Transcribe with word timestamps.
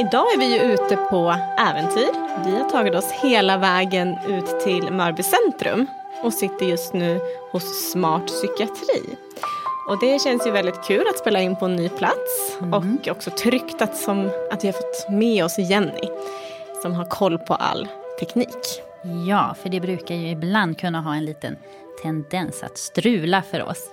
Idag 0.00 0.32
är 0.34 0.38
vi 0.38 0.54
ju 0.54 0.72
ute 0.72 0.96
på 0.96 1.36
äventyr. 1.58 2.12
Vi 2.44 2.50
har 2.56 2.70
tagit 2.70 2.94
oss 2.94 3.12
hela 3.12 3.56
vägen 3.56 4.16
ut 4.28 4.60
till 4.60 4.92
Mörby 4.92 5.22
centrum 5.22 5.86
och 6.22 6.34
sitter 6.34 6.66
just 6.66 6.92
nu 6.92 7.20
hos 7.52 7.90
Smart 7.92 8.26
Psykiatri. 8.26 9.16
Och 9.88 10.00
det 10.00 10.22
känns 10.22 10.46
ju 10.46 10.50
väldigt 10.50 10.82
kul 10.84 11.04
att 11.10 11.18
spela 11.18 11.40
in 11.40 11.56
på 11.56 11.64
en 11.64 11.76
ny 11.76 11.88
plats 11.88 12.56
Mm. 12.60 12.74
och 12.74 13.08
också 13.08 13.30
tryggt 13.30 13.82
att, 13.82 13.96
som, 13.96 14.30
att 14.52 14.64
vi 14.64 14.68
har 14.68 14.72
fått 14.72 15.10
med 15.10 15.44
oss 15.44 15.58
Jenny 15.58 16.08
som 16.82 16.92
har 16.94 17.04
koll 17.04 17.38
på 17.38 17.54
all 17.54 17.88
teknik. 18.20 18.82
Ja, 19.28 19.54
för 19.62 19.68
det 19.68 19.80
brukar 19.80 20.14
ju 20.14 20.30
ibland 20.30 20.78
kunna 20.78 21.00
ha 21.00 21.14
en 21.14 21.24
liten 21.24 21.56
tendens 22.02 22.62
att 22.62 22.78
strula 22.78 23.42
för 23.42 23.62
oss. 23.62 23.90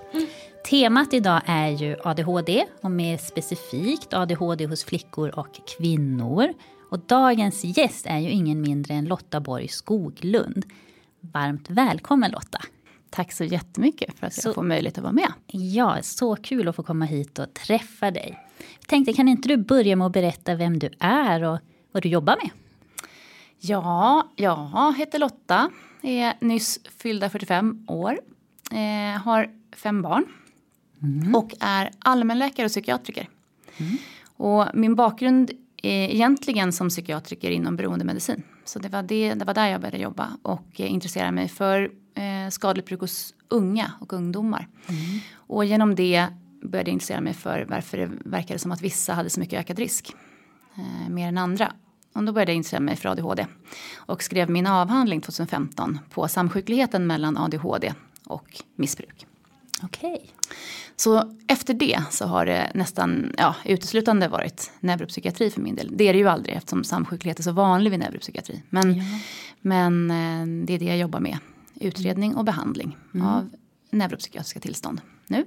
Temat 0.69 1.13
idag 1.13 1.41
är 1.45 1.69
ju 1.69 1.95
ADHD 2.03 2.65
och 2.81 2.91
mer 2.91 3.17
specifikt 3.17 4.13
ADHD 4.13 4.65
hos 4.65 4.83
flickor 4.83 5.39
och 5.39 5.59
kvinnor. 5.77 6.53
Och 6.91 6.99
dagens 6.99 7.63
gäst 7.63 8.05
är 8.05 8.17
ju 8.19 8.29
ingen 8.29 8.61
mindre 8.61 8.93
än 8.93 9.05
Lotta 9.05 9.39
Borg 9.39 9.67
Skoglund. 9.67 10.65
Varmt 11.19 11.69
välkommen 11.69 12.31
Lotta! 12.31 12.59
Tack 13.09 13.31
så 13.31 13.43
jättemycket 13.43 14.19
för 14.19 14.27
att 14.27 14.33
Så- 14.33 14.47
jag 14.47 14.55
får 14.55 14.63
möjlighet 14.63 14.97
att 14.97 15.03
vara 15.03 15.13
med. 15.13 15.31
Ja, 15.47 15.97
så 16.01 16.35
kul 16.35 16.67
att 16.67 16.75
få 16.75 16.83
komma 16.83 17.05
hit 17.05 17.39
och 17.39 17.53
träffa 17.53 18.11
dig. 18.11 18.37
Jag 18.79 18.87
tänkte, 18.87 19.13
kan 19.13 19.27
inte 19.27 19.47
du 19.47 19.57
börja 19.57 19.95
med 19.95 20.07
att 20.07 20.13
berätta 20.13 20.55
vem 20.55 20.79
du 20.79 20.89
är 20.99 21.43
och 21.43 21.59
vad 21.91 22.03
du 22.03 22.09
jobbar 22.09 22.35
med? 22.43 22.49
Ja, 23.59 24.27
jag 24.35 24.97
heter 24.97 25.19
Lotta, 25.19 25.69
är 26.01 26.33
nyss 26.39 26.79
fyllda 26.97 27.29
45 27.29 27.85
år, 27.87 28.19
eh, 28.71 29.21
har 29.21 29.49
fem 29.75 30.01
barn 30.01 30.25
och 31.35 31.53
är 31.59 31.91
allmänläkare 31.99 32.65
och 32.65 32.71
psykiatriker. 32.71 33.29
Och 34.23 34.65
min 34.73 34.95
bakgrund 34.95 35.51
är 35.83 36.09
egentligen 36.09 36.73
som 36.73 36.89
psykiatriker 36.89 37.51
inom 37.51 37.75
beroendemedicin. 37.75 38.43
Så 38.65 38.79
det 38.79 38.89
var, 38.89 39.03
det, 39.03 39.33
det 39.33 39.45
var 39.45 39.53
där 39.53 39.67
jag 39.67 39.81
började 39.81 39.97
jobba 39.97 40.37
och 40.41 40.67
eh, 40.77 40.91
intressera 40.91 41.31
mig 41.31 41.47
för 41.47 41.91
eh, 42.15 42.49
skadligt 42.49 42.87
bruk 42.87 42.99
hos 42.99 43.33
unga 43.47 43.91
och 43.99 44.13
ungdomar. 44.13 44.67
Och 45.33 45.65
genom 45.65 45.95
det 45.95 46.27
började 46.61 46.89
jag 46.89 46.93
intressera 46.93 47.21
mig 47.21 47.33
för 47.33 47.65
varför 47.69 47.97
det 47.97 48.09
verkade 48.25 48.59
som 48.59 48.71
att 48.71 48.81
vissa 48.81 49.13
hade 49.13 49.29
så 49.29 49.39
mycket 49.39 49.59
ökad 49.59 49.79
risk. 49.79 50.13
Eh, 50.75 51.09
mer 51.09 51.27
än 51.27 51.37
andra. 51.37 51.73
Och 52.13 52.23
då 52.23 52.31
började 52.31 52.51
jag 52.51 52.57
intressera 52.57 52.79
mig 52.79 52.95
för 52.95 53.09
ADHD. 53.09 53.47
Och 53.95 54.23
skrev 54.23 54.49
min 54.49 54.67
avhandling 54.67 55.21
2015 55.21 55.99
på 56.09 56.27
samsjukligheten 56.27 57.07
mellan 57.07 57.37
ADHD 57.37 57.93
och 58.25 58.63
missbruk. 58.75 59.26
Okej. 59.83 60.31
Så 60.95 61.33
efter 61.47 61.73
det 61.73 62.03
så 62.11 62.25
har 62.25 62.45
det 62.45 62.71
nästan 62.73 63.33
ja, 63.37 63.55
uteslutande 63.65 64.27
varit 64.27 64.71
neuropsykiatri 64.79 65.49
för 65.49 65.61
min 65.61 65.75
del. 65.75 65.97
Det 65.97 66.07
är 66.07 66.13
det 66.13 66.19
ju 66.19 66.27
aldrig 66.27 66.55
eftersom 66.55 66.83
samsjuklighet 66.83 67.39
är 67.39 67.43
så 67.43 67.51
vanlig 67.51 67.91
vid 67.91 67.99
neuropsykiatri. 67.99 68.63
Men, 68.69 69.01
men 69.61 70.11
eh, 70.11 70.65
det 70.65 70.73
är 70.73 70.79
det 70.79 70.85
jag 70.85 70.97
jobbar 70.97 71.19
med. 71.19 71.37
Utredning 71.79 72.35
och 72.35 72.45
behandling 72.45 72.97
av 73.23 73.49
neuropsykiatriska 73.89 74.59
tillstånd 74.59 75.01
nu. 75.27 75.45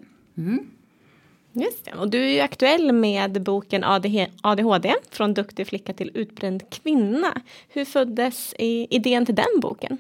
Just 1.52 1.84
det. 1.84 1.92
Och 1.92 2.10
du 2.10 2.24
är 2.24 2.28
ju 2.28 2.41
aktuell 2.41 2.92
med 2.92 3.42
boken 3.42 3.84
ADH 3.84 4.26
ADHD, 4.42 4.94
från 5.10 5.34
duktig 5.34 5.66
flicka 5.66 5.92
till 5.92 6.10
utbränd 6.14 6.70
kvinna. 6.70 7.42
Hur 7.68 7.84
föddes 7.84 8.54
idén 8.58 9.26
till 9.26 9.34
den 9.34 9.60
boken? 9.60 9.98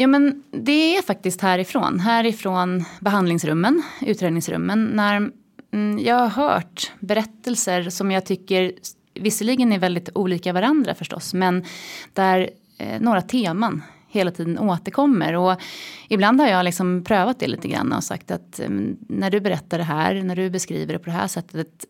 Ja 0.00 0.06
men 0.06 0.42
det 0.50 0.96
är 0.96 1.02
faktiskt 1.02 1.40
härifrån. 1.40 2.00
Härifrån 2.00 2.84
behandlingsrummen, 3.00 3.82
utredningsrummen. 4.00 4.84
När 4.84 5.30
mm, 5.72 5.98
jag 5.98 6.14
har 6.14 6.28
hört 6.28 6.92
berättelser 7.00 7.90
som 7.90 8.10
jag 8.10 8.26
tycker 8.26 8.72
visserligen 9.14 9.72
är 9.72 9.78
väldigt 9.78 10.08
olika 10.14 10.52
varandra 10.52 10.94
förstås. 10.94 11.34
Men 11.34 11.64
där 12.12 12.50
eh, 12.78 13.00
några 13.00 13.22
teman 13.22 13.82
hela 14.08 14.30
tiden 14.30 14.58
återkommer. 14.58 15.36
Och 15.36 15.60
ibland 16.08 16.40
har 16.40 16.48
jag 16.48 16.64
liksom 16.64 17.04
prövat 17.04 17.40
det 17.40 17.46
lite 17.46 17.68
grann 17.68 17.92
och 17.92 18.04
sagt 18.04 18.30
att 18.30 18.60
eh, 18.60 18.68
när 19.08 19.30
du 19.30 19.40
berättar 19.40 19.78
det 19.78 19.84
här, 19.84 20.22
när 20.22 20.36
du 20.36 20.50
beskriver 20.50 20.92
det 20.92 20.98
på 20.98 21.10
det 21.10 21.16
här 21.16 21.28
sättet. 21.28 21.86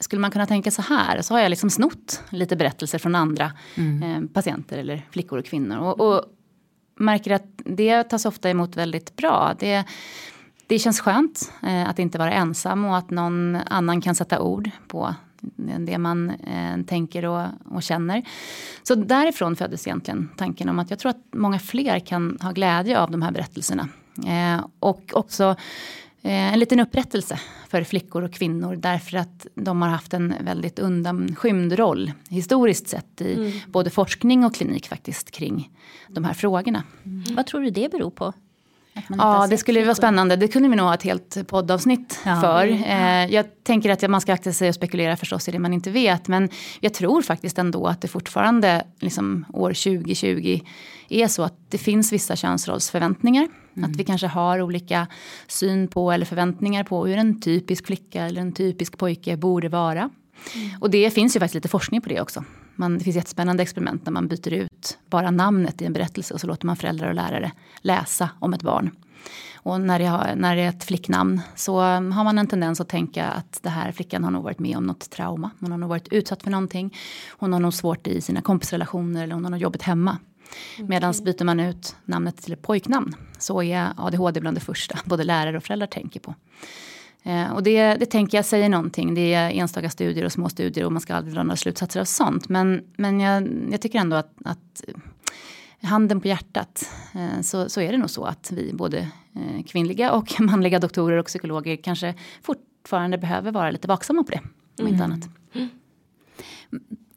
Skulle 0.00 0.20
man 0.20 0.30
kunna 0.30 0.46
tänka 0.46 0.70
så 0.70 0.82
här? 0.82 1.22
Så 1.22 1.34
har 1.34 1.40
jag 1.40 1.50
liksom 1.50 1.70
snott 1.70 2.22
lite 2.30 2.56
berättelser 2.56 2.98
från 2.98 3.14
andra 3.14 3.52
eh, 3.76 4.24
patienter 4.32 4.78
eller 4.78 5.06
flickor 5.10 5.38
och 5.38 5.44
kvinnor. 5.44 5.78
Och, 5.78 6.00
och 6.00 6.24
märker 6.94 7.30
att 7.30 7.46
det 7.56 8.02
tas 8.02 8.26
ofta 8.26 8.50
emot 8.50 8.76
väldigt 8.76 9.16
bra. 9.16 9.54
Det, 9.58 9.84
det 10.66 10.78
känns 10.78 11.00
skönt 11.00 11.52
eh, 11.62 11.88
att 11.88 11.98
inte 11.98 12.18
vara 12.18 12.32
ensam 12.32 12.84
och 12.84 12.96
att 12.96 13.10
någon 13.10 13.56
annan 13.56 14.00
kan 14.00 14.14
sätta 14.14 14.40
ord 14.40 14.70
på 14.88 15.14
det 15.78 15.98
man 15.98 16.30
eh, 16.30 16.84
tänker 16.86 17.24
och, 17.24 17.46
och 17.64 17.82
känner. 17.82 18.22
Så 18.82 18.94
därifrån 18.94 19.56
föddes 19.56 19.86
egentligen 19.86 20.28
tanken 20.36 20.68
om 20.68 20.78
att 20.78 20.90
jag 20.90 20.98
tror 20.98 21.10
att 21.10 21.24
många 21.32 21.58
fler 21.58 21.98
kan 21.98 22.38
ha 22.40 22.50
glädje 22.50 23.00
av 23.00 23.10
de 23.10 23.22
här 23.22 23.30
berättelserna. 23.30 23.88
Eh, 24.26 24.66
och 24.78 25.10
också 25.12 25.56
en 26.26 26.58
liten 26.58 26.80
upprättelse 26.80 27.40
för 27.68 27.84
flickor 27.84 28.22
och 28.22 28.32
kvinnor 28.32 28.76
därför 28.76 29.16
att 29.16 29.46
de 29.54 29.82
har 29.82 29.88
haft 29.88 30.14
en 30.14 30.34
väldigt 30.40 30.78
undanskymd 30.78 31.72
roll 31.72 32.12
historiskt 32.28 32.88
sett 32.88 33.20
i 33.20 33.62
både 33.66 33.90
forskning 33.90 34.44
och 34.44 34.54
klinik 34.54 34.88
faktiskt 34.88 35.30
kring 35.30 35.70
de 36.08 36.24
här 36.24 36.34
frågorna. 36.34 36.82
Vad 37.36 37.46
tror 37.46 37.60
du 37.60 37.70
det 37.70 37.90
beror 37.90 38.10
på? 38.10 38.32
Ja, 39.18 39.46
det 39.50 39.58
skulle 39.58 39.82
vara 39.84 39.94
spännande. 39.94 40.36
Det 40.36 40.48
kunde 40.48 40.68
vi 40.68 40.76
nog 40.76 40.86
ha 40.86 40.94
ett 40.94 41.02
helt 41.02 41.46
poddavsnitt 41.46 42.20
Ja. 42.24 42.40
för. 42.40 42.66
Eh, 42.66 43.26
jag 43.34 43.46
tänker 43.64 43.90
att 43.90 44.10
man 44.10 44.20
ska 44.20 44.32
akta 44.32 44.52
sig 44.52 44.68
och 44.68 44.74
spekulera 44.74 45.16
förstås 45.16 45.48
i 45.48 45.52
det 45.52 45.58
man 45.58 45.72
inte 45.72 45.90
vet. 45.90 46.28
Men 46.28 46.48
jag 46.80 46.94
tror 46.94 47.22
faktiskt 47.22 47.58
ändå 47.58 47.86
att 47.86 48.00
det 48.00 48.08
fortfarande, 48.08 48.86
liksom 49.00 49.44
år 49.52 49.72
2020, 49.72 50.60
är 51.08 51.28
så 51.28 51.42
att 51.42 51.70
det 51.70 51.78
finns 51.78 52.12
vissa 52.12 52.36
könsrollsförväntningar. 52.36 53.48
Att 53.84 53.96
vi 53.96 54.04
kanske 54.04 54.26
har 54.26 54.62
olika 54.62 55.06
syn 55.48 55.88
på 55.88 56.12
eller 56.12 56.26
förväntningar 56.26 56.84
på 56.84 57.06
hur 57.06 57.16
en 57.18 57.40
typisk 57.40 57.86
flicka 57.86 58.22
eller 58.22 58.40
en 58.40 58.52
typisk 58.52 58.98
pojke 58.98 59.36
borde 59.36 59.68
vara. 59.68 60.10
Och 60.80 60.90
det 60.90 61.10
finns 61.10 61.36
ju 61.36 61.40
faktiskt 61.40 61.54
lite 61.54 61.68
forskning 61.68 62.00
på 62.00 62.08
det 62.08 62.20
också. 62.20 62.44
Man, 62.76 62.98
det 62.98 63.04
finns 63.04 63.16
jättespännande 63.16 63.62
experiment 63.62 64.06
när 64.06 64.12
man 64.12 64.28
byter 64.28 64.52
ut 64.52 64.98
bara 65.10 65.30
namnet 65.30 65.82
i 65.82 65.84
en 65.84 65.92
berättelse 65.92 66.34
och 66.34 66.40
så 66.40 66.46
låter 66.46 66.66
man 66.66 66.76
föräldrar 66.76 67.08
och 67.08 67.14
lärare 67.14 67.52
läsa 67.80 68.30
om 68.38 68.54
ett 68.54 68.62
barn. 68.62 68.90
Och 69.54 69.80
när 69.80 69.98
det, 69.98 70.04
har, 70.04 70.34
när 70.36 70.56
det 70.56 70.62
är 70.62 70.68
ett 70.68 70.84
flicknamn 70.84 71.40
så 71.54 71.80
har 71.80 72.24
man 72.24 72.38
en 72.38 72.46
tendens 72.46 72.80
att 72.80 72.88
tänka 72.88 73.26
att 73.26 73.60
det 73.62 73.68
här 73.68 73.92
flickan 73.92 74.24
har 74.24 74.30
nog 74.30 74.42
varit 74.44 74.58
med 74.58 74.76
om 74.76 74.84
något 74.84 75.10
trauma. 75.10 75.50
Hon 75.60 75.70
har 75.70 75.78
nog 75.78 75.88
varit 75.88 76.08
utsatt 76.08 76.42
för 76.42 76.50
någonting. 76.50 76.96
Hon 77.30 77.52
har 77.52 77.60
nog 77.60 77.74
svårt 77.74 78.06
i 78.06 78.20
sina 78.20 78.42
kompisrelationer 78.42 79.22
eller 79.22 79.34
hon 79.34 79.44
har 79.44 79.50
nog 79.50 79.60
jobbigt 79.60 79.82
hemma. 79.82 80.18
Okay. 80.74 80.86
Medan 80.88 81.14
byter 81.24 81.44
man 81.44 81.60
ut 81.60 81.96
namnet 82.04 82.36
till 82.36 82.52
ett 82.52 82.62
pojknamn 82.62 83.16
så 83.38 83.62
är 83.62 83.92
ADHD 83.96 84.40
bland 84.40 84.56
det 84.56 84.60
första 84.60 84.98
både 85.04 85.24
lärare 85.24 85.56
och 85.56 85.64
föräldrar 85.64 85.86
tänker 85.86 86.20
på. 86.20 86.34
Eh, 87.26 87.52
och 87.52 87.62
det, 87.62 87.94
det 87.94 88.06
tänker 88.06 88.38
jag 88.38 88.44
säger 88.44 88.68
någonting. 88.68 89.14
Det 89.14 89.34
är 89.34 89.50
enstaka 89.50 89.90
studier 89.90 90.24
och 90.24 90.32
små 90.32 90.48
studier 90.48 90.84
och 90.84 90.92
man 90.92 91.00
ska 91.00 91.14
aldrig 91.14 91.34
dra 91.34 91.42
några 91.42 91.56
slutsatser 91.56 92.00
av 92.00 92.04
sånt. 92.04 92.48
Men, 92.48 92.84
men 92.96 93.20
jag, 93.20 93.48
jag 93.70 93.80
tycker 93.80 93.98
ändå 93.98 94.16
att, 94.16 94.32
att 94.44 94.84
handen 95.82 96.20
på 96.20 96.28
hjärtat 96.28 96.90
eh, 97.14 97.40
så, 97.40 97.68
så 97.68 97.80
är 97.80 97.92
det 97.92 97.98
nog 97.98 98.10
så 98.10 98.24
att 98.24 98.50
vi 98.52 98.72
både 98.74 98.98
eh, 99.34 99.64
kvinnliga 99.66 100.12
och 100.12 100.34
manliga 100.40 100.78
doktorer 100.78 101.16
och 101.16 101.26
psykologer 101.26 101.76
kanske 101.76 102.14
fortfarande 102.42 103.18
behöver 103.18 103.52
vara 103.52 103.70
lite 103.70 103.88
vaksamma 103.88 104.24
på 104.24 104.30
det. 104.30 104.40
Om 104.82 104.88
inte 104.88 105.04
mm. 105.04 105.12
annat. 105.12 105.28
Mm. 105.54 105.68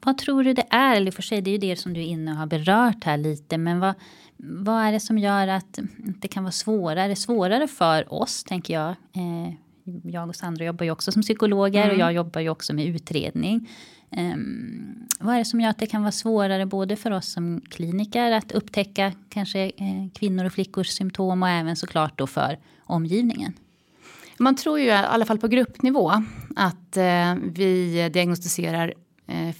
Vad 0.04 0.18
tror 0.18 0.44
du 0.44 0.52
det 0.52 0.66
är? 0.70 0.96
Eller 0.96 1.10
för 1.10 1.22
sig, 1.22 1.40
det 1.40 1.50
är 1.50 1.52
ju 1.52 1.58
det 1.58 1.76
som 1.76 1.94
du 1.94 2.00
är 2.00 2.04
inne 2.04 2.30
och 2.30 2.36
har 2.36 2.46
berört 2.46 3.04
här 3.04 3.16
lite. 3.16 3.58
Men 3.58 3.80
vad, 3.80 3.94
vad 4.36 4.84
är 4.84 4.92
det 4.92 5.00
som 5.00 5.18
gör 5.18 5.48
att 5.48 5.78
det 5.96 6.28
kan 6.28 6.44
vara 6.44 6.52
svårare? 6.52 7.16
Svårare 7.16 7.68
för 7.68 8.12
oss, 8.14 8.44
tänker 8.44 8.74
jag. 8.74 8.88
Eh, 8.88 9.54
jag 10.02 10.28
och 10.28 10.36
Sandra 10.36 10.64
jobbar 10.64 10.84
ju 10.84 10.90
också 10.90 11.12
som 11.12 11.22
psykologer 11.22 11.84
mm. 11.84 11.94
och 11.94 12.00
jag 12.00 12.12
jobbar 12.12 12.40
ju 12.40 12.48
också 12.48 12.74
med 12.74 12.86
utredning. 12.86 13.68
Um, 14.10 15.06
vad 15.20 15.34
är 15.34 15.38
det 15.38 15.44
som 15.44 15.60
gör 15.60 15.70
att 15.70 15.78
det 15.78 15.86
kan 15.86 16.02
vara 16.02 16.12
svårare 16.12 16.66
både 16.66 16.96
för 16.96 17.10
oss 17.10 17.32
som 17.32 17.60
kliniker 17.70 18.32
att 18.32 18.52
upptäcka 18.52 19.12
kanske 19.28 19.60
eh, 19.60 20.10
kvinnor 20.14 20.44
och 20.44 20.52
flickors 20.52 20.88
symptom 20.88 21.42
och 21.42 21.48
även 21.48 21.76
såklart 21.76 22.18
då 22.18 22.26
för 22.26 22.58
omgivningen? 22.80 23.52
Man 24.38 24.56
tror 24.56 24.78
ju 24.78 24.86
i 24.86 24.90
alla 24.90 25.24
fall 25.24 25.38
på 25.38 25.48
gruppnivå 25.48 26.12
att 26.56 26.96
eh, 26.96 27.34
vi 27.52 28.08
diagnostiserar 28.12 28.94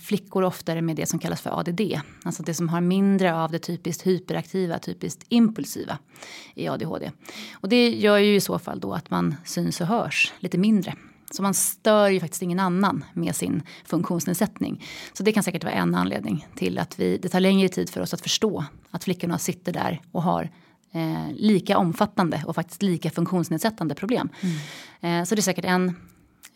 flickor 0.00 0.44
oftare 0.44 0.82
med 0.82 0.96
det 0.96 1.06
som 1.06 1.18
kallas 1.18 1.40
för 1.40 1.60
ADD. 1.60 1.80
Alltså 2.22 2.42
det 2.42 2.54
som 2.54 2.68
har 2.68 2.80
mindre 2.80 3.34
av 3.34 3.50
det 3.50 3.58
typiskt 3.58 4.06
hyperaktiva, 4.06 4.78
typiskt 4.78 5.24
impulsiva 5.28 5.98
i 6.54 6.68
ADHD. 6.68 7.10
Och 7.52 7.68
det 7.68 7.88
gör 7.88 8.18
ju 8.18 8.34
i 8.34 8.40
så 8.40 8.58
fall 8.58 8.80
då 8.80 8.94
att 8.94 9.10
man 9.10 9.34
syns 9.44 9.80
och 9.80 9.86
hörs 9.86 10.32
lite 10.40 10.58
mindre. 10.58 10.94
Så 11.30 11.42
man 11.42 11.54
stör 11.54 12.08
ju 12.08 12.20
faktiskt 12.20 12.42
ingen 12.42 12.60
annan 12.60 13.04
med 13.12 13.36
sin 13.36 13.62
funktionsnedsättning. 13.84 14.84
Så 15.12 15.22
det 15.22 15.32
kan 15.32 15.42
säkert 15.42 15.64
vara 15.64 15.74
en 15.74 15.94
anledning 15.94 16.46
till 16.54 16.78
att 16.78 17.00
vi, 17.00 17.18
det 17.18 17.28
tar 17.28 17.40
längre 17.40 17.68
tid 17.68 17.90
för 17.90 18.00
oss 18.00 18.14
att 18.14 18.20
förstå 18.20 18.64
att 18.90 19.04
flickorna 19.04 19.38
sitter 19.38 19.72
där 19.72 20.00
och 20.12 20.22
har 20.22 20.50
eh, 20.92 21.32
lika 21.34 21.78
omfattande 21.78 22.42
och 22.46 22.54
faktiskt 22.54 22.82
lika 22.82 23.10
funktionsnedsättande 23.10 23.94
problem. 23.94 24.28
Mm. 24.40 25.20
Eh, 25.20 25.24
så 25.24 25.34
det 25.34 25.40
är 25.40 25.42
säkert 25.42 25.64
en, 25.64 25.88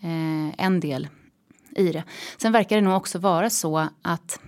eh, 0.00 0.64
en 0.64 0.80
del 0.80 1.08
i 1.76 1.92
det. 1.92 2.04
Sen 2.36 2.52
verkar 2.52 2.76
det 2.76 2.82
nog 2.82 2.96
också 2.96 3.18
vara 3.18 3.50
så 3.50 3.88
att 4.02 4.40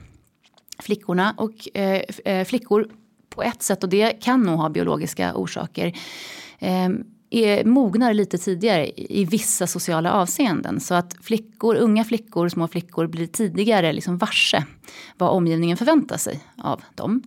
flickorna 0.79 1.35
och 1.37 1.69
eh, 1.79 2.03
eh 2.25 2.45
flickor 2.45 2.89
på 3.31 3.43
ett 3.43 3.63
sätt, 3.63 3.85
och 3.85 3.91
det 3.91 4.23
kan 4.23 4.43
nog 4.43 4.59
ha 4.59 4.69
biologiska 4.69 5.35
orsaker, 5.35 5.93
eh, 6.59 6.89
är, 7.31 7.65
mognar 7.65 8.15
lite 8.15 8.39
tidigare 8.39 8.91
i 8.97 9.25
vissa 9.25 9.67
sociala 9.67 10.13
avseenden. 10.13 10.81
Så 10.81 10.95
att 10.95 11.17
flickor, 11.21 11.77
unga 11.77 12.05
flickor, 12.05 12.49
små 12.49 12.69
flickor 12.69 13.07
blir 13.07 13.27
tidigare 13.27 13.93
liksom 13.93 14.19
varse 14.19 14.65
vad 15.19 15.31
omgivningen 15.31 15.77
förväntar 15.77 16.17
sig 16.17 16.41
av 16.59 16.83
dem. 16.95 17.23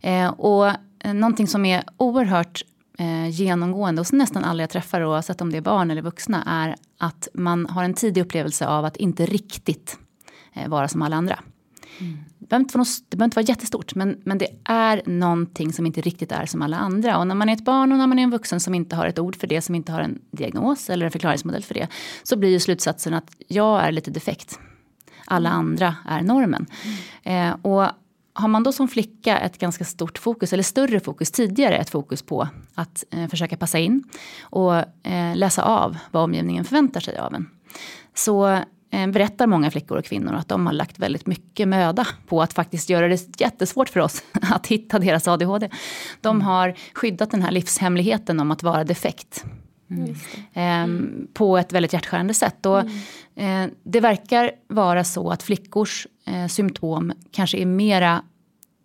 Eh, 0.00 0.28
och 0.28 0.66
eh, 0.68 1.14
någonting 1.14 1.46
som 1.46 1.64
är 1.64 1.84
oerhört 1.96 2.62
eh, 2.98 3.28
genomgående 3.28 4.00
hos 4.00 4.12
nästan 4.12 4.44
alla 4.44 4.62
jag 4.62 4.70
träffar 4.70 5.04
oavsett 5.04 5.40
om 5.40 5.52
det 5.52 5.56
är 5.56 5.62
barn 5.62 5.90
eller 5.90 6.02
vuxna 6.02 6.42
är 6.46 6.76
att 7.00 7.28
man 7.34 7.66
har 7.66 7.84
en 7.84 7.94
tidig 7.94 8.20
upplevelse 8.20 8.66
av 8.66 8.84
att 8.84 8.96
inte 8.96 9.26
riktigt 9.26 9.98
eh, 10.54 10.68
vara 10.68 10.88
som 10.88 11.02
alla 11.02 11.16
andra. 11.16 11.38
Mm. 12.00 12.18
Det, 12.38 12.46
behöver 12.48 12.64
inte 12.64 12.78
vara 12.78 12.80
något, 12.80 13.10
det 13.10 13.16
behöver 13.16 13.26
inte 13.26 13.36
vara 13.36 13.46
jättestort 13.46 13.94
men, 13.94 14.20
men 14.24 14.38
det 14.38 14.48
är 14.64 15.02
någonting 15.06 15.72
som 15.72 15.86
inte 15.86 16.00
riktigt 16.00 16.32
är 16.32 16.46
som 16.46 16.62
alla 16.62 16.76
andra. 16.76 17.18
Och 17.18 17.26
när 17.26 17.34
man 17.34 17.48
är 17.48 17.52
ett 17.52 17.64
barn 17.64 17.92
och 17.92 17.98
när 17.98 18.06
man 18.06 18.18
är 18.18 18.22
en 18.22 18.30
vuxen 18.30 18.60
som 18.60 18.74
inte 18.74 18.96
har 18.96 19.06
ett 19.06 19.18
ord 19.18 19.36
för 19.36 19.46
det, 19.46 19.62
som 19.62 19.74
inte 19.74 19.92
har 19.92 20.00
en 20.00 20.18
diagnos 20.30 20.90
eller 20.90 21.06
en 21.06 21.12
förklaringsmodell 21.12 21.62
för 21.62 21.74
det. 21.74 21.88
Så 22.22 22.36
blir 22.36 22.50
ju 22.50 22.60
slutsatsen 22.60 23.14
att 23.14 23.36
jag 23.48 23.84
är 23.84 23.92
lite 23.92 24.10
defekt. 24.10 24.58
Alla 25.24 25.48
mm. 25.48 25.58
andra 25.60 25.96
är 26.08 26.22
normen. 26.22 26.66
Mm. 27.24 27.50
Eh, 27.50 27.66
och 27.66 27.90
har 28.32 28.48
man 28.48 28.62
då 28.62 28.72
som 28.72 28.88
flicka 28.88 29.38
ett 29.38 29.58
ganska 29.58 29.84
stort 29.84 30.18
fokus, 30.18 30.52
eller 30.52 30.62
större 30.62 31.00
fokus 31.00 31.30
tidigare, 31.30 31.76
ett 31.76 31.90
fokus 31.90 32.22
på 32.22 32.48
att 32.74 33.04
eh, 33.10 33.28
försöka 33.28 33.56
passa 33.56 33.78
in 33.78 34.04
och 34.42 34.74
eh, 35.06 35.36
läsa 35.36 35.62
av 35.62 35.96
vad 36.10 36.22
omgivningen 36.22 36.64
förväntar 36.64 37.00
sig 37.00 37.18
av 37.18 37.34
en. 37.34 37.50
Så 38.14 38.48
eh, 38.90 39.06
berättar 39.12 39.46
många 39.46 39.70
flickor 39.70 39.98
och 39.98 40.04
kvinnor 40.04 40.34
att 40.34 40.48
de 40.48 40.66
har 40.66 40.72
lagt 40.72 40.98
väldigt 40.98 41.26
mycket 41.26 41.68
möda 41.68 42.06
på 42.26 42.42
att 42.42 42.52
faktiskt 42.52 42.90
göra 42.90 43.08
det 43.08 43.40
jättesvårt 43.40 43.88
för 43.88 44.00
oss 44.00 44.22
att 44.32 44.66
hitta 44.66 44.98
deras 44.98 45.28
ADHD. 45.28 45.70
De 46.20 46.36
mm. 46.36 46.46
har 46.46 46.74
skyddat 46.94 47.30
den 47.30 47.42
här 47.42 47.50
livshemligheten 47.50 48.40
om 48.40 48.50
att 48.50 48.62
vara 48.62 48.84
defekt. 48.84 49.44
Mm. 49.90 50.14
Mm. 50.52 51.26
På 51.34 51.58
ett 51.58 51.72
väldigt 51.72 51.92
hjärtskärande 51.92 52.34
sätt. 52.34 52.66
Och, 52.66 52.80
mm. 52.80 53.64
eh, 53.64 53.70
det 53.82 54.00
verkar 54.00 54.50
vara 54.68 55.04
så 55.04 55.30
att 55.30 55.42
flickors 55.42 56.06
eh, 56.26 56.46
symptom 56.46 57.12
kanske 57.30 57.58
är 57.58 57.66
mera 57.66 58.22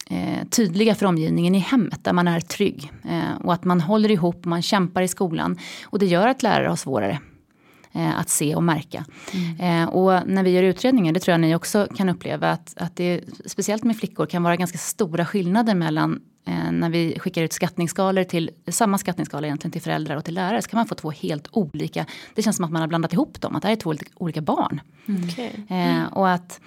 eh, 0.10 0.48
tydliga 0.50 0.96
för 0.96 1.06
omgivningen 1.06 1.56
i 1.56 1.60
hemmet 1.60 2.04
där 2.04 2.14
man 2.14 2.28
är 2.28 2.40
trygg. 2.40 2.92
Eh, 3.04 3.42
och 3.44 3.54
att 3.54 3.64
man 3.64 3.82
håller 3.82 4.12
ihop, 4.12 4.46
man 4.46 4.62
kämpar 4.62 5.02
i 5.02 5.08
skolan. 5.08 5.60
Och 5.84 6.00
det 6.00 6.06
gör 6.06 6.28
att 6.28 6.44
lärare 6.44 6.68
har 6.68 6.76
svårare 6.76 7.20
att 8.16 8.30
se 8.30 8.56
och 8.56 8.64
märka. 8.64 9.06
Mm. 9.60 9.90
Och 9.90 10.28
när 10.28 10.44
vi 10.44 10.50
gör 10.50 10.64
utredningar, 10.64 11.14
det 11.14 11.20
tror 11.20 11.34
jag 11.34 11.40
ni 11.40 11.56
också 11.56 11.88
kan 11.96 12.10
uppleva, 12.10 12.52
att, 12.52 12.74
att 12.78 12.96
det 12.96 13.22
speciellt 13.46 13.84
med 13.84 13.98
flickor 13.98 14.26
kan 14.26 14.44
vara 14.44 14.56
ganska 14.56 14.78
stora 14.78 15.26
skillnader 15.26 15.76
mellan 15.76 16.22
när 16.72 16.90
vi 16.90 17.20
skickar 17.20 17.44
ut 17.44 17.54
skattningsskalor 17.54 18.24
till 18.24 18.52
samma 18.68 18.98
skattningsskala 18.98 19.48
egentligen 19.48 19.72
till 19.72 19.82
föräldrar 19.82 20.16
och 20.16 20.26
till 20.26 20.34
lärare 20.34 20.62
så 20.62 20.70
kan 20.70 20.78
man 20.78 20.88
få 20.88 20.96
två 20.96 21.12
helt 21.12 21.48
olika, 21.52 22.06
det 22.36 22.42
känns 22.42 22.56
som 22.56 22.66
att 22.66 22.72
man 22.72 22.82
har 22.82 22.88
blandat 22.88 23.14
ihop 23.14 23.42
dem, 23.42 23.56
att 23.56 23.62
det 23.62 23.68
här 23.68 23.76
är 23.76 23.80
två 23.80 23.96
olika 24.16 24.42
barn. 24.42 24.82
Mm. 25.08 25.24
Okay. 25.24 25.50
Mm. 25.70 26.08
och 26.08 26.30
att 26.30 26.60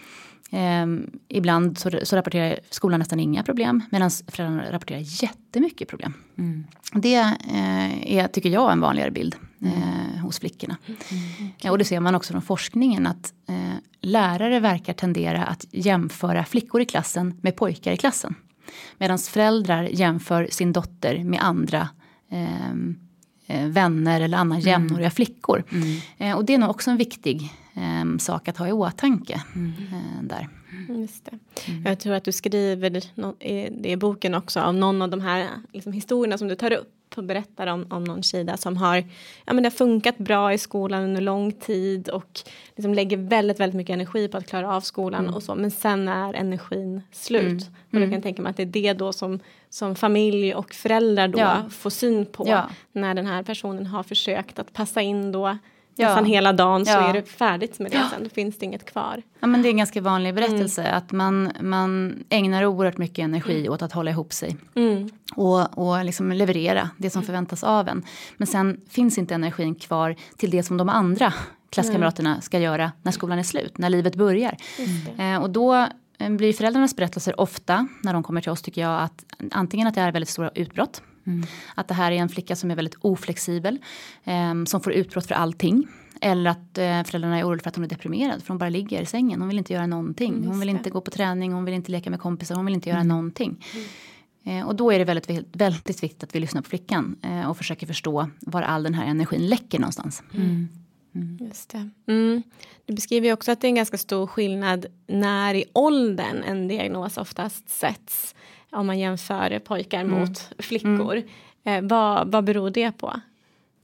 Um, 0.50 1.10
ibland 1.28 1.78
så, 1.78 1.90
så, 2.02 2.16
rapporterar 2.16 2.58
skolan 2.70 3.00
nästan 3.00 3.20
inga 3.20 3.42
problem 3.42 3.82
medan 3.90 4.10
föräldrarna 4.10 4.72
rapporterar 4.72 5.00
jättemycket 5.22 5.88
problem. 5.88 6.14
Mm. 6.38 6.64
Det 6.92 7.20
uh, 7.20 8.16
är, 8.16 8.28
tycker 8.28 8.48
jag, 8.48 8.72
en 8.72 8.80
vanligare 8.80 9.10
bild 9.10 9.36
uh, 9.62 10.20
hos 10.22 10.38
flickorna. 10.38 10.76
Mm. 10.86 11.52
Okay. 11.56 11.70
och 11.70 11.78
det 11.78 11.84
ser 11.84 12.00
man 12.00 12.14
också 12.14 12.32
från 12.32 12.42
forskningen 12.42 13.06
att 13.06 13.32
uh, 13.50 13.74
lärare 14.00 14.60
verkar 14.60 14.92
tendera 14.92 15.44
att 15.44 15.64
jämföra 15.70 16.44
flickor 16.44 16.80
i 16.80 16.84
klassen 16.84 17.38
med 17.42 17.56
pojkar 17.56 17.92
i 17.92 17.96
klassen. 17.96 18.34
Medan 18.98 19.18
föräldrar 19.18 19.82
jämför 19.82 20.48
sin 20.50 20.72
dotter 20.72 21.24
med 21.24 21.40
andra 21.42 21.88
um, 22.70 22.98
vänner 23.72 24.20
eller 24.20 24.38
andra 24.38 24.56
mm. 24.56 24.68
jämnåriga 24.68 25.06
mm. 25.06 25.10
flickor. 25.10 25.64
Mm. 26.18 26.36
och 26.36 26.44
det 26.44 26.54
är 26.54 26.58
nog 26.58 26.70
också 26.70 26.90
en 26.90 26.96
viktig 26.96 27.52
eh, 27.74 28.18
sak 28.18 28.48
att 28.48 28.56
ha 28.56 28.68
i 28.68 28.72
åtanke. 28.72 29.42
Mm. 29.54 29.72
Eh, 29.92 30.22
där. 30.22 30.48
Just 30.88 31.24
det. 31.24 31.38
Mm. 31.70 31.82
Jag 31.86 31.98
tror 31.98 32.14
att 32.14 32.24
du 32.24 32.32
skriver 32.32 32.90
det 33.82 33.88
i 33.88 33.96
boken 33.96 34.34
också 34.34 34.60
om 34.62 34.80
någon 34.80 35.02
av 35.02 35.08
de 35.08 35.20
här 35.20 35.48
liksom, 35.72 35.92
historierna 35.92 36.38
som 36.38 36.48
du 36.48 36.54
tar 36.54 36.72
upp 36.72 36.97
och 37.14 37.24
berättar 37.24 37.66
om, 37.66 37.86
om 37.90 38.04
någon 38.04 38.22
tjej 38.22 38.44
där 38.44 38.56
som 38.56 38.76
har, 38.76 38.96
ja, 39.44 39.52
men 39.52 39.62
det 39.62 39.66
har 39.66 39.76
funkat 39.76 40.18
bra 40.18 40.52
i 40.52 40.58
skolan 40.58 41.02
under 41.02 41.20
lång 41.20 41.52
tid 41.52 42.08
och 42.08 42.40
liksom 42.76 42.94
lägger 42.94 43.16
väldigt, 43.16 43.60
väldigt 43.60 43.76
mycket 43.76 43.94
energi 43.94 44.28
på 44.28 44.36
att 44.36 44.46
klara 44.46 44.74
av 44.74 44.80
skolan 44.80 45.20
mm. 45.20 45.34
och 45.34 45.42
så 45.42 45.54
men 45.54 45.70
sen 45.70 46.08
är 46.08 46.34
energin 46.34 47.02
slut. 47.12 47.42
Mm. 47.42 47.58
Och 47.90 47.94
jag 47.94 48.02
kan 48.02 48.02
mm. 48.02 48.22
tänka 48.22 48.42
mig 48.42 48.50
att 48.50 48.56
det 48.56 48.62
är 48.62 48.66
det 48.66 48.92
då 48.92 49.12
som, 49.12 49.40
som 49.68 49.94
familj 49.94 50.54
och 50.54 50.74
föräldrar 50.74 51.28
då 51.28 51.38
ja. 51.38 51.64
får 51.70 51.90
syn 51.90 52.26
på 52.26 52.44
ja. 52.48 52.70
när 52.92 53.14
den 53.14 53.26
här 53.26 53.42
personen 53.42 53.86
har 53.86 54.02
försökt 54.02 54.58
att 54.58 54.72
passa 54.72 55.02
in 55.02 55.32
då 55.32 55.58
ja. 55.98 56.08
nästan 56.08 56.24
hela 56.24 56.52
dagen 56.52 56.86
så 56.86 56.92
ja. 56.92 57.08
är 57.08 57.12
det 57.12 57.22
färdigt 57.22 57.78
med 57.78 57.90
det 57.90 58.06
sen. 58.10 58.24
Då 58.24 58.30
finns 58.30 58.58
det 58.58 58.64
inget 58.64 58.92
kvar. 58.92 59.22
Ja 59.40 59.46
men 59.46 59.62
det 59.62 59.68
är 59.68 59.70
en 59.70 59.76
ganska 59.76 60.00
vanlig 60.00 60.34
berättelse 60.34 60.82
mm. 60.82 60.98
att 60.98 61.12
man, 61.12 61.52
man 61.60 62.18
ägnar 62.28 62.64
oerhört 62.64 62.98
mycket 62.98 63.22
energi 63.22 63.60
mm. 63.60 63.72
åt 63.72 63.82
att 63.82 63.92
hålla 63.92 64.10
ihop 64.10 64.32
sig. 64.32 64.56
Mm. 64.74 65.08
Och, 65.34 65.78
och 65.78 66.04
liksom 66.04 66.32
leverera 66.32 66.90
det 66.96 67.10
som 67.10 67.22
förväntas 67.22 67.64
av 67.64 67.88
en. 67.88 68.02
Men 68.36 68.46
sen 68.46 68.80
finns 68.90 69.18
inte 69.18 69.34
energin 69.34 69.74
kvar 69.74 70.16
till 70.36 70.50
det 70.50 70.62
som 70.62 70.76
de 70.76 70.88
andra 70.88 71.32
klasskamraterna 71.70 72.40
ska 72.40 72.58
göra 72.58 72.92
när 73.02 73.12
skolan 73.12 73.38
är 73.38 73.42
slut, 73.42 73.78
när 73.78 73.90
livet 73.90 74.14
börjar. 74.14 74.56
Eh, 75.18 75.42
och 75.42 75.50
då 75.50 75.86
eh, 76.18 76.30
blir 76.30 76.52
föräldrarnas 76.52 76.96
berättelser 76.96 77.40
ofta, 77.40 77.88
när 78.02 78.12
de 78.12 78.22
kommer 78.22 78.40
till 78.40 78.50
oss 78.50 78.62
tycker 78.62 78.80
jag, 78.80 79.02
att 79.02 79.24
antingen 79.50 79.88
att 79.88 79.94
det 79.94 80.00
är 80.00 80.12
väldigt 80.12 80.28
stora 80.28 80.50
utbrott 80.54 81.02
Mm. 81.28 81.46
Att 81.74 81.88
det 81.88 81.94
här 81.94 82.12
är 82.12 82.16
en 82.16 82.28
flicka 82.28 82.56
som 82.56 82.70
är 82.70 82.76
väldigt 82.76 82.96
oflexibel. 83.00 83.78
Eh, 84.24 84.64
som 84.64 84.80
får 84.80 84.92
utbrott 84.92 85.26
för 85.26 85.34
allting. 85.34 85.86
Eller 86.20 86.50
att 86.50 86.78
eh, 86.78 87.02
föräldrarna 87.04 87.38
är 87.38 87.44
oroliga 87.44 87.62
för 87.62 87.68
att 87.68 87.76
hon 87.76 87.84
är 87.84 87.88
deprimerad. 87.88 88.42
För 88.42 88.48
hon 88.48 88.58
bara 88.58 88.70
ligger 88.70 89.02
i 89.02 89.06
sängen. 89.06 89.40
Hon 89.40 89.48
vill 89.48 89.58
inte 89.58 89.72
göra 89.72 89.86
någonting. 89.86 90.34
Mm, 90.34 90.48
hon 90.48 90.60
vill 90.60 90.68
inte 90.68 90.90
gå 90.90 91.00
på 91.00 91.10
träning. 91.10 91.52
Hon 91.52 91.64
vill 91.64 91.74
inte 91.74 91.92
leka 91.92 92.10
med 92.10 92.20
kompisar. 92.20 92.54
Hon 92.54 92.64
vill 92.64 92.74
inte 92.74 92.88
göra 92.88 93.00
mm. 93.00 93.08
någonting. 93.08 93.64
Eh, 94.44 94.66
och 94.66 94.76
då 94.76 94.92
är 94.92 94.98
det 94.98 95.04
väldigt, 95.04 95.48
väldigt 95.52 96.02
viktigt 96.02 96.22
att 96.22 96.34
vi 96.34 96.40
lyssnar 96.40 96.62
på 96.62 96.68
flickan 96.68 97.16
eh, 97.22 97.50
och 97.50 97.56
försöker 97.56 97.86
förstå 97.86 98.30
var 98.40 98.62
all 98.62 98.82
den 98.82 98.94
här 98.94 99.06
energin 99.06 99.46
läcker 99.46 99.78
någonstans. 99.78 100.22
Mm. 100.34 100.68
Mm. 101.14 101.38
Just 101.40 101.70
det. 101.70 101.90
Mm. 102.06 102.42
Du 102.86 102.94
beskriver 102.94 103.32
också 103.32 103.52
att 103.52 103.60
det 103.60 103.66
är 103.66 103.68
en 103.68 103.74
ganska 103.74 103.98
stor 103.98 104.26
skillnad 104.26 104.86
när 105.06 105.54
i 105.54 105.64
åldern 105.72 106.42
en 106.42 106.68
diagnos 106.68 107.16
oftast 107.16 107.68
sätts 107.68 108.34
om 108.70 108.86
man 108.86 108.98
jämför 108.98 109.58
pojkar 109.58 110.00
mm. 110.00 110.20
mot 110.20 110.50
flickor. 110.58 111.22
Mm. 111.64 111.84
Eh, 111.84 111.90
vad, 111.90 112.32
vad 112.32 112.44
beror 112.44 112.70
det 112.70 112.92
på? 112.92 113.20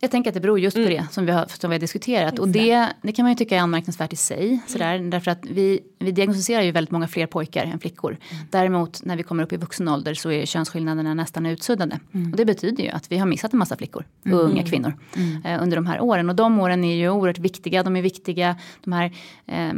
Jag 0.05 0.11
tänker 0.11 0.31
att 0.31 0.35
det 0.35 0.41
beror 0.41 0.61
just 0.61 0.77
på 0.77 0.83
mm. 0.83 0.95
det 0.95 1.07
som 1.13 1.27
vi 1.27 1.33
har, 1.33 1.47
som 1.49 1.71
vi 1.71 1.75
har 1.75 1.81
diskuterat. 1.81 2.39
Och 2.39 2.49
det, 2.49 2.89
det 3.03 3.13
kan 3.13 3.25
man 3.25 3.33
ju 3.33 3.37
tycka 3.37 3.57
är 3.57 3.61
anmärkningsvärt 3.61 4.13
i 4.13 4.17
sig. 4.17 4.61
Sådär, 4.67 4.95
mm. 4.95 5.11
Därför 5.11 5.31
att 5.31 5.47
vi, 5.47 5.81
vi 5.99 6.13
diagnostiserar 6.13 6.63
ju 6.63 6.71
väldigt 6.71 6.91
många 6.91 7.09
fler 7.09 7.27
pojkar 7.27 7.65
än 7.65 7.79
flickor. 7.79 8.17
Däremot 8.51 9.05
när 9.05 9.17
vi 9.17 9.23
kommer 9.23 9.43
upp 9.43 9.53
i 9.53 9.57
vuxen 9.57 9.89
ålder 9.89 10.15
så 10.15 10.31
är 10.31 10.47
könsskillnaderna 10.47 11.15
nästan 11.15 11.47
utsuddade. 11.47 12.01
Mm. 12.15 12.31
Och 12.31 12.37
det 12.37 12.45
betyder 12.45 12.85
ju 12.85 12.91
att 12.91 13.13
vi 13.13 13.19
har 13.19 13.27
missat 13.27 13.53
en 13.53 13.59
massa 13.59 13.77
flickor 13.77 14.05
och 14.21 14.27
mm. 14.27 14.39
unga 14.39 14.63
kvinnor 14.63 14.93
mm. 15.17 15.45
eh, 15.45 15.63
under 15.63 15.77
de 15.77 15.87
här 15.87 16.01
åren. 16.01 16.29
Och 16.31 16.37
de 16.37 16.61
åren 16.61 16.85
är 16.85 16.95
ju 16.95 17.11
oerhört 17.11 17.39
viktiga. 17.39 17.83
De 17.83 17.97
är 17.97 18.03
viktiga, 18.03 18.57
de 18.85 18.93
här 18.93 19.13
eh, 19.47 19.73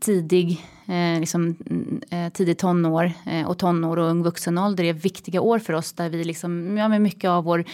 tidig, 0.00 0.66
eh, 0.86 1.20
liksom, 1.20 1.56
eh, 2.10 2.32
tidig 2.32 2.58
tonår 2.58 3.12
eh, 3.26 3.46
och 3.46 3.58
tonår 3.58 3.98
och 3.98 4.10
ung 4.10 4.22
vuxen 4.22 4.58
ålder 4.58 4.84
är 4.84 4.92
viktiga 4.92 5.40
år 5.40 5.58
för 5.58 5.72
oss 5.72 5.92
där 5.92 6.08
vi 6.08 6.24
liksom, 6.24 6.76
ja, 6.76 6.88
med 6.88 7.02
mycket 7.02 7.28
av 7.28 7.44
vår 7.44 7.64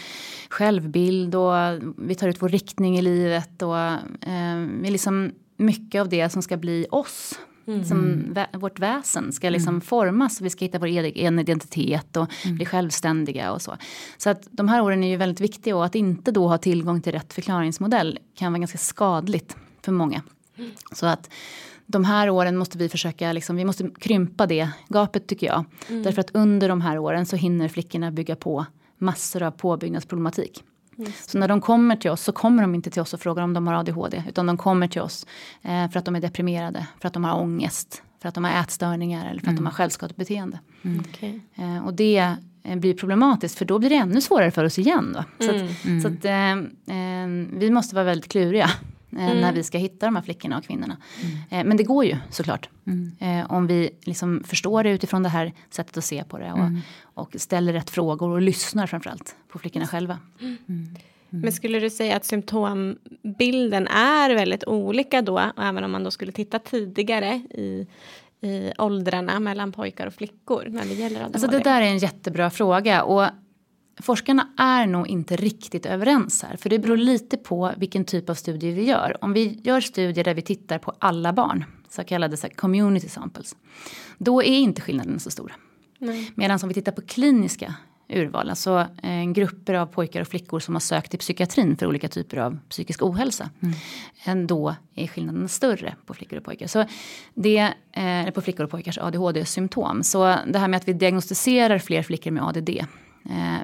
självbild 0.49 1.35
och 1.35 1.55
vi 1.97 2.15
tar 2.15 2.29
ut 2.29 2.43
vår 2.43 2.49
riktning 2.49 2.99
i 2.99 3.03
livet 3.03 3.63
och 3.63 3.79
eh, 3.79 4.67
liksom 4.83 5.33
mycket 5.57 6.01
av 6.01 6.09
det 6.09 6.31
som 6.31 6.43
ska 6.43 6.57
bli 6.57 6.87
oss. 6.91 7.39
Mm. 7.67 7.85
Som 7.85 8.33
vä 8.33 8.47
vårt 8.53 8.79
väsen 8.79 9.33
ska 9.33 9.51
liksom 9.51 9.69
mm. 9.69 9.81
formas. 9.81 10.41
Vi 10.41 10.51
ska 10.51 10.65
hitta 10.65 10.79
vår 10.79 10.87
egen 10.87 11.39
identitet 11.39 12.17
och 12.17 12.31
mm. 12.45 12.57
bli 12.57 12.67
självständiga 12.67 13.53
och 13.53 13.63
så. 13.63 13.77
Så 14.17 14.31
att 14.31 14.49
de 14.51 14.69
här 14.69 14.83
åren 14.83 15.05
är 15.05 15.09
ju 15.09 15.17
väldigt 15.17 15.41
viktiga 15.41 15.77
och 15.77 15.85
att 15.85 15.95
inte 15.95 16.33
då 16.33 16.49
ha 16.49 16.59
tillgång 16.59 17.01
till 17.03 17.13
rätt 17.13 17.33
förklaringsmodell 17.33 18.19
kan 18.35 18.53
vara 18.53 18.59
ganska 18.59 18.79
skadligt 18.79 19.57
för 19.83 19.93
många. 19.93 20.23
Mm. 20.59 20.71
Så 20.93 21.07
att 21.07 21.31
de 21.91 22.05
här 22.05 22.31
åren 22.31 22.57
måste 22.57 22.79
vi 22.79 22.89
försöka, 22.89 23.33
liksom, 23.33 23.57
vi 23.57 23.65
måste 23.65 23.91
krympa 23.99 24.47
det 24.47 24.69
gapet 24.89 25.27
tycker 25.27 25.47
jag. 25.47 25.65
Mm. 25.89 26.03
Därför 26.03 26.21
att 26.21 26.31
under 26.35 26.69
de 26.69 26.81
här 26.81 26.99
åren 26.99 27.27
så 27.27 27.37
hinner 27.37 27.69
flickorna 27.69 28.11
bygga 28.11 28.37
på 28.37 28.67
massor 28.99 29.43
av 29.43 29.51
påbyggnadsproblematik. 29.51 30.65
Så 31.27 31.39
när 31.39 31.49
de 31.49 31.61
kommer 31.61 31.97
till 31.97 32.11
oss 32.11 32.23
så 32.23 32.33
kommer 32.33 32.63
de 32.63 32.75
inte 32.75 32.91
till 32.91 33.03
oss 33.03 33.15
och 33.15 33.21
frågar 33.21 33.43
om 33.43 33.55
de 33.55 33.67
har 33.67 33.75
ADHD. 33.75 34.23
Utan 34.29 34.47
de 34.47 34.57
kommer 34.57 34.89
till 34.89 35.01
oss 35.01 35.27
eh, 35.63 35.91
för 35.91 35.99
att 35.99 36.05
de 36.05 36.17
är 36.17 36.21
deprimerade, 36.21 36.87
för 37.01 37.09
att 37.09 37.15
de 37.15 37.25
har 37.25 37.41
ångest, 37.41 38.03
för 38.23 38.29
att 38.29 38.35
de 38.35 38.45
har 38.45 38.61
ätstörningar 38.61 39.31
eller 39.31 39.41
för 39.41 39.47
mm. 39.47 39.55
att 39.55 39.57
de 39.57 39.67
har 39.67 39.73
självskadebeteende. 39.73 40.59
Mm. 40.83 41.01
Okay. 41.01 41.41
Eh, 41.55 41.87
och 41.87 41.95
det 41.95 42.35
eh, 42.63 42.79
blir 42.79 42.95
problematiskt 42.95 43.59
för 43.59 43.65
då 43.65 43.79
blir 43.79 43.91
det 43.91 43.97
ännu 43.97 44.21
svårare 44.21 44.51
för 44.51 44.65
oss 44.65 44.79
igen. 44.79 45.17
Då. 45.17 45.45
Så, 45.47 45.53
mm. 45.53 45.67
att, 45.67 46.03
så 46.03 46.09
att, 46.09 46.25
eh, 46.25 46.51
eh, 46.97 47.29
vi 47.53 47.71
måste 47.71 47.95
vara 47.95 48.05
väldigt 48.05 48.33
kluriga 48.33 48.71
mm. 49.13 49.41
när 49.41 49.53
vi 49.53 49.63
ska 49.63 49.79
hitta 49.79 50.07
de 50.07 50.17
här 50.17 50.23
flickorna 50.23 50.59
och 50.59 50.65
kvinnorna. 50.65 50.97
Mm. 51.23 51.37
Eh, 51.51 51.69
men 51.69 51.77
det 51.77 51.83
går 51.83 52.05
ju 52.05 52.17
såklart. 52.31 52.69
Mm. 52.87 53.13
Eh, 53.19 53.53
om 53.53 53.67
vi 53.67 53.91
liksom 54.03 54.43
förstår 54.45 54.85
det 54.85 54.91
utifrån 54.91 55.23
det 55.23 55.29
här 55.29 55.53
sättet 55.71 55.97
att 55.97 56.05
se 56.05 56.25
på 56.25 56.39
det. 56.39 56.53
Och, 56.53 56.59
mm. 56.59 56.81
och 57.03 57.35
ställer 57.39 57.73
rätt 57.73 57.91
frågor 57.91 58.31
och 58.31 58.41
lyssnar 58.41 58.87
framförallt 58.87 59.37
på 59.49 59.59
flickorna 59.59 59.87
själva. 59.87 60.19
Mm. 60.41 60.57
Mm. 60.67 61.43
Men 61.43 61.53
skulle 61.53 61.81
du 61.81 61.91
säga 61.91 62.17
att 62.17 62.25
symptombilden 62.25 63.87
är 63.89 64.35
väldigt 64.35 64.65
olika 64.65 65.23
då? 65.23 65.53
Även 65.57 65.85
om 65.85 65.91
man 65.91 66.05
då 66.05 66.11
skulle 66.11 66.33
titta 66.33 66.59
tidigare 66.59 67.35
i, 67.51 67.87
i 68.41 68.73
åldrarna 68.79 69.41
mellan 69.41 69.73
pojkar 69.73 70.07
och 70.07 70.15
flickor 70.15 70.65
när 70.69 70.85
det 70.85 70.95
gäller 70.95 71.21
ADHD? 71.21 71.35
Alltså 71.35 71.51
det 71.51 71.59
där 71.59 71.83
är 71.83 71.87
en 71.87 71.99
jättebra 71.99 72.51
fråga. 72.51 73.03
Och 73.03 73.27
forskarna 74.03 74.49
är 74.57 74.87
nog 74.87 75.09
inte 75.09 75.37
riktigt 75.37 75.87
överens 75.87 76.43
här. 76.43 76.57
För 76.57 76.71
det 76.71 76.79
beror 76.79 76.97
lite 76.97 77.37
på 77.37 77.73
vilken 77.77 78.05
typ 78.05 78.31
av 78.31 78.35
studier 78.35 78.73
vi 78.73 78.85
gör. 78.85 79.17
Om 79.21 79.33
vi 79.33 79.61
gör 79.65 79.81
studier 79.81 80.25
där 80.25 80.35
vi 80.35 80.43
tittar 80.43 80.79
på 80.79 80.95
alla 80.99 81.33
barn, 81.33 81.65
så 81.89 82.05
kallade 82.05 82.37
så 82.37 82.49
community 82.49 83.09
samples. 83.09 83.57
Då 84.19 84.43
är 84.43 84.59
inte 84.59 84.83
skillnaden 84.83 85.21
så 85.21 85.31
stor. 85.31 85.55
Medan 86.35 86.59
om 86.63 86.69
vi 86.69 86.75
tittar 86.75 86.93
på 86.93 87.03
kliniska 87.03 87.75
urval, 88.09 88.51
alltså 88.51 88.87
eh, 89.03 89.25
grupper 89.33 89.75
av 89.75 89.87
pojkar 89.87 90.21
och 90.21 90.29
flickor 90.29 90.61
som 90.61 90.75
har 90.75 90.81
sökt 90.81 91.11
till 91.11 91.19
psykiatrin 91.19 91.77
för 91.77 91.87
olika 91.87 92.09
typer 92.09 92.37
av 92.37 92.59
psykisk 92.69 93.03
ohälsa. 93.03 93.51
Mm. 94.25 94.47
Då 94.47 94.75
är 94.95 95.07
skillnaden 95.07 95.49
större 95.49 95.95
på 96.07 96.15
flickor 96.15 96.39
och 96.39 96.45
pojkar. 96.45 96.67
Så 96.67 96.85
det, 97.35 97.75
eh, 97.93 98.31
på 98.35 98.41
flickor 98.41 98.65
och 98.65 98.71
pojkars 98.71 98.99
ADHD-symptom. 98.99 100.03
Så 100.03 100.37
det 100.47 100.59
här 100.59 100.69
med 100.69 100.77
att 100.77 100.89
vi 100.89 100.93
diagnostiserar 100.93 101.79
fler 101.79 102.03
flickor 102.03 102.31
med 102.31 102.45
ADD 102.45 102.71
Eh, 102.71 102.87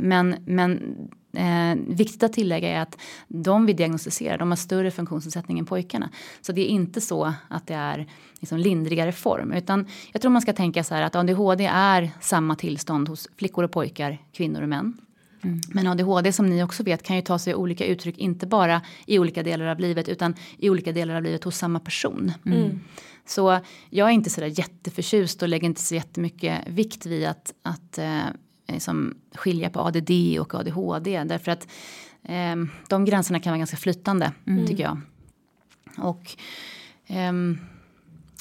men, 0.00 0.36
men 0.44 0.96
eh, 1.36 1.78
viktigt 1.86 2.22
att 2.22 2.32
tillägga 2.32 2.68
är 2.68 2.80
att 2.80 2.98
de 3.28 3.66
vi 3.66 3.72
diagnostiserar 3.72 4.38
de 4.38 4.48
har 4.48 4.56
större 4.56 4.90
funktionsnedsättning 4.90 5.58
än 5.58 5.66
pojkarna. 5.66 6.10
Så 6.40 6.52
det 6.52 6.60
är 6.60 6.68
inte 6.68 7.00
så 7.00 7.32
att 7.48 7.66
det 7.66 7.74
är 7.74 8.06
liksom 8.40 8.58
lindrigare 8.58 9.12
form. 9.12 9.52
Utan 9.52 9.86
jag 10.12 10.22
tror 10.22 10.30
man 10.30 10.42
ska 10.42 10.52
tänka 10.52 10.84
så 10.84 10.94
här 10.94 11.02
att 11.02 11.16
ADHD 11.16 11.66
är 11.72 12.10
samma 12.20 12.56
tillstånd 12.56 13.08
hos 13.08 13.28
flickor 13.36 13.64
och 13.64 13.72
pojkar, 13.72 14.18
kvinnor 14.32 14.62
och 14.62 14.68
män. 14.68 14.96
Mm. 15.42 15.60
Men 15.68 15.86
ADHD 15.86 16.32
som 16.32 16.46
ni 16.46 16.62
också 16.62 16.82
vet 16.82 17.02
kan 17.02 17.16
ju 17.16 17.22
ta 17.22 17.38
sig 17.38 17.54
olika 17.54 17.86
uttryck, 17.86 18.18
inte 18.18 18.46
bara 18.46 18.82
i 19.06 19.18
olika 19.18 19.42
delar 19.42 19.66
av 19.66 19.80
livet 19.80 20.08
utan 20.08 20.34
i 20.58 20.70
olika 20.70 20.92
delar 20.92 21.14
av 21.14 21.22
livet 21.22 21.44
hos 21.44 21.56
samma 21.56 21.80
person. 21.80 22.32
Mm. 22.46 22.80
Så 23.26 23.58
jag 23.90 24.08
är 24.08 24.12
inte 24.12 24.30
sådär 24.30 24.58
jätteförtjust 24.58 25.42
och 25.42 25.48
lägger 25.48 25.66
inte 25.66 25.80
så 25.80 25.94
jättemycket 25.94 26.60
vikt 26.66 27.06
vid 27.06 27.26
att, 27.26 27.52
att 27.62 27.98
eh, 27.98 28.24
liksom 28.66 29.14
skilja 29.34 29.70
på 29.70 29.80
ADD 29.80 30.10
och 30.40 30.54
ADHD. 30.54 31.24
Därför 31.24 31.52
att 31.52 31.68
eh, 32.22 32.56
de 32.88 33.04
gränserna 33.04 33.40
kan 33.40 33.50
vara 33.50 33.58
ganska 33.58 33.76
flytande 33.76 34.32
mm. 34.46 34.66
tycker 34.66 34.82
jag. 34.82 35.00
Och 35.98 36.36
eh, 37.06 37.32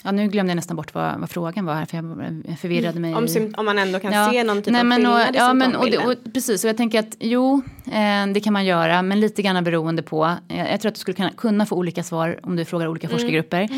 Ja, 0.06 0.12
nu 0.12 0.28
glömde 0.28 0.52
jag 0.52 0.56
nästan 0.56 0.78
bort 0.78 0.94
vad, 0.94 1.20
vad 1.20 1.30
frågan 1.30 1.66
var 1.66 1.74
här 1.74 1.86
för 1.86 1.98
jag 1.98 2.60
förvirrade 2.60 3.00
mig. 3.00 3.16
Om, 3.16 3.28
om 3.58 3.66
man 3.66 3.78
ändå 3.78 4.00
kan 4.00 4.14
ja, 4.14 4.32
se 4.32 4.44
någon 4.44 4.62
typ 4.62 4.72
nej, 4.72 4.82
av 4.82 4.92
skillnad 4.92 5.30
och, 5.30 5.36
ja, 5.36 5.54
men, 5.54 5.76
och, 5.76 5.88
och, 5.88 6.34
Precis, 6.34 6.64
och 6.64 6.70
jag 6.70 6.78
tänker 6.78 7.00
att 7.00 7.18
jo, 7.20 7.62
eh, 7.86 8.28
det 8.34 8.40
kan 8.40 8.54
man 8.54 8.66
göra, 8.66 9.02
men 9.02 9.20
lite 9.20 9.42
grann 9.42 9.64
beroende 9.64 10.04
på. 10.04 10.32
Eh, 10.48 10.72
jag 10.72 10.82
tror 10.82 10.90
att 10.90 10.96
du 10.96 11.00
skulle 11.00 11.16
kunna, 11.16 11.32
kunna 11.32 11.66
få 11.66 11.76
olika 11.76 12.04
svar 12.04 12.40
om 12.44 12.56
du 12.56 12.66
frågar 12.66 12.88
olika 12.88 13.08
mm. 13.08 13.20
forskargrupper. 13.20 13.70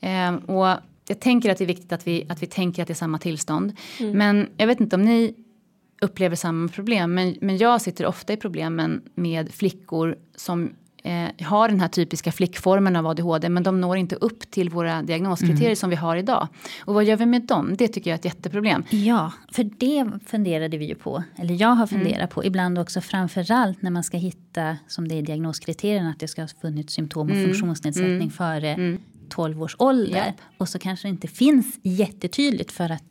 Mm. 0.00 0.34
Eh, 0.34 0.56
och 0.56 0.78
jag 1.08 1.20
tänker 1.20 1.50
att 1.50 1.58
det 1.58 1.64
är 1.64 1.66
viktigt 1.66 1.92
att 1.92 2.06
vi, 2.06 2.26
att 2.28 2.42
vi 2.42 2.46
tänker 2.46 2.82
att 2.82 2.88
det 2.88 2.92
är 2.92 2.94
samma 2.94 3.18
tillstånd. 3.18 3.76
Mm. 4.00 4.18
Men 4.18 4.48
jag 4.56 4.66
vet 4.66 4.80
inte 4.80 4.96
om 4.96 5.02
ni 5.02 5.34
upplever 6.02 6.36
samma 6.36 6.68
problem. 6.68 7.14
Men, 7.14 7.36
men 7.40 7.56
jag 7.56 7.80
sitter 7.80 8.06
ofta 8.06 8.32
i 8.32 8.36
problemen 8.36 9.02
med 9.14 9.52
flickor 9.54 10.16
som 10.36 10.70
eh, 11.02 11.46
har 11.46 11.68
den 11.68 11.80
här 11.80 11.88
typiska 11.88 12.32
flickformen 12.32 12.96
av 12.96 13.06
ADHD 13.06 13.48
men 13.48 13.62
de 13.62 13.80
når 13.80 13.96
inte 13.96 14.16
upp 14.16 14.50
till 14.50 14.70
våra 14.70 15.02
diagnoskriterier 15.02 15.66
mm. 15.66 15.76
som 15.76 15.90
vi 15.90 15.96
har 15.96 16.16
idag. 16.16 16.48
Och 16.84 16.94
vad 16.94 17.04
gör 17.04 17.16
vi 17.16 17.26
med 17.26 17.42
dem? 17.42 17.74
Det 17.78 17.88
tycker 17.88 18.10
jag 18.10 18.14
är 18.14 18.18
ett 18.18 18.24
jätteproblem. 18.24 18.84
Ja, 18.90 19.32
för 19.52 19.64
det 19.64 20.10
funderade 20.26 20.78
vi 20.78 20.84
ju 20.84 20.94
på, 20.94 21.22
eller 21.36 21.54
jag 21.62 21.68
har 21.68 21.86
funderat 21.86 22.16
mm. 22.16 22.28
på, 22.28 22.44
ibland 22.44 22.78
också 22.78 23.00
framförallt 23.00 23.82
när 23.82 23.90
man 23.90 24.04
ska 24.04 24.16
hitta, 24.16 24.76
som 24.86 25.08
det 25.08 25.18
är 25.18 25.22
diagnoskriterierna, 25.22 26.10
att 26.10 26.20
det 26.20 26.28
ska 26.28 26.42
ha 26.42 26.48
funnits 26.48 26.94
symptom 26.94 27.30
och 27.30 27.36
mm. 27.36 27.44
funktionsnedsättning 27.44 28.14
mm. 28.14 28.30
före 28.30 28.98
12 29.28 29.52
mm. 29.52 29.62
års 29.62 29.76
ålder. 29.78 30.26
Yep. 30.26 30.34
Och 30.58 30.68
så 30.68 30.78
kanske 30.78 31.08
det 31.08 31.10
inte 31.10 31.28
finns 31.28 31.78
jättetydligt 31.82 32.72
för 32.72 32.92
att 32.92 33.02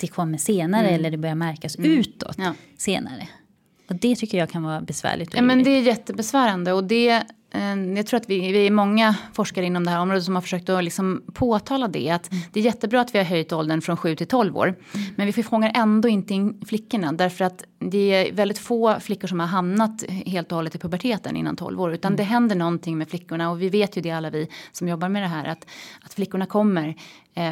det 0.00 0.06
kommer 0.06 0.38
senare 0.38 0.86
mm. 0.86 0.94
eller 0.94 1.10
det 1.10 1.16
börjar 1.16 1.34
märkas 1.34 1.78
mm. 1.78 1.90
utåt 1.90 2.36
ja. 2.38 2.54
senare. 2.78 3.28
Och 3.88 3.96
det 3.96 4.16
tycker 4.16 4.38
jag 4.38 4.50
kan 4.50 4.62
vara 4.62 4.80
besvärligt. 4.80 5.34
Ja, 5.34 5.42
men 5.42 5.62
det 5.62 5.70
är 5.70 5.82
jättebesvärande 5.82 6.72
och 6.72 6.84
det 6.84 7.24
Eh, 7.52 7.96
jag 7.96 8.06
tror 8.06 8.20
att 8.20 8.30
vi, 8.30 8.52
vi 8.52 8.66
är 8.66 8.70
många 8.70 9.14
forskare 9.32 9.66
inom 9.66 9.84
det 9.84 9.90
här 9.90 10.00
området 10.00 10.24
som 10.24 10.34
har 10.34 10.42
försökt 10.42 10.68
att 10.68 10.84
liksom 10.84 11.22
påtala 11.32 11.88
det. 11.88 12.10
Att 12.10 12.32
mm. 12.32 12.44
Det 12.52 12.60
är 12.60 12.64
jättebra 12.64 13.00
att 13.00 13.14
vi 13.14 13.18
har 13.18 13.24
höjt 13.24 13.52
åldern 13.52 13.80
från 13.80 13.96
7 13.96 14.16
till 14.16 14.26
12 14.26 14.56
år. 14.56 14.66
Mm. 14.66 15.06
Men 15.16 15.30
vi 15.30 15.42
fångar 15.42 15.72
ändå 15.74 16.08
inte 16.08 16.34
in 16.34 16.62
flickorna. 16.66 17.12
Därför 17.12 17.44
att 17.44 17.64
det 17.78 18.14
är 18.14 18.32
väldigt 18.32 18.58
få 18.58 19.00
flickor 19.00 19.28
som 19.28 19.40
har 19.40 19.46
hamnat 19.46 20.04
helt 20.08 20.52
och 20.52 20.56
hållet 20.56 20.74
i 20.74 20.78
puberteten 20.78 21.36
innan 21.36 21.56
12 21.56 21.80
år. 21.80 21.94
Utan 21.94 22.08
mm. 22.08 22.16
det 22.16 22.22
händer 22.22 22.56
någonting 22.56 22.98
med 22.98 23.08
flickorna. 23.08 23.50
Och 23.50 23.62
vi 23.62 23.68
vet 23.68 23.96
ju 23.96 24.00
det 24.00 24.10
alla 24.10 24.30
vi 24.30 24.48
som 24.72 24.88
jobbar 24.88 25.08
med 25.08 25.22
det 25.22 25.28
här. 25.28 25.44
Att, 25.44 25.66
att 26.00 26.14
flickorna 26.14 26.46
kommer 26.46 26.94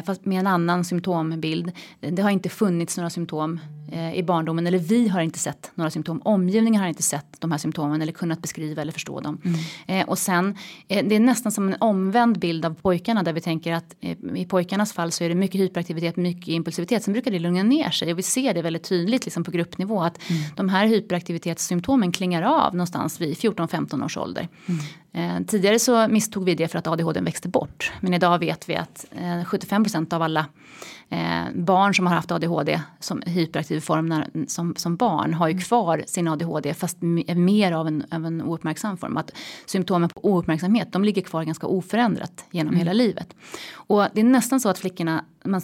fast 0.05 0.25
med 0.25 0.39
en 0.39 0.47
annan 0.47 0.83
symptombild. 0.85 1.71
Det 1.99 2.21
har 2.21 2.29
inte 2.29 2.49
funnits 2.49 2.97
några 2.97 3.09
symptom 3.09 3.59
eh, 3.91 4.13
i 4.13 4.23
barndomen. 4.23 4.67
Eller 4.67 4.77
vi 4.77 5.07
har 5.07 5.21
inte 5.21 5.39
sett 5.39 5.71
några 5.75 5.91
symptom. 5.91 6.21
Omgivningen 6.25 6.81
har 6.81 6.87
inte 6.87 7.03
sett 7.03 7.35
de 7.39 7.51
här 7.51 7.57
symptomen 7.57 8.01
eller 8.01 8.11
kunnat 8.11 8.41
beskriva 8.41 8.81
eller 8.81 8.91
förstå 8.91 9.19
dem. 9.19 9.41
Mm. 9.45 9.59
Eh, 9.87 10.09
och 10.09 10.17
sen, 10.17 10.55
eh, 10.87 11.05
det 11.07 11.15
är 11.15 11.19
nästan 11.19 11.51
som 11.51 11.67
en 11.67 11.75
omvänd 11.79 12.39
bild 12.39 12.65
av 12.65 12.73
pojkarna 12.73 13.23
där 13.23 13.33
vi 13.33 13.41
tänker 13.41 13.73
att 13.73 13.95
eh, 14.01 14.17
i 14.35 14.45
pojkarnas 14.45 14.93
fall 14.93 15.11
så 15.11 15.23
är 15.23 15.29
det 15.29 15.35
mycket 15.35 15.61
hyperaktivitet, 15.61 16.15
mycket 16.15 16.47
impulsivitet. 16.47 17.03
Sen 17.03 17.13
brukar 17.13 17.31
det 17.31 17.39
lugna 17.39 17.63
ner 17.63 17.89
sig 17.89 18.11
och 18.11 18.17
vi 18.17 18.23
ser 18.23 18.53
det 18.53 18.61
väldigt 18.61 18.83
tydligt 18.83 19.25
liksom 19.25 19.43
på 19.43 19.51
gruppnivå 19.51 20.01
att 20.01 20.29
mm. 20.29 20.41
de 20.55 20.69
här 20.69 20.87
hyperaktivitetssymptomen 20.87 22.11
klingar 22.11 22.41
av 22.41 22.75
någonstans 22.75 23.21
vid 23.21 23.37
14-15 23.37 24.05
års 24.05 24.17
ålder. 24.17 24.47
Eh, 24.67 25.08
tidigare 25.47 25.79
så 25.79 26.07
misstog 26.07 26.45
vi 26.45 26.55
det 26.55 26.67
för 26.67 26.79
att 26.79 26.87
ADHD 26.87 27.21
växte 27.21 27.47
bort. 27.47 27.91
Men 28.01 28.13
idag 28.13 28.39
vet 28.39 28.69
vi 28.69 28.75
att 28.75 29.05
eh, 29.11 29.43
75% 29.43 30.13
av 30.13 30.21
alla 30.21 30.45
eh, 31.09 31.43
barn 31.55 31.95
som 31.95 32.07
har 32.07 32.15
haft 32.15 32.31
ADHD 32.31 32.81
som 32.99 33.21
hyperaktiv 33.25 33.79
form 33.79 34.05
när, 34.05 34.29
som, 34.47 34.75
som 34.75 34.95
barn 34.95 35.33
har 35.33 35.47
ju 35.47 35.51
mm. 35.51 35.63
kvar 35.63 36.03
sin 36.07 36.27
ADHD 36.27 36.73
fast 36.73 36.97
mer 37.01 37.71
av 37.71 37.87
en, 37.87 38.03
av 38.11 38.25
en 38.25 38.41
ouppmärksam 38.41 38.97
form. 38.97 39.17
Att 39.17 39.31
symptomen 39.65 40.09
på 40.09 40.19
ouppmärksamhet 40.25 40.91
de 40.91 41.03
ligger 41.03 41.21
kvar 41.21 41.43
ganska 41.43 41.67
oförändrat 41.67 42.45
genom 42.51 42.73
mm. 42.73 42.79
hela 42.79 42.93
livet. 42.93 43.35
Och 43.73 44.07
det 44.13 44.21
är 44.21 44.25
nästan 44.25 44.59
så 44.59 44.69
att 44.69 44.77
flickorna, 44.77 45.25
man 45.45 45.61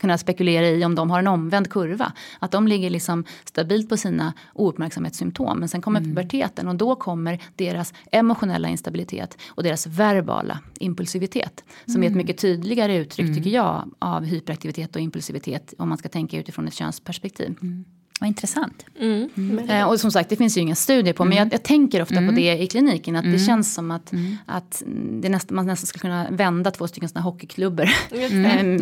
kunna 0.00 0.18
spekulera 0.18 0.68
i 0.68 0.84
om 0.84 0.94
de 0.94 1.10
har 1.10 1.18
en 1.18 1.26
omvänd 1.26 1.70
kurva. 1.70 2.12
Att 2.38 2.50
de 2.50 2.68
ligger 2.68 2.90
liksom 2.90 3.24
stabilt 3.44 3.88
på 3.88 3.96
sina 3.96 4.32
ouppmärksamhetssymptom. 4.52 5.58
Men 5.58 5.68
sen 5.68 5.82
kommer 5.82 6.00
mm. 6.00 6.10
puberteten 6.10 6.68
och 6.68 6.74
då 6.74 6.96
kommer 6.96 7.42
deras 7.56 7.94
emotionella 8.12 8.68
instabilitet 8.68 9.38
och 9.48 9.62
deras 9.62 9.86
verbala 9.86 10.58
impulsivitet. 10.78 11.64
Som 11.84 11.94
mm. 11.94 12.02
är 12.02 12.06
ett 12.06 12.12
mm. 12.12 12.26
mycket 12.26 12.38
tydligare 12.38 12.96
uttryck 12.96 13.24
mm. 13.24 13.36
tycker 13.36 13.50
jag 13.50 13.90
av 13.98 14.24
hyperaktivitet 14.24 14.96
och 14.96 15.02
impulsivitet 15.02 15.74
om 15.78 15.88
man 15.88 15.98
ska 15.98 16.08
tänka 16.08 16.38
utifrån 16.38 16.68
ett 16.68 16.74
könsperspektiv. 16.74 17.56
Mm. 17.62 17.84
Vad 18.20 18.28
intressant. 18.28 18.86
Mm. 19.00 19.28
Mm. 19.36 19.70
Eh, 19.70 19.88
och 19.88 20.00
som 20.00 20.10
sagt 20.12 20.30
det 20.30 20.36
finns 20.36 20.56
ju 20.56 20.60
inga 20.60 20.74
studier 20.74 21.14
på 21.14 21.22
mm. 21.22 21.28
men 21.28 21.38
jag, 21.38 21.52
jag, 21.52 21.62
tänker 21.62 22.02
ofta 22.02 22.14
på 22.14 22.20
mm. 22.20 22.34
det 22.34 22.62
i 22.62 22.66
kliniken. 22.66 23.16
Att 23.16 23.22
det 23.22 23.28
mm. 23.28 23.46
känns 23.46 23.74
som 23.74 23.90
att, 23.90 24.12
mm. 24.12 24.36
att 24.46 24.82
det 25.22 25.28
nästa, 25.28 25.54
man 25.54 25.66
nästan 25.66 25.86
skulle 25.86 26.00
kunna 26.00 26.30
vända 26.30 26.70
två 26.70 26.88
stycken 26.88 27.08
såna 27.08 27.20
hockeyklubbor 27.20 27.88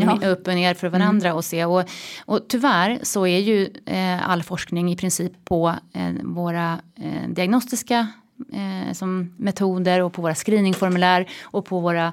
ja. 0.01 0.29
upp 0.29 0.49
och 0.49 0.55
ner 0.55 0.75
för 0.75 0.89
varandra 0.89 1.35
och 1.35 1.45
se. 1.45 1.65
Och, 1.65 1.85
och 2.25 2.49
tyvärr 2.49 2.99
så 3.03 3.27
är 3.27 3.39
ju 3.39 3.69
eh, 3.87 4.31
all 4.31 4.43
forskning 4.43 4.93
i 4.93 4.97
princip 4.97 5.33
på 5.45 5.75
eh, 5.93 6.13
våra 6.23 6.81
eh, 6.97 7.29
diagnostiska 7.29 8.09
eh, 8.53 8.93
som 8.93 9.35
metoder 9.37 10.03
och 10.03 10.13
på 10.13 10.23
våra 10.23 10.35
screeningformulär 10.35 11.29
och 11.43 11.65
på 11.65 11.81
våra 11.81 12.13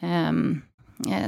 um, 0.00 0.62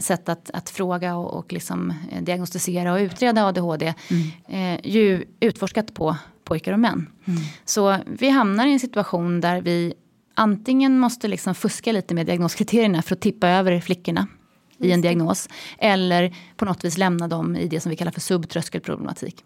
sätt 0.01 0.29
att, 0.29 0.51
att 0.51 0.71
fråga 0.71 1.17
och, 1.17 1.35
och 1.35 1.53
liksom 1.53 1.95
eh, 2.11 2.23
diagnostisera 2.23 2.93
och 2.93 2.99
utreda 2.99 3.47
ADHD 3.47 3.95
mm. 4.11 4.75
eh, 4.75 4.81
ju 4.91 5.25
utforskat 5.41 5.95
på 5.95 6.17
pojkar 6.45 6.73
och 6.73 6.81
män. 6.81 7.11
Mm. 7.25 7.41
Så 7.65 7.99
vi 8.07 8.29
hamnar 8.31 8.67
i 8.67 8.73
en 8.73 8.81
situation 8.81 9.41
där 9.41 9.61
vi 9.61 9.95
antingen 10.35 10.99
måste 10.99 11.29
liksom 11.29 11.55
fuska 11.55 11.93
lite 11.93 12.15
med 12.15 12.27
diagnoskriterierna 12.27 13.03
för 13.03 13.15
att 13.15 13.21
tippa 13.21 13.49
över 13.49 13.81
flickorna 13.81 14.27
i 14.79 14.93
en 14.93 15.01
diagnos. 15.01 15.49
Eller 15.79 16.37
på 16.57 16.65
något 16.65 16.85
vis 16.85 16.99
lämna 16.99 17.29
dem 17.29 17.57
i 17.57 17.69
det 17.69 17.81
som 17.81 17.91
vi 17.91 17.97
kallar 17.97 18.13
för 18.13 18.21
subtröskelproblematik. 18.21 19.45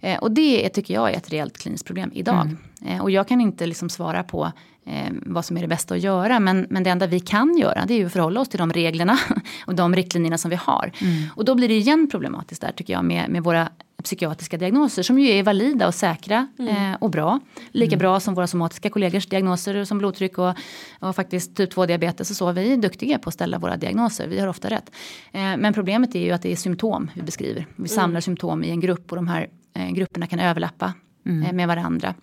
Eh, 0.00 0.18
och 0.18 0.30
det 0.30 0.68
tycker 0.68 0.94
jag 0.94 1.10
är 1.10 1.16
ett 1.16 1.30
reellt 1.30 1.58
kliniskt 1.58 1.86
problem 1.86 2.10
idag. 2.14 2.40
Mm. 2.40 2.58
Eh, 2.86 3.02
och 3.02 3.10
jag 3.10 3.28
kan 3.28 3.40
inte 3.40 3.66
liksom 3.66 3.90
svara 3.90 4.22
på 4.22 4.52
eh, 4.88 5.12
vad 5.26 5.44
som 5.44 5.56
är 5.56 5.60
det 5.60 5.68
bästa 5.68 5.94
att 5.94 6.00
göra. 6.00 6.40
Men, 6.40 6.66
men 6.70 6.82
det 6.82 6.90
enda 6.90 7.06
vi 7.06 7.20
kan 7.20 7.58
göra 7.58 7.84
det 7.86 7.94
är 7.94 8.06
att 8.06 8.12
förhålla 8.12 8.40
oss 8.40 8.48
till 8.48 8.58
de 8.58 8.72
reglerna 8.72 9.18
och 9.66 9.74
de 9.74 9.94
riktlinjerna 9.94 10.38
som 10.38 10.50
vi 10.50 10.56
har. 10.56 10.92
Mm. 11.00 11.24
Och 11.34 11.44
då 11.44 11.54
blir 11.54 11.68
det 11.68 11.74
igen 11.74 12.08
problematiskt 12.10 12.60
där 12.60 12.72
tycker 12.72 12.92
jag 12.92 13.04
med, 13.04 13.30
med 13.30 13.44
våra 13.44 13.68
psykiatriska 14.02 14.56
diagnoser 14.56 15.02
som 15.02 15.18
ju 15.18 15.28
är 15.30 15.42
valida 15.42 15.86
och 15.86 15.94
säkra 15.94 16.48
mm. 16.58 16.92
eh, 16.92 16.96
och 17.00 17.10
bra. 17.10 17.40
Lika 17.70 17.94
mm. 17.94 17.98
bra 17.98 18.20
som 18.20 18.34
våra 18.34 18.46
somatiska 18.46 18.90
kollegors 18.90 19.26
diagnoser 19.26 19.84
som 19.84 19.98
blodtryck 19.98 20.38
och, 20.38 20.54
och 21.00 21.16
faktiskt 21.16 21.56
typ 21.56 21.70
2 21.70 21.86
diabetes 21.86 22.30
och 22.30 22.36
så. 22.36 22.52
Vi 22.52 22.72
är 22.72 22.76
duktiga 22.76 23.18
på 23.18 23.28
att 23.28 23.34
ställa 23.34 23.58
våra 23.58 23.76
diagnoser, 23.76 24.28
vi 24.28 24.40
har 24.40 24.48
ofta 24.48 24.70
rätt. 24.70 24.90
Eh, 25.32 25.40
men 25.40 25.74
problemet 25.74 26.14
är 26.14 26.20
ju 26.20 26.32
att 26.32 26.42
det 26.42 26.52
är 26.52 26.56
symptom 26.56 27.10
vi 27.14 27.22
beskriver. 27.22 27.66
Vi 27.76 27.76
mm. 27.76 27.88
samlar 27.88 28.20
symptom 28.20 28.64
i 28.64 28.70
en 28.70 28.80
grupp 28.80 29.12
och 29.12 29.16
de 29.16 29.28
här 29.28 29.48
eh, 29.74 29.90
grupperna 29.90 30.26
kan 30.26 30.40
överlappa 30.40 30.92
mm. 31.26 31.42
eh, 31.42 31.52
med 31.52 31.68
varandra. 31.68 32.14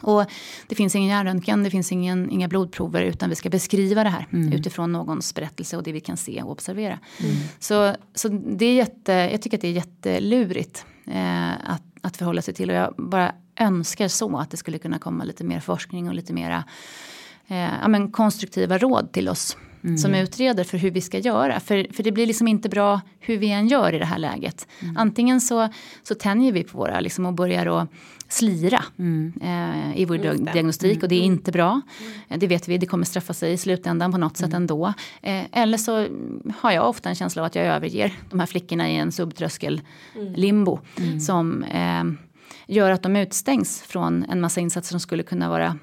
Och 0.00 0.24
det 0.66 0.74
finns 0.74 0.94
ingen 0.94 1.08
hjärnröntgen, 1.08 1.62
det 1.62 1.70
finns 1.70 1.92
ingen, 1.92 2.30
inga 2.30 2.48
blodprover 2.48 3.02
utan 3.02 3.28
vi 3.30 3.36
ska 3.36 3.50
beskriva 3.50 4.04
det 4.04 4.10
här 4.10 4.26
mm. 4.32 4.52
utifrån 4.52 4.92
någons 4.92 5.34
berättelse 5.34 5.76
och 5.76 5.82
det 5.82 5.92
vi 5.92 6.00
kan 6.00 6.16
se 6.16 6.42
och 6.42 6.50
observera. 6.50 6.98
Mm. 7.20 7.36
Så, 7.58 7.94
så 8.14 8.28
det 8.28 8.66
är 8.66 8.74
jätte, 8.74 9.12
jag 9.12 9.42
tycker 9.42 9.56
att 9.56 9.60
det 9.62 9.68
är 9.68 9.72
jättelurigt 9.72 10.84
eh, 11.06 11.52
att, 11.52 11.82
att 12.02 12.16
förhålla 12.16 12.42
sig 12.42 12.54
till 12.54 12.70
och 12.70 12.76
jag 12.76 12.94
bara 12.98 13.34
önskar 13.60 14.08
så 14.08 14.38
att 14.38 14.50
det 14.50 14.56
skulle 14.56 14.78
kunna 14.78 14.98
komma 14.98 15.24
lite 15.24 15.44
mer 15.44 15.60
forskning 15.60 16.08
och 16.08 16.14
lite 16.14 16.32
mera 16.32 16.64
eh, 17.48 17.70
ja, 17.82 17.88
men 17.88 18.12
konstruktiva 18.12 18.78
råd 18.78 19.12
till 19.12 19.28
oss 19.28 19.56
mm. 19.84 19.98
som 19.98 20.14
utreder 20.14 20.64
för 20.64 20.78
hur 20.78 20.90
vi 20.90 21.00
ska 21.00 21.18
göra. 21.18 21.60
För, 21.60 21.86
för 21.92 22.02
det 22.02 22.12
blir 22.12 22.26
liksom 22.26 22.48
inte 22.48 22.68
bra 22.68 23.00
hur 23.20 23.38
vi 23.38 23.50
än 23.50 23.68
gör 23.68 23.94
i 23.94 23.98
det 23.98 24.04
här 24.04 24.18
läget. 24.18 24.66
Mm. 24.80 24.96
Antingen 24.96 25.40
så, 25.40 25.68
så 26.02 26.14
tänjer 26.14 26.52
vi 26.52 26.64
på 26.64 26.78
våra 26.78 27.00
liksom, 27.00 27.26
och 27.26 27.34
börjar 27.34 27.66
att 27.66 27.88
slira 28.28 28.84
mm. 28.98 29.32
eh, 29.42 30.00
i 30.00 30.04
vår 30.04 30.18
diagnostik 30.52 31.02
och 31.02 31.08
det 31.08 31.14
är 31.14 31.24
mm. 31.24 31.32
inte 31.32 31.52
bra. 31.52 31.80
Mm. 32.28 32.40
Det 32.40 32.46
vet 32.46 32.68
vi, 32.68 32.78
det 32.78 32.86
kommer 32.86 33.04
straffa 33.04 33.34
sig 33.34 33.52
i 33.52 33.56
slutändan 33.56 34.12
på 34.12 34.18
något 34.18 34.36
sätt 34.36 34.46
mm. 34.46 34.62
ändå. 34.62 34.86
Eh, 35.22 35.44
eller 35.52 35.78
så 35.78 36.06
har 36.58 36.72
jag 36.72 36.88
ofta 36.88 37.08
en 37.08 37.14
känsla 37.14 37.42
av 37.42 37.46
att 37.46 37.54
jag 37.54 37.66
överger 37.66 38.12
de 38.30 38.40
här 38.40 38.46
flickorna 38.46 38.90
i 38.90 38.96
en 38.96 39.12
subtröskel 39.12 39.80
limbo. 40.36 40.78
Som 41.26 41.62
eh, 41.62 42.04
gör 42.66 42.90
att 42.90 43.02
de 43.02 43.16
utstängs 43.16 43.82
från 43.82 44.24
en 44.24 44.40
massa 44.40 44.60
insatser 44.60 44.90
som 44.90 45.00
skulle 45.00 45.22
kunna 45.22 45.48
vara 45.48 45.78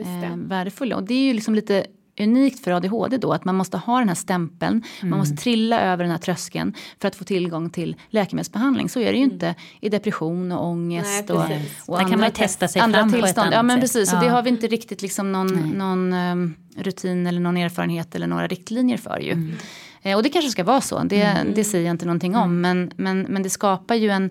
eh, 0.00 0.36
värdefulla. 0.36 0.96
Och 0.96 1.02
det 1.02 1.14
är 1.14 1.26
ju 1.26 1.32
liksom 1.32 1.54
lite 1.54 1.86
unikt 2.20 2.64
för 2.64 2.70
ADHD 2.70 3.16
då 3.16 3.32
att 3.32 3.44
man 3.44 3.54
måste 3.54 3.76
ha 3.76 3.98
den 3.98 4.08
här 4.08 4.14
stämpeln. 4.14 4.82
Mm. 5.00 5.10
Man 5.10 5.18
måste 5.18 5.36
trilla 5.36 5.80
över 5.80 6.04
den 6.04 6.10
här 6.10 6.18
tröskeln 6.18 6.74
för 7.00 7.08
att 7.08 7.16
få 7.16 7.24
tillgång 7.24 7.70
till 7.70 7.96
läkemedelsbehandling. 8.10 8.88
Så 8.88 9.00
är 9.00 9.12
det 9.12 9.18
ju 9.18 9.24
mm. 9.24 9.32
inte 9.32 9.54
i 9.80 9.88
depression 9.88 10.52
och 10.52 10.66
ångest. 10.66 11.24
Nej, 11.28 11.36
och, 11.36 11.92
och 11.92 11.98
Där 11.98 12.08
kan 12.08 12.20
man 12.20 12.28
ju 12.28 12.34
testa 12.34 12.68
sig 12.68 12.82
andra 12.82 12.98
fram 12.98 13.12
tillstånd. 13.12 13.52
Ja 13.52 13.62
men 13.62 13.80
precis, 13.80 14.12
ja. 14.12 14.20
det 14.20 14.28
har 14.28 14.42
vi 14.42 14.50
inte 14.50 14.66
riktigt 14.66 15.02
liksom 15.02 15.32
någon, 15.32 15.48
någon 15.70 16.12
um, 16.12 16.54
rutin 16.76 17.26
eller 17.26 17.40
någon 17.40 17.56
erfarenhet 17.56 18.14
eller 18.14 18.26
några 18.26 18.46
riktlinjer 18.46 18.96
för 18.96 19.18
ju. 19.18 19.32
Mm. 19.32 19.54
Eh, 20.02 20.16
och 20.16 20.22
det 20.22 20.28
kanske 20.28 20.50
ska 20.50 20.64
vara 20.64 20.80
så, 20.80 21.02
det, 21.04 21.22
mm. 21.22 21.54
det 21.54 21.64
säger 21.64 21.84
jag 21.84 21.94
inte 21.94 22.06
någonting 22.06 22.36
om. 22.36 22.42
Mm. 22.42 22.60
Men, 22.60 22.90
men, 22.96 23.32
men 23.32 23.42
det 23.42 23.50
skapar 23.50 23.94
ju 23.94 24.10
en 24.10 24.30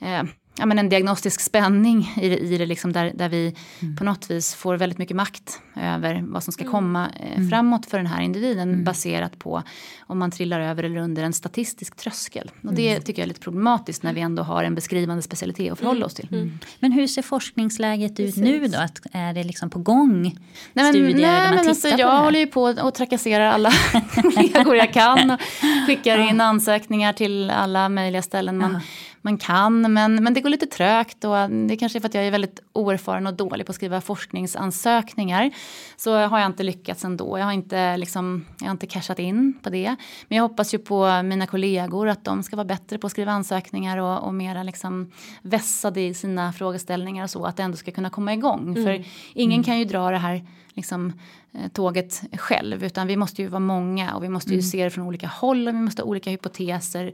eh, 0.00 0.22
ja, 0.58 0.66
men 0.66 0.78
en 0.78 0.88
diagnostisk 0.88 1.40
spänning 1.40 2.14
i 2.16 2.28
det, 2.28 2.38
i 2.38 2.58
det 2.58 2.66
liksom 2.66 2.92
där, 2.92 3.12
där 3.14 3.28
vi 3.28 3.54
mm. 3.80 3.96
på 3.96 4.04
något 4.04 4.30
vis 4.30 4.54
får 4.54 4.76
väldigt 4.76 4.98
mycket 4.98 5.16
makt 5.16 5.60
över 5.76 6.24
vad 6.28 6.44
som 6.44 6.52
ska 6.52 6.62
mm. 6.62 6.72
komma 6.72 7.10
eh, 7.20 7.36
mm. 7.36 7.50
framåt 7.50 7.86
för 7.86 7.98
den 7.98 8.06
här 8.06 8.22
individen 8.22 8.68
mm. 8.68 8.84
baserat 8.84 9.38
på 9.38 9.62
om 10.00 10.18
man 10.18 10.30
trillar 10.30 10.60
över 10.60 10.82
eller 10.82 10.96
under 10.96 11.22
en 11.22 11.32
statistisk 11.32 11.96
tröskel. 11.96 12.50
Och 12.62 12.74
det 12.74 12.90
mm. 12.90 13.02
tycker 13.02 13.22
jag 13.22 13.24
är 13.24 13.28
lite 13.28 13.40
problematiskt 13.40 14.02
när 14.02 14.12
vi 14.12 14.20
ändå 14.20 14.42
har 14.42 14.64
en 14.64 14.74
beskrivande 14.74 15.22
specialitet 15.22 15.72
att 15.72 15.78
förhålla 15.78 16.06
oss 16.06 16.14
till. 16.14 16.28
Mm. 16.32 16.58
Men 16.78 16.92
hur 16.92 17.06
ser 17.06 17.22
forskningsläget 17.22 18.10
ut 18.10 18.16
Precis. 18.16 18.36
nu 18.36 18.68
då? 18.68 18.78
Att 18.78 19.00
är 19.12 19.34
det 19.34 19.44
liksom 19.44 19.70
på 19.70 19.78
gång 19.78 20.22
nej, 20.22 20.34
men, 20.72 20.92
studier 20.92 21.14
nej, 21.14 21.40
där 21.40 21.46
man 21.46 21.54
men 21.54 21.68
alltså, 21.68 21.88
Jag 21.88 22.22
håller 22.22 22.38
ju 22.38 22.46
på 22.46 22.62
och 22.62 22.94
trakasserar 22.94 23.46
alla 23.46 23.72
kollegor 24.14 24.76
jag 24.76 24.92
kan 24.92 25.30
och 25.30 25.40
skickar 25.86 26.18
in 26.18 26.40
ansökningar 26.40 27.12
till 27.12 27.50
alla 27.50 27.88
möjliga 27.88 28.22
ställen 28.22 28.58
man 28.58 28.80
man 29.22 29.38
kan. 29.38 29.92
Men, 29.92 30.14
men 30.14 30.34
det 30.34 30.40
går 30.40 30.50
lite 30.50 30.66
trögt 30.66 31.24
och 31.24 31.50
det 31.50 31.76
kanske 31.76 31.98
är 31.98 32.00
för 32.00 32.08
att 32.08 32.14
jag 32.14 32.26
är 32.26 32.30
väldigt 32.30 32.60
oerfaren 32.72 33.26
och 33.26 33.34
dålig 33.34 33.66
på 33.66 33.70
att 33.70 33.76
skriva 33.76 34.00
forskningsansökningar. 34.00 35.50
Så 35.96 36.16
har 36.16 36.38
jag 36.38 36.46
inte 36.46 36.62
lyckats 36.62 37.04
ändå. 37.04 37.38
Jag 37.38 37.44
har 37.44 37.52
inte, 37.52 37.96
liksom, 37.96 38.44
jag 38.58 38.66
har 38.66 38.72
inte 38.72 38.86
cashat 38.86 39.18
in 39.18 39.54
på 39.62 39.70
det. 39.70 39.96
Men 40.28 40.36
jag 40.36 40.42
hoppas 40.42 40.74
ju 40.74 40.78
på 40.78 41.22
mina 41.22 41.46
kollegor 41.46 42.08
att 42.08 42.24
de 42.24 42.42
ska 42.42 42.56
vara 42.56 42.64
bättre 42.64 42.98
på 42.98 43.06
att 43.06 43.10
skriva 43.10 43.32
ansökningar 43.32 43.98
och, 43.98 44.26
och 44.26 44.34
mera 44.34 44.62
liksom 44.62 45.10
vässade 45.42 46.00
i 46.00 46.14
sina 46.14 46.52
frågeställningar 46.52 47.24
och 47.24 47.30
så. 47.30 47.44
Att 47.44 47.56
det 47.56 47.62
ändå 47.62 47.76
ska 47.76 47.90
kunna 47.90 48.10
komma 48.10 48.34
igång. 48.34 48.68
Mm. 48.68 48.84
För 48.84 49.04
ingen 49.34 49.56
mm. 49.56 49.64
kan 49.64 49.78
ju 49.78 49.84
dra 49.84 50.10
det 50.10 50.18
här 50.18 50.46
liksom, 50.74 51.12
eh, 51.52 51.68
tåget 51.68 52.22
själv 52.32 52.84
utan 52.84 53.06
vi 53.06 53.16
måste 53.16 53.42
ju 53.42 53.48
vara 53.48 53.60
många 53.60 54.14
och 54.14 54.24
vi 54.24 54.28
måste 54.28 54.50
ju 54.50 54.54
mm. 54.54 54.62
se 54.62 54.84
det 54.84 54.90
från 54.90 55.06
olika 55.06 55.26
håll 55.26 55.68
och 55.68 55.74
vi 55.74 55.78
måste 55.78 56.02
ha 56.02 56.08
olika 56.08 56.30
hypoteser. 56.30 57.12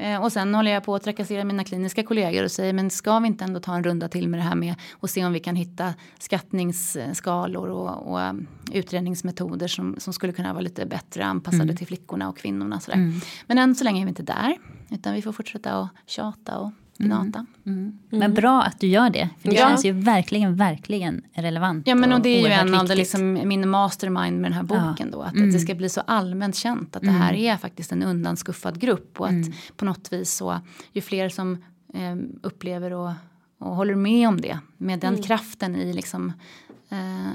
Eh, 0.00 0.22
och 0.22 0.32
sen 0.32 0.54
håller 0.54 0.70
jag 0.70 0.84
på 0.84 0.94
att 0.94 1.02
trakassera 1.02 1.44
mina 1.44 1.64
kliniska 1.64 2.02
kollegor 2.02 2.44
och 2.44 2.50
säger 2.50 2.72
men 2.72 2.90
ska 2.90 3.18
vi 3.18 3.26
inte 3.26 3.44
ändå 3.44 3.60
ta 3.60 3.74
en 3.74 3.84
runda 3.84 4.08
till 4.08 4.28
med 4.28 4.40
det 4.40 4.44
här 4.44 4.54
med 4.54 4.74
och 4.92 5.10
se 5.10 5.24
om 5.24 5.32
vi 5.32 5.40
kan 5.40 5.56
hitta 5.56 5.94
skattningsskalor 6.18 7.68
och, 7.68 8.12
och 8.12 8.18
um, 8.18 8.46
utredningsmetoder 8.72 9.68
som, 9.68 9.96
som 9.98 10.12
skulle 10.12 10.32
kunna 10.32 10.52
vara 10.52 10.62
lite 10.62 10.86
bättre 10.86 11.24
anpassade 11.24 11.62
mm. 11.62 11.76
till 11.76 11.86
flickorna 11.86 12.28
och 12.28 12.36
kvinnorna. 12.36 12.80
Sådär. 12.80 12.98
Mm. 12.98 13.20
Men 13.46 13.58
än 13.58 13.74
så 13.74 13.84
länge 13.84 14.00
är 14.00 14.04
vi 14.04 14.08
inte 14.08 14.22
där 14.22 14.56
utan 14.90 15.14
vi 15.14 15.22
får 15.22 15.32
fortsätta 15.32 15.72
att 15.72 15.88
tjata 16.06 16.58
och 16.58 16.70
Mm. 17.04 17.32
Mm. 17.66 17.98
Men 18.10 18.34
bra 18.34 18.62
att 18.62 18.80
du 18.80 18.86
gör 18.86 19.10
det. 19.10 19.28
För 19.38 19.50
det 19.50 19.56
ja. 19.56 19.68
känns 19.68 19.84
ju 19.84 19.92
verkligen, 19.92 20.56
verkligen 20.56 21.22
relevant. 21.32 21.86
Ja 21.86 21.94
men 21.94 22.12
och, 22.12 22.18
och 22.18 22.22
det 22.22 22.28
är 22.28 22.48
ju 22.48 22.52
en 22.52 22.74
av 22.74 22.86
det, 22.86 22.94
liksom, 22.94 23.32
min 23.32 23.68
mastermind 23.68 24.40
med 24.40 24.50
den 24.50 24.56
här 24.56 24.62
boken 24.62 24.94
ja. 24.98 25.06
då. 25.12 25.22
Att, 25.22 25.34
mm. 25.34 25.48
att, 25.48 25.52
det 25.52 25.60
ska 25.60 25.74
bli 25.74 25.88
så 25.88 26.00
allmänt 26.00 26.56
känt 26.56 26.96
att 26.96 27.02
det 27.02 27.10
här 27.10 27.32
mm. 27.32 27.44
är 27.44 27.56
faktiskt 27.56 27.92
en 27.92 28.02
undanskuffad 28.02 28.80
grupp. 28.80 29.20
Och 29.20 29.26
att 29.26 29.32
mm. 29.32 29.52
på 29.76 29.84
något 29.84 30.12
vis 30.12 30.34
så, 30.34 30.60
ju 30.92 31.00
fler 31.00 31.28
som 31.28 31.64
eh, 31.94 32.16
upplever 32.42 32.92
och, 32.92 33.12
och 33.58 33.76
håller 33.76 33.94
med 33.94 34.28
om 34.28 34.40
det. 34.40 34.58
Med 34.76 34.98
den 35.00 35.14
mm. 35.14 35.22
kraften 35.22 35.76
i 35.76 35.92
liksom 35.92 36.32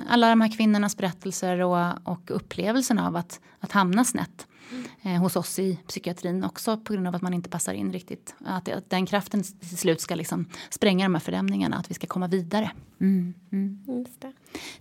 alla 0.08 0.30
de 0.30 0.42
här 0.42 0.58
kvinnornas 0.58 0.98
berättelser 0.98 1.60
och, 1.60 2.08
och 2.08 2.32
upplevelsen 2.32 3.00
av 3.00 3.16
att, 3.16 3.40
att 3.60 3.72
hamna 3.72 4.06
snett 4.06 4.48
eh, 5.04 5.22
hos 5.22 5.36
oss 5.36 5.60
i 5.60 5.80
psykiatrin 5.88 6.44
också 6.44 6.78
på 6.78 6.94
grund 6.94 7.08
av 7.08 7.16
att 7.16 7.22
man 7.22 7.34
inte 7.34 7.50
passar 7.50 7.74
in 7.74 7.94
riktigt. 7.94 8.36
Att, 8.46 8.70
att 8.70 8.90
den 8.90 9.06
kraften 9.06 9.44
till 9.44 9.78
slut 9.78 10.02
ska 10.02 10.16
liksom 10.16 10.46
spränga 10.70 11.06
de 11.06 11.16
här 11.16 11.20
fördämningarna, 11.20 11.78
att 11.78 11.92
vi 11.92 11.94
ska 11.94 12.08
komma 12.08 12.28
vidare. 12.28 12.72
Mm, 13.02 13.34
mm. 13.52 14.06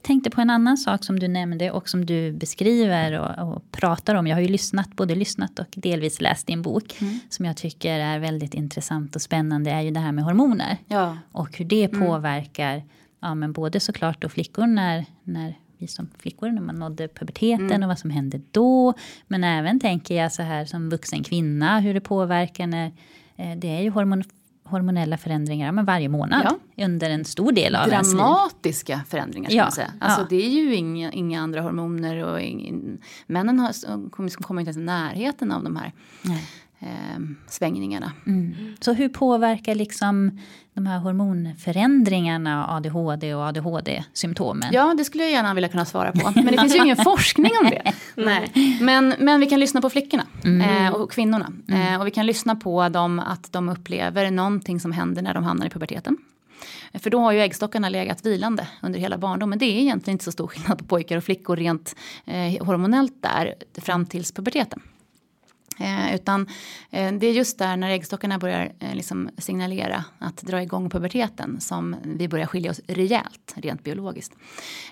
Tänkte 0.02 0.30
på 0.30 0.40
en 0.40 0.50
annan 0.50 0.76
sak 0.76 1.04
som 1.04 1.18
du 1.18 1.28
nämnde 1.28 1.70
och 1.70 1.88
som 1.88 2.06
du 2.06 2.32
beskriver 2.32 3.20
och, 3.20 3.54
och 3.54 3.70
pratar 3.70 4.14
om. 4.14 4.26
Jag 4.26 4.36
har 4.36 4.40
ju 4.40 4.48
lyssnat, 4.48 4.96
både 4.96 5.14
lyssnat 5.14 5.58
och 5.58 5.66
delvis 5.70 6.20
läst 6.20 6.46
din 6.46 6.62
bok. 6.62 6.96
Mm. 7.00 7.18
Som 7.28 7.44
jag 7.44 7.56
tycker 7.56 8.00
är 8.00 8.18
väldigt 8.18 8.54
intressant 8.54 9.16
och 9.16 9.22
spännande 9.22 9.70
är 9.70 9.80
ju 9.80 9.90
det 9.90 10.00
här 10.00 10.12
med 10.12 10.24
hormoner. 10.24 10.78
Ja. 10.86 11.18
Och 11.32 11.58
hur 11.58 11.64
det 11.64 11.84
mm. 11.84 12.06
påverkar 12.06 12.82
ja, 13.24 13.34
men 13.34 13.52
både 13.52 13.80
såklart 13.80 14.22
då 14.22 14.28
flickor 14.28 14.66
när, 14.66 15.04
när 15.22 15.54
vi 15.78 15.86
som 15.86 16.08
flickor 16.18 16.50
när 16.50 16.62
man 16.62 16.74
nådde 16.74 17.08
puberteten 17.08 17.70
mm. 17.70 17.82
och 17.82 17.88
vad 17.88 17.98
som 17.98 18.10
hände 18.10 18.40
då. 18.50 18.94
Men 19.26 19.44
även 19.44 19.80
tänker 19.80 20.14
jag 20.14 20.32
så 20.32 20.42
här 20.42 20.64
som 20.64 20.90
vuxen 20.90 21.22
kvinna 21.22 21.80
hur 21.80 21.94
det 21.94 22.00
påverkar 22.00 22.66
när 22.66 22.92
eh, 23.36 23.56
det 23.56 23.68
är 23.68 23.80
ju 23.80 23.90
hormon, 23.90 24.24
hormonella 24.64 25.18
förändringar 25.18 25.72
men 25.72 25.84
varje 25.84 26.08
månad 26.08 26.56
ja. 26.74 26.84
under 26.84 27.10
en 27.10 27.24
stor 27.24 27.52
del 27.52 27.76
av 27.76 27.88
ens 27.88 28.08
liv. 28.08 28.16
Dramatiska 28.16 29.00
förändringar 29.08 29.50
ska 29.50 29.56
ja. 29.56 29.64
man 29.64 29.72
säga. 29.72 29.92
Alltså 30.00 30.20
ja. 30.20 30.26
det 30.30 30.46
är 30.46 30.50
ju 30.50 30.74
inga, 30.74 31.12
inga 31.12 31.40
andra 31.40 31.60
hormoner 31.60 32.24
och 32.24 32.40
ingen, 32.40 32.98
männen 33.26 33.58
har, 33.58 33.72
kommer, 34.10 34.30
kommer 34.30 34.60
inte 34.60 34.68
ens 34.68 34.78
i 34.78 34.80
närheten 34.80 35.52
av 35.52 35.64
de 35.64 35.76
här. 35.76 35.92
Nej 36.22 36.44
eh, 36.84 37.20
svängningarna. 37.46 38.12
Mm. 38.26 38.54
Så 38.80 38.92
hur 38.92 39.08
påverkar 39.08 39.74
liksom 39.74 40.40
de 40.74 40.86
här 40.86 40.98
hormonförändringarna 40.98 42.66
ADHD 42.68 43.34
och 43.34 43.42
ADHD-symptomen? 43.42 44.68
Ja, 44.72 44.94
det 44.98 45.04
skulle 45.04 45.22
jag 45.22 45.32
gärna 45.32 45.54
vilja 45.54 45.68
kunna 45.68 45.84
svara 45.84 46.12
på. 46.12 46.32
Men 46.34 46.46
det 46.46 46.60
finns 46.60 46.74
ju 46.74 46.78
ingen 46.78 46.96
forskning 47.04 47.52
om 47.62 47.70
det. 47.70 47.92
Nej. 48.14 48.78
Men, 48.80 49.14
men 49.18 49.40
vi 49.40 49.46
kan 49.46 49.60
lyssna 49.60 49.80
på 49.80 49.90
flickorna 49.90 50.26
mm. 50.44 50.86
eh, 50.86 50.92
och 50.92 51.12
kvinnorna. 51.12 51.52
Mm. 51.68 51.94
Eh, 51.94 52.00
och 52.00 52.06
vi 52.06 52.10
kan 52.10 52.26
lyssna 52.26 52.56
på 52.56 52.88
dem 52.88 53.18
att 53.18 53.52
de 53.52 53.68
upplever 53.68 54.30
någonting 54.30 54.80
som 54.80 54.92
händer 54.92 55.22
när 55.22 55.34
de 55.34 55.44
hamnar 55.44 55.66
i 55.66 55.70
puberteten. 55.70 56.16
För 56.94 57.10
då 57.10 57.20
har 57.20 57.32
ju 57.32 57.40
äggstockarna 57.40 57.88
legat 57.88 58.26
vilande 58.26 58.68
under 58.82 59.00
hela 59.00 59.18
barndomen. 59.18 59.58
Det 59.58 59.64
är 59.64 59.80
egentligen 59.80 60.14
inte 60.14 60.24
så 60.24 60.32
stor 60.32 60.46
skillnad 60.46 60.78
på 60.78 60.84
pojkar 60.84 61.16
och 61.16 61.24
flickor 61.24 61.56
rent 61.56 61.96
eh, 62.24 62.66
hormonellt 62.66 63.22
där 63.22 63.54
fram 63.80 64.06
tills 64.06 64.32
puberteten. 64.32 64.80
Eh, 65.78 66.14
utan 66.14 66.46
eh, 66.90 67.12
det 67.12 67.26
är 67.26 67.32
just 67.32 67.58
där 67.58 67.76
när 67.76 67.90
äggstockarna 67.90 68.38
börjar 68.38 68.72
eh, 68.78 68.94
liksom 68.94 69.30
signalera 69.38 70.04
att 70.18 70.36
dra 70.36 70.62
igång 70.62 70.90
puberteten 70.90 71.60
som 71.60 71.96
vi 72.02 72.28
börjar 72.28 72.46
skilja 72.46 72.70
oss 72.70 72.80
rejält 72.86 73.54
rent 73.56 73.84
biologiskt. 73.84 74.32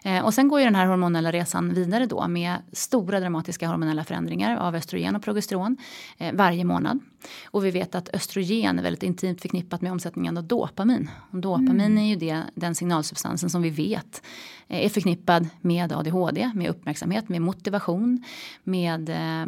Eh, 0.05 0.25
och 0.25 0.35
sen 0.35 0.49
går 0.49 0.61
ju 0.61 0.65
den 0.65 0.75
här 0.75 0.87
hormonella 0.87 1.33
resan 1.33 1.75
vidare 1.75 2.07
då 2.07 2.29
med 2.29 2.57
stora 2.73 3.21
dramatiska 3.21 3.69
hormonella 3.69 4.05
förändringar 4.05 4.57
av 4.57 4.75
östrogen 4.75 5.17
och 5.17 5.23
progesteron 5.23 5.77
eh, 6.19 6.33
varje 6.35 6.65
månad. 6.65 6.99
Och 7.45 7.65
vi 7.65 7.71
vet 7.71 7.95
att 7.95 8.09
östrogen 8.15 8.79
är 8.79 8.83
väldigt 8.83 9.03
intimt 9.03 9.41
förknippat 9.41 9.83
med 9.83 9.93
omsättningen 9.93 10.39
av 10.39 10.45
dopamin. 10.45 11.11
Och 11.31 11.39
dopamin 11.39 11.81
mm. 11.81 11.99
är 11.99 12.09
ju 12.09 12.17
det, 12.17 12.43
den 12.55 12.75
signalsubstansen 12.75 13.51
som 13.51 13.63
vi 13.63 13.71
vet 13.71 14.23
är 14.69 14.89
förknippad 14.89 15.49
med 15.61 15.93
ADHD, 15.93 16.51
med 16.55 16.71
uppmärksamhet, 16.71 17.29
med 17.29 17.43
motivation, 17.43 18.25
med, 18.65 19.09
eh, 19.09 19.43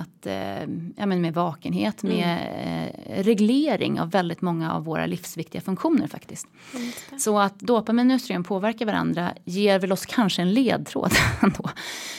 att, 0.00 0.26
eh, 0.26 0.68
ja, 0.96 1.06
men 1.06 1.20
med 1.20 1.34
vakenhet, 1.34 2.02
mm. 2.02 2.16
med 2.16 2.38
eh, 3.06 3.24
reglering 3.24 4.00
av 4.00 4.10
väldigt 4.10 4.42
många 4.42 4.72
av 4.72 4.84
våra 4.84 5.06
livsviktiga 5.06 5.60
funktioner 5.60 6.06
faktiskt. 6.06 6.48
Mm. 6.74 6.92
Så 7.18 7.38
att 7.38 7.60
dopamin 7.60 8.10
och 8.10 8.14
östrogen 8.14 8.44
påverkar 8.44 8.86
varandra 8.86 9.32
ger 9.44 9.78
väl 9.78 9.92
oss 9.92 10.06
kanske 10.06 10.42
en 10.42 10.52
ledtråd 10.52 11.12
ändå, 11.40 11.70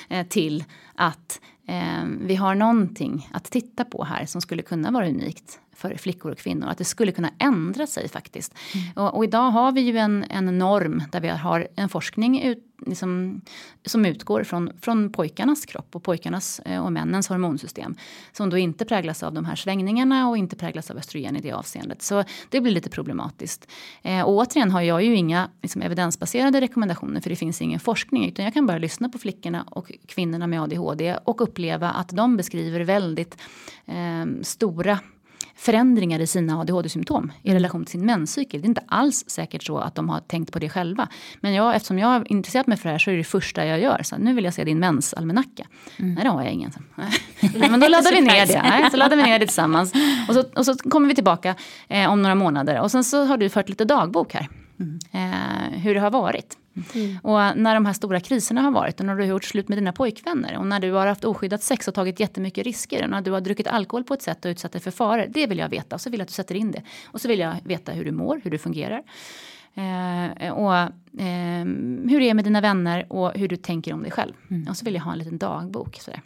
eh, 0.10 0.28
till 0.28 0.64
att 0.96 1.42
eh, 1.68 2.06
vi 2.22 2.36
har 2.36 2.56
någonting 2.56 3.30
att 3.34 3.44
titta 3.44 3.86
på 3.86 4.04
här 4.04 4.26
som 4.26 4.42
skulle 4.42 4.62
kunna 4.62 4.92
vara 4.92 5.08
unikt 5.08 5.60
för 5.78 5.96
flickor 5.96 6.32
och 6.32 6.38
kvinnor. 6.38 6.68
Att 6.68 6.78
det 6.78 6.86
skulle 6.86 7.12
kunna 7.12 7.32
ändra 7.40 7.88
sig 7.88 8.10
faktiskt. 8.10 8.54
Mm. 8.74 8.88
Och, 8.96 9.18
och, 9.18 9.24
idag 9.24 9.52
har 9.52 9.72
vi 9.72 9.82
ju 9.82 9.98
en, 9.98 10.26
en 10.30 10.58
norm 10.58 11.04
där 11.12 11.22
vi 11.22 11.28
har 11.28 11.68
en 11.76 11.90
forskning 11.90 12.42
ut, 12.42 12.63
liksom, 12.86 13.42
som 13.86 14.06
utgår 14.06 14.44
från, 14.44 14.72
från 14.82 15.12
pojkarnas 15.12 15.66
kropp 15.66 15.96
och 15.96 16.04
pojkarnas 16.04 16.60
eh, 16.60 16.86
och 16.86 16.92
männens 16.92 17.28
hormonsystem. 17.28 17.96
Som 18.32 18.50
då 18.50 18.58
inte 18.58 18.86
präglas 18.86 19.24
av 19.24 19.34
de 19.34 19.46
här 19.46 19.56
svängningarna 19.56 20.30
och 20.30 20.38
inte 20.38 20.56
präglas 20.56 20.92
av 20.92 20.98
östrogen 20.98 21.36
i 21.36 21.42
det 21.42 21.52
avseendet. 21.52 22.02
Så 22.02 22.24
det 22.50 22.62
blir 22.62 22.72
lite 22.72 22.90
problematiskt. 22.90 23.72
Eh, 24.02 24.22
och 24.22 24.34
återigen 24.34 24.72
har 24.72 24.82
jag 24.82 25.04
ju 25.04 25.16
inga 25.16 25.50
liksom, 25.62 25.82
evidensbaserade 25.82 26.62
rekommendationer 26.62 27.22
för 27.22 27.30
det 27.30 27.36
finns 27.36 27.62
ingen 27.62 27.80
forskning. 27.80 28.28
Utan 28.28 28.46
jag 28.46 28.54
kan 28.54 28.66
bara 28.66 28.78
lyssna 28.78 29.10
på 29.10 29.18
flickorna 29.18 29.63
och 29.72 29.92
kvinnorna 30.08 30.48
med 30.48 30.62
ADHD 30.62 31.18
och 31.24 31.42
uppleva 31.42 31.90
att 31.90 32.10
de 32.10 32.38
beskriver 32.38 32.80
väldigt 32.80 33.38
eh, 33.86 34.26
stora 34.42 35.00
förändringar 35.58 36.20
i 36.20 36.28
sina 36.28 36.60
ADHD-symptom 36.60 37.32
i 37.43 37.54
relation 37.54 37.86
till 37.86 37.91
sin 37.91 38.06
menscykel. 38.06 38.62
Det 38.62 38.65
är 38.65 38.70
inte 38.70 38.84
alls 38.88 39.24
säkert 39.28 39.63
så 39.63 39.78
att 39.78 39.96
de 39.96 40.10
har 40.10 40.20
tänkt 40.20 40.52
på 40.52 40.60
det 40.60 40.70
själva. 40.70 41.08
Men 41.39 41.54
jag, 41.54 41.76
eftersom 41.76 42.00
jag 42.00 42.08
har 42.08 42.32
intresserat 42.32 42.67
mig 42.67 42.78
för 42.78 42.89
det 42.89 42.93
här 42.93 43.00
så 43.00 43.10
är 43.10 43.13
det 43.13 43.20
det 43.20 43.24
första 43.24 43.65
jag 43.65 43.80
gör. 43.80 44.04
Så 44.04 44.17
nu 44.17 44.34
vill 44.34 44.46
jag 44.46 44.54
se 44.54 44.63
din 44.63 44.80
mensalmanacka. 44.80 45.67
Mm. 45.98 46.13
Nej, 46.13 46.24
det 46.24 46.30
har 46.30 46.43
jag 46.43 46.52
ingen. 46.52 46.72
Men 47.60 47.80
då 47.80 47.88
laddar 47.88 48.12
vi 48.12 48.22
ner 48.22 48.46
det. 48.46 48.62
Nej, 48.62 48.91
så 48.91 48.98
laddar 48.98 49.17
vi 49.17 49.24
ner 49.24 49.39
det 49.39 49.46
tillsammans. 49.46 49.93
Och 50.28 50.34
så, 50.34 50.43
och 50.56 50.65
så 50.65 50.76
kommer 50.76 51.08
vi 51.08 51.15
tillbaka 51.15 51.56
eh, 51.88 52.12
om 52.12 52.22
några 52.22 52.36
månader. 52.36 52.82
Och 52.82 52.91
sen 52.91 53.04
så 53.04 53.26
har 53.26 53.38
du 53.38 53.50
fört 53.50 53.70
lite 53.70 53.86
dagbok 53.86 54.34
här. 54.34 54.50
Mm. 54.80 55.00
Eh, 55.12 55.80
hur 55.80 55.93
det 55.93 56.00
har 56.00 56.12
varit. 56.12 56.58
Mm. 56.96 57.18
Och 57.24 57.58
när 57.58 57.74
de 57.74 57.86
här 57.86 57.94
stora 57.94 58.20
kriserna 58.20 58.62
har 58.62 58.72
varit 58.72 59.00
och 59.00 59.06
när 59.06 59.16
du 59.16 59.22
har 59.22 59.30
gjort 59.30 59.44
slut 59.44 59.70
med 59.70 59.78
dina 59.78 59.92
pojkvänner 59.92 60.58
och 60.58 60.68
när 60.68 60.80
du 60.80 60.92
har 60.92 61.08
haft 61.08 61.26
oskyddat 61.26 61.63
sex 61.63 61.88
och 61.88 61.94
tagit 61.94 62.20
jättemycket 62.20 62.63
risker 62.66 63.04
och 63.04 63.10
när 63.10 63.22
du 63.22 63.32
har 63.32 63.42
druckit 63.42 63.68
alkohol 63.68 64.04
på 64.04 64.13
ett 64.13 64.22
sätt 64.22 64.46
och 64.46 64.50
utsatt 64.50 64.72
dig 64.72 64.82
för 64.82 64.92
faror. 64.92 65.26
Det 65.30 65.48
vill 65.48 65.58
jag 65.58 65.70
veta 65.70 65.96
och 65.96 66.02
så 66.02 66.10
vill 66.10 66.20
jag 66.20 66.26
att 66.26 66.30
du 66.30 66.34
sätter 66.34 66.56
in 66.56 66.72
det. 66.72 66.82
Och 67.06 67.22
så 67.22 67.28
vill 67.28 67.40
jag 67.40 67.56
veta 67.63 67.92
hur 67.92 68.06
du 68.06 68.12
mår, 68.12 68.42
hur 68.44 68.52
du 68.52 68.58
fungerar. 68.58 69.04
Eh, 69.74 70.52
och 70.52 70.76
eh, 71.22 71.66
hur 72.10 72.20
det 72.20 72.30
är 72.30 72.34
med 72.34 72.46
dina 72.46 72.62
vänner 72.62 73.13
och 73.13 73.32
hur 73.34 73.48
du 73.48 73.56
tänker 73.56 73.94
om 73.94 74.04
dig 74.04 74.12
själv. 74.12 74.34
Mm. 74.50 74.68
Och 74.70 74.78
så 74.78 74.86
vill 74.86 74.94
jag 74.94 75.02
ha 75.02 75.12
en 75.12 75.20
liten 75.20 75.38
dagbok. 75.38 75.98
Sådär. 76.02 76.22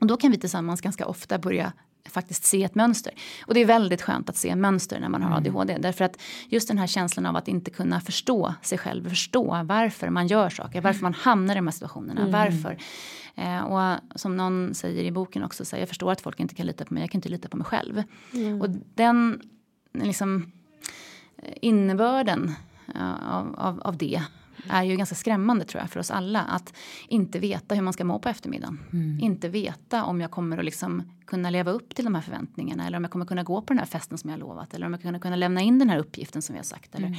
Och 0.00 0.06
då 0.06 0.16
kan 0.16 0.30
vi 0.30 0.38
tillsammans 0.38 0.80
ganska 0.80 1.06
ofta 1.06 1.38
börja 1.38 1.72
faktiskt 2.08 2.44
se 2.44 2.64
ett 2.64 2.74
mönster. 2.74 3.12
Och 3.46 3.54
det 3.54 3.60
är 3.60 3.64
väldigt 3.64 4.02
skönt 4.02 4.28
att 4.28 4.36
se 4.36 4.56
mönster 4.56 5.00
när 5.00 5.08
man 5.08 5.22
har 5.22 5.36
ADHD. 5.36 5.72
Mm. 5.72 5.82
Därför 5.82 6.04
att 6.04 6.20
just 6.48 6.68
den 6.68 6.78
här 6.78 6.86
känslan 6.86 7.26
av 7.26 7.36
att 7.36 7.48
inte 7.48 7.70
kunna 7.70 8.00
förstå 8.00 8.54
sig 8.62 8.78
själv, 8.78 9.08
förstå 9.08 9.62
varför 9.64 10.10
man 10.10 10.26
gör 10.26 10.50
saker, 10.50 10.80
varför 10.80 11.02
man 11.02 11.14
hamnar 11.14 11.54
i 11.54 11.58
de 11.58 11.66
här 11.66 11.72
situationerna, 11.72 12.20
mm. 12.20 12.32
varför. 12.32 12.78
Eh, 13.34 13.60
och 13.60 14.00
som 14.14 14.36
någon 14.36 14.74
säger 14.74 15.04
i 15.04 15.10
boken 15.10 15.44
också, 15.44 15.64
så 15.64 15.76
här, 15.76 15.80
jag 15.80 15.88
förstår 15.88 16.12
att 16.12 16.20
folk 16.20 16.40
inte 16.40 16.54
kan 16.54 16.66
lita 16.66 16.84
på 16.84 16.94
mig, 16.94 17.02
jag 17.02 17.10
kan 17.10 17.18
inte 17.18 17.28
lita 17.28 17.48
på 17.48 17.56
mig 17.56 17.66
själv. 17.66 18.02
Mm. 18.32 18.60
Och 18.60 18.70
den 18.94 19.40
liksom, 19.92 20.52
innebörden 21.60 22.54
av, 23.30 23.54
av, 23.58 23.80
av 23.80 23.96
det 23.96 24.22
är 24.70 24.82
ju 24.82 24.96
ganska 24.96 25.14
skrämmande 25.14 25.64
tror 25.64 25.80
jag 25.80 25.90
för 25.90 26.00
oss 26.00 26.10
alla. 26.10 26.40
Att 26.40 26.74
inte 27.08 27.38
veta 27.38 27.74
hur 27.74 27.82
man 27.82 27.92
ska 27.92 28.04
må 28.04 28.18
på 28.18 28.28
eftermiddagen. 28.28 28.80
Mm. 28.92 29.20
Inte 29.20 29.48
veta 29.48 30.04
om 30.04 30.20
jag 30.20 30.30
kommer 30.30 30.58
att 30.58 30.64
liksom 30.64 31.02
kunna 31.26 31.50
leva 31.50 31.70
upp 31.70 31.94
till 31.94 32.04
de 32.04 32.14
här 32.14 32.22
förväntningarna. 32.22 32.86
Eller 32.86 32.96
om 32.96 33.04
jag 33.04 33.10
kommer 33.10 33.26
kunna 33.26 33.42
gå 33.42 33.60
på 33.60 33.72
den 33.72 33.78
här 33.78 33.86
festen 33.86 34.18
som 34.18 34.30
jag 34.30 34.38
lovat. 34.38 34.74
Eller 34.74 34.86
om 34.86 34.92
jag 34.92 35.02
kommer 35.02 35.18
kunna 35.18 35.36
lämna 35.36 35.60
in 35.60 35.78
den 35.78 35.90
här 35.90 35.98
uppgiften 35.98 36.42
som 36.42 36.52
vi 36.52 36.58
har 36.58 36.64
sagt. 36.64 36.94
Eller 36.94 37.06
mm. 37.06 37.18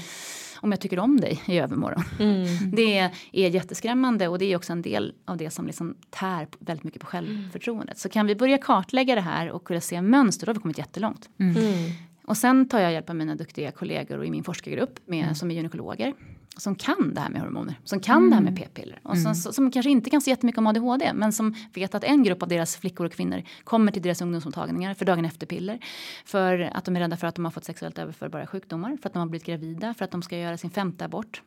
om 0.62 0.72
jag 0.72 0.80
tycker 0.82 1.00
om 1.00 1.20
dig 1.20 1.42
i 1.46 1.60
övermorgon. 1.60 2.04
Mm. 2.20 2.72
Det 2.72 3.00
är 3.32 3.50
jätteskrämmande 3.50 4.28
och 4.28 4.40
det 4.40 4.46
är 4.46 4.56
också 4.56 4.74
en 4.74 4.82
del 4.82 5.14
av 5.26 5.38
det 5.38 5.50
som 5.50 5.68
liksom 5.68 5.96
tär 6.10 6.48
väldigt 6.60 6.84
mycket 6.84 7.02
på 7.02 7.08
självförtroendet. 7.08 7.98
Så 7.98 8.10
kan 8.10 8.26
vi 8.28 8.36
börja 8.36 8.58
kartlägga 8.58 9.16
det 9.16 9.22
här 9.22 9.52
och 9.52 9.64
kunna 9.64 9.82
se 9.82 10.02
mönster 10.02 10.46
då 10.46 10.50
har 10.50 10.56
vi 10.56 10.62
kommit 10.62 10.78
jättelångt. 10.78 11.30
Mm. 11.40 11.56
Mm. 11.58 11.92
Och 12.28 12.38
sen 12.38 12.70
tar 12.70 12.80
jag 12.80 12.94
hjälp 12.94 13.10
av 13.10 13.16
mina 13.16 13.36
duktiga 13.36 13.72
kollegor 13.72 14.18
och 14.18 14.26
i 14.26 14.32
min 14.32 14.44
forskargrupp 14.44 15.00
med, 15.06 15.24
mm. 15.24 15.36
som 15.36 15.52
är 15.52 15.56
gynekologer 15.56 16.14
som 16.58 16.76
kan 16.76 17.14
det 17.14 17.22
här 17.22 17.30
med 17.30 17.42
hormoner, 17.42 17.80
som 17.84 18.00
kan 18.00 18.18
mm. 18.18 18.30
det 18.30 18.36
här 18.36 18.44
med 18.44 18.52
mm. 18.52 18.64
p-piller. 18.64 19.00
Och 19.04 19.18
som, 19.18 19.26
mm. 19.26 19.36
som 19.36 19.72
kanske 19.72 19.90
inte 19.90 20.10
kan 20.10 20.22
så 20.22 20.30
jättemycket 20.30 20.60
om 20.60 20.68
ADHD 20.68 21.14
men 21.14 21.34
som 21.34 21.56
vet 21.74 21.96
att 21.96 22.04
en 22.04 22.24
grupp 22.24 22.44
av 22.44 22.50
deras 22.50 22.78
flickor 22.78 23.06
och 23.06 23.12
kvinnor 23.12 23.44
kommer 23.64 23.92
till 23.92 24.02
deras 24.02 24.22
ungdomsmottagningar 24.22 24.94
för 24.94 25.06
dagen 25.06 25.26
efter 25.26 25.48
piller. 25.48 25.80
För 26.26 26.72
att 26.74 26.86
de 26.86 26.96
är 26.96 27.00
rädda 27.00 27.18
för 27.18 27.28
att 27.28 27.36
de 27.36 27.46
har 27.46 27.52
fått 27.52 27.66
sexuellt 27.66 27.98
överförbara 27.98 28.48
sjukdomar, 28.48 28.98
för 29.02 29.10
att 29.10 29.14
de 29.14 29.20
har 29.20 29.28
blivit 29.28 29.46
gravida, 29.46 29.94
för 29.94 30.06
att 30.06 30.12
de 30.12 30.22
ska 30.22 30.38
göra 30.38 30.58
sin 30.58 30.70
femte 30.70 31.06
abort. 31.06 31.42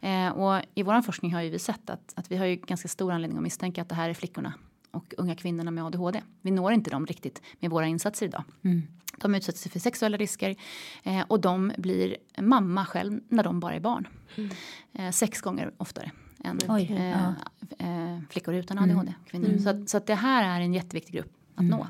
Eh, 0.00 0.28
och 0.28 0.62
i 0.74 0.82
vår 0.82 1.02
forskning 1.02 1.34
har 1.34 1.42
ju 1.42 1.50
vi 1.50 1.58
sett 1.58 1.90
att, 1.90 2.12
att 2.16 2.30
vi 2.30 2.36
har 2.36 2.46
ju 2.46 2.56
ganska 2.56 2.88
stor 2.88 3.12
anledning 3.12 3.38
att 3.38 3.42
misstänka 3.42 3.82
att 3.82 3.88
det 3.88 3.94
här 3.94 4.10
är 4.10 4.14
flickorna 4.14 4.52
och 4.96 5.14
unga 5.16 5.34
kvinnorna 5.34 5.70
med 5.70 5.84
ADHD. 5.84 6.22
Vi 6.42 6.50
når 6.50 6.72
inte 6.72 6.90
dem 6.90 7.06
riktigt 7.06 7.42
med 7.60 7.70
våra 7.70 7.86
insatser 7.86 8.26
idag. 8.26 8.44
Mm. 8.62 8.82
De 9.18 9.34
utsätter 9.34 9.58
sig 9.58 9.72
för 9.72 9.80
sexuella 9.80 10.16
risker 10.16 10.56
eh, 11.02 11.20
och 11.28 11.40
de 11.40 11.72
blir 11.78 12.16
mamma 12.38 12.86
själv 12.86 13.20
när 13.28 13.44
de 13.44 13.60
bara 13.60 13.74
är 13.74 13.80
barn. 13.80 14.08
Mm. 14.36 14.50
Eh, 14.92 15.10
sex 15.10 15.40
gånger 15.40 15.72
oftare 15.76 16.10
än 16.44 16.58
Oj, 16.68 16.92
eh, 16.98 17.10
ja. 17.10 17.34
Eh, 17.78 18.18
flickor 18.30 18.54
utan 18.54 18.78
ADHD. 18.78 19.00
Mm. 19.00 19.14
Kvinnor. 19.26 19.48
Mm. 19.48 19.60
Så, 19.60 19.86
så 19.86 19.96
att 19.96 20.06
det 20.06 20.14
här 20.14 20.58
är 20.58 20.60
en 20.60 20.74
jätteviktig 20.74 21.14
grupp 21.14 21.32
att 21.54 21.60
mm. 21.60 21.78
nå. 21.78 21.86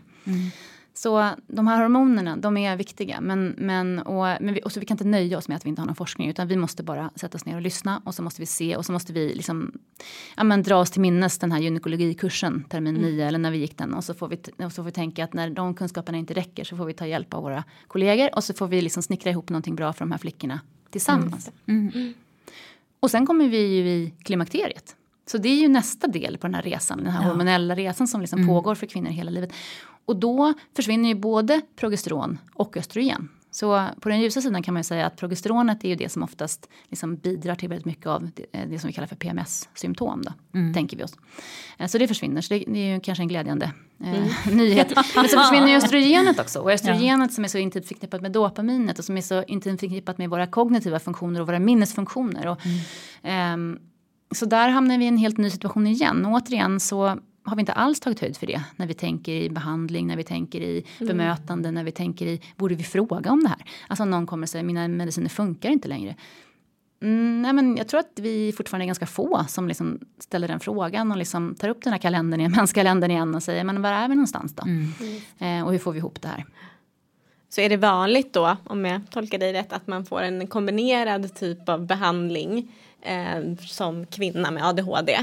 Mm. 0.97 1.35
Så 1.35 1.41
de 1.47 1.67
här 1.67 1.83
hormonerna, 1.83 2.37
de 2.37 2.57
är 2.57 2.77
viktiga. 2.77 3.21
Men, 3.21 3.55
men, 3.59 3.99
och, 3.99 4.27
men 4.41 4.55
vi, 4.55 4.61
och 4.65 4.73
så 4.73 4.81
vi 4.81 4.87
kan 4.87 4.95
inte 4.95 5.05
nöja 5.05 5.39
oss 5.39 5.49
med 5.49 5.57
att 5.57 5.65
vi 5.65 5.69
inte 5.69 5.83
har 5.83 5.87
någon 5.87 5.97
forskning. 5.97 6.29
Utan 6.29 6.49
vi 6.49 6.57
måste 6.57 6.83
bara 6.83 7.11
sätta 7.15 7.37
oss 7.37 7.45
ner 7.45 7.55
och 7.55 7.63
lyssna. 7.63 8.03
Och 8.05 8.15
så 8.15 8.23
måste 8.23 8.43
vi 8.43 8.47
se 8.47 8.77
och 8.77 8.87
så 8.87 8.93
måste 8.93 9.13
vi 9.13 9.35
liksom, 9.35 9.79
ja, 10.37 10.45
men, 10.45 10.63
dra 10.63 10.77
oss 10.77 10.91
till 10.91 11.01
minnes 11.01 11.39
den 11.39 11.53
här 11.53 11.61
gynekologikursen 11.61 12.65
termin 12.69 12.97
mm. 12.97 13.11
9 13.11 13.27
eller 13.27 13.39
när 13.39 13.51
vi 13.51 13.59
gick 13.59 13.79
den. 13.79 13.95
Och 13.95 14.05
så, 14.05 14.15
får 14.15 14.29
vi, 14.29 14.37
och 14.65 14.73
så 14.73 14.83
får 14.83 14.83
vi 14.83 14.93
tänka 14.93 15.25
att 15.25 15.35
när 15.35 15.51
de 15.51 15.75
kunskaperna 15.75 16.19
inte 16.19 16.35
räcker 16.35 16.65
så 16.65 16.77
får 16.77 16.85
vi 16.85 16.93
ta 16.93 17.07
hjälp 17.07 17.35
av 17.35 17.43
våra 17.43 17.65
kollegor. 17.87 18.35
Och 18.35 18.45
så 18.45 18.55
får 18.55 18.69
vi 18.69 18.83
liksom 18.83 19.03
snickra 19.03 19.31
ihop 19.31 19.51
någonting 19.51 19.77
bra 19.77 19.93
för 19.93 20.01
de 20.01 20.13
här 20.13 20.19
flickorna 20.19 20.61
tillsammans. 20.91 21.51
Mm. 21.67 21.91
Mm. 21.95 22.15
Och 23.01 23.11
sen 23.11 23.27
kommer 23.27 23.49
vi 23.49 23.59
ju 23.59 23.89
i 23.89 24.15
klimakteriet. 24.23 24.97
Så 25.27 25.39
det 25.39 25.49
är 25.49 25.61
ju 25.61 25.69
nästa 25.69 26.07
del 26.07 26.39
på 26.39 26.47
den 26.47 26.55
här 26.55 26.63
resan, 26.63 26.99
den 26.99 27.13
här 27.13 27.23
ja. 27.23 27.29
hormonella 27.29 27.75
resan 27.75 28.09
som 28.09 28.21
liksom 28.21 28.39
mm. 28.39 28.49
pågår 28.49 28.75
för 28.75 28.87
kvinnor 28.87 29.11
hela 29.11 29.31
livet. 29.31 29.53
Och 30.07 30.17
då 30.17 30.55
försvinner 30.77 31.09
ju 31.09 31.15
både 31.15 31.61
progesteron 31.77 32.39
och 32.55 32.77
östrogen. 32.77 33.29
Så 33.57 33.87
på 34.01 34.09
den 34.09 34.21
ljusa 34.21 34.41
sidan 34.41 34.63
kan 34.63 34.75
man 34.75 34.85
säga 34.85 35.07
att 35.07 35.17
progesteronet 35.17 35.85
är 35.85 35.89
ju 35.89 35.95
det 35.95 36.09
som 36.09 36.23
oftast 36.23 36.69
liksom 36.89 37.17
bidrar 37.17 37.55
till 37.55 37.69
väldigt 37.69 37.87
mycket 37.87 38.07
av 38.07 38.31
det, 38.35 38.47
eh, 38.53 38.69
det 38.69 38.79
som 38.79 38.89
vi 38.89 38.93
kallar 38.93 39.09
för 39.09 39.17
PMS-symptom. 39.17 40.23
Då, 40.23 40.59
mm. 40.59 40.75
tänker 40.75 40.97
vi 40.97 41.05
oss. 41.05 41.15
Eh, 41.79 41.87
så 41.87 41.99
det 41.99 42.09
försvinner, 42.09 42.41
så 42.41 42.55
det, 42.55 42.65
det 42.67 42.79
är 42.79 42.95
ju 42.95 43.01
kanske 43.01 43.23
en 43.23 43.29
glädjande 43.29 43.73
eh, 44.01 44.15
mm. 44.15 44.29
nyhet. 44.59 44.93
Men 45.15 45.29
så 45.29 45.39
försvinner 45.39 45.69
ju 45.69 45.77
östrogenet 45.77 46.41
också. 46.41 46.61
Och 46.61 46.73
östrogenet 46.73 47.31
ja. 47.31 47.35
som 47.35 47.45
är 47.45 47.49
så 47.49 47.59
intimt 47.59 47.89
förknippat 47.89 48.21
med 48.21 48.33
dopaminet 48.33 48.99
och 48.99 49.05
som 49.05 49.17
är 49.17 49.23
så 49.23 49.43
intimt 49.43 49.81
förknippat 49.81 50.19
med 50.19 50.31
våra 50.31 50.47
kognitiva 50.47 50.99
funktioner 50.99 51.41
och 51.41 51.47
våra 51.47 51.59
minnesfunktioner. 51.59 52.47
Och, 52.47 52.59
mm. 53.23 53.73
eh, 53.73 53.81
så 54.35 54.47
där 54.47 54.69
hamnar 54.69 54.99
vi 54.99 55.05
i 55.05 55.09
en 55.09 55.19
helt 55.19 55.39
ny 55.39 55.51
situation 55.51 55.87
igen. 55.87 56.27
Och 56.27 56.33
återigen 56.33 56.81
så 56.81 57.19
har 57.47 57.57
vi 57.57 57.61
inte 57.61 57.73
alls 57.73 58.01
tagit 58.01 58.21
höjd 58.21 58.37
för 58.37 58.47
det 58.47 58.63
när 58.77 58.87
vi 58.87 58.95
tänker 58.95 59.33
i 59.33 59.51
behandling, 59.51 60.07
när 60.07 60.17
vi 60.17 60.25
tänker 60.25 60.61
i 60.61 60.85
mm. 61.01 61.09
bemötande, 61.09 61.71
när 61.71 61.85
vi 61.85 61.93
tänker 61.93 62.27
i 62.27 62.41
borde 62.57 62.75
vi 62.75 62.85
fråga 62.85 63.33
om 63.33 63.43
det 63.43 63.49
här? 63.49 63.65
Alltså 63.89 64.05
någon 64.05 64.27
kommer 64.27 64.45
och 64.45 64.49
säger 64.49 64.65
mina 64.65 64.89
mediciner 64.89 65.29
funkar 65.29 65.71
inte 65.71 65.89
längre. 65.89 66.15
Mm, 67.03 67.43
nej 67.43 67.53
men 67.53 67.77
jag 67.77 67.89
tror 67.89 68.01
att 68.01 68.13
vi 68.15 68.53
fortfarande 68.57 68.85
är 68.85 68.87
ganska 68.87 69.07
få 69.07 69.45
som 69.49 69.69
liksom 69.69 70.01
ställer 70.19 70.49
den 70.49 70.61
frågan 70.61 71.13
och 71.13 71.19
liksom 71.19 71.55
tar 71.55 71.69
upp 71.69 71.83
den 71.83 71.93
här 71.93 72.01
kalendern 72.01 72.41
igen, 72.41 72.53
menskalendern 72.57 73.11
igen 73.11 73.35
och 73.35 73.43
säger 73.43 73.65
men 73.65 73.83
var 73.83 73.93
är 73.93 74.09
vi 74.09 74.15
någonstans 74.15 74.55
då? 74.55 74.63
Mm. 74.63 74.93
Eh, 75.39 75.67
och 75.67 75.73
hur 75.73 75.79
får 75.79 75.93
vi 75.93 75.99
ihop 75.99 76.23
det 76.23 76.29
här? 76.29 76.45
Så 77.49 77.61
är 77.61 77.69
det 77.69 77.77
vanligt 77.77 78.33
då, 78.33 78.57
om 78.65 78.85
jag 78.85 79.01
tolkar 79.11 79.39
dig 79.39 79.53
rätt, 79.53 79.73
att 79.73 79.87
man 79.87 80.05
får 80.05 80.23
en 80.23 80.47
kombinerad 80.47 81.35
typ 81.35 81.69
av 81.69 81.87
behandling 81.87 82.73
eh, 83.03 83.57
som 83.61 84.07
kvinna 84.07 84.51
med 84.51 84.67
ADHD? 84.67 85.19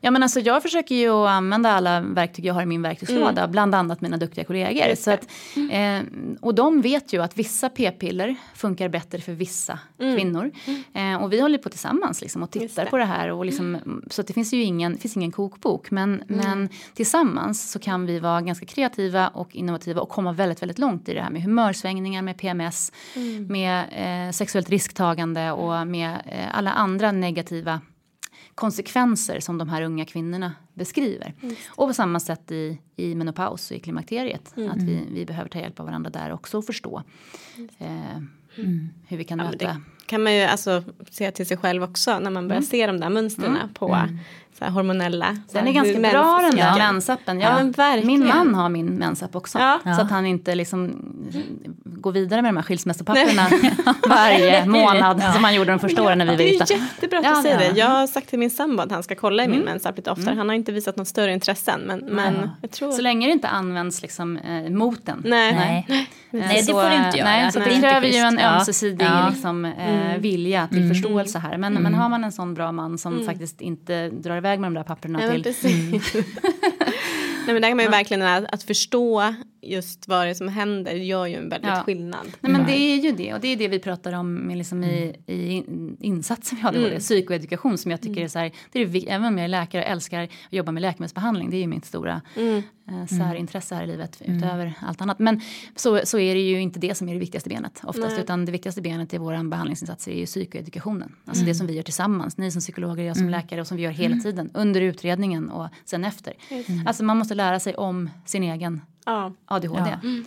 Ja, 0.00 0.10
men 0.10 0.22
alltså, 0.22 0.40
jag 0.40 0.62
försöker 0.62 0.94
ju 0.94 1.26
använda 1.26 1.70
alla 1.70 2.00
verktyg 2.00 2.44
jag 2.44 2.54
har 2.54 2.62
i 2.62 2.66
min 2.66 2.82
verktygslåda, 2.82 3.40
mm. 3.40 3.50
bland 3.50 3.74
annat 3.74 4.00
mina 4.00 4.16
duktiga 4.16 4.44
kollegor. 4.44 4.94
Så 4.94 5.10
att, 5.10 5.28
eh, 5.70 6.00
och 6.40 6.54
de 6.54 6.80
vet 6.80 7.12
ju 7.12 7.22
att 7.22 7.38
vissa 7.38 7.68
p-piller 7.68 8.36
funkar 8.54 8.88
bättre 8.88 9.20
för 9.20 9.32
vissa 9.32 9.78
mm. 9.98 10.16
kvinnor. 10.16 10.50
Mm. 10.64 11.14
Eh, 11.14 11.22
och 11.22 11.32
vi 11.32 11.40
håller 11.40 11.58
på 11.58 11.68
tillsammans 11.68 12.20
liksom, 12.20 12.42
och 12.42 12.50
tittar 12.50 12.84
det. 12.84 12.90
på 12.90 12.96
det 12.96 13.04
här. 13.04 13.32
Och 13.32 13.44
liksom, 13.44 13.74
mm. 13.74 14.04
Så 14.10 14.22
det 14.22 14.32
finns 14.32 14.52
ju 14.52 14.62
ingen, 14.62 14.98
finns 14.98 15.16
ingen 15.16 15.32
kokbok. 15.32 15.90
Men, 15.90 16.22
mm. 16.22 16.24
men 16.28 16.68
tillsammans 16.94 17.70
så 17.70 17.78
kan 17.78 18.06
vi 18.06 18.18
vara 18.18 18.40
ganska 18.40 18.66
kreativa 18.66 19.28
och 19.28 19.56
innovativa 19.56 20.00
och 20.00 20.08
komma 20.08 20.32
väldigt, 20.32 20.62
väldigt 20.62 20.78
långt 20.78 21.08
i 21.08 21.14
det 21.14 21.22
här 21.22 21.30
med 21.30 21.42
humörsvängningar, 21.42 22.22
med 22.22 22.38
PMS, 22.38 22.92
mm. 23.16 23.46
med 23.46 23.84
eh, 24.28 24.32
sexuellt 24.32 24.70
risktagande 24.70 25.52
och 25.52 25.86
med 25.86 26.10
eh, 26.26 26.58
alla 26.58 26.72
andra 26.72 27.12
negativa 27.12 27.80
konsekvenser 28.54 29.40
som 29.40 29.58
de 29.58 29.68
här 29.68 29.82
unga 29.82 30.04
kvinnorna 30.04 30.52
beskriver. 30.74 31.34
Mm. 31.42 31.56
Och 31.68 31.88
på 31.88 31.94
samma 31.94 32.20
sätt 32.20 32.50
i, 32.50 32.78
i 32.96 33.14
menopaus 33.14 33.70
och 33.70 33.76
i 33.76 33.80
klimakteriet. 33.80 34.56
Mm. 34.56 34.70
Att 34.70 34.82
vi, 34.82 35.06
vi 35.10 35.26
behöver 35.26 35.50
ta 35.50 35.58
hjälp 35.58 35.80
av 35.80 35.86
varandra 35.86 36.10
där 36.10 36.32
också 36.32 36.58
och 36.58 36.64
förstå 36.64 37.02
eh, 37.78 38.16
mm. 38.56 38.88
hur 39.06 39.16
vi 39.16 39.24
kan 39.24 39.38
ja, 39.38 39.44
möta. 39.44 39.66
Det 39.66 39.80
kan 40.06 40.22
man 40.22 40.34
ju 40.34 40.42
alltså 40.42 40.82
se 41.10 41.30
till 41.30 41.46
sig 41.46 41.56
själv 41.56 41.82
också 41.82 42.18
när 42.18 42.30
man 42.30 42.48
börjar 42.48 42.60
mm. 42.60 42.68
se 42.68 42.86
de 42.86 43.00
där 43.00 43.10
mönstren 43.10 43.56
mm. 43.56 43.74
på 43.74 43.94
mm 43.94 44.18
så 44.58 44.64
här 44.64 44.72
hormonella. 44.72 45.36
Den 45.52 45.68
är 45.68 45.72
ganska 45.72 46.00
bra 46.00 46.38
den 46.42 46.56
där 46.56 46.78
mensappen. 46.78 47.40
Ja, 47.40 47.60
ja 47.76 47.96
min 48.04 48.26
man 48.26 48.54
har 48.54 48.68
min 48.68 48.86
mensapp 48.86 49.36
också. 49.36 49.58
Ja. 49.58 49.80
Så 49.84 50.02
att 50.02 50.10
han 50.10 50.26
inte 50.26 50.54
liksom 50.54 50.94
går 51.84 52.12
vidare 52.12 52.42
med 52.42 52.48
de 52.48 52.56
här 52.56 52.64
skilsmässopapperna 52.64 53.48
varje 54.08 54.64
månad 54.66 55.22
som 55.34 55.44
han 55.44 55.54
gjorde 55.54 55.70
de 55.70 55.78
första 55.78 56.02
åren 56.02 56.18
när 56.18 56.26
vi 56.26 56.36
var 56.36 56.44
gifta. 56.44 56.64
Det 56.64 56.74
är 56.74 56.78
jättebra 56.78 57.18
att 57.18 57.36
du 57.36 57.42
säger 57.42 57.58
det. 57.58 57.78
Jag 57.78 57.86
har 57.86 58.06
sagt 58.06 58.28
till 58.28 58.38
min 58.38 58.50
sambo 58.50 58.82
att 58.82 58.90
han 58.90 59.02
ska 59.02 59.14
kolla 59.14 59.44
i 59.44 59.48
min 59.48 59.60
mm. 59.60 59.70
mensapp 59.70 59.96
lite 59.96 60.10
oftare. 60.10 60.26
Mm. 60.26 60.38
Han 60.38 60.48
har 60.48 60.56
inte 60.56 60.72
visat 60.72 60.96
något 60.96 61.08
större 61.08 61.32
intresse 61.32 61.70
än. 61.70 61.80
Men, 61.80 61.98
men 61.98 62.50
jag 62.60 62.70
tror... 62.70 62.92
Så 62.92 63.02
länge 63.02 63.26
det 63.26 63.32
inte 63.32 63.48
används 63.48 64.02
liksom, 64.02 64.36
eh, 64.36 64.70
mot 64.70 65.06
den. 65.06 65.22
Nej, 65.24 65.54
nej. 65.54 65.86
nej. 65.88 66.08
nej 66.30 66.62
det 66.66 66.72
får 66.72 66.90
du 66.90 67.06
inte 67.06 67.18
göra. 67.18 67.28
Nej, 67.28 67.52
så 67.52 67.58
nej. 67.58 67.68
det 67.74 67.80
kräver 67.80 68.06
ju 68.06 68.18
en 68.18 68.38
ömsesidig 68.38 69.08
liksom, 69.30 69.64
eh, 69.64 70.10
mm. 70.10 70.20
vilja 70.20 70.68
till 70.68 70.88
förståelse 70.88 71.38
här. 71.38 71.56
Men, 71.56 71.74
men 71.74 71.94
har 71.94 72.08
man 72.08 72.24
en 72.24 72.32
sån 72.32 72.54
bra 72.54 72.72
man 72.72 72.98
som 72.98 73.24
faktiskt 73.26 73.60
inte 73.60 74.08
drar 74.08 74.36
iväg 74.36 74.49
iväg 74.50 74.60
med 74.60 74.70
de 74.70 74.74
där 74.74 74.84
papperna 74.84 75.22
ja, 75.22 75.42
till. 75.42 75.54
Mm. 75.64 76.00
Nej, 77.46 77.54
men 77.54 77.54
där 77.62 77.68
kan 77.68 77.76
man 77.76 77.84
ju 77.84 77.90
verkligen 77.90 78.22
att, 78.22 78.44
att 78.54 78.62
förstå 78.62 79.34
just 79.62 80.08
vad 80.08 80.26
det 80.26 80.30
är 80.30 80.34
som 80.34 80.48
händer 80.48 80.94
gör 80.94 81.26
ju 81.26 81.34
en 81.34 81.48
väldigt 81.48 81.70
ja. 81.70 81.82
skillnad. 81.82 82.26
Nej, 82.40 82.52
men 82.52 82.66
det 82.66 82.72
är 82.72 82.96
ju 82.96 83.12
det 83.12 83.34
och 83.34 83.40
det 83.40 83.48
är 83.48 83.56
det 83.56 83.68
vi 83.68 83.78
pratar 83.78 84.12
om 84.12 84.34
med 84.34 84.58
liksom 84.58 84.84
i, 84.84 85.16
i 85.26 85.64
insatser 86.00 86.56
vi 86.56 86.62
hade 86.62 86.86
mm. 86.88 86.98
psykoedukation 86.98 87.78
som 87.78 87.90
jag 87.90 88.00
tycker 88.00 88.12
mm. 88.12 88.24
är 88.24 88.28
så 88.28 88.38
här, 88.38 88.52
det 88.72 88.80
är, 88.80 89.08
även 89.08 89.26
om 89.26 89.38
jag 89.38 89.44
är 89.44 89.48
läkare 89.48 89.82
och 89.82 89.88
älskar 89.88 90.22
att 90.22 90.30
jobba 90.50 90.72
med 90.72 90.80
läkemedelsbehandling, 90.80 91.50
det 91.50 91.56
är 91.56 91.60
ju 91.60 91.66
mitt 91.66 91.84
stora 91.84 92.20
mm. 92.36 92.62
eh, 92.88 93.06
särintresse 93.06 93.74
här 93.74 93.84
i 93.84 93.86
livet 93.86 94.22
mm. 94.24 94.36
utöver 94.36 94.74
allt 94.80 95.00
annat. 95.00 95.18
Men 95.18 95.40
så, 95.76 96.00
så 96.04 96.18
är 96.18 96.34
det 96.34 96.40
ju 96.40 96.60
inte 96.60 96.78
det 96.80 96.94
som 96.94 97.08
är 97.08 97.12
det 97.12 97.20
viktigaste 97.20 97.48
benet 97.48 97.80
oftast 97.84 98.10
Nej. 98.10 98.20
utan 98.20 98.44
det 98.44 98.52
viktigaste 98.52 98.82
benet 98.82 99.14
i 99.14 99.18
våra 99.18 99.44
behandlingsinsatser 99.44 100.12
är 100.12 100.16
ju 100.16 100.26
psykoedukationen. 100.26 101.16
Alltså 101.24 101.44
det 101.44 101.50
mm. 101.50 101.54
som 101.54 101.66
vi 101.66 101.74
gör 101.74 101.82
tillsammans, 101.82 102.36
ni 102.36 102.50
som 102.50 102.60
psykologer, 102.60 103.04
jag 103.04 103.16
som 103.16 103.26
mm. 103.26 103.40
läkare 103.40 103.60
och 103.60 103.66
som 103.66 103.76
vi 103.76 103.82
gör 103.82 103.90
hela 103.90 104.16
tiden 104.16 104.50
under 104.54 104.80
utredningen 104.80 105.50
och 105.50 105.68
sen 105.84 106.04
efter. 106.04 106.34
Alltså 106.86 107.04
man 107.04 107.16
måste 107.16 107.34
lära 107.34 107.60
sig 107.60 107.74
om 107.74 108.10
sin 108.24 108.42
egen 108.42 108.80
ja. 109.04 109.32
ADHD. 109.44 109.90
Ja. 109.90 110.08
Mm. 110.08 110.24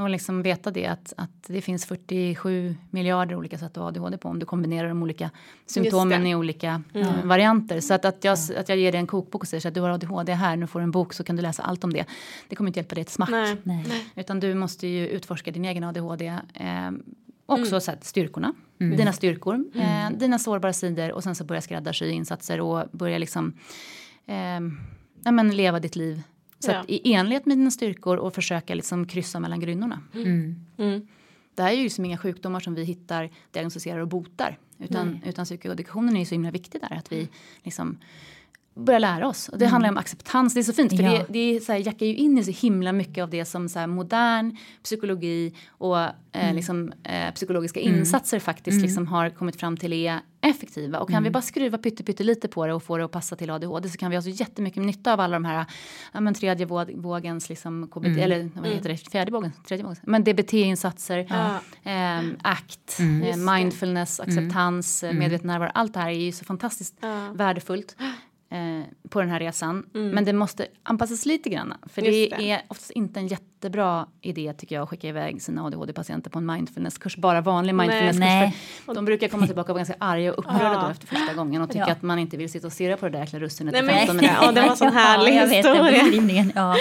Och 0.00 0.10
liksom 0.10 0.42
veta 0.42 0.70
det 0.70 0.86
att, 0.86 1.12
att 1.16 1.42
det 1.46 1.60
finns 1.60 1.86
47 1.86 2.76
miljarder 2.90 3.36
olika 3.36 3.58
sätt 3.58 3.70
att 3.70 3.76
ha 3.76 3.88
ADHD 3.88 4.18
på 4.18 4.28
om 4.28 4.38
du 4.38 4.46
kombinerar 4.46 4.88
de 4.88 5.02
olika 5.02 5.30
symptomen 5.66 6.26
i 6.26 6.34
olika 6.34 6.82
mm. 6.94 7.06
uh, 7.06 7.24
varianter. 7.24 7.80
Så 7.80 7.94
att, 7.94 8.04
att, 8.04 8.24
jag, 8.24 8.38
att 8.56 8.68
jag 8.68 8.78
ger 8.78 8.92
dig 8.92 9.00
en 9.00 9.06
kokbok 9.06 9.42
och 9.42 9.48
säger 9.48 9.66
att 9.66 9.74
du 9.74 9.80
har 9.80 9.90
ADHD 9.90 10.32
här, 10.32 10.56
nu 10.56 10.66
får 10.66 10.80
du 10.80 10.82
en 10.82 10.90
bok 10.90 11.12
så 11.12 11.24
kan 11.24 11.36
du 11.36 11.42
läsa 11.42 11.62
allt 11.62 11.84
om 11.84 11.92
det. 11.92 12.04
Det 12.48 12.56
kommer 12.56 12.68
inte 12.68 12.78
hjälpa 12.78 12.94
dig 12.94 13.02
ett 13.02 13.10
smack. 13.10 13.30
Nej. 13.30 13.56
Nej. 13.62 14.06
Utan 14.16 14.40
du 14.40 14.54
måste 14.54 14.86
ju 14.86 15.08
utforska 15.08 15.50
din 15.50 15.64
egen 15.64 15.84
ADHD. 15.84 16.26
Eh, 16.26 16.90
också 17.46 17.70
mm. 17.70 17.80
så 17.80 17.90
här, 17.90 17.98
styrkorna, 18.02 18.54
mm. 18.80 18.96
dina 18.96 19.12
styrkor, 19.12 19.54
mm. 19.54 20.12
eh, 20.12 20.18
dina 20.18 20.38
sårbara 20.38 20.72
sidor 20.72 21.12
och 21.12 21.22
sen 21.22 21.34
så 21.34 21.44
börja 21.44 21.60
skräddarsy 21.60 22.10
insatser 22.10 22.60
och 22.60 22.88
börja 22.92 23.18
liksom 23.18 23.52
eh, 24.26 24.60
ja, 25.24 25.30
men 25.30 25.56
leva 25.56 25.80
ditt 25.80 25.96
liv 25.96 26.22
så 26.60 26.70
ja. 26.70 26.84
i 26.88 27.12
enlighet 27.12 27.46
med 27.46 27.58
dina 27.58 27.70
styrkor 27.70 28.16
och 28.16 28.34
försöka 28.34 28.74
liksom 28.74 29.06
kryssa 29.06 29.40
mellan 29.40 29.60
grynnorna. 29.60 30.00
Mm. 30.14 30.56
Mm. 30.76 31.06
Det 31.54 31.62
här 31.62 31.70
är 31.70 31.76
ju 31.76 31.82
liksom 31.82 32.04
inga 32.04 32.18
sjukdomar 32.18 32.60
som 32.60 32.74
vi 32.74 32.84
hittar, 32.84 33.30
diagnostiserar 33.50 33.98
och 33.98 34.08
botar. 34.08 34.58
Utan, 34.78 35.20
utan 35.24 35.44
psykoedikationen 35.44 36.16
är 36.16 36.20
ju 36.20 36.26
så 36.26 36.34
himla 36.34 36.50
viktig 36.50 36.80
där. 36.80 36.96
Att 36.96 37.12
vi 37.12 37.28
liksom 37.62 37.98
börja 38.74 38.98
lära 38.98 39.28
oss. 39.28 39.48
Och 39.48 39.58
det 39.58 39.64
mm. 39.64 39.72
handlar 39.72 39.90
om 39.90 39.96
acceptans. 39.96 40.54
Det 40.54 40.60
är 40.60 40.64
så 40.64 40.72
fint 40.72 40.96
för 40.96 41.02
ja. 41.02 41.10
det, 41.10 41.26
det 41.28 41.38
är 41.38 41.60
så 41.60 41.72
här, 41.72 41.86
jackar 41.86 42.06
ju 42.06 42.14
in 42.14 42.38
i 42.38 42.44
så 42.44 42.50
himla 42.50 42.92
mycket 42.92 43.22
av 43.22 43.30
det 43.30 43.44
som 43.44 43.68
så 43.68 43.78
här, 43.78 43.86
modern 43.86 44.56
psykologi 44.82 45.54
och 45.68 45.98
eh, 45.98 46.12
mm. 46.32 46.56
liksom, 46.56 46.92
eh, 47.04 47.34
psykologiska 47.34 47.80
mm. 47.80 47.98
insatser 47.98 48.38
faktiskt 48.38 48.74
mm. 48.74 48.82
liksom, 48.82 49.06
har 49.06 49.30
kommit 49.30 49.60
fram 49.60 49.76
till 49.76 49.92
är 49.92 50.20
effektiva. 50.40 50.98
Och 50.98 51.08
kan 51.08 51.22
vi 51.22 51.26
mm. 51.26 51.32
bara 51.32 51.42
skruva 51.42 51.78
pytte, 51.78 52.04
pytte 52.04 52.24
lite 52.24 52.48
på 52.48 52.66
det 52.66 52.74
och 52.74 52.82
få 52.82 52.98
det 52.98 53.04
att 53.04 53.10
passa 53.10 53.36
till 53.36 53.50
ADHD 53.50 53.88
så 53.88 53.98
kan 53.98 54.10
vi 54.10 54.16
ha 54.16 54.22
så 54.22 54.28
jättemycket 54.28 54.82
nytta 54.82 55.12
av 55.12 55.20
alla 55.20 55.36
de 55.36 55.44
här 55.44 55.66
ja, 56.12 56.20
men, 56.20 56.34
tredje 56.34 56.66
vågens 56.94 57.48
liksom, 57.48 57.88
KBT, 57.88 58.06
eller 58.06 58.50
vad 58.54 58.70
heter 58.70 58.88
det, 58.88 58.96
fjärde 58.96 59.32
vågen, 59.32 59.52
tredje 59.68 59.84
vågen, 59.84 59.98
men 60.02 60.24
DBT-insatser, 60.24 61.18
eh, 61.82 62.18
ACT, 62.42 63.00
eh, 63.00 63.54
mindfulness, 63.54 64.20
acceptans, 64.20 65.04
mm. 65.04 65.18
medveten 65.18 65.46
närvaro, 65.46 65.70
allt 65.74 65.94
det 65.94 66.00
här 66.00 66.08
är 66.08 66.20
ju 66.20 66.32
så 66.32 66.44
fantastiskt 66.44 66.94
värdefullt. 67.32 67.96
Eh, 68.50 68.82
på 69.08 69.20
den 69.20 69.30
här 69.30 69.40
resan. 69.40 69.86
Mm. 69.94 70.10
Men 70.10 70.24
det 70.24 70.32
måste 70.32 70.66
anpassas 70.82 71.26
lite 71.26 71.50
grann. 71.50 71.74
För 71.86 72.02
det, 72.02 72.10
det, 72.10 72.50
är 72.50 72.62
oftast 72.68 72.90
inte 72.90 73.20
en 73.20 73.28
jättebra 73.60 74.06
idé 74.20 74.52
tycker 74.52 74.74
jag 74.74 74.82
att 74.82 74.88
skicka 74.88 75.08
iväg 75.08 75.42
sina 75.42 75.64
ADHD-patienter 75.64 76.30
på 76.30 76.38
en 76.38 76.46
mindfulnesskurs. 76.46 77.16
Bara 77.16 77.40
vanlig 77.40 77.74
mindfulnesskurs. 77.74 78.54
De 78.94 79.04
brukar 79.04 79.28
komma 79.28 79.46
tillbaka 79.46 79.72
och 79.72 79.74
vara 79.74 79.78
ganska 79.78 79.94
arga 79.98 80.32
och 80.32 80.38
upprörda 80.38 80.72
ja. 80.72 80.82
då 80.82 80.90
efter 80.90 81.06
första 81.06 81.34
gången 81.34 81.62
och 81.62 81.68
tycka 81.68 81.84
ja. 81.86 81.92
att 81.92 82.02
man 82.02 82.18
inte 82.18 82.36
vill 82.36 82.50
sitta 82.50 82.66
och 82.66 82.72
stirra 82.72 82.96
på 82.96 83.06
det 83.06 83.12
där 83.12 83.20
jäkla 83.20 83.38
russinet 83.38 83.74
i 83.74 83.86
15 83.86 84.16
minuter. 84.16 84.36
Ja, 84.42 84.52
det 84.52 84.60
var 84.60 84.68
en 84.68 84.76
sån 84.76 84.92
härlig 84.92 85.34
ja, 85.34 85.44
historia. 85.44 86.52
ja. 86.54 86.76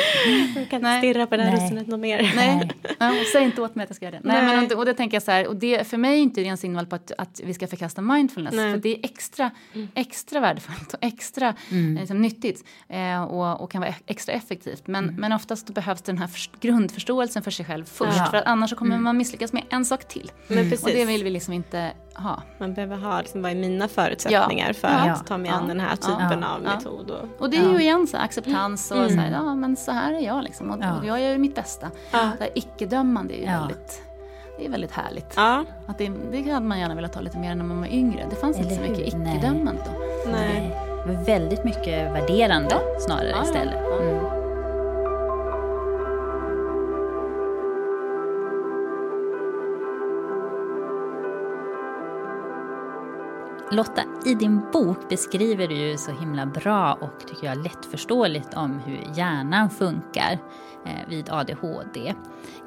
Kan 0.70 0.80
inte 0.80 0.98
stirra 0.98 1.28
på 1.28 1.38
det 1.38 1.44
där 1.44 1.52
russinet 1.52 1.88
något 1.88 2.00
mer. 2.00 2.32
Nej. 2.36 2.70
Ja, 3.00 3.14
säg 3.34 3.44
inte 3.44 3.62
åt 3.62 3.76
mig 3.76 3.84
att 3.84 3.90
jag 3.90 3.96
ska 3.96 4.06
göra 4.06 4.16
det. 4.16 4.22
Nej. 4.24 4.46
Nej 4.46 4.68
men, 4.70 4.78
och 4.78 4.86
det 4.86 4.94
tänker 4.94 5.16
jag 5.16 5.24
så 5.24 5.32
här, 5.32 5.48
och 5.48 5.56
det 5.56 5.88
för 5.88 5.98
mig 5.98 6.14
är 6.14 6.22
inte 6.22 6.42
det 6.42 6.48
en 6.48 6.58
signal 6.58 6.86
på 6.86 6.96
att, 6.96 7.12
att 7.18 7.42
vi 7.44 7.54
ska 7.54 7.68
förkasta 7.68 8.02
mindfulness. 8.02 8.56
Nej. 8.56 8.74
För 8.74 8.80
det 8.80 8.90
är 8.90 9.00
extra, 9.04 9.52
mm. 9.74 9.88
extra 9.96 10.40
värdefullt 10.40 10.94
och 10.94 11.00
extra 11.02 11.56
mm. 11.72 11.96
liksom, 11.96 12.22
nyttigt 12.22 12.64
eh, 12.90 13.24
och, 13.24 13.62
och, 13.62 13.72
kan 13.72 13.82
vara 13.82 13.94
extra 14.06 14.34
effektivt. 14.34 14.88
Men, 14.88 15.04
mm. 15.04 15.16
men 15.16 15.34
oftast 15.34 15.74
behövs 15.74 16.02
den 16.02 16.18
här 16.18 16.28
grundförståelsen 16.70 17.44
för 17.44 17.52
sig 17.52 17.66
själv 17.66 17.86
först. 17.86 18.18
Ja. 18.18 18.26
För 18.26 18.38
att 18.38 18.46
annars 18.46 18.70
så 18.70 18.76
kommer 18.76 18.92
Mm. 18.96 19.04
man 19.04 19.18
misslyckas 19.18 19.54
med 19.54 19.64
en 19.70 19.86
sak 19.86 20.06
till. 20.08 20.32
Men 20.48 20.70
precis. 20.70 20.84
Och 20.86 20.90
det 20.92 21.06
vill 21.06 21.24
vi 21.24 21.30
liksom 21.30 21.54
inte 21.54 21.92
ha. 22.16 22.42
Man 22.58 22.74
behöver 22.74 22.96
ha 22.98 23.22
liksom, 23.22 23.42
vad 23.42 23.52
är 23.52 23.56
mina 23.56 23.88
förutsättningar 23.88 24.74
för 24.74 24.88
Ja. 24.88 25.12
att 25.12 25.28
ta 25.28 25.38
mig 25.38 25.52
Ja. 25.52 25.58
an 25.58 25.68
den 25.68 25.80
här 25.80 25.90
Ja. 26.02 26.08
typen 26.08 26.40
Ja. 26.42 26.48
av 26.56 26.64
Ja. 26.64 26.76
metod. 26.76 27.12
Och, 27.12 27.42
Och 27.42 27.50
det 27.50 27.58
är 27.58 27.64
Ja. 27.64 27.72
ju 27.72 27.80
igen 27.80 28.08
så 28.08 28.18
här, 28.18 28.24
acceptans 28.26 28.92
och 28.92 28.98
Mm. 28.98 29.10
så 29.10 29.16
här, 29.16 29.32
ja 29.32 29.56
men 29.56 29.76
så 29.76 29.92
här 29.92 30.14
är 30.14 30.20
jag 30.20 30.44
liksom. 30.44 30.70
Och, 30.72 30.78
Ja. 30.82 30.98
och 31.00 31.06
jag 31.06 31.22
gör 31.22 31.38
mitt 31.38 31.56
bästa. 31.56 31.88
Ja. 32.12 32.20
Det 32.38 32.44
här 32.44 32.50
icke-dömande 32.56 33.34
är 33.34 33.38
ju 33.40 33.46
Ja. 33.46 33.60
väldigt, 33.60 34.02
det 34.60 34.66
är 34.66 34.70
väldigt 34.70 34.92
härligt. 34.92 35.34
ja, 35.36 35.66
Att 35.88 35.98
det, 35.98 36.12
det 36.32 36.52
hade 36.52 36.66
man 36.66 36.80
gärna 36.80 36.96
velat 36.96 37.16
ha 37.16 37.22
lite 37.22 37.38
mer 37.38 37.56
när 37.56 37.64
man 37.66 37.80
var 37.80 37.88
yngre. 37.88 38.26
Det 38.30 38.36
fanns 38.36 38.58
inte 38.58 38.70
Eller 38.76 38.86
så 38.86 38.92
mycket? 38.92 39.18
Nej. 39.18 39.38
icke-dömande 39.38 39.82
då. 39.86 40.32
nej. 40.32 40.72
Var 41.08 41.26
väldigt 41.26 41.64
mycket 41.64 42.12
värderande 42.14 42.76
snarare 43.00 43.30
Ja, 43.30 43.36
ja. 43.38 43.44
istället. 43.44 43.76
Ja. 43.90 44.02
Mm. 44.02 44.26
Lotta, 53.72 54.04
i 54.26 54.34
din 54.34 54.62
bok 54.74 55.10
beskriver 55.10 55.68
du 55.68 55.76
ju 55.76 55.98
så 55.98 56.12
himla 56.12 56.46
bra 56.46 56.94
och 56.94 57.28
tycker 57.28 57.48
jag 57.48 57.64
lättförståeligt 57.64 58.54
om 58.54 58.80
hur 58.80 59.18
hjärnan 59.18 59.70
funkar 59.70 60.40
eh, 60.86 61.10
vid 61.10 61.30
ADHD. 61.30 62.14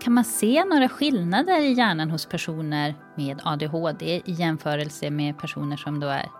Kan 0.01 0.13
man 0.13 0.25
se 0.25 0.65
några 0.65 0.89
skillnader 0.89 1.61
i 1.61 1.73
hjärnan 1.73 2.11
hos 2.11 2.27
personer 2.27 2.95
med 3.17 3.41
ADHD 3.45 4.23
i 4.25 4.33
jämförelse 4.33 5.11
med 5.11 5.39
personer 5.39 5.77
som 5.77 6.01
då 6.01 6.07
är 6.07 6.31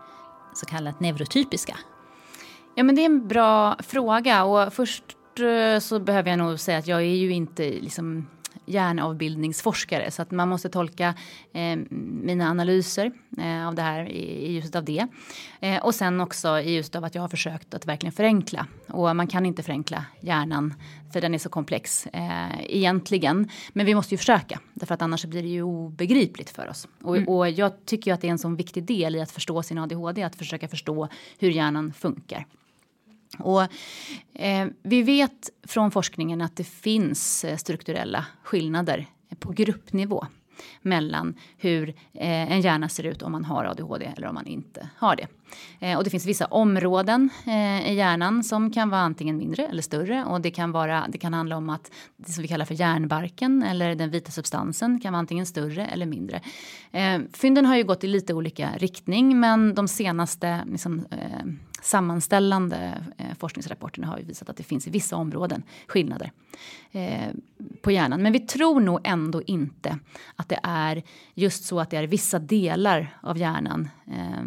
så 0.55 0.67
kallat 0.67 1.01
neurotypiska? 1.01 1.77
Ja 2.75 2.83
men 2.83 2.95
det 2.95 3.03
är 3.03 3.07
en 3.07 3.29
bra 3.29 3.77
fråga 3.79 4.45
och 4.45 4.73
först 4.73 5.05
eh, 5.39 5.81
så 5.81 5.99
behöver 5.99 6.31
jag 6.31 6.39
nog 6.39 6.61
säga 6.61 6.79
att 6.79 6.87
jag 6.87 7.01
är 7.01 7.17
ju 7.17 7.33
inte 7.33 7.63
liksom 7.63 8.27
hjärnavbildningsforskare 8.67 10.11
så 10.11 10.23
att 10.23 10.31
man 10.31 10.49
måste 10.49 10.69
tolka 10.69 11.15
eh, 11.53 11.79
mina 12.23 12.51
analyser 12.51 13.13
eh, 13.39 13.69
av 13.69 13.75
det 13.75 13.83
här 13.83 14.09
i, 14.09 14.47
i 14.47 14.53
ljuset 14.53 14.77
av 14.77 14.85
det. 14.85 15.07
Eh, 15.61 15.85
och 15.85 15.95
sen 15.95 16.21
också 16.21 16.61
i 16.61 16.71
ljuset 16.71 16.97
av 16.97 17.05
att 17.05 17.15
jag 17.15 17.23
har 17.23 17.29
försökt 17.29 17.75
att 17.75 17.87
verkligen 17.87 18.13
förenkla. 18.13 18.67
Och 18.89 19.17
man 19.17 19.27
kan 19.27 19.47
inte 19.47 19.63
förenkla 19.63 20.05
hjärnan 20.21 20.75
för 21.13 21.21
den 21.21 21.35
är 21.35 21.39
så 21.39 21.49
komplex 21.49 22.07
eh, 22.07 22.61
egentligen. 22.61 23.49
Men 23.73 23.87
vi 23.87 23.95
måste 23.95 24.15
ju 24.15 24.19
försöka 24.19 24.61
därför 24.75 24.95
att 24.95 25.03
annars 25.03 25.25
blir 25.25 25.43
det 25.43 25.49
ju 25.49 25.63
obegripligt 25.63 26.51
för 26.51 26.69
oss. 26.69 26.89
Och, 27.03 27.17
och 27.17 27.51
jag 27.51 27.87
tycker 27.87 28.11
ju 28.11 28.15
att 28.15 28.21
det 28.21 28.27
är 28.27 28.33
en 28.33 28.39
sån 28.39 28.57
viktig 28.57 28.85
del 28.85 29.17
i 29.17 29.21
att 29.21 29.31
förstå 29.31 29.63
sin 29.63 29.79
ADHD, 29.79 30.23
att 30.23 30.37
försöka 30.37 30.69
förstå 30.69 31.09
hur 31.39 31.51
hjärnan 31.51 31.93
funkar. 31.93 32.47
Och, 33.39 33.63
eh, 34.35 34.67
vi 34.83 35.03
vet 35.03 35.51
från 35.63 35.91
forskningen 35.91 36.41
att 36.43 36.57
det 36.57 36.65
finns 36.65 37.45
eh, 37.45 37.57
strukturella 37.57 38.27
skillnader 38.43 39.07
på 39.39 39.53
gruppnivå 39.53 40.27
mellan 40.83 41.35
hur 41.57 41.89
eh, 41.89 42.53
en 42.53 42.61
hjärna 42.61 42.89
ser 42.89 43.07
ut 43.07 43.23
om 43.23 43.33
man 43.33 43.45
har 43.45 43.65
ADHD 43.65 44.13
eller 44.17 44.27
om 44.27 44.35
man 44.35 44.47
inte 44.47 44.89
har 44.97 45.17
det. 45.17 45.27
Eh, 45.81 45.99
och 45.99 46.05
det 46.05 46.11
finns 46.11 46.27
vissa 46.27 46.47
områden 46.47 47.31
eh, 47.47 47.93
i 47.93 47.95
hjärnan 47.95 48.45
som 48.45 48.71
kan 48.71 48.91
vara 48.91 49.01
antingen 49.01 49.37
mindre 49.37 49.67
eller 49.67 49.83
större 49.83 50.25
och 50.25 50.41
det 50.41 50.51
kan, 50.51 50.73
vara, 50.73 51.07
det 51.09 51.19
kan 51.19 51.35
handla 51.35 51.57
om 51.57 51.71
att 51.71 51.91
det 52.17 52.33
som 52.33 52.43
vi 52.43 52.49
kallar 52.49 52.65
för 52.65 52.75
hjärnbarken 52.75 53.63
eller 53.63 53.95
den 53.95 54.11
vita 54.11 54.31
substansen 54.31 55.01
kan 55.01 55.13
vara 55.13 55.19
antingen 55.19 55.47
större 55.47 55.87
eller 55.87 56.07
mindre. 56.07 56.41
Eh, 56.93 57.21
fynden 57.33 57.67
har 57.67 57.77
ju 57.77 57.85
gått 57.85 58.05
i 58.05 58.07
lite 58.07 58.35
olika 58.35 58.71
riktning 58.77 59.41
men 59.41 59.75
de 59.75 59.89
senaste 59.89 60.65
liksom, 60.67 61.07
eh, 61.11 61.47
sammanställande 61.83 63.05
eh, 63.19 63.35
forskningsrapporterna 63.39 64.07
har 64.07 64.19
ju 64.19 64.25
visat 64.25 64.49
att 64.49 64.57
det 64.57 64.63
finns 64.63 64.87
i 64.87 64.91
vissa 64.91 65.17
områden 65.17 65.63
skillnader 65.87 66.33
eh, 66.93 67.31
på 67.83 67.91
hjärnan. 67.91 68.23
Men 68.23 68.33
vi 68.33 68.41
tror 68.41 68.81
nog 68.81 69.01
ändå 69.05 69.43
inte 69.43 69.99
att 70.37 70.49
det 70.49 70.61
är 70.63 71.03
just 71.35 71.65
så 71.65 71.81
att 71.81 71.91
det 71.91 71.97
är 71.97 72.07
vissa 72.07 72.39
delar 72.39 73.19
av 73.21 73.39
hjärnan 73.39 73.89
eh, 74.07 74.45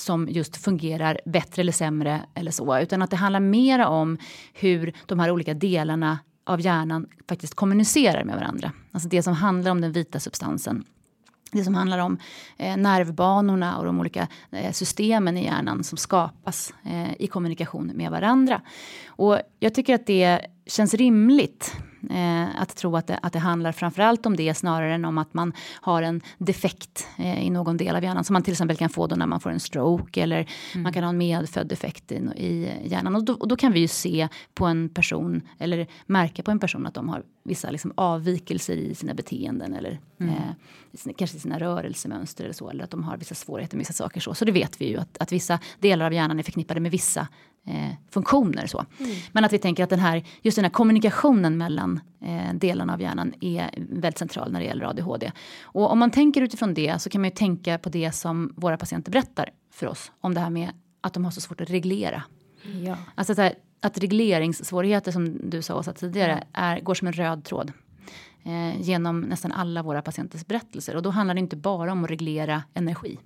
som 0.00 0.28
just 0.28 0.56
fungerar 0.56 1.20
bättre 1.24 1.62
eller 1.62 1.72
sämre 1.72 2.22
eller 2.34 2.50
så, 2.50 2.78
utan 2.78 3.02
att 3.02 3.10
det 3.10 3.16
handlar 3.16 3.40
mer 3.40 3.86
om 3.86 4.18
hur 4.52 4.92
de 5.06 5.18
här 5.18 5.30
olika 5.30 5.54
delarna 5.54 6.18
av 6.44 6.60
hjärnan 6.60 7.06
faktiskt 7.28 7.54
kommunicerar 7.54 8.24
med 8.24 8.36
varandra. 8.36 8.72
Alltså 8.92 9.08
det 9.08 9.22
som 9.22 9.34
handlar 9.34 9.70
om 9.70 9.80
den 9.80 9.92
vita 9.92 10.20
substansen 10.20 10.84
det 11.52 11.64
som 11.64 11.74
handlar 11.74 11.98
om 11.98 12.18
eh, 12.56 12.76
nervbanorna 12.76 13.78
och 13.78 13.84
de 13.84 14.00
olika 14.00 14.28
eh, 14.50 14.72
systemen 14.72 15.36
i 15.36 15.44
hjärnan 15.44 15.84
som 15.84 15.98
skapas 15.98 16.74
eh, 16.84 17.12
i 17.18 17.26
kommunikation 17.26 17.92
med 17.94 18.10
varandra. 18.10 18.62
Och 19.06 19.40
jag 19.60 19.74
tycker 19.74 19.94
att 19.94 20.06
det 20.06 20.46
känns 20.70 20.94
rimligt 20.94 21.76
eh, 22.10 22.60
att 22.62 22.76
tro 22.76 22.96
att 22.96 23.06
det, 23.06 23.18
att 23.22 23.32
det 23.32 23.38
handlar 23.38 23.72
framförallt 23.72 24.26
om 24.26 24.36
det 24.36 24.54
snarare 24.54 24.94
än 24.94 25.04
om 25.04 25.18
att 25.18 25.34
man 25.34 25.52
har 25.80 26.02
en 26.02 26.20
defekt 26.38 27.08
eh, 27.18 27.46
i 27.46 27.50
någon 27.50 27.76
del 27.76 27.96
av 27.96 28.02
hjärnan 28.02 28.24
som 28.24 28.32
man 28.32 28.42
till 28.42 28.52
exempel 28.52 28.76
kan 28.76 28.88
få 28.88 29.06
då 29.06 29.16
när 29.16 29.26
man 29.26 29.40
får 29.40 29.50
en 29.50 29.60
stroke 29.60 30.22
eller 30.22 30.46
man 30.74 30.92
kan 30.92 31.02
ha 31.02 31.10
en 31.10 31.18
medfödd 31.18 31.66
defekt 31.66 32.12
i, 32.12 32.14
i 32.36 32.72
hjärnan. 32.84 33.16
Och 33.16 33.24
då, 33.24 33.32
och 33.32 33.48
då 33.48 33.56
kan 33.56 33.72
vi 33.72 33.80
ju 33.80 33.88
se 33.88 34.28
på 34.54 34.66
en 34.66 34.88
person 34.88 35.42
eller 35.58 35.86
märka 36.06 36.42
på 36.42 36.50
en 36.50 36.58
person 36.58 36.86
att 36.86 36.94
de 36.94 37.08
har 37.08 37.22
vissa 37.42 37.70
liksom 37.70 37.92
avvikelser 37.94 38.76
i 38.76 38.94
sina 38.94 39.14
beteenden 39.14 39.74
eller 39.74 40.00
eh, 40.20 40.26
sina, 40.94 41.14
kanske 41.18 41.38
sina 41.38 41.58
rörelsemönster 41.58 42.44
eller 42.44 42.54
så. 42.54 42.70
Eller 42.70 42.84
att 42.84 42.90
de 42.90 43.04
har 43.04 43.16
vissa 43.16 43.34
svårigheter 43.34 43.76
med 43.76 43.80
vissa 43.80 43.92
saker. 43.92 44.20
Så, 44.20 44.34
så 44.34 44.44
det 44.44 44.52
vet 44.52 44.80
vi 44.80 44.88
ju 44.88 44.96
att, 44.96 45.18
att 45.18 45.32
vissa 45.32 45.58
delar 45.78 46.06
av 46.06 46.12
hjärnan 46.12 46.38
är 46.38 46.42
förknippade 46.42 46.80
med 46.80 46.90
vissa 46.90 47.28
eh, 47.66 47.94
funktioner. 48.10 48.66
Så. 48.66 48.84
Men 49.32 49.44
att 49.44 49.52
vi 49.52 49.58
tänker 49.58 49.84
att 49.84 49.90
den 49.90 49.98
här, 49.98 50.24
just 50.42 50.56
den 50.56 50.64
här 50.64 50.72
kommunikationen 50.72 51.58
mellan 51.58 52.00
eh, 52.22 52.54
delarna 52.54 52.92
av 52.92 53.00
hjärnan 53.00 53.34
är 53.40 53.70
väldigt 53.76 54.18
central 54.18 54.52
när 54.52 54.60
det 54.60 54.66
gäller 54.66 54.84
ADHD. 54.84 55.32
Och 55.62 55.92
om 55.92 55.98
man 55.98 56.10
tänker 56.10 56.42
utifrån 56.42 56.74
det 56.74 57.02
så 57.02 57.10
kan 57.10 57.20
man 57.20 57.30
ju 57.30 57.34
tänka 57.36 57.78
på 57.78 57.88
det 57.88 58.12
som 58.12 58.52
våra 58.56 58.76
patienter 58.76 59.12
berättar 59.12 59.50
för 59.72 59.86
oss. 59.86 60.12
Om 60.20 60.34
det 60.34 60.40
här 60.40 60.50
med 60.50 60.70
att 61.00 61.14
de 61.14 61.24
har 61.24 61.30
så 61.30 61.40
svårt 61.40 61.60
att 61.60 61.70
reglera. 61.70 62.22
Ja. 62.84 62.96
Alltså 63.14 63.34
så 63.34 63.42
här, 63.42 63.54
att 63.80 63.98
regleringssvårigheter 63.98 65.12
som 65.12 65.50
du 65.50 65.62
sa 65.62 65.78
Åsa 65.78 65.92
tidigare 65.92 66.44
är, 66.52 66.80
går 66.80 66.94
som 66.94 67.06
en 67.06 67.12
röd 67.12 67.44
tråd. 67.44 67.72
Eh, 68.42 68.80
genom 68.80 69.20
nästan 69.20 69.52
alla 69.52 69.82
våra 69.82 70.02
patienters 70.02 70.46
berättelser. 70.46 70.96
Och 70.96 71.02
då 71.02 71.10
handlar 71.10 71.34
det 71.34 71.40
inte 71.40 71.56
bara 71.56 71.92
om 71.92 72.04
att 72.04 72.10
reglera 72.10 72.62
energi. 72.74 73.18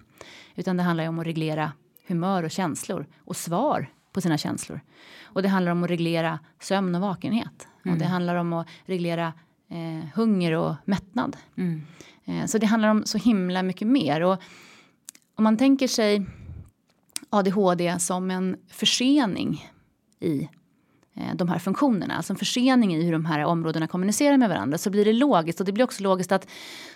Utan 0.54 0.76
det 0.76 0.82
handlar 0.82 1.08
om 1.08 1.18
att 1.18 1.26
reglera 1.26 1.72
humör 2.08 2.42
och 2.42 2.50
känslor. 2.50 3.06
Och 3.18 3.36
svar 3.36 3.88
på 4.14 4.20
sina 4.20 4.38
känslor. 4.38 4.80
Och 5.22 5.42
det 5.42 5.48
handlar 5.48 5.72
om 5.72 5.84
att 5.84 5.90
reglera 5.90 6.38
sömn 6.60 6.94
och 6.94 7.00
vakenhet. 7.00 7.68
Och 7.84 7.98
det 7.98 8.04
handlar 8.04 8.34
om 8.34 8.52
att 8.52 8.68
reglera 8.84 9.32
eh, 9.68 10.08
hunger 10.14 10.52
och 10.52 10.74
mättnad. 10.84 11.36
Eh, 12.24 12.46
så 12.46 12.58
det 12.58 12.66
handlar 12.66 12.88
om 12.88 13.02
så 13.06 13.18
himla 13.18 13.62
mycket 13.62 13.88
mer. 13.88 14.20
Och 14.20 14.42
om 15.34 15.44
man 15.44 15.56
tänker 15.56 15.88
sig 15.88 16.26
ADHD 17.30 17.98
som 17.98 18.30
en 18.30 18.56
försening 18.68 19.70
i 20.20 20.48
Eh, 21.16 21.34
de 21.34 21.48
här 21.48 21.58
funktionerna, 21.58 22.16
alltså 22.16 22.32
en 22.32 22.36
försening 22.36 22.94
i 22.94 23.02
hur 23.02 23.12
de 23.12 23.24
här 23.24 23.44
områdena 23.44 23.86
kommunicerar 23.86 24.36
med 24.36 24.48
varandra, 24.48 24.78
så 24.78 24.90
blir 24.90 25.04
det 25.04 25.12
logiskt. 25.12 25.60
Och 25.60 25.66
det 25.66 25.72
blir 25.72 25.84
också 25.84 26.02
logiskt 26.02 26.32
att 26.32 26.48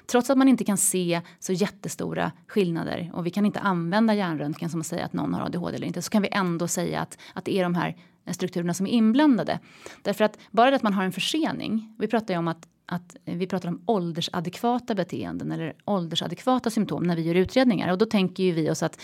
trots 0.06 0.30
att 0.30 0.38
man 0.38 0.48
inte 0.48 0.64
kan 0.64 0.76
se 0.76 1.20
så 1.38 1.52
jättestora 1.52 2.32
skillnader 2.46 3.10
och 3.14 3.26
vi 3.26 3.30
kan 3.30 3.46
inte 3.46 3.60
använda 3.60 4.14
hjärnröntgen 4.14 4.70
som 4.70 4.80
att 4.80 4.86
säga 4.86 5.04
att 5.04 5.12
någon 5.12 5.34
har 5.34 5.42
ADHD 5.42 5.76
eller 5.76 5.86
inte, 5.86 6.02
så 6.02 6.10
kan 6.10 6.22
vi 6.22 6.28
ändå 6.32 6.68
säga 6.68 7.00
att, 7.00 7.18
att 7.34 7.44
det 7.44 7.58
är 7.58 7.62
de 7.62 7.74
här 7.74 7.96
eh, 8.24 8.32
strukturerna 8.32 8.74
som 8.74 8.86
är 8.86 8.90
inblandade. 8.90 9.58
Därför 10.02 10.24
att 10.24 10.38
bara 10.50 10.70
det 10.70 10.76
att 10.76 10.82
man 10.82 10.94
har 10.94 11.04
en 11.04 11.12
försening, 11.12 11.94
vi 11.98 12.08
pratar 12.08 12.34
ju 12.34 12.38
om 12.38 12.48
att 12.48 12.68
att 12.90 13.16
eh, 13.24 13.36
vi 13.36 13.46
pratar 13.46 13.68
om 13.68 13.82
åldersadekvata 13.86 14.94
beteenden 14.94 15.52
eller 15.52 15.74
åldersadekvata 15.84 16.70
symptom 16.70 17.02
när 17.02 17.16
vi 17.16 17.22
gör 17.22 17.34
utredningar. 17.34 17.92
Och 17.92 17.98
då 17.98 18.06
tänker 18.06 18.42
ju 18.42 18.52
vi 18.52 18.70
oss 18.70 18.82
att 18.82 19.00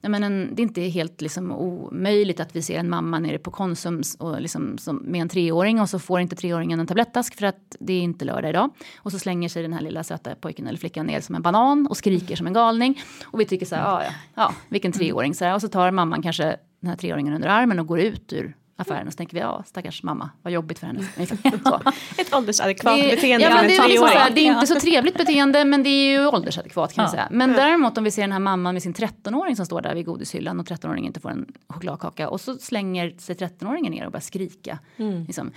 jag 0.00 0.10
menar, 0.10 0.30
det 0.30 0.62
är 0.62 0.64
inte 0.64 0.80
helt 0.80 1.20
liksom 1.20 1.52
omöjligt 1.52 2.40
att 2.40 2.56
vi 2.56 2.62
ser 2.62 2.78
en 2.78 2.90
mamma 2.90 3.18
nere 3.18 3.38
på 3.38 3.50
Konsum 3.50 4.02
och 4.18 4.40
liksom 4.40 4.78
som, 4.78 4.96
med 4.96 5.20
en 5.20 5.28
treåring 5.28 5.80
och 5.80 5.90
så 5.90 5.98
får 5.98 6.20
inte 6.20 6.36
treåringen 6.36 6.80
en 6.80 6.86
tablettask 6.86 7.34
för 7.34 7.46
att 7.46 7.76
det 7.80 7.92
är 7.92 8.00
inte 8.00 8.24
lördag 8.24 8.50
idag. 8.50 8.70
Och 8.96 9.12
så 9.12 9.18
slänger 9.18 9.48
sig 9.48 9.62
den 9.62 9.72
här 9.72 9.80
lilla 9.80 10.04
söta 10.04 10.34
pojken 10.34 10.66
eller 10.66 10.78
flickan 10.78 11.06
ner 11.06 11.20
som 11.20 11.34
en 11.34 11.42
banan 11.42 11.86
och 11.86 11.96
skriker 11.96 12.36
som 12.36 12.46
en 12.46 12.52
galning. 12.52 13.00
Och 13.24 13.40
vi 13.40 13.44
tycker 13.44 13.66
så 13.66 13.74
här, 13.74 13.82
ja, 13.82 14.02
ja, 14.02 14.12
ja 14.34 14.54
vilken 14.68 14.92
treåring. 14.92 15.34
Så 15.34 15.44
här, 15.44 15.54
och 15.54 15.60
så 15.60 15.68
tar 15.68 15.90
mamman 15.90 16.22
kanske 16.22 16.56
den 16.80 16.90
här 16.90 16.96
treåringen 16.96 17.34
under 17.34 17.48
armen 17.48 17.78
och 17.78 17.86
går 17.86 18.00
ut 18.00 18.32
ur 18.32 18.56
affären 18.80 19.06
och 19.06 19.12
så 19.12 19.16
tänker 19.16 19.34
vi 19.34 19.40
ja 19.40 19.62
stackars 19.66 20.02
mamma 20.02 20.30
vad 20.42 20.52
jobbigt 20.52 20.78
för 20.78 20.86
henne. 20.86 21.04
Ungefär 21.16 21.36
så. 21.64 21.80
Ett 22.22 22.34
åldersadekvat 22.34 22.96
Det- 22.96 23.14
beteende 23.14 23.44
ja, 23.46 23.50
men 23.54 23.58
en 23.64 23.66
det, 23.70 23.76
är 23.76 23.88
liksom 23.88 24.08
såhär, 24.08 24.30
det 24.30 24.40
är 24.40 24.52
inte 24.54 24.66
så 24.66 24.80
trevligt 24.80 25.16
beteende 25.16 25.64
men 25.64 25.82
det 25.82 25.88
är 25.88 26.10
ju 26.20 26.26
åldersadekvat 26.26 26.92
kan 26.94 27.04
Ja. 27.04 27.10
säga. 27.10 27.28
Men 27.30 27.52
däremot 27.52 27.98
om 27.98 28.04
vi 28.04 28.10
ser 28.10 28.22
den 28.22 28.32
här 28.32 28.38
mamman 28.38 28.74
med 28.74 28.82
sin 28.82 28.94
13-åring 28.94 29.56
som 29.56 29.66
står 29.66 29.80
där 29.80 29.94
vid 29.94 30.06
godishyllan 30.06 30.60
och 30.60 30.66
13-åringen 30.66 31.06
inte 31.06 31.20
får 31.20 31.30
en 31.30 31.46
chokladkaka 31.68 32.28
och 32.28 32.40
så 32.40 32.58
slänger 32.58 33.14
sig 33.18 33.34
13-åringen 33.36 33.90
ner 33.90 34.06
och 34.06 34.12
börjar 34.12 34.20
skrika. 34.22 34.78
Liksom. 35.26 35.50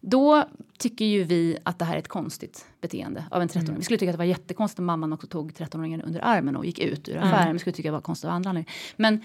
Då 0.00 0.44
tycker 0.78 1.04
ju 1.04 1.24
vi 1.24 1.58
att 1.62 1.78
det 1.78 1.84
här 1.84 1.94
är 1.94 1.98
ett 1.98 2.08
konstigt 2.08 2.66
beteende 2.80 3.24
av 3.30 3.42
en 3.42 3.48
13-åring. 3.48 3.76
Vi 3.78 3.84
skulle 3.84 3.98
tycka 3.98 4.10
att 4.10 4.14
det 4.14 4.18
var 4.18 4.24
jättekonstigt 4.24 4.78
om 4.78 4.84
mamman 4.86 5.12
också 5.12 5.26
tog 5.26 5.52
13-åringen 5.52 6.02
under 6.06 6.20
armen 6.24 6.56
och 6.56 6.66
gick 6.66 6.78
ut 6.78 7.08
ur 7.08 7.16
affären. 7.16 7.52
Vi 7.52 7.58
skulle 7.58 7.72
tycka 7.76 7.88
att 7.88 7.90
det 7.92 7.96
var 7.96 8.00
konstigt 8.00 8.28
av 8.28 8.34
andra 8.34 8.50
anledningar. 8.50 8.72
Men 8.96 9.22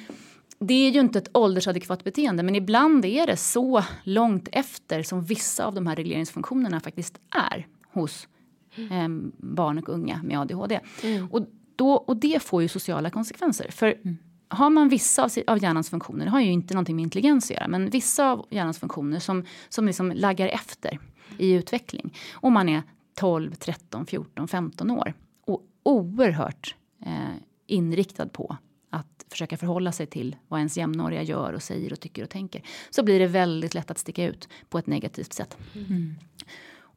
det 0.68 0.74
är 0.74 0.91
ju 0.91 0.99
inte 0.99 1.20
ett 1.20 1.30
åldersadekvat 1.38 2.03
beteende 2.03 2.43
men 2.43 2.55
ibland 2.55 3.05
är 3.05 3.28
det 3.28 3.38
så 3.38 3.84
långt 4.03 4.49
efter 4.51 5.03
som 5.03 5.24
vissa 5.24 5.66
av 5.66 5.74
de 5.74 5.88
här 5.88 5.95
regleringsfunktionerna 5.95 6.80
faktiskt 6.80 7.20
är 7.51 7.68
hos 7.93 8.28
eh, 8.76 9.07
barn 9.38 9.78
och 9.78 9.89
unga 9.89 10.22
med 10.24 10.39
ADHD. 10.39 10.80
Mm. 11.03 11.28
Och, 11.32 11.45
då, 11.76 11.93
och 11.93 12.18
det 12.18 12.43
får 12.43 12.61
ju 12.61 12.68
sociala 12.68 13.09
konsekvenser. 13.09 13.72
För 13.72 13.88
mm. 13.88 14.18
har 14.47 14.70
man 14.70 14.89
vissa 14.89 15.24
av, 15.24 15.32
av 15.47 15.64
hjärnans 15.64 15.89
funktioner, 15.89 16.26
det 16.26 16.32
har 16.32 16.41
ju 16.41 16.51
inte 16.51 16.74
någonting 16.74 16.95
med 16.95 17.03
intelligens 17.03 17.51
att 17.51 17.57
göra, 17.57 17.68
men 17.68 17.89
vissa 17.89 18.32
av 18.32 18.45
hjärnans 18.49 18.80
funktioner 18.80 19.20
som, 19.20 19.45
som 19.70 19.86
liksom 19.86 20.11
laggar 20.11 20.47
efter 20.47 20.99
i 21.38 21.51
utveckling. 21.51 22.14
Och 22.34 22.51
man 22.51 22.70
är 22.70 22.84
12, 23.16 23.53
13, 23.53 24.05
14, 24.05 24.47
15 24.47 24.91
år 24.91 25.14
och 25.45 25.61
oerhört 25.84 26.76
eh, 27.05 27.36
inriktad 27.68 28.28
på 28.28 28.57
att 28.94 29.26
försöka 29.30 29.58
förhålla 29.58 29.91
sig 29.91 30.06
till 30.06 30.36
vad 30.48 30.60
ens 30.60 30.78
jämnåriga 30.78 31.22
gör 31.24 31.54
och 31.54 31.64
säger 31.64 31.94
och 31.94 32.00
tycker 32.00 32.24
och 32.24 32.30
tänker. 32.30 32.62
Så 32.89 33.04
blir 33.04 33.20
det 33.20 33.28
väldigt 33.28 33.74
lätt 33.74 33.91
att 33.91 33.98
sticka 33.98 34.26
ut 34.26 34.48
på 34.70 34.78
ett 34.78 34.88
negativt 34.88 35.34
sätt. 35.34 35.58
Mm. 35.74 36.16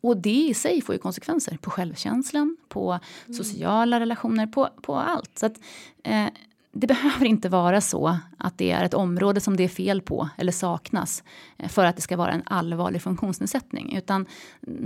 Och 0.01 0.17
det 0.17 0.49
i 0.49 0.55
sig 0.55 0.83
får 0.83 0.95
ju 0.95 0.99
konsekvenser 0.99 1.59
på 1.63 1.71
självkänslan, 1.71 2.57
på 2.69 2.93
mm. 2.93 3.35
sociala 3.35 4.01
relationer, 4.01 4.47
på, 4.47 4.69
på 4.83 4.97
allt. 4.97 5.39
Så 5.39 5.47
att, 5.47 5.61
eh, 6.05 6.27
det 6.73 6.87
behöver 6.95 7.27
inte 7.27 7.49
vara 7.49 7.81
så 7.81 8.19
att 8.39 8.59
det 8.59 8.71
är 8.71 8.85
ett 8.85 8.95
område 8.95 9.41
som 9.41 9.57
det 9.57 9.65
är 9.65 9.69
fel 9.69 10.03
på 10.03 10.29
eller 10.37 10.53
saknas 10.53 11.23
eh, 11.57 11.69
för 11.69 11.85
att 11.85 11.97
det 11.97 12.03
ska 12.03 12.17
vara 12.17 12.33
en 12.33 12.43
allvarlig 12.47 13.03
funktionsnedsättning. 13.03 13.97
Utan 13.97 14.27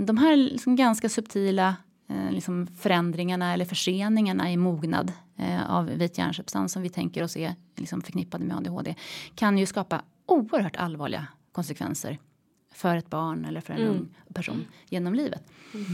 de 0.05 0.17
här 0.17 0.35
liksom 0.35 0.75
ganska 0.75 1.09
subtila 1.09 1.75
liksom 2.29 2.67
förändringarna 2.67 3.53
eller 3.53 3.65
förseningarna 3.65 4.51
i 4.51 4.57
mognad 4.57 5.11
eh, 5.37 5.71
av 5.71 5.85
vit 5.85 6.17
hjärnsubstans 6.17 6.71
som 6.71 6.81
vi 6.81 6.89
tänker 6.89 7.23
oss 7.23 7.37
är 7.37 7.55
liksom 7.75 8.01
förknippade 8.01 8.45
med 8.45 8.57
ADHD 8.57 8.95
kan 9.35 9.57
ju 9.57 9.65
skapa 9.65 10.01
oerhört 10.25 10.75
allvarliga 10.75 11.27
konsekvenser 11.51 12.19
för 12.73 12.95
ett 12.95 13.09
barn 13.09 13.45
eller 13.45 13.61
för 13.61 13.73
en 13.73 13.81
mm. 13.81 13.91
ung 13.91 14.15
person 14.33 14.65
genom 14.89 15.13
livet. 15.13 15.43
Mm. 15.73 15.85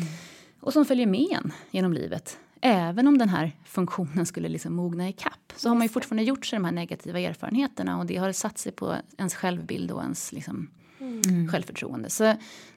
Och 0.59 0.73
som 0.73 0.85
följer 0.85 1.07
med 1.07 1.27
en 1.31 1.53
genom 1.71 1.93
livet. 1.93 2.39
Även 2.61 3.07
om 3.07 3.17
den 3.17 3.29
här 3.29 3.51
funktionen 3.65 4.25
skulle 4.25 4.49
liksom 4.49 4.75
mogna 4.75 5.09
i 5.09 5.13
kapp 5.13 5.53
så 5.55 5.69
har 5.69 5.75
man 5.75 5.83
ju 5.83 5.89
fortfarande 5.89 6.23
gjort 6.23 6.45
sig 6.45 6.59
de 6.59 6.65
här 6.65 6.71
negativa 6.71 7.19
erfarenheterna 7.19 7.97
och 7.97 8.05
det 8.05 8.17
har 8.17 8.31
satt 8.31 8.57
sig 8.57 8.71
på 8.71 8.95
ens 9.17 9.35
självbild 9.35 9.91
och 9.91 10.01
ens 10.01 10.31
liksom, 10.31 10.69
mm. 10.99 11.49
självförtroende. 11.49 12.09
Så, 12.09 12.33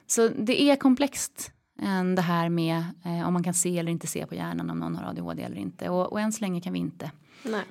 så 0.07 0.27
det 0.27 0.61
är 0.61 0.75
komplext 0.75 1.51
än 1.81 2.15
det 2.15 2.21
här 2.21 2.49
med 2.49 2.83
eh, 3.05 3.27
om 3.27 3.33
man 3.33 3.43
kan 3.43 3.53
se 3.53 3.79
eller 3.79 3.91
inte 3.91 4.07
se 4.07 4.25
på 4.25 4.35
hjärnan 4.35 4.69
om 4.69 4.79
någon 4.79 4.95
har 4.95 5.09
ADHD 5.09 5.43
eller 5.43 5.57
inte. 5.57 5.89
Och, 5.89 6.11
och 6.11 6.19
än 6.19 6.31
så 6.31 6.41
länge 6.41 6.61
kan 6.61 6.73
vi 6.73 6.79
inte 6.79 7.11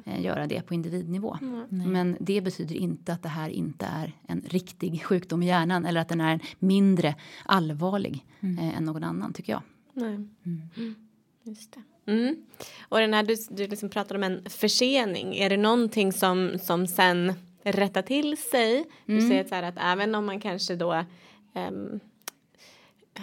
eh, 0.04 0.20
göra 0.20 0.46
det 0.46 0.62
på 0.62 0.74
individnivå. 0.74 1.38
Nej. 1.40 1.86
Men 1.86 2.16
det 2.20 2.40
betyder 2.40 2.74
inte 2.74 3.12
att 3.12 3.22
det 3.22 3.28
här 3.28 3.48
inte 3.48 3.86
är 3.86 4.12
en 4.26 4.40
riktig 4.46 5.04
sjukdom 5.04 5.42
i 5.42 5.46
hjärnan 5.46 5.86
eller 5.86 6.00
att 6.00 6.08
den 6.08 6.20
är 6.20 6.40
mindre 6.58 7.14
allvarlig 7.44 8.26
mm. 8.40 8.58
eh, 8.58 8.76
än 8.76 8.84
någon 8.84 9.04
annan 9.04 9.32
tycker 9.32 9.52
jag. 9.52 9.62
Nej. 9.94 10.14
Mm. 10.44 10.94
Just 11.42 11.72
det. 11.72 12.12
Mm. 12.12 12.36
Och 12.88 12.98
den 12.98 13.14
här, 13.14 13.22
du, 13.22 13.34
du 13.50 13.66
liksom 13.66 13.88
pratar 13.88 14.14
om 14.14 14.22
en 14.22 14.42
försening. 14.48 15.36
Är 15.36 15.50
det 15.50 15.56
någonting 15.56 16.12
som, 16.12 16.58
som 16.62 16.86
sen 16.86 17.32
rättar 17.62 18.02
till 18.02 18.36
sig? 18.36 18.84
Du 19.06 19.16
mm. 19.16 19.28
säger 19.28 19.44
så 19.44 19.54
här 19.54 19.62
att 19.62 19.74
även 19.78 20.14
om 20.14 20.26
man 20.26 20.40
kanske 20.40 20.76
då 20.76 21.04
um, 21.54 22.00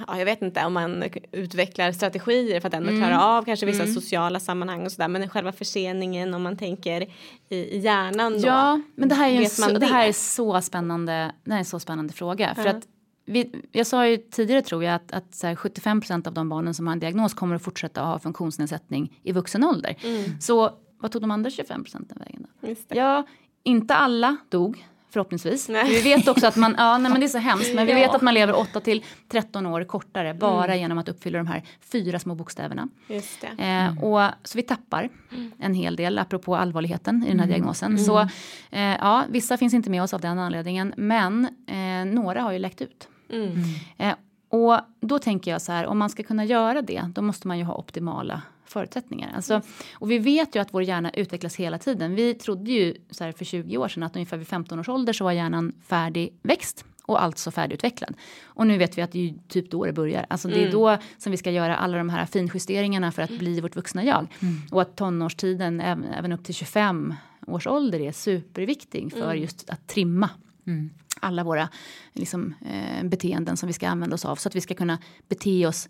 ja, 0.07 0.17
jag 0.17 0.25
vet 0.25 0.41
inte 0.41 0.65
om 0.65 0.73
man 0.73 1.03
utvecklar 1.31 1.91
strategier 1.91 2.59
för 2.59 2.67
att 2.67 2.73
ändå 2.73 2.89
mm. 2.89 3.01
klara 3.01 3.25
av 3.25 3.43
kanske 3.43 3.65
vissa 3.65 3.83
mm. 3.83 3.95
sociala 3.95 4.39
sammanhang 4.39 4.85
och 4.85 4.91
sådär 4.91 5.07
men 5.07 5.29
själva 5.29 5.51
förseningen 5.51 6.33
om 6.33 6.43
man 6.43 6.57
tänker 6.57 7.01
i, 7.49 7.55
i 7.55 7.77
hjärnan 7.79 8.33
då. 8.33 8.47
Ja 8.47 8.81
men 8.95 9.09
det 9.09 9.15
här 9.15 9.29
är, 9.29 9.45
så, 9.45 9.67
det? 9.67 9.79
det? 9.79 9.85
här 9.85 10.07
är 10.07 10.13
så 10.13 10.61
spännande, 10.61 11.31
det 11.43 11.51
här 11.51 11.57
är 11.57 11.59
en 11.59 11.65
så 11.65 11.79
spännande 11.79 12.13
fråga 12.13 12.53
ja. 12.57 12.63
för 12.63 12.69
att 12.69 12.87
vi, 13.25 13.61
jag 13.71 13.87
sa 13.87 14.07
ju 14.07 14.17
tidigare 14.17 14.61
tror 14.61 14.83
jag 14.83 14.95
att, 14.95 15.11
att 15.11 15.35
så 15.35 15.47
75% 15.47 16.27
av 16.27 16.33
de 16.33 16.49
barnen 16.49 16.73
som 16.73 16.87
har 16.87 16.93
en 16.93 16.99
diagnos 16.99 17.33
kommer 17.33 17.55
att 17.55 17.61
fortsätta 17.61 18.01
ha 18.01 18.19
funktionsnedsättning 18.19 19.19
i 19.23 19.31
vuxen 19.31 19.63
ålder. 19.63 19.95
Mm. 20.03 20.41
Så 20.41 20.71
vad 20.99 21.11
tog 21.11 21.21
de 21.21 21.31
andra 21.31 21.49
25 21.49 21.83
procenten 21.83 22.17
vägen 22.19 22.47
då? 22.61 22.75
Ja, 22.87 23.27
inte 23.63 23.95
alla 23.95 24.37
dog 24.49 24.85
Förhoppningsvis. 25.09 25.69
Nej. 25.69 25.89
Vi 25.89 26.01
vet 26.01 26.27
också 26.27 26.47
att 26.47 26.55
man, 26.55 26.75
ja 26.77 26.97
nej 26.97 27.11
men 27.11 27.19
det 27.19 27.25
är 27.25 27.27
så 27.27 27.37
hemskt, 27.37 27.75
men 27.75 27.85
vi 27.85 27.91
ja. 27.91 27.97
vet 27.97 28.15
att 28.15 28.21
man 28.21 28.33
lever 28.33 28.55
8 28.55 28.79
till 28.79 29.03
13 29.27 29.65
år 29.65 29.83
kortare 29.83 30.33
bara 30.33 30.65
mm. 30.65 30.79
genom 30.79 30.97
att 30.97 31.09
uppfylla 31.09 31.37
de 31.37 31.47
här 31.47 31.63
fyra 31.79 32.19
små 32.19 32.35
bokstäverna. 32.35 32.87
Just 33.07 33.41
det. 33.41 33.63
Eh, 33.63 34.03
och, 34.03 34.31
så 34.43 34.57
vi 34.57 34.63
tappar 34.63 35.09
mm. 35.31 35.51
en 35.59 35.73
hel 35.73 35.95
del, 35.95 36.19
apropå 36.19 36.55
allvarligheten 36.55 37.23
i 37.23 37.29
den 37.29 37.39
här 37.39 37.45
mm. 37.45 37.49
diagnosen. 37.49 37.91
Mm. 37.91 38.03
Så 38.03 38.19
eh, 38.71 38.81
ja, 38.81 39.25
vissa 39.29 39.57
finns 39.57 39.73
inte 39.73 39.89
med 39.89 40.03
oss 40.03 40.13
av 40.13 40.21
den 40.21 40.39
anledningen, 40.39 40.93
men 40.97 41.47
eh, 41.67 42.13
några 42.13 42.41
har 42.41 42.51
ju 42.51 42.59
läckt 42.59 42.81
ut. 42.81 43.07
Mm. 43.29 43.53
Eh, 43.97 44.15
och 44.49 44.79
då 45.01 45.19
tänker 45.19 45.51
jag 45.51 45.61
så 45.61 45.71
här, 45.71 45.85
om 45.85 45.97
man 45.97 46.09
ska 46.09 46.23
kunna 46.23 46.45
göra 46.45 46.81
det, 46.81 47.01
då 47.15 47.21
måste 47.21 47.47
man 47.47 47.57
ju 47.57 47.63
ha 47.63 47.75
optimala 47.75 48.41
förutsättningar. 48.67 49.31
Alltså, 49.35 49.61
och 49.93 50.11
vi 50.11 50.19
vet 50.19 50.55
ju 50.55 50.59
att 50.59 50.73
vår 50.73 50.83
hjärna 50.83 51.11
utvecklas 51.11 51.55
hela 51.55 51.77
tiden. 51.77 52.15
Vi 52.15 52.33
trodde 52.33 52.71
ju 52.71 52.95
så 53.09 53.23
här 53.23 53.31
för 53.31 53.45
20 53.45 53.77
år 53.77 53.87
sedan 53.87 54.03
att 54.03 54.15
ungefär 54.15 54.37
vid 54.37 54.47
15 54.47 54.79
års 54.79 54.89
ålder 54.89 55.13
så 55.13 55.23
var 55.23 55.31
hjärnan 55.31 55.73
färdigväxt 55.87 56.85
och 57.07 57.23
alltså 57.23 57.51
färdigutvecklad. 57.51 58.15
Och 58.43 58.67
nu 58.67 58.77
vet 58.77 58.97
vi 58.97 59.01
att 59.01 59.11
det 59.11 59.29
är 59.29 59.33
typ 59.47 59.71
då 59.71 59.85
det 59.85 59.93
börjar. 59.93 60.25
Alltså 60.29 60.47
det 60.47 60.55
är 60.55 60.59
mm. 60.59 60.71
då 60.71 60.97
som 61.17 61.31
vi 61.31 61.37
ska 61.37 61.51
göra 61.51 61.75
alla 61.75 61.97
de 61.97 62.09
här 62.09 62.25
finjusteringarna 62.25 63.11
för 63.11 63.21
att 63.21 63.39
bli 63.39 63.61
vårt 63.61 63.75
vuxna 63.75 64.03
jag. 64.03 64.27
Mm. 64.39 64.61
Och 64.71 64.81
att 64.81 64.95
tonårstiden, 64.95 65.81
även, 65.81 66.03
även 66.03 66.31
upp 66.31 66.43
till 66.43 66.55
25 66.55 67.15
års 67.47 67.67
ålder 67.67 67.99
är 67.99 68.11
superviktig 68.11 69.11
för 69.11 69.23
mm. 69.23 69.41
just 69.41 69.69
att 69.69 69.87
trimma 69.87 70.29
mm. 70.67 70.89
alla 71.19 71.43
våra 71.43 71.69
liksom, 72.13 72.53
eh, 72.65 73.03
beteenden 73.03 73.57
som 73.57 73.67
vi 73.67 73.73
ska 73.73 73.87
använda 73.87 74.13
oss 74.13 74.25
av. 74.25 74.35
Så 74.35 74.49
att 74.49 74.55
vi 74.55 74.61
ska 74.61 74.73
kunna 74.73 74.97
bete 75.27 75.67
oss 75.67 75.89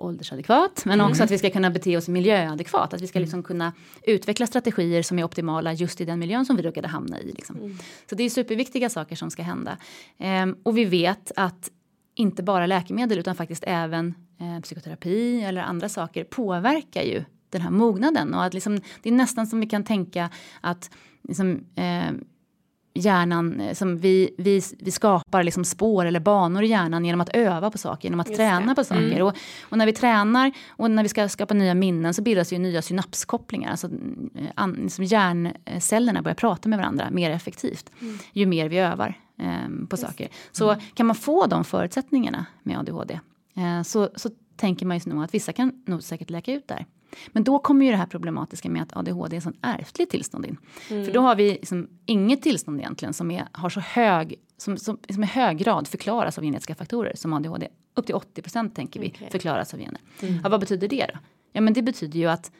åldersadekvat 0.00 0.84
men 0.84 1.00
också 1.00 1.14
mm. 1.14 1.24
att 1.24 1.30
vi 1.30 1.38
ska 1.38 1.50
kunna 1.50 1.70
bete 1.70 1.96
oss 1.96 2.08
miljöadekvat. 2.08 2.94
Att 2.94 3.00
vi 3.00 3.06
ska 3.06 3.18
mm. 3.18 3.24
liksom 3.24 3.42
kunna 3.42 3.72
utveckla 4.02 4.46
strategier 4.46 5.02
som 5.02 5.18
är 5.18 5.24
optimala 5.24 5.72
just 5.72 6.00
i 6.00 6.04
den 6.04 6.18
miljön 6.18 6.46
som 6.46 6.56
vi 6.56 6.62
råkade 6.62 6.88
hamna 6.88 7.20
i. 7.20 7.32
Liksom. 7.32 7.56
Mm. 7.56 7.78
Så 8.10 8.14
det 8.14 8.22
är 8.22 8.30
superviktiga 8.30 8.90
saker 8.90 9.16
som 9.16 9.30
ska 9.30 9.42
hända. 9.42 9.76
Ehm, 10.18 10.56
och 10.62 10.78
vi 10.78 10.84
vet 10.84 11.32
att 11.36 11.70
inte 12.14 12.42
bara 12.42 12.66
läkemedel 12.66 13.18
utan 13.18 13.34
faktiskt 13.34 13.64
även 13.66 14.14
eh, 14.40 14.60
psykoterapi 14.60 15.42
eller 15.42 15.62
andra 15.62 15.88
saker 15.88 16.24
påverkar 16.24 17.02
ju 17.02 17.24
den 17.50 17.60
här 17.60 17.70
mognaden. 17.70 18.34
Och 18.34 18.44
att 18.44 18.54
liksom, 18.54 18.80
det 19.02 19.08
är 19.08 19.12
nästan 19.12 19.46
som 19.46 19.60
vi 19.60 19.66
kan 19.66 19.84
tänka 19.84 20.30
att 20.60 20.90
liksom, 21.22 21.64
eh, 21.74 22.12
hjärnan, 22.94 23.60
eh, 23.60 23.74
som 23.74 23.98
vi, 23.98 24.34
vi, 24.38 24.62
vi 24.78 24.90
skapar 24.90 25.42
liksom 25.42 25.64
spår 25.64 26.04
eller 26.04 26.20
banor 26.20 26.62
i 26.62 26.66
hjärnan 26.66 27.04
genom 27.04 27.20
att 27.20 27.28
öva 27.28 27.70
på 27.70 27.78
saker, 27.78 28.04
genom 28.04 28.20
att 28.20 28.28
Just 28.28 28.38
träna 28.38 28.66
det. 28.66 28.74
på 28.74 28.84
saker. 28.84 29.02
Mm. 29.02 29.26
Och, 29.26 29.36
och, 29.62 29.78
när 29.78 29.86
vi 29.86 29.92
tränar 29.92 30.52
och 30.68 30.90
när 30.90 31.02
vi 31.02 31.08
ska 31.08 31.28
skapa 31.28 31.54
nya 31.54 31.74
minnen 31.74 32.14
så 32.14 32.22
bildas 32.22 32.52
ju 32.52 32.58
nya 32.58 32.82
synapskopplingar. 32.82 33.70
Alltså, 33.70 33.86
eh, 34.34 34.46
an, 34.54 34.72
liksom 34.72 35.04
hjärncellerna 35.04 36.22
börjar 36.22 36.34
prata 36.34 36.68
med 36.68 36.78
varandra 36.78 37.10
mer 37.10 37.30
effektivt 37.30 37.90
mm. 38.00 38.18
ju 38.32 38.46
mer 38.46 38.68
vi 38.68 38.78
övar 38.78 39.18
eh, 39.38 39.86
på 39.88 39.96
Just 39.96 40.06
saker. 40.06 40.28
Så 40.52 40.70
mm. 40.70 40.84
kan 40.94 41.06
man 41.06 41.16
få 41.16 41.46
de 41.46 41.64
förutsättningarna 41.64 42.46
med 42.62 42.78
ADHD 42.78 43.20
eh, 43.56 43.82
så, 43.82 44.08
så 44.16 44.30
tänker 44.56 44.86
man 44.86 44.98
ju 44.98 45.12
nog 45.12 45.24
att 45.24 45.34
vissa 45.34 45.52
kan 45.52 45.72
nog 45.86 46.02
säkert 46.02 46.30
läka 46.30 46.52
ut 46.52 46.68
där. 46.68 46.86
Men 47.28 47.44
då 47.44 47.58
kommer 47.58 47.84
ju 47.84 47.90
det 47.90 47.96
här 47.96 48.06
problematiska 48.06 48.70
med 48.70 48.82
att 48.82 48.96
ADHD 48.96 49.36
är 49.36 49.38
ett 49.38 49.44
sånt 49.44 49.58
ärftligt 49.62 50.10
tillstånd 50.10 50.46
in. 50.46 50.56
Mm. 50.90 51.04
För 51.04 51.12
då 51.12 51.20
har 51.20 51.36
vi 51.36 51.50
liksom 51.50 51.88
inget 52.06 52.42
tillstånd 52.42 52.80
egentligen 52.80 53.14
som 53.14 53.30
är, 53.30 53.48
har 53.52 53.70
så 53.70 53.80
hög, 53.80 54.34
som, 54.56 54.76
som, 54.76 54.98
som 55.10 55.22
i 55.22 55.26
hög 55.26 55.58
grad 55.58 55.88
förklaras 55.88 56.38
av 56.38 56.44
genetiska 56.44 56.74
faktorer 56.74 57.12
som 57.14 57.32
ADHD. 57.32 57.68
Upp 57.94 58.06
till 58.06 58.14
80 58.14 58.42
procent 58.42 58.74
tänker 58.74 59.00
vi 59.00 59.08
okay. 59.08 59.30
förklaras 59.30 59.74
av 59.74 59.80
gener. 59.80 60.00
Mm. 60.22 60.40
Ja, 60.42 60.48
vad 60.48 60.60
betyder 60.60 60.88
det 60.88 61.06
då? 61.14 61.18
Ja 61.52 61.60
men 61.60 61.72
det 61.72 61.82
betyder 61.82 62.18
ju 62.18 62.26
att 62.26 62.52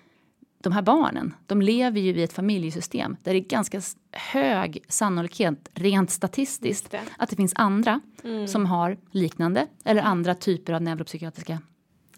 de 0.63 0.73
här 0.73 0.83
barnen, 0.83 1.35
de 1.47 1.63
lever 1.63 2.01
ju 2.01 2.17
i 2.17 2.23
ett 2.23 2.33
familjesystem 2.33 3.17
där 3.23 3.33
det 3.33 3.39
är 3.39 3.41
ganska 3.41 3.81
hög 4.13 4.85
sannolikhet, 4.89 5.69
rent 5.75 6.11
statistiskt, 6.11 6.91
det. 6.91 7.01
att 7.19 7.31
det 7.31 7.37
finns 7.37 7.53
andra 7.57 8.01
mm. 8.25 8.49
som 8.49 8.67
har 8.67 8.97
liknande 9.11 9.67
eller 9.85 10.03
andra 10.03 10.35
typer 10.35 10.73
av 10.73 10.83
neuropsykiatriska 10.83 11.59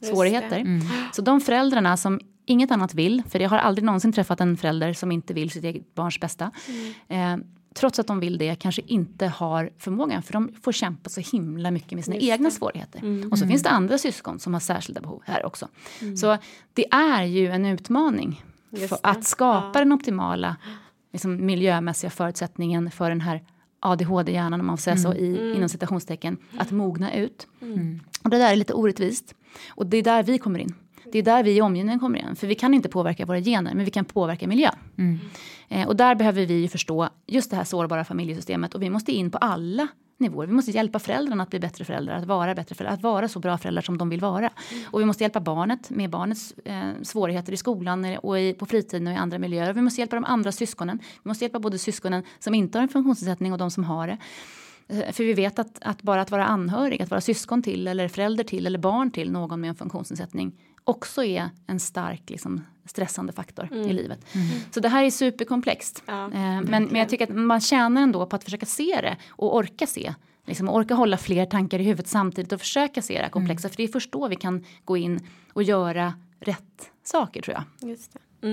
svårigheter. 0.02 0.58
Mm. 0.58 0.86
Så 1.12 1.22
de 1.22 1.40
föräldrarna 1.40 1.96
som 1.96 2.20
inget 2.46 2.70
annat 2.70 2.94
vill, 2.94 3.22
för 3.28 3.40
jag 3.40 3.50
har 3.50 3.58
aldrig 3.58 3.84
någonsin 3.84 4.12
träffat 4.12 4.40
en 4.40 4.56
förälder 4.56 4.92
som 4.92 5.12
inte 5.12 5.34
vill 5.34 5.50
sitt 5.50 5.64
eget 5.64 5.94
barns 5.94 6.20
bästa. 6.20 6.50
Mm. 7.08 7.40
Eh, 7.40 7.46
trots 7.74 7.98
att 7.98 8.06
de 8.06 8.20
vill 8.20 8.38
det 8.38 8.54
kanske 8.54 8.82
inte 8.86 9.26
har 9.26 9.70
förmågan 9.78 10.22
för 10.22 10.32
de 10.32 10.50
får 10.62 10.72
kämpa 10.72 11.10
så 11.10 11.20
himla 11.20 11.70
mycket 11.70 11.92
med 11.92 12.04
sina 12.04 12.16
Just 12.16 12.28
egna 12.28 12.48
det. 12.48 12.54
svårigheter. 12.54 12.98
Mm. 13.00 13.32
Och 13.32 13.38
så 13.38 13.46
finns 13.46 13.62
det 13.62 13.70
andra 13.70 13.98
syskon 13.98 14.38
som 14.38 14.52
har 14.52 14.60
särskilda 14.60 15.00
behov 15.00 15.22
här 15.24 15.46
också. 15.46 15.68
Mm. 16.00 16.16
Så 16.16 16.38
det 16.72 16.92
är 16.92 17.24
ju 17.24 17.48
en 17.48 17.66
utmaning 17.66 18.44
för 18.88 18.98
att 19.02 19.24
skapa 19.24 19.70
ja. 19.74 19.78
den 19.78 19.92
optimala 19.92 20.56
liksom, 21.12 21.46
miljömässiga 21.46 22.10
förutsättningen 22.10 22.90
för 22.90 23.08
den 23.08 23.20
här 23.20 23.42
ADHD-hjärnan 23.80 24.60
om 24.60 24.66
man 24.66 24.76
får 24.76 24.82
säga 24.82 24.96
så 24.96 25.14
i, 25.14 25.38
mm. 25.38 25.56
inom 25.56 25.68
citationstecken 25.68 26.36
att 26.58 26.70
mogna 26.70 27.14
ut. 27.14 27.46
Mm. 27.62 28.00
Och 28.22 28.30
det 28.30 28.38
där 28.38 28.52
är 28.52 28.56
lite 28.56 28.74
orättvist. 28.74 29.34
Och 29.68 29.86
det 29.86 29.96
är 29.96 30.02
där 30.02 30.22
vi 30.22 30.38
kommer 30.38 30.58
in. 30.58 30.74
Det 31.12 31.18
är 31.18 31.22
där 31.22 31.42
vi 31.42 31.56
i 31.56 31.60
omgivningen 31.60 32.00
kommer 32.00 32.18
in. 32.18 32.36
För 32.36 32.46
vi 32.46 32.54
kan 32.54 32.74
inte 32.74 32.88
påverka 32.88 33.26
våra 33.26 33.40
gener, 33.40 33.74
men 33.74 33.84
vi 33.84 33.90
kan 33.90 34.04
påverka 34.04 34.46
miljön. 34.46 34.74
Mm. 34.98 35.18
Eh, 35.68 35.88
och 35.88 35.96
där 35.96 36.14
behöver 36.14 36.46
vi 36.46 36.68
förstå 36.68 37.08
just 37.26 37.50
det 37.50 37.56
här 37.56 37.64
sårbara 37.64 38.04
familjesystemet. 38.04 38.74
Och 38.74 38.82
vi 38.82 38.90
måste 38.90 39.12
in 39.12 39.30
på 39.30 39.38
alla 39.38 39.88
nivåer. 40.22 40.46
Vi 40.46 40.52
måste 40.52 40.70
hjälpa 40.70 40.98
föräldrarna 40.98 41.42
att 41.42 41.50
bli 41.50 41.60
bättre 41.60 41.84
föräldrar, 41.84 42.14
att 42.14 42.24
vara 42.24 42.54
bättre 42.54 42.74
föräldrar, 42.74 42.94
att 42.94 43.02
vara 43.02 43.28
så 43.28 43.38
bra 43.38 43.58
föräldrar 43.58 43.82
som 43.82 43.98
de 43.98 44.08
vill 44.08 44.20
vara. 44.20 44.50
Mm. 44.70 44.84
Och 44.90 45.00
vi 45.00 45.04
måste 45.04 45.24
hjälpa 45.24 45.40
barnet 45.40 45.90
med 45.90 46.10
barnets 46.10 46.52
eh, 46.64 46.82
svårigheter 47.02 47.52
i 47.52 47.56
skolan 47.56 48.16
och 48.22 48.40
i, 48.40 48.52
på 48.52 48.66
fritiden 48.66 49.06
och 49.06 49.12
i 49.12 49.16
andra 49.16 49.38
miljöer. 49.38 49.72
Vi 49.72 49.82
måste 49.82 50.00
hjälpa 50.00 50.16
de 50.16 50.24
andra 50.24 50.52
syskonen. 50.52 50.98
Vi 51.22 51.28
måste 51.28 51.44
hjälpa 51.44 51.58
både 51.58 51.78
syskonen 51.78 52.22
som 52.38 52.54
inte 52.54 52.78
har 52.78 52.82
en 52.82 52.88
funktionsnedsättning 52.88 53.52
och 53.52 53.58
de 53.58 53.70
som 53.70 53.84
har 53.84 54.06
det. 54.06 54.18
Eh, 54.92 55.12
för 55.12 55.24
vi 55.24 55.32
vet 55.32 55.58
att, 55.58 55.78
att, 55.80 56.02
bara 56.02 56.20
att 56.20 56.30
vara 56.30 56.44
anhörig, 56.44 57.02
att 57.02 57.10
vara 57.10 57.20
syskon 57.20 57.62
till 57.62 57.88
eller 57.88 58.08
förälder 58.08 58.44
till 58.44 58.66
eller 58.66 58.78
barn 58.78 59.10
till 59.10 59.32
någon 59.32 59.60
med 59.60 59.68
en 59.68 59.74
funktionsnedsättning 59.74 60.52
också 60.84 61.24
är 61.24 61.50
en 61.66 61.80
stark 61.80 62.30
liksom, 62.30 62.64
stressande 62.86 63.32
faktor 63.32 63.68
mm. 63.72 63.88
i 63.88 63.92
livet. 63.92 64.34
Mm. 64.34 64.46
Så 64.70 64.80
det 64.80 64.88
här 64.88 65.04
är 65.04 65.10
superkomplext. 65.10 66.02
Ja, 66.06 66.24
eh, 66.24 66.30
men, 66.32 66.64
men 66.68 66.94
jag 66.94 67.08
tycker 67.08 67.24
att 67.24 67.36
man 67.36 67.60
tjänar 67.60 68.02
ändå 68.02 68.26
på 68.26 68.36
att 68.36 68.44
försöka 68.44 68.66
se 68.66 69.00
det 69.02 69.16
och 69.28 69.56
orka 69.56 69.86
se. 69.86 70.14
Liksom, 70.46 70.68
orka 70.68 70.94
hålla 70.94 71.16
fler 71.16 71.46
tankar 71.46 71.78
i 71.78 71.82
huvudet 71.82 72.08
samtidigt 72.08 72.52
och 72.52 72.60
försöka 72.60 73.02
se 73.02 73.14
det 73.14 73.22
här 73.22 73.30
komplexa. 73.30 73.68
Mm. 73.68 73.72
För 73.72 73.76
det 73.76 73.88
är 73.88 73.92
först 73.92 74.12
då 74.12 74.28
vi 74.28 74.36
kan 74.36 74.64
gå 74.84 74.96
in 74.96 75.20
och 75.52 75.62
göra 75.62 76.14
rätt 76.40 76.90
saker 77.02 77.42
tror 77.42 77.56
jag. 77.56 77.90
Just 77.90 78.12
det. 78.12 78.46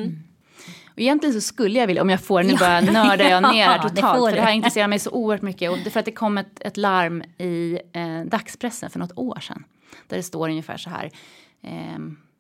Mm. 0.60 0.76
mm. 0.76 0.94
Och 0.94 1.00
egentligen 1.00 1.34
så 1.34 1.42
skulle 1.42 1.80
jag 1.80 1.88
vilja, 1.88 2.02
om 2.02 2.10
jag 2.10 2.22
får, 2.22 2.44
nu 2.44 2.56
bara 2.56 2.82
nördar 2.82 3.30
jag 3.30 3.54
ner 3.54 3.66
här 3.66 3.80
totalt. 3.90 4.26
Det 4.26 4.30
för 4.30 4.36
det 4.36 4.42
här 4.42 4.54
intresserar 4.54 4.88
mig 4.88 5.00
så 5.00 5.10
oerhört 5.14 5.42
mycket. 5.42 5.72
Och 5.72 5.78
det 5.84 5.90
för 5.90 6.00
att 6.00 6.06
det 6.06 6.12
kom 6.12 6.38
ett, 6.38 6.62
ett 6.62 6.78
larm 6.78 7.24
i 7.38 7.80
eh, 7.94 8.22
dagspressen 8.26 8.90
för 8.90 9.00
något 9.00 9.18
år 9.18 9.40
sedan. 9.40 9.64
Där 10.08 10.18
det 10.18 10.24
står 10.24 10.50
ungefär 10.50 10.78
så 10.78 10.90
här. 10.90 11.12
Eh, 11.64 12.00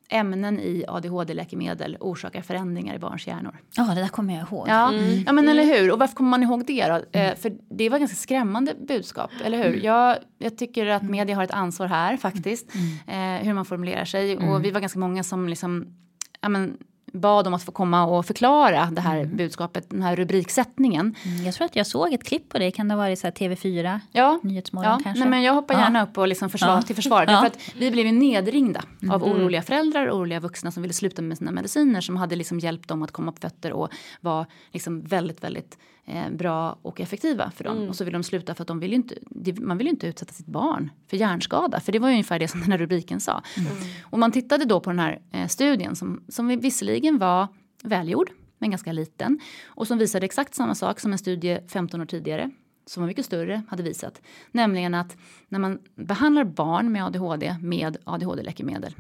ämnen 0.09 0.59
i 0.59 0.85
ADHD-läkemedel 0.87 1.97
orsakar 1.99 2.41
förändringar 2.41 2.95
i 2.95 2.99
barns 2.99 3.27
hjärnor. 3.27 3.55
Ja, 3.75 3.83
det 3.83 4.01
där 4.01 4.07
kommer 4.07 4.33
jag 4.33 4.47
ihåg. 4.47 4.67
Ja, 4.67 4.93
mm. 4.93 5.23
ja 5.25 5.31
men 5.31 5.49
eller 5.49 5.63
hur. 5.63 5.91
Och 5.91 5.99
varför 5.99 6.15
kommer 6.15 6.29
man 6.29 6.43
ihåg 6.43 6.65
det 6.65 6.87
då? 6.87 7.19
Eh, 7.19 7.35
för 7.35 7.51
det 7.69 7.89
var 7.89 7.99
ganska 7.99 8.17
skrämmande 8.17 8.75
budskap, 8.87 9.31
eller 9.43 9.57
hur? 9.57 9.67
Mm. 9.67 9.81
Jag, 9.83 10.17
jag 10.37 10.57
tycker 10.57 10.85
att 10.85 11.03
media 11.03 11.35
har 11.35 11.43
ett 11.43 11.51
ansvar 11.51 11.87
här 11.87 12.17
faktiskt. 12.17 12.67
Mm. 13.07 13.39
Eh, 13.39 13.45
hur 13.45 13.53
man 13.53 13.65
formulerar 13.65 14.05
sig. 14.05 14.37
Och 14.37 14.43
mm. 14.43 14.61
vi 14.61 14.71
var 14.71 14.79
ganska 14.79 14.99
många 14.99 15.23
som 15.23 15.49
liksom 15.49 15.95
ja, 16.41 16.49
men, 16.49 16.77
bad 17.13 17.47
om 17.47 17.53
att 17.53 17.63
få 17.63 17.71
komma 17.71 18.05
och 18.05 18.25
förklara 18.25 18.85
det 18.91 19.01
här 19.01 19.17
mm. 19.19 19.37
budskapet, 19.37 19.89
den 19.89 20.01
här 20.01 20.15
rubriksättningen. 20.15 21.15
Mm, 21.23 21.45
jag 21.45 21.53
tror 21.53 21.65
att 21.65 21.75
jag 21.75 21.87
såg 21.87 22.13
ett 22.13 22.23
klipp 22.23 22.49
på 22.49 22.59
det, 22.59 22.71
kan 22.71 22.87
det 22.87 22.93
ha 22.93 22.97
varit 22.97 23.19
så 23.19 23.27
TV4? 23.27 23.99
Ja, 24.11 24.39
Nyhetsmorgon 24.43 24.91
ja. 24.91 24.99
kanske? 25.03 25.19
Nej, 25.19 25.29
men 25.29 25.43
jag 25.43 25.53
hoppar 25.53 25.75
gärna 25.75 25.99
ja. 25.99 26.03
upp 26.03 26.17
och 26.17 26.27
liksom 26.27 26.49
försvar, 26.49 26.75
ja. 26.75 26.81
till 26.81 26.95
försvar. 26.95 27.25
Ja. 27.27 27.39
För 27.39 27.47
att 27.47 27.59
vi 27.75 27.91
blev 27.91 28.05
ju 28.05 28.11
nedringda 28.11 28.83
mm. 29.01 29.15
av 29.15 29.23
oroliga 29.23 29.61
föräldrar 29.61 30.07
och 30.07 30.17
oroliga 30.17 30.39
vuxna 30.39 30.71
som 30.71 30.81
ville 30.81 30.93
sluta 30.93 31.21
med 31.21 31.37
sina 31.37 31.51
mediciner 31.51 32.01
som 32.01 32.17
hade 32.17 32.35
liksom 32.35 32.59
hjälpt 32.59 32.87
dem 32.87 33.03
att 33.03 33.11
komma 33.11 33.31
på 33.31 33.39
fötter 33.41 33.71
och 33.71 33.89
var 34.21 34.45
liksom 34.71 35.01
väldigt, 35.01 35.43
väldigt 35.43 35.77
eh, 36.09 36.29
bra 36.29 36.79
och 36.81 37.01
effektiva 37.01 37.51
för 37.51 37.63
dem. 37.63 37.77
Mm. 37.77 37.89
Och 37.89 37.95
så 37.95 38.03
vill 38.03 38.13
de 38.13 38.23
sluta 38.23 38.55
för 38.55 38.63
att 38.63 38.67
de 38.67 38.79
vill 38.79 38.93
inte, 38.93 39.15
man 39.61 39.77
vill 39.77 39.87
ju 39.87 39.91
inte 39.91 40.07
utsätta 40.07 40.33
sitt 40.33 40.45
barn 40.45 40.91
för 41.07 41.17
hjärnskada. 41.17 41.79
För 41.79 41.91
det 41.91 41.99
var 41.99 42.07
ju 42.07 42.13
ungefär 42.13 42.39
det 42.39 42.47
som 42.47 42.61
den 42.61 42.71
här 42.71 42.77
rubriken 42.77 43.19
sa. 43.19 43.43
Mm. 43.57 43.71
Och 44.03 44.19
man 44.19 44.31
tittade 44.31 44.65
då 44.65 44.79
på 44.79 44.89
den 44.89 44.99
här 44.99 45.21
eh, 45.31 45.47
studien 45.47 45.95
som, 45.95 46.23
som 46.27 46.47
visserligen 46.47 47.17
var 47.17 47.47
välgjord 47.83 48.31
men 48.57 48.69
ganska 48.69 48.91
liten. 48.91 49.39
Och 49.65 49.87
som 49.87 49.97
visade 49.97 50.25
exakt 50.25 50.55
samma 50.55 50.75
sak 50.75 50.99
som 50.99 51.11
en 51.11 51.17
studie 51.17 51.59
15 51.67 52.01
år 52.01 52.05
tidigare 52.05 52.51
som 52.85 53.03
var 53.03 53.07
mycket 53.07 53.25
större 53.25 53.63
hade 53.69 53.83
visat. 53.83 54.21
Nämligen 54.51 54.93
att 54.93 55.17
när 55.47 55.59
man 55.59 55.79
behandlar 55.95 56.43
barn 56.43 56.91
med 56.91 57.05
ADHD 57.05 57.55
med 57.61 57.97
ADHD-läkemedel 58.03 58.95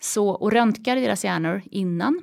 så, 0.00 0.28
och 0.28 0.52
röntgar 0.52 0.96
deras 0.96 1.24
hjärnor 1.24 1.62
innan 1.70 2.22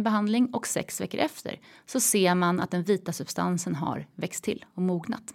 behandling 0.00 0.46
och 0.52 0.66
sex 0.66 1.00
veckor 1.00 1.20
efter 1.20 1.60
så 1.86 2.00
ser 2.00 2.34
man 2.34 2.60
att 2.60 2.70
den 2.70 2.82
vita 2.82 3.12
substansen 3.12 3.74
har 3.74 4.06
växt 4.14 4.44
till 4.44 4.64
och 4.74 4.82
mognat. 4.82 5.34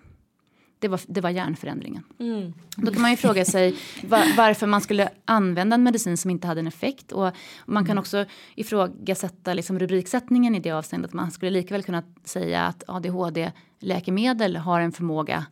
Det 0.80 0.88
var, 0.88 1.01
det 1.07 1.22
var 1.22 1.30
hjärnförändringen. 1.30 2.03
Mm. 2.20 2.53
Då 2.78 2.91
kan 2.91 3.01
man 3.01 3.12
ju 3.12 3.18
fråga 3.18 3.45
sig 3.45 3.76
var, 4.03 4.38
varför 4.38 4.68
man 4.68 4.82
skulle 4.82 5.10
använda 5.26 5.74
en 5.74 5.84
medicin 5.84 6.18
som 6.18 6.32
inte 6.32 6.47
hade 6.47 6.60
en 6.60 6.68
effekt. 6.68 7.12
Och 7.12 7.32
man 7.66 7.86
kan 7.86 7.97
också 7.97 8.26
ifrågasätta 8.55 9.53
liksom 9.53 9.80
rubriksättningen 9.80 10.55
i 10.55 10.60
det 10.60 10.72
avseendet. 10.72 11.14
Man 11.14 11.32
skulle 11.32 11.51
lika 11.51 11.82
kunna 11.82 12.03
säga 12.24 12.64
att 12.64 12.84
ADHD-läkemedel 12.88 14.55
har 14.55 14.82
en 14.82 14.91
förmåga 14.91 15.45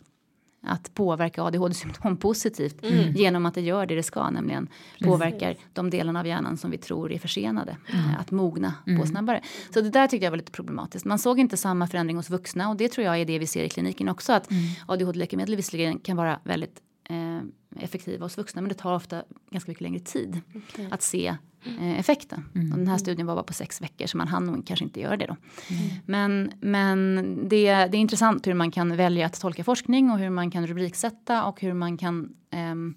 att 0.67 0.93
påverka 0.93 1.43
ADHD-symptom 1.43 2.17
positivt 2.21 2.83
mm. 2.83 3.13
genom 3.15 3.45
att 3.45 3.53
det 3.53 3.61
gör 3.61 3.85
det 3.85 3.95
det 3.95 4.03
ska, 4.03 4.29
nämligen 4.29 4.67
påverkar 5.03 5.55
de 5.73 5.89
delarna 5.89 6.19
av 6.19 6.27
hjärnan 6.27 6.57
som 6.57 6.71
vi 6.71 6.77
tror 6.77 7.11
är 7.11 7.19
försenade 7.19 7.77
mm. 7.93 8.05
att 8.19 8.31
mogna 8.31 8.73
mm. 8.87 8.99
på 8.99 9.07
snabbare. 9.07 9.41
Så 9.73 9.81
det 9.81 9.89
där 9.89 10.07
tyckte 10.07 10.25
jag 10.25 10.31
var 10.31 10.37
lite 10.37 10.51
problematiskt. 10.51 11.05
Man 11.05 11.19
såg 11.19 11.39
inte 11.39 11.57
samma 11.57 11.87
förändring 11.87 12.17
hos 12.17 12.29
vuxna 12.29 12.69
och 12.69 12.77
det 12.77 12.89
tror 12.89 13.05
jag 13.05 13.17
är 13.17 13.25
det 13.25 13.39
vi 13.39 13.47
ser 13.47 13.63
i 13.63 13.69
kliniken 13.69 14.09
också 14.09 14.33
att 14.33 14.51
mm. 14.51 14.63
ADHD-läkemedel 14.87 15.55
visserligen 15.55 15.99
kan 15.99 16.17
vara 16.17 16.39
väldigt 16.43 16.81
eh, 17.09 17.41
effektiva 17.75 18.25
hos 18.25 18.37
vuxna 18.37 18.61
men 18.61 18.69
det 18.69 18.75
tar 18.75 18.95
ofta 18.95 19.23
ganska 19.51 19.71
mycket 19.71 19.81
längre 19.81 19.99
tid 19.99 20.41
okay. 20.55 20.85
att 20.91 21.01
se 21.01 21.37
eh, 21.79 21.99
effekten. 21.99 22.45
Mm. 22.55 22.71
Och 22.71 22.77
den 22.77 22.87
här 22.87 22.97
studien 22.97 23.27
var 23.27 23.35
bara 23.35 23.43
på 23.43 23.53
sex 23.53 23.81
veckor 23.81 24.07
så 24.07 24.17
man 24.17 24.27
hann 24.27 24.45
nog 24.45 24.67
kanske 24.67 24.85
inte 24.85 24.99
göra 24.99 25.17
det 25.17 25.25
då. 25.25 25.35
Mm. 25.69 25.89
Men, 26.05 26.51
men 26.61 27.15
det, 27.49 27.65
det 27.65 27.97
är 27.97 28.01
intressant 28.01 28.47
hur 28.47 28.53
man 28.53 28.71
kan 28.71 28.95
välja 28.95 29.25
att 29.25 29.41
tolka 29.41 29.63
forskning 29.63 30.11
och 30.11 30.19
hur 30.19 30.29
man 30.29 30.51
kan 30.51 30.67
rubriksätta 30.67 31.43
och 31.43 31.61
hur 31.61 31.73
man 31.73 31.97
kan 31.97 32.29
ehm, 32.51 32.95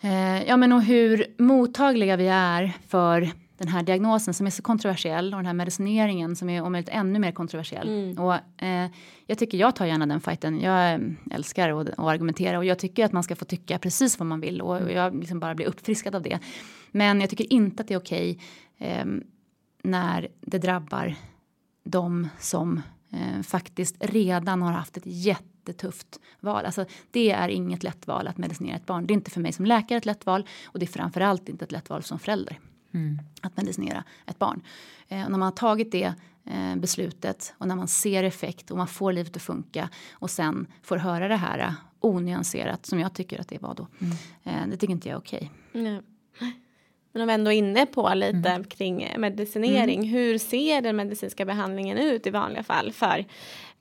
eh, 0.00 0.42
ja 0.42 0.56
men 0.56 0.72
och 0.72 0.82
hur 0.82 1.26
mottagliga 1.38 2.16
vi 2.16 2.28
är 2.28 2.72
för 2.88 3.30
den 3.58 3.68
här 3.68 3.82
diagnosen 3.82 4.34
som 4.34 4.46
är 4.46 4.50
så 4.50 4.62
kontroversiell 4.62 5.34
och 5.34 5.38
den 5.38 5.46
här 5.46 5.54
medicineringen 5.54 6.36
som 6.36 6.48
är 6.48 6.62
om 6.62 6.72
möjligt 6.72 6.88
ännu 6.92 7.18
mer 7.18 7.32
kontroversiell. 7.32 7.88
Mm. 7.88 8.18
Och, 8.18 8.62
eh, 8.62 8.90
jag 9.26 9.38
tycker 9.38 9.58
jag 9.58 9.76
tar 9.76 9.86
gärna 9.86 10.06
den 10.06 10.20
fighten. 10.20 10.60
Jag 10.60 10.94
eh, 10.94 11.00
älskar 11.30 11.80
att, 11.80 11.88
att 11.88 11.98
argumentera 11.98 12.58
och 12.58 12.64
jag 12.64 12.78
tycker 12.78 13.04
att 13.04 13.12
man 13.12 13.22
ska 13.22 13.36
få 13.36 13.44
tycka 13.44 13.78
precis 13.78 14.18
vad 14.18 14.26
man 14.26 14.40
vill 14.40 14.60
och, 14.60 14.80
och 14.80 14.92
jag 14.92 15.14
liksom 15.14 15.40
bara 15.40 15.54
blir 15.54 15.66
uppfriskad 15.66 16.14
av 16.14 16.22
det. 16.22 16.38
Men 16.90 17.20
jag 17.20 17.30
tycker 17.30 17.52
inte 17.52 17.82
att 17.82 17.88
det 17.88 17.94
är 17.94 17.98
okej 17.98 18.38
eh, 18.78 19.04
när 19.82 20.28
det 20.40 20.58
drabbar 20.58 21.14
de 21.84 22.28
som 22.38 22.82
eh, 23.12 23.42
faktiskt 23.42 23.96
redan 24.00 24.62
har 24.62 24.72
haft 24.72 24.96
ett 24.96 25.06
jättetufft 25.06 26.20
val. 26.40 26.64
Alltså, 26.64 26.84
det 27.10 27.30
är 27.30 27.48
inget 27.48 27.82
lätt 27.82 28.06
val 28.06 28.26
att 28.26 28.38
medicinera 28.38 28.76
ett 28.76 28.86
barn. 28.86 29.06
Det 29.06 29.12
är 29.12 29.14
inte 29.14 29.30
för 29.30 29.40
mig 29.40 29.52
som 29.52 29.64
läkare 29.64 29.98
ett 29.98 30.06
lätt 30.06 30.26
val 30.26 30.46
och 30.64 30.78
det 30.78 30.84
är 30.84 30.88
framförallt 30.88 31.48
inte 31.48 31.64
ett 31.64 31.72
lätt 31.72 31.90
val 31.90 32.02
som 32.02 32.18
förälder. 32.18 32.58
Mm. 32.94 33.18
Att 33.40 33.56
medicinera 33.56 34.04
ett 34.26 34.38
barn. 34.38 34.62
Eh, 35.08 35.24
och 35.24 35.30
när 35.30 35.38
man 35.38 35.42
har 35.42 35.50
tagit 35.50 35.92
det 35.92 36.14
eh, 36.44 36.76
beslutet 36.76 37.54
och 37.58 37.68
när 37.68 37.76
man 37.76 37.88
ser 37.88 38.22
effekt 38.22 38.70
och 38.70 38.76
man 38.76 38.88
får 38.88 39.12
livet 39.12 39.36
att 39.36 39.42
funka 39.42 39.88
och 40.12 40.30
sen 40.30 40.66
får 40.82 40.96
höra 40.96 41.28
det 41.28 41.36
här 41.36 41.74
onyanserat 42.00 42.86
som 42.86 43.00
jag 43.00 43.14
tycker 43.14 43.40
att 43.40 43.48
det 43.48 43.62
var 43.62 43.74
då. 43.74 43.86
Mm. 43.98 44.16
Eh, 44.44 44.70
det 44.70 44.76
tycker 44.76 44.92
inte 44.92 45.08
jag 45.08 45.16
är 45.16 45.20
okej. 45.20 45.50
Okay. 45.70 46.00
Men 47.12 47.22
om 47.22 47.28
vi 47.28 47.34
ändå 47.34 47.52
är 47.52 47.56
inne 47.56 47.86
på 47.86 48.14
lite 48.14 48.50
mm. 48.50 48.64
kring 48.64 49.08
medicinering. 49.18 49.98
Mm. 49.98 50.10
Hur 50.10 50.38
ser 50.38 50.82
den 50.82 50.96
medicinska 50.96 51.44
behandlingen 51.44 51.98
ut 51.98 52.26
i 52.26 52.30
vanliga 52.30 52.62
fall 52.62 52.92
för 52.92 53.24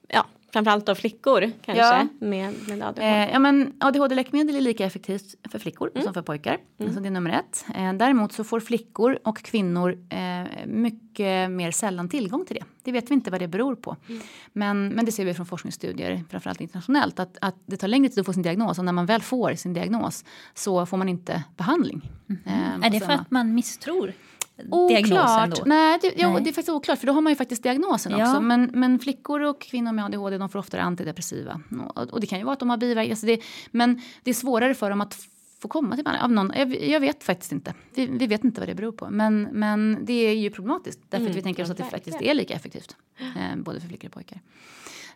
ja, 0.07 0.25
framförallt 0.55 0.85
då 0.85 0.95
flickor 0.95 1.51
kanske 1.61 1.83
ja. 1.83 2.07
med, 2.19 2.53
med 2.67 2.83
ADHD? 2.83 3.01
Eh, 3.01 3.31
ja 3.31 3.39
men 3.39 3.73
ADHD-läkemedel 3.79 4.55
är 4.55 4.61
lika 4.61 4.85
effektivt 4.85 5.35
för 5.51 5.59
flickor 5.59 5.91
mm. 5.93 6.03
som 6.03 6.13
för 6.13 6.21
pojkar. 6.21 6.53
Mm. 6.53 6.89
Alltså 6.89 7.01
det 7.01 7.07
är 7.07 7.11
nummer 7.11 7.29
ett. 7.29 7.65
Eh, 7.75 7.93
däremot 7.93 8.33
så 8.33 8.43
får 8.43 8.59
flickor 8.59 9.19
och 9.23 9.37
kvinnor 9.37 9.97
eh, 10.09 10.65
mycket 10.65 11.51
mer 11.51 11.71
sällan 11.71 12.09
tillgång 12.09 12.45
till 12.45 12.55
det. 12.55 12.63
Det 12.83 12.91
vet 12.91 13.09
vi 13.09 13.13
inte 13.13 13.31
vad 13.31 13.39
det 13.41 13.47
beror 13.47 13.75
på. 13.75 13.95
Mm. 14.09 14.21
Men, 14.53 14.87
men 14.87 15.05
det 15.05 15.11
ser 15.11 15.25
vi 15.25 15.33
från 15.33 15.45
forskningsstudier, 15.45 16.23
framförallt 16.29 16.61
internationellt, 16.61 17.19
att, 17.19 17.37
att 17.41 17.55
det 17.65 17.77
tar 17.77 17.87
längre 17.87 18.09
tid 18.09 18.19
att 18.19 18.25
få 18.25 18.33
sin 18.33 18.43
diagnos 18.43 18.79
och 18.79 18.85
när 18.85 18.91
man 18.91 19.05
väl 19.05 19.21
får 19.21 19.53
sin 19.53 19.73
diagnos 19.73 20.25
så 20.53 20.85
får 20.85 20.97
man 20.97 21.09
inte 21.09 21.43
behandling. 21.57 22.11
Mm. 22.29 22.83
är 22.83 22.89
det 22.89 22.99
för 22.99 23.13
att 23.13 23.31
man 23.31 23.53
misstror 23.53 24.13
Oklart. 24.69 25.65
Nej, 25.65 25.99
det, 26.01 26.13
jo, 26.17 26.29
Nej. 26.29 26.43
det 26.43 26.49
är 26.49 26.53
faktiskt 26.53 26.69
oklart 26.69 26.99
för 26.99 27.07
då 27.07 27.13
har 27.13 27.21
man 27.21 27.31
ju 27.31 27.35
faktiskt 27.35 27.63
diagnosen 27.63 28.11
ja. 28.11 28.29
också. 28.29 28.41
Men, 28.41 28.69
men 28.73 28.99
flickor 28.99 29.41
och 29.41 29.61
kvinnor 29.61 29.91
med 29.91 30.05
ADHD 30.05 30.37
de 30.37 30.49
får 30.49 30.59
oftare 30.59 30.81
antidepressiva. 30.81 31.61
Och, 31.95 32.13
och 32.13 32.19
det 32.19 32.27
kan 32.27 32.39
ju 32.39 32.45
vara 32.45 32.53
att 32.53 32.59
de 32.59 32.69
har 32.69 32.77
biverkningar. 32.77 33.11
Alltså 33.11 33.47
men 33.71 34.01
det 34.23 34.29
är 34.29 34.33
svårare 34.33 34.73
för 34.73 34.89
dem 34.89 35.01
att 35.01 35.17
få 35.59 35.67
komma 35.67 35.95
till 35.95 36.03
behandling. 36.03 36.23
Av 36.23 36.31
någon, 36.31 36.57
jag, 36.57 36.89
jag, 36.89 36.99
vet 36.99 37.23
faktiskt 37.23 37.51
inte. 37.51 37.73
Vi, 37.95 38.05
vi, 38.05 38.27
vet 38.27 38.43
inte 38.43 38.61
vad 38.61 38.69
det 38.69 38.75
beror 38.75 38.91
på. 38.91 39.09
Men, 39.09 39.41
men 39.41 40.05
det 40.05 40.13
är 40.13 40.33
ju 40.33 40.49
problematiskt. 40.49 40.99
Därför 41.09 41.21
mm, 41.21 41.31
att 41.31 41.37
vi 41.37 41.41
tänker 41.41 41.63
oss 41.63 41.69
att 41.69 41.77
det 41.77 41.83
faktiskt 41.83 42.21
är 42.21 42.33
lika 42.33 42.53
effektivt. 42.53 42.95
Eh, 43.19 43.55
både 43.57 43.79
för 43.79 43.87
flickor 43.87 44.07
och 44.07 44.13
pojkar. 44.13 44.41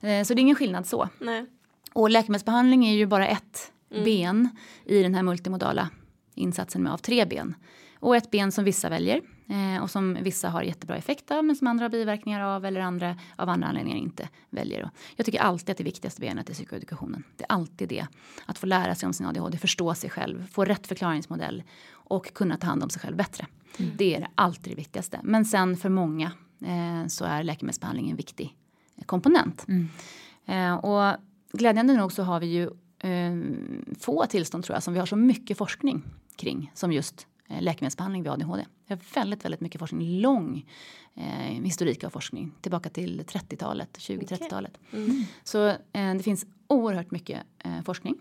Eh, 0.02 0.24
så 0.24 0.34
det 0.34 0.40
är 0.40 0.42
ingen 0.42 0.56
skillnad 0.56 0.88
så. 0.88 1.10
Nej. 1.20 1.46
Och 1.94 2.10
läkemedelsbehandling 2.10 2.86
är 2.88 2.94
ju 2.94 3.06
bara 3.06 3.28
ett 3.28 3.72
mm. 3.92 4.04
ben 4.04 4.50
i 4.86 5.04
den 5.04 5.16
här 5.16 5.24
multimodala 5.24 5.90
insatsen 6.36 6.84
med 6.84 6.94
av 6.94 6.98
tre 6.98 7.26
ben. 7.26 7.56
Och 8.00 8.16
ett 8.16 8.32
ben 8.32 8.52
som 8.52 8.64
vissa 8.64 8.90
väljer 8.90 9.22
eh, 9.50 9.84
och 9.84 9.92
som 9.92 10.18
vissa 10.22 10.50
har 10.50 10.62
jättebra 10.64 10.98
effekt 10.98 11.32
av 11.32 11.46
men 11.46 11.56
som 11.56 11.68
andra 11.68 11.86
har 11.86 11.90
biverkningar 11.90 12.42
av 12.42 12.66
eller 12.66 12.82
andra 12.82 13.18
av 13.36 13.50
andra 13.50 13.68
anledningar 13.68 13.98
inte 13.98 14.30
väljer. 14.50 14.84
Och 14.84 14.90
jag 15.16 15.26
tycker 15.26 15.40
alltid 15.40 15.70
att 15.70 15.78
det 15.78 15.84
viktigaste 15.84 16.22
benet 16.22 16.50
är 16.50 16.54
psykoedukationen. 16.54 17.24
Det 17.38 17.44
är 17.44 17.52
alltid 17.52 17.90
det. 17.90 18.08
Att 18.46 18.58
få 18.58 18.66
lära 18.66 18.96
sig 18.96 19.08
om 19.08 19.14
sin 19.14 19.26
ADHD, 19.26 19.58
förstå 19.58 19.94
sig 19.94 20.10
själv, 20.10 20.48
få 20.48 20.66
rätt 20.66 20.88
förklaringsmodell 20.88 21.64
och 21.92 22.34
kunna 22.34 22.58
ta 22.58 22.68
hand 22.68 22.84
om 22.84 22.90
sig 22.90 23.02
själv 23.02 23.16
bättre. 23.18 23.46
Mm. 23.78 23.92
Det 23.98 24.16
är 24.16 24.28
alltid 24.36 24.72
det 24.72 24.78
viktigaste. 24.78 25.20
Men 25.24 25.46
sen 25.46 25.78
för 25.78 25.90
många 25.90 26.32
eh, 26.62 27.08
så 27.08 27.26
är 27.26 27.44
läkemedelsbehandling 27.44 28.10
en 28.10 28.16
viktig 28.16 28.56
komponent. 29.06 29.66
Mm. 29.68 29.90
Eh, 30.46 30.74
och 30.74 31.18
glädjande 31.52 31.94
nog 31.94 32.12
så 32.12 32.24
har 32.24 32.40
vi 32.40 32.48
ju 32.48 32.64
eh, 33.10 33.38
få 34.00 34.26
tillstånd 34.26 34.64
tror 34.64 34.76
jag 34.76 34.84
som 34.84 34.94
vi 34.94 35.00
har 35.00 35.08
så 35.08 35.16
mycket 35.16 35.58
forskning 35.58 36.04
kring 36.36 36.72
som 36.74 36.92
just 36.92 37.22
eh, 37.22 37.29
läkemedelsbehandling 37.60 38.24
vid 38.24 38.32
ADHD. 38.32 38.66
Vi 38.88 38.94
har 38.94 39.02
väldigt, 39.16 39.46
väldigt 39.46 39.62
mycket 39.62 39.80
forskning, 39.80 40.22
lång 40.22 40.66
eh, 41.16 41.64
historik 41.64 42.04
av 42.04 42.10
forskning 42.10 42.52
tillbaka 42.62 42.90
till 42.90 43.22
30-talet, 43.22 43.98
20-30-talet. 43.98 44.78
Okay. 44.88 45.04
Mm. 45.04 45.24
Så 45.44 45.68
eh, 45.68 46.14
det 46.14 46.24
finns 46.24 46.46
oerhört 46.68 47.12
mycket 47.12 47.44
eh, 47.60 47.82
forskning 47.82 48.16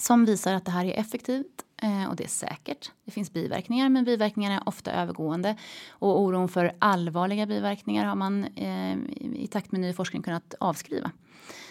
som 0.00 0.24
visar 0.24 0.54
att 0.54 0.64
det 0.64 0.70
här 0.70 0.84
är 0.84 1.00
effektivt 1.00 1.64
eh, 1.82 2.08
och 2.08 2.16
det 2.16 2.24
är 2.24 2.28
säkert. 2.28 2.90
Det 3.04 3.10
finns 3.10 3.32
biverkningar 3.32 3.88
men 3.88 4.04
biverkningarna 4.04 4.56
är 4.56 4.68
ofta 4.68 4.92
övergående 4.92 5.56
och 5.90 6.20
oron 6.20 6.48
för 6.48 6.72
allvarliga 6.78 7.46
biverkningar 7.46 8.04
har 8.04 8.14
man 8.14 8.44
eh, 8.44 8.96
i 9.20 9.48
takt 9.50 9.72
med 9.72 9.80
ny 9.80 9.92
forskning 9.92 10.22
kunnat 10.22 10.54
avskriva. 10.60 11.10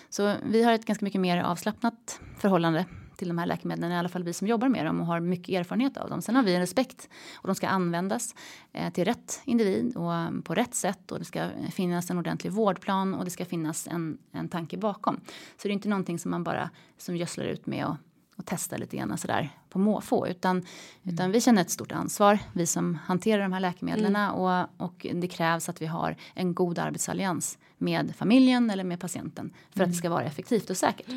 Så 0.09 0.35
vi 0.43 0.63
har 0.63 0.73
ett 0.73 0.85
ganska 0.85 1.05
mycket 1.05 1.21
mer 1.21 1.43
avslappnat 1.43 2.19
förhållande 2.37 2.85
till 3.19 3.27
de 3.27 3.37
här 3.37 3.45
läkemedlen, 3.45 3.91
i 3.91 3.95
alla 3.95 4.09
fall 4.09 4.23
vi 4.23 4.33
som 4.33 4.47
jobbar 4.47 4.69
med 4.69 4.85
dem 4.85 4.99
och 4.99 5.05
har 5.05 5.19
mycket 5.19 5.49
erfarenhet 5.49 5.97
av 5.97 6.09
dem. 6.09 6.21
Sen 6.21 6.35
har 6.35 6.43
vi 6.43 6.55
en 6.55 6.61
respekt 6.61 7.09
och 7.35 7.47
de 7.47 7.55
ska 7.55 7.67
användas 7.67 8.35
eh, 8.73 8.93
till 8.93 9.05
rätt 9.05 9.41
individ 9.45 9.95
och 9.95 10.11
um, 10.11 10.41
på 10.41 10.55
rätt 10.55 10.75
sätt 10.75 11.11
och 11.11 11.19
det 11.19 11.25
ska 11.25 11.49
finnas 11.71 12.09
en 12.09 12.17
ordentlig 12.17 12.53
vårdplan 12.53 13.13
och 13.13 13.25
det 13.25 13.31
ska 13.31 13.45
finnas 13.45 13.87
en, 13.87 14.17
en 14.31 14.49
tanke 14.49 14.77
bakom. 14.77 15.15
Så 15.57 15.67
det 15.67 15.69
är 15.69 15.73
inte 15.73 15.89
någonting 15.89 16.19
som 16.19 16.31
man 16.31 16.43
bara 16.43 16.69
som 16.97 17.17
gödslar 17.17 17.45
ut 17.45 17.65
med 17.65 17.85
och, 17.85 17.95
och 18.35 18.45
testar 18.45 18.77
lite 18.77 18.97
grann 18.97 19.17
sådär 19.17 19.49
på 19.69 19.79
måfå 19.79 20.27
utan, 20.27 20.57
mm. 20.57 20.65
utan 21.03 21.31
vi 21.31 21.41
känner 21.41 21.61
ett 21.61 21.71
stort 21.71 21.91
ansvar, 21.91 22.39
vi 22.53 22.65
som 22.65 22.95
hanterar 22.95 23.43
de 23.43 23.53
här 23.53 23.59
läkemedlen 23.59 24.15
mm. 24.15 24.31
och, 24.31 24.67
och 24.77 25.05
det 25.13 25.27
krävs 25.27 25.69
att 25.69 25.81
vi 25.81 25.85
har 25.85 26.15
en 26.33 26.53
god 26.53 26.79
arbetsallians 26.79 27.57
med 27.77 28.15
familjen 28.15 28.69
eller 28.69 28.83
med 28.83 28.99
patienten 28.99 29.53
för 29.69 29.79
mm. 29.79 29.89
att 29.89 29.93
det 29.93 29.97
ska 29.97 30.09
vara 30.09 30.23
effektivt 30.23 30.69
och 30.69 30.77
säkert. 30.77 31.09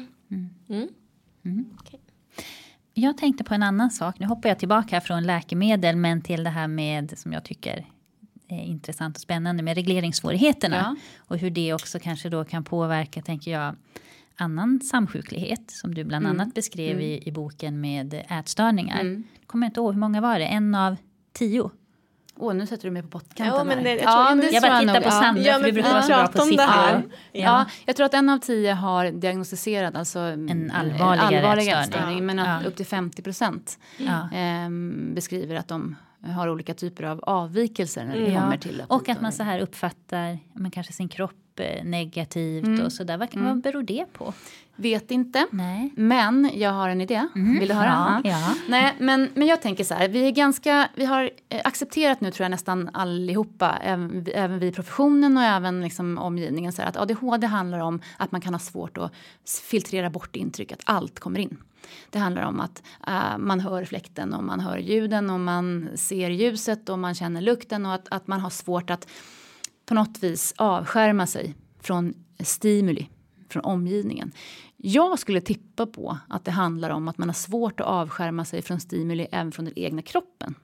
Mm. 0.69 0.89
Mm. 1.45 1.67
Okay. 1.81 2.01
Jag 2.95 3.19
tänkte 3.19 3.45
på 3.45 3.55
en 3.55 3.63
annan 3.63 3.91
sak. 3.91 4.19
Nu 4.19 4.27
hoppar 4.27 4.49
jag 4.49 4.59
tillbaka 4.59 5.01
från 5.01 5.23
läkemedel 5.23 5.97
men 5.97 6.23
till 6.23 6.45
det 6.45 6.51
här 6.51 6.69
med 6.69 7.19
som 7.19 7.33
jag 7.33 7.45
tycker 7.45 7.87
är 8.49 8.65
intressant 8.65 9.17
och 9.17 9.21
spännande 9.21 9.63
med 9.63 9.75
regleringssvårigheterna. 9.75 10.77
Ja. 10.77 10.97
Och 11.19 11.39
hur 11.39 11.51
det 11.51 11.75
också 11.75 11.99
kanske 11.99 12.29
då 12.29 12.45
kan 12.45 12.65
påverka, 12.65 13.23
tänker 13.23 13.51
jag, 13.51 13.77
annan 14.37 14.81
samsjuklighet 14.81 15.71
som 15.71 15.95
du 15.95 16.05
bland 16.05 16.27
mm. 16.27 16.41
annat 16.41 16.55
beskrev 16.55 16.91
mm. 16.91 17.03
i, 17.03 17.29
i 17.29 17.33
boken 17.33 17.81
med 17.81 18.25
ätstörningar. 18.29 19.01
Mm. 19.01 19.25
Kommer 19.47 19.67
jag 19.67 19.71
inte 19.71 19.81
ihåg, 19.81 19.93
hur 19.93 20.01
många 20.01 20.21
var 20.21 20.39
det? 20.39 20.47
En 20.47 20.75
av 20.75 20.97
tio 21.33 21.71
Åh, 22.43 22.55
nu 22.55 22.67
sätter 22.67 22.85
du 22.85 22.91
mig 22.91 23.03
på 23.03 23.09
pottkanten 23.09 23.57
ja, 23.57 23.65
men 23.65 23.85
det, 23.85 23.91
jag, 23.91 23.99
tror, 23.99 24.11
ja, 24.11 24.51
jag 24.53 24.63
bara 24.63 24.81
tittar 24.81 25.01
på 25.01 25.11
Sandra 25.11 25.43
ja, 25.43 25.59
för 25.59 25.65
vi 25.65 25.73
brukar 25.73 25.91
vara 25.91 26.03
så 26.03 26.09
bra 26.09 26.27
på 26.27 26.41
siffror. 26.41 26.59
Ja. 26.59 27.03
ja. 27.33 27.67
jag 27.87 27.97
tror 27.97 28.07
att 28.07 28.15
en 28.15 28.29
av 28.29 28.39
tio 28.39 28.73
har 28.73 29.11
diagnostiserat 29.11 29.95
alltså 29.95 30.19
en 30.19 30.71
allvarligare, 30.75 31.39
allvarligare 31.39 31.85
störning. 31.85 32.27
Men 32.27 32.39
att 32.39 32.67
upp 32.67 32.77
till 32.77 32.87
50 32.87 33.23
procent 33.23 33.79
eh, 33.99 34.71
beskriver 35.15 35.57
att 35.57 35.69
de 35.69 35.97
har 36.37 36.49
olika 36.49 36.75
typer 36.75 37.05
av 37.05 37.21
avvikelser 37.25 38.05
när 38.05 38.17
det 38.17 38.27
mm. 38.27 38.43
kommer 38.43 38.57
till 38.57 38.85
Och 38.89 39.09
att 39.09 39.21
man 39.21 39.33
så 39.33 39.43
här 39.43 39.59
uppfattar 39.59 40.39
men 40.53 40.71
kanske 40.71 40.93
sin 40.93 41.09
kropp 41.09 41.52
Eh, 41.61 41.85
negativt 41.85 42.67
mm. 42.67 42.85
och 42.85 42.93
sådär. 42.93 43.17
Vad, 43.17 43.35
mm. 43.35 43.47
vad 43.47 43.61
beror 43.61 43.83
det 43.83 44.13
på? 44.13 44.35
Vet 44.77 45.11
inte. 45.11 45.47
Nej. 45.51 45.93
Men 45.97 46.51
jag 46.55 46.71
har 46.71 46.89
en 46.89 47.01
idé. 47.01 47.27
Mm. 47.35 47.59
Vill 47.59 47.69
du 47.69 47.75
höra? 47.75 48.21
Ja. 48.25 48.31
ja. 48.31 48.55
Nej, 48.69 48.95
men, 48.99 49.29
men 49.35 49.49
jag 49.49 49.63
tänker 49.63 49.85
så 49.85 49.95
här. 49.95 50.09
Vi, 50.09 50.27
är 50.27 50.31
ganska, 50.31 50.89
vi 50.95 51.05
har 51.05 51.31
eh, 51.49 51.61
accepterat 51.65 52.21
nu 52.21 52.31
tror 52.31 52.45
jag 52.45 52.51
nästan 52.51 52.91
allihopa, 52.93 53.79
även, 53.83 54.27
även 54.35 54.59
vi 54.59 54.67
i 54.67 54.73
professionen 54.73 55.37
och 55.37 55.43
även 55.43 55.81
liksom 55.81 56.19
omgivningen, 56.19 56.73
så 56.73 56.83
här, 56.83 56.89
att 56.89 56.97
ADHD 56.97 57.47
handlar 57.47 57.79
om 57.79 58.01
att 58.17 58.33
man 58.33 58.41
kan 58.41 58.55
ha 58.55 58.59
svårt 58.59 58.99
att 58.99 59.13
filtrera 59.63 60.11
bort 60.11 60.37
intryck, 60.37 60.73
att 60.73 60.83
allt 60.85 61.21
kommer 61.21 61.41
in. 61.41 61.57
Det 62.11 62.19
handlar 62.19 62.43
om 62.43 62.61
att 62.61 62.83
uh, 63.09 63.39
man 63.39 63.61
hör 63.61 63.85
fläkten 63.85 64.35
och 64.35 64.45
man 64.45 64.61
hör 64.61 64.79
ljuden 64.79 65.31
och 65.31 65.41
man 65.41 65.89
ser 65.95 66.31
ljuset 66.31 66.89
och 66.89 66.99
man 66.99 67.15
känner 67.15 67.41
lukten 67.41 67.87
och 67.87 67.95
att, 67.95 68.09
att 68.11 68.27
man 68.27 68.41
har 68.41 68.51
svårt 68.51 68.91
att 68.91 69.09
på 69.87 69.95
något 69.95 70.23
vis 70.23 70.55
avskärma 70.57 71.27
sig 71.27 71.55
från 71.81 72.15
stimuli 72.41 73.09
från 73.49 73.65
omgivningen. 73.65 74.33
Jag 74.77 75.19
skulle 75.19 75.41
tippa 75.41 75.87
på 75.87 76.19
att 76.29 76.45
det 76.45 76.51
handlar 76.51 76.91
om 76.91 77.09
att 77.09 77.19
man 77.19 77.29
har 77.29 77.35
svårt 77.35 77.81
att 77.81 77.87
avskärma 77.87 78.45
sig 78.45 78.63
från 78.63 78.81
stimuli 78.81 79.27
även 79.33 79.53
från 79.53 79.65
den 79.65 79.79
egna 79.79 80.03
kroppen. 80.03 80.55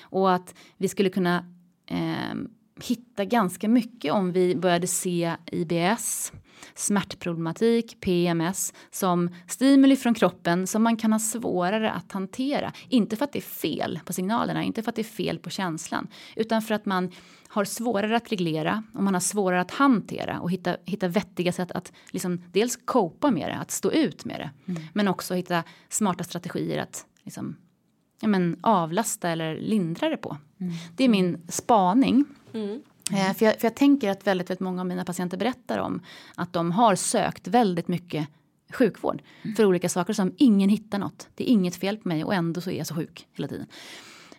Och 0.00 0.34
att 0.34 0.54
vi 0.76 0.88
skulle 0.88 1.10
kunna 1.10 1.44
eh, 1.86 2.34
hitta 2.80 3.24
ganska 3.24 3.68
mycket 3.68 4.12
om 4.12 4.32
vi 4.32 4.56
började 4.56 4.86
se 4.86 5.36
IBS, 5.46 6.32
smärtproblematik, 6.74 8.00
PMS 8.00 8.72
som 8.90 9.34
stimuli 9.48 9.96
från 9.96 10.14
kroppen 10.14 10.66
som 10.66 10.82
man 10.82 10.96
kan 10.96 11.12
ha 11.12 11.18
svårare 11.18 11.90
att 11.90 12.12
hantera. 12.12 12.72
Inte 12.88 13.16
för 13.16 13.24
att 13.24 13.32
det 13.32 13.38
är 13.38 13.40
fel 13.40 14.00
på 14.04 14.12
signalerna, 14.12 14.62
inte 14.62 14.82
för 14.82 14.90
att 14.90 14.96
det 14.96 15.02
är 15.02 15.04
fel 15.04 15.38
på 15.38 15.50
känslan, 15.50 16.08
utan 16.36 16.62
för 16.62 16.74
att 16.74 16.86
man 16.86 17.10
har 17.48 17.64
svårare 17.64 18.16
att 18.16 18.32
reglera 18.32 18.82
och 18.94 19.02
man 19.02 19.14
har 19.14 19.20
svårare 19.20 19.60
att 19.60 19.70
hantera 19.70 20.40
och 20.40 20.50
hitta, 20.50 20.76
hitta 20.84 21.08
vettiga 21.08 21.52
sätt 21.52 21.70
att 21.70 21.92
liksom 22.10 22.42
dels 22.52 22.78
copa 22.84 23.30
med 23.30 23.48
det, 23.48 23.56
att 23.56 23.70
stå 23.70 23.92
ut 23.92 24.24
med 24.24 24.40
det. 24.40 24.72
Mm. 24.72 24.82
Men 24.92 25.08
också 25.08 25.34
hitta 25.34 25.62
smarta 25.88 26.24
strategier 26.24 26.82
att 26.82 27.06
liksom, 27.22 27.56
ja, 28.20 28.28
men, 28.28 28.56
avlasta 28.62 29.28
eller 29.28 29.56
lindra 29.56 30.08
det 30.08 30.16
på. 30.16 30.36
Mm. 30.60 30.72
Det 30.96 31.04
är 31.04 31.08
min 31.08 31.46
spaning. 31.48 32.24
Mm. 32.54 32.82
Eh, 33.12 33.34
för, 33.34 33.46
jag, 33.46 33.60
för 33.60 33.66
jag 33.66 33.76
tänker 33.76 34.10
att 34.10 34.26
väldigt, 34.26 34.50
väldigt 34.50 34.60
många 34.60 34.80
av 34.80 34.86
mina 34.86 35.04
patienter 35.04 35.36
berättar 35.36 35.78
om 35.78 36.02
att 36.34 36.52
de 36.52 36.72
har 36.72 36.94
sökt 36.94 37.48
väldigt 37.48 37.88
mycket 37.88 38.28
sjukvård 38.72 39.22
mm. 39.42 39.56
för 39.56 39.64
olika 39.64 39.88
saker 39.88 40.12
som 40.12 40.32
ingen 40.36 40.68
hittar 40.68 40.98
något. 40.98 41.28
Det 41.34 41.44
är 41.44 41.52
inget 41.52 41.76
fel 41.76 41.96
på 41.96 42.08
mig 42.08 42.24
och 42.24 42.34
ändå 42.34 42.60
så 42.60 42.70
är 42.70 42.78
jag 42.78 42.86
så 42.86 42.94
sjuk 42.94 43.26
hela 43.32 43.48
tiden. 43.48 43.66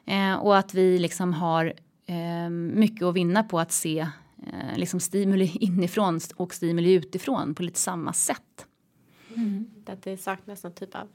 Eh, 0.05 0.36
och 0.36 0.57
att 0.57 0.74
vi 0.74 0.99
liksom 0.99 1.34
har 1.34 1.74
eh, 2.05 2.49
mycket 2.49 3.03
att 3.03 3.16
vinna 3.16 3.43
på 3.43 3.59
att 3.59 3.72
se 3.72 3.99
eh, 4.47 4.78
liksom 4.78 4.99
stimuli 4.99 5.57
inifrån 5.59 6.20
och 6.36 6.53
stimuli 6.53 6.93
utifrån 6.93 7.55
på 7.55 7.63
lite 7.63 7.80
samma 7.80 8.13
sätt. 8.13 8.66
Mm. 9.36 9.70
Att 9.86 10.03
det 10.03 10.18
saknas 10.18 10.63
någon 10.63 10.74
typ 10.74 10.95
av 10.95 11.07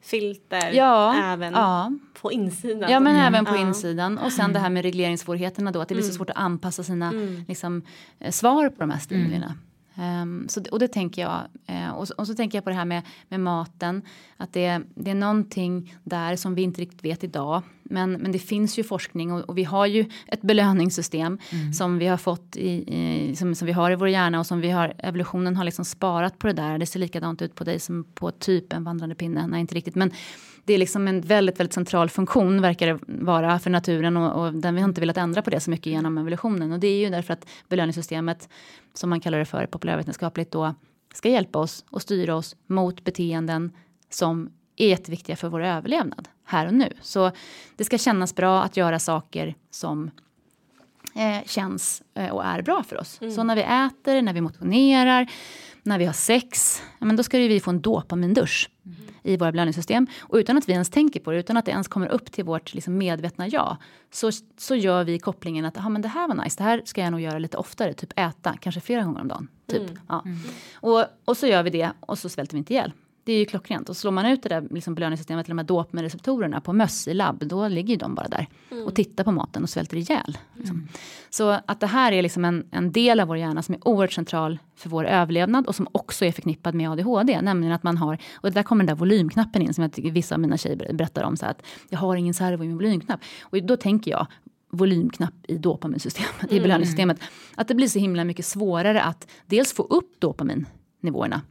filter 0.00 0.70
ja, 0.72 1.14
även 1.32 1.52
ja. 1.52 1.92
på 2.20 2.32
insidan. 2.32 2.90
Ja, 2.90 3.00
men 3.00 3.14
mm. 3.14 3.26
även 3.26 3.44
på 3.44 3.56
ja. 3.56 3.60
insidan. 3.60 4.18
Och 4.18 4.32
sen 4.32 4.52
det 4.52 4.58
här 4.58 4.70
med 4.70 4.82
regleringssvårigheterna 4.82 5.70
då, 5.70 5.80
att 5.80 5.88
det 5.88 5.94
blir 5.94 6.02
så 6.02 6.08
mm. 6.08 6.16
svårt 6.16 6.30
att 6.30 6.36
anpassa 6.36 6.82
sina 6.82 7.08
mm. 7.08 7.44
liksom, 7.48 7.82
eh, 8.18 8.30
svar 8.30 8.68
på 8.68 8.76
de 8.80 8.90
här 8.90 8.98
stimulierna. 8.98 9.54
Um, 9.98 10.48
så, 10.48 10.62
och 10.72 10.78
det 10.78 10.88
tänker 10.88 11.22
jag. 11.22 11.40
Uh, 11.70 11.90
och, 11.90 12.10
och, 12.10 12.26
så 12.26 12.34
tänker 12.34 12.58
jag 12.58 12.64
på 12.64 12.70
det 12.70 12.76
här 12.76 12.84
med, 12.84 13.02
med 13.28 13.40
maten. 13.40 14.02
Att 14.36 14.52
det, 14.52 14.82
det 14.94 15.10
är 15.10 15.14
någonting 15.14 15.94
där 16.04 16.36
som 16.36 16.54
vi 16.54 16.62
inte 16.62 16.80
riktigt 16.80 17.04
vet 17.04 17.24
idag. 17.24 17.62
Men, 17.82 18.12
men 18.12 18.32
det 18.32 18.38
finns 18.38 18.78
ju 18.78 18.84
forskning 18.84 19.32
och, 19.32 19.40
och 19.40 19.58
vi 19.58 19.64
har 19.64 19.86
ju 19.86 20.04
ett 20.26 20.42
belöningssystem 20.42 21.38
mm. 21.50 21.72
som 21.72 21.98
vi 21.98 22.06
har 22.06 22.16
fått 22.16 22.56
i, 22.56 22.70
i, 22.70 23.36
som, 23.36 23.54
som 23.54 23.66
vi 23.66 23.72
har 23.72 23.90
i 23.90 23.94
vår 23.94 24.08
hjärna 24.08 24.38
och 24.38 24.46
som 24.46 24.60
vi 24.60 24.70
har, 24.70 24.94
evolutionen 24.98 25.56
har 25.56 25.64
liksom 25.64 25.84
sparat 25.84 26.38
på 26.38 26.46
det 26.46 26.52
där. 26.52 26.78
Det 26.78 26.86
ser 26.86 27.00
likadant 27.00 27.42
ut 27.42 27.54
på 27.54 27.64
dig 27.64 27.80
som 27.80 28.04
på 28.14 28.30
typ 28.30 28.72
en 28.72 28.84
vandrande 28.84 29.14
pinne. 29.14 29.46
Nej, 29.46 29.60
inte 29.60 29.74
riktigt. 29.74 29.94
Men 29.94 30.12
det 30.66 30.74
är 30.74 30.78
liksom 30.78 31.08
en 31.08 31.20
väldigt, 31.20 31.60
väldigt 31.60 31.74
central 31.74 32.10
funktion 32.10 32.62
verkar 32.62 32.86
det 32.86 32.98
vara 33.06 33.58
för 33.58 33.70
naturen 33.70 34.16
och, 34.16 34.44
och 34.44 34.54
den 34.54 34.74
vi 34.74 34.80
har 34.80 34.88
inte 34.88 35.00
velat 35.00 35.16
ändra 35.16 35.42
på 35.42 35.50
det 35.50 35.60
så 35.60 35.70
mycket 35.70 35.86
genom 35.86 36.18
evolutionen. 36.18 36.72
Och 36.72 36.80
det 36.80 36.86
är 36.86 36.98
ju 36.98 37.10
därför 37.10 37.32
att 37.32 37.46
belöningssystemet, 37.68 38.48
som 38.94 39.10
man 39.10 39.20
kallar 39.20 39.38
det 39.38 39.44
för 39.44 39.66
populärvetenskapligt 39.66 40.50
då, 40.50 40.74
ska 41.14 41.28
hjälpa 41.28 41.58
oss 41.58 41.84
och 41.90 42.02
styra 42.02 42.34
oss 42.34 42.56
mot 42.66 43.04
beteenden 43.04 43.72
som 44.10 44.50
är 44.76 44.88
jätteviktiga 44.88 45.36
för 45.36 45.48
vår 45.48 45.62
överlevnad 45.62 46.28
här 46.44 46.66
och 46.66 46.74
nu. 46.74 46.92
Så 47.00 47.30
det 47.76 47.84
ska 47.84 47.98
kännas 47.98 48.34
bra 48.34 48.62
att 48.62 48.76
göra 48.76 48.98
saker 48.98 49.54
som 49.70 50.10
eh, 51.14 51.46
känns 51.46 52.02
eh, 52.14 52.30
och 52.30 52.44
är 52.44 52.62
bra 52.62 52.82
för 52.82 53.00
oss. 53.00 53.20
Mm. 53.20 53.34
Så 53.34 53.42
när 53.42 53.56
vi 53.56 53.62
äter, 53.62 54.22
när 54.22 54.32
vi 54.32 54.40
motionerar, 54.40 55.30
när 55.86 55.98
vi 55.98 56.04
har 56.04 56.12
sex, 56.12 56.82
ja, 56.98 57.06
men 57.06 57.16
då 57.16 57.22
ska 57.22 57.38
vi 57.38 57.60
få 57.60 57.70
en 57.70 57.80
dopamindusch. 57.80 58.70
Mm 58.86 58.96
i 59.26 59.36
våra 59.36 59.52
belöningssystem. 59.52 60.06
Och 60.20 60.36
utan 60.36 60.58
att 60.58 60.68
vi 60.68 60.72
ens 60.72 60.90
tänker 60.90 61.20
på 61.20 61.30
det, 61.30 61.38
utan 61.38 61.56
att 61.56 61.64
det 61.64 61.70
ens 61.70 61.88
kommer 61.88 62.08
upp 62.08 62.32
till 62.32 62.44
vårt 62.44 62.74
liksom, 62.74 62.98
medvetna 62.98 63.48
ja, 63.48 63.76
så, 64.10 64.30
så 64.58 64.74
gör 64.74 65.04
vi 65.04 65.18
kopplingen 65.18 65.64
att 65.64 65.92
men 65.92 66.02
det 66.02 66.08
här 66.08 66.28
var 66.28 66.44
nice, 66.44 66.58
det 66.58 66.64
här 66.64 66.82
ska 66.84 67.00
jag 67.00 67.10
nog 67.10 67.20
göra 67.20 67.38
lite 67.38 67.56
oftare, 67.56 67.92
typ 67.92 68.12
äta, 68.16 68.56
kanske 68.60 68.80
flera 68.80 69.02
gånger 69.02 69.20
om 69.20 69.28
dagen. 69.28 69.48
Typ. 69.66 69.80
Mm. 69.80 69.98
Ja. 70.08 70.22
Mm. 70.24 70.38
Och, 70.74 71.04
och 71.24 71.36
så 71.36 71.46
gör 71.46 71.62
vi 71.62 71.70
det 71.70 71.92
och 72.00 72.18
så 72.18 72.28
svälter 72.28 72.52
vi 72.54 72.58
inte 72.58 72.72
ihjäl. 72.72 72.92
Det 73.26 73.32
är 73.32 73.38
ju 73.38 73.44
klockrent. 73.44 73.88
Och 73.88 73.96
slår 73.96 74.10
man 74.10 74.26
ut 74.26 74.42
det 74.42 74.48
där 74.48 74.68
liksom 74.70 74.94
belöningssystemet, 74.94 75.46
de 75.46 75.58
här 75.58 75.64
dopamинreceptorerna 75.64 76.60
på 76.60 76.72
möss 76.72 77.08
i 77.08 77.14
labb, 77.14 77.46
då 77.46 77.68
ligger 77.68 77.90
ju 77.94 77.96
de 77.96 78.14
bara 78.14 78.28
där 78.28 78.46
och 78.86 78.94
tittar 78.94 79.24
på 79.24 79.32
maten 79.32 79.62
och 79.62 79.70
svälter 79.70 79.96
ihjäl. 79.96 80.38
Liksom. 80.54 80.88
Så 81.30 81.58
att 81.66 81.80
det 81.80 81.86
här 81.86 82.12
är 82.12 82.22
liksom 82.22 82.44
en, 82.44 82.66
en 82.70 82.92
del 82.92 83.20
av 83.20 83.28
vår 83.28 83.36
hjärna 83.36 83.62
som 83.62 83.74
är 83.74 83.88
oerhört 83.88 84.12
central 84.12 84.58
för 84.76 84.90
vår 84.90 85.04
överlevnad 85.04 85.66
och 85.66 85.74
som 85.74 85.88
också 85.92 86.24
är 86.24 86.32
förknippad 86.32 86.74
med 86.74 86.90
ADHD. 86.90 87.40
Nämligen 87.42 87.74
att 87.74 87.82
man 87.82 87.96
har, 87.96 88.18
och 88.34 88.52
där 88.52 88.62
kommer 88.62 88.84
den 88.84 88.96
där 88.96 89.00
volymknappen 89.00 89.62
in 89.62 89.74
som 89.74 89.82
jag 89.82 89.92
tycker 89.92 90.10
vissa 90.10 90.34
av 90.34 90.40
mina 90.40 90.56
tjejer 90.56 90.92
berättar 90.92 91.22
om. 91.22 91.36
Så 91.36 91.46
att 91.46 91.62
jag 91.88 91.98
har 91.98 92.16
ingen 92.16 92.34
servo 92.34 92.64
i 92.64 92.66
min 92.66 92.76
volymknapp. 92.76 93.20
Och 93.42 93.62
då 93.62 93.76
tänker 93.76 94.10
jag, 94.10 94.26
volymknapp 94.70 95.34
i 95.48 95.58
dopaminsystemet, 95.58 96.52
i 96.52 96.60
belöningssystemet. 96.60 97.20
Att 97.54 97.68
det 97.68 97.74
blir 97.74 97.88
så 97.88 97.98
himla 97.98 98.24
mycket 98.24 98.46
svårare 98.46 99.02
att 99.02 99.28
dels 99.46 99.72
få 99.72 99.82
upp 99.82 100.20
dopaminnivåerna. 100.20 101.42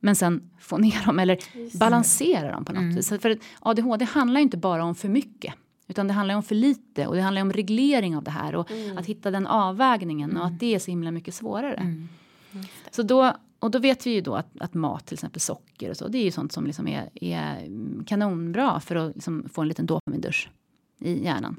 Men 0.00 0.16
sen 0.16 0.50
få 0.58 0.78
ner 0.78 1.06
dem 1.06 1.18
eller 1.18 1.38
balansera 1.78 2.52
dem 2.52 2.64
på 2.64 2.72
något 2.72 2.96
vis. 2.96 3.08
För 3.08 3.38
ADHD 3.60 4.04
handlar 4.04 4.40
ju 4.40 4.42
inte 4.42 4.56
bara 4.56 4.84
om 4.84 4.94
för 4.94 5.08
mycket. 5.08 5.54
Utan 5.88 6.06
det 6.08 6.12
handlar 6.12 6.34
om 6.34 6.42
för 6.42 6.54
lite 6.54 7.06
och 7.06 7.14
det 7.14 7.20
handlar 7.20 7.42
om 7.42 7.52
reglering 7.52 8.16
av 8.16 8.24
det 8.24 8.30
här. 8.30 8.54
Och 8.54 8.70
att 8.96 9.06
hitta 9.06 9.30
den 9.30 9.46
avvägningen 9.46 10.36
och 10.36 10.46
att 10.46 10.58
det 10.60 10.74
är 10.74 10.78
så 10.78 10.90
himla 10.90 11.10
mycket 11.10 11.34
svårare. 11.34 12.06
Så 12.90 13.02
då, 13.02 13.32
och 13.58 13.70
då 13.70 13.78
vet 13.78 14.06
vi 14.06 14.10
ju 14.10 14.20
då 14.20 14.34
att, 14.34 14.60
att 14.60 14.74
mat, 14.74 15.06
till 15.06 15.14
exempel 15.14 15.40
socker 15.40 15.90
och 15.90 15.96
så, 15.96 16.08
det 16.08 16.18
är 16.18 16.24
ju 16.24 16.30
sånt 16.30 16.52
som 16.52 16.66
liksom 16.66 16.88
är, 16.88 17.10
är 17.14 17.68
kanonbra 18.04 18.80
för 18.80 18.96
att 18.96 19.14
liksom 19.14 19.48
få 19.52 19.62
en 19.62 19.68
liten 19.68 19.86
dopamindusch 19.86 20.50
i 21.00 21.24
hjärnan. 21.24 21.56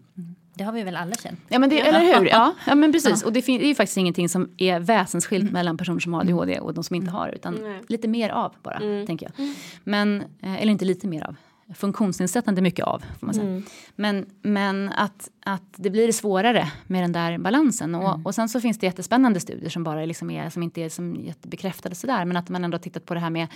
Det 0.59 0.65
har 0.65 0.71
vi 0.71 0.83
väl 0.83 0.95
alla 0.95 1.15
känt. 1.15 1.39
Ja, 1.47 1.59
men 1.59 1.69
det, 1.69 1.79
eller 1.79 1.99
hur? 1.99 2.25
Ja, 2.25 2.53
ja 2.67 2.75
men 2.75 2.91
precis. 2.91 3.23
Och 3.23 3.33
det, 3.33 3.45
det 3.45 3.63
är 3.63 3.67
ju 3.67 3.75
faktiskt 3.75 3.97
ingenting 3.97 4.29
som 4.29 4.49
är 4.57 4.79
väsensskilt 4.79 5.51
mellan 5.51 5.77
personer 5.77 5.99
som 5.99 6.13
har 6.13 6.21
ADHD 6.21 6.59
och 6.59 6.73
de 6.73 6.83
som 6.83 6.95
inte 6.95 7.11
har. 7.11 7.29
Utan 7.29 7.53
Nej. 7.53 7.81
lite 7.87 8.07
mer 8.07 8.29
av 8.29 8.53
bara, 8.63 8.79
tänker 8.79 9.31
jag. 9.35 9.55
Men, 9.83 10.21
eh, 10.21 10.61
eller 10.61 10.71
inte 10.71 10.85
lite 10.85 11.07
mer 11.07 11.27
av. 11.27 11.35
Funktionsnedsättande 11.75 12.61
mycket 12.61 12.85
av, 12.85 13.03
får 13.19 13.25
man 13.25 13.35
säga. 13.35 13.61
Men, 13.95 14.25
men 14.41 14.89
att, 14.89 15.29
att 15.45 15.73
det 15.75 15.89
blir 15.89 16.11
svårare 16.11 16.71
med 16.87 17.03
den 17.03 17.11
där 17.11 17.37
balansen. 17.37 17.95
Och, 17.95 18.25
och 18.25 18.35
sen 18.35 18.49
så 18.49 18.61
finns 18.61 18.79
det 18.79 18.85
jättespännande 18.85 19.39
studier 19.39 19.69
som 19.69 19.83
bara 19.83 20.05
liksom 20.05 20.29
är, 20.29 20.49
som 20.49 20.63
inte 20.63 20.81
är 20.81 20.89
som 20.89 21.15
jättebekräftade 21.15 21.95
sådär. 21.95 22.25
Men 22.25 22.37
att 22.37 22.49
man 22.49 22.63
ändå 22.63 22.75
har 22.75 22.81
tittat 22.81 23.05
på 23.05 23.13
det 23.13 23.19
här 23.19 23.29
med 23.29 23.47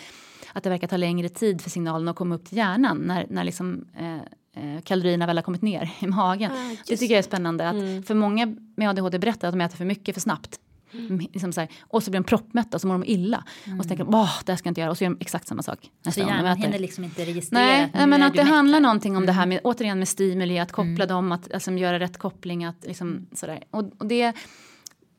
att 0.53 0.63
det 0.63 0.69
verkar 0.69 0.87
ta 0.87 0.97
längre 0.97 1.29
tid 1.29 1.61
för 1.61 1.69
signalen 1.69 2.07
att 2.07 2.15
komma 2.15 2.35
upp 2.35 2.45
till 2.45 2.57
hjärnan. 2.57 2.97
När, 2.97 3.25
när 3.29 3.43
liksom, 3.43 3.85
eh, 3.97 4.17
kalorierna 4.83 5.25
väl 5.25 5.37
har 5.37 5.43
kommit 5.43 5.61
ner 5.61 5.91
i 5.99 6.07
magen. 6.07 6.51
det 6.87 6.97
tycker 6.97 7.13
jag 7.13 7.19
är 7.19 7.23
spännande. 7.23 7.69
Att 7.69 8.07
För 8.07 8.13
många 8.13 8.55
med 8.75 8.89
ADHD 8.89 9.19
berättar 9.19 9.47
att 9.47 9.53
de 9.53 9.61
äter 9.61 9.77
för 9.77 9.85
mycket 9.85 10.15
för 10.15 10.21
snabbt. 10.21 10.59
Mm, 10.93 11.19
Liksom 11.19 11.53
så 11.53 11.61
här, 11.61 11.69
och 11.81 12.03
så 12.03 12.11
blir 12.11 12.19
de 12.19 12.23
proppmätta 12.23 12.77
och 12.77 12.81
så 12.81 12.87
mår 12.87 12.93
de 12.93 13.03
illa. 13.05 13.43
Och 13.77 13.83
så 13.83 13.89
tänker 13.89 14.03
de, 14.05 14.15
åh, 14.15 14.39
det 14.45 14.51
här 14.51 14.57
ska 14.57 14.67
jag 14.67 14.71
inte 14.71 14.81
göra. 14.81 14.91
Och 14.91 14.97
så 14.97 15.03
gör 15.03 15.11
de 15.11 15.17
exakt 15.19 15.47
samma 15.47 15.63
sak 15.63 15.89
Så 16.03 16.19
de 16.19 16.19
hjärnan 16.27 16.57
hinner 16.57 16.79
liksom 16.79 17.03
inte 17.03 17.25
registrera. 17.25 17.61
Nej, 17.63 17.89
nej 17.93 18.07
men 18.07 18.23
att 18.23 18.33
det 18.33 18.43
mätt 18.43 18.53
handlar 18.53 18.79
någonting 18.79 19.17
om 19.17 19.25
det 19.25 19.31
här 19.31 19.45
med, 19.45 19.59
återigen 19.63 19.99
med 19.99 20.07
stimuli, 20.07 20.59
att 20.59 20.71
koppla 20.71 21.05
dem, 21.05 21.31
att 21.31 21.53
alltså, 21.53 21.71
göra 21.71 21.99
rätt 21.99 22.17
koppling. 22.17 22.65
Att, 22.65 22.85
liksom, 22.87 23.27
sådär. 23.33 23.63
Och, 23.71 23.83
och 23.97 24.05
det, 24.05 24.33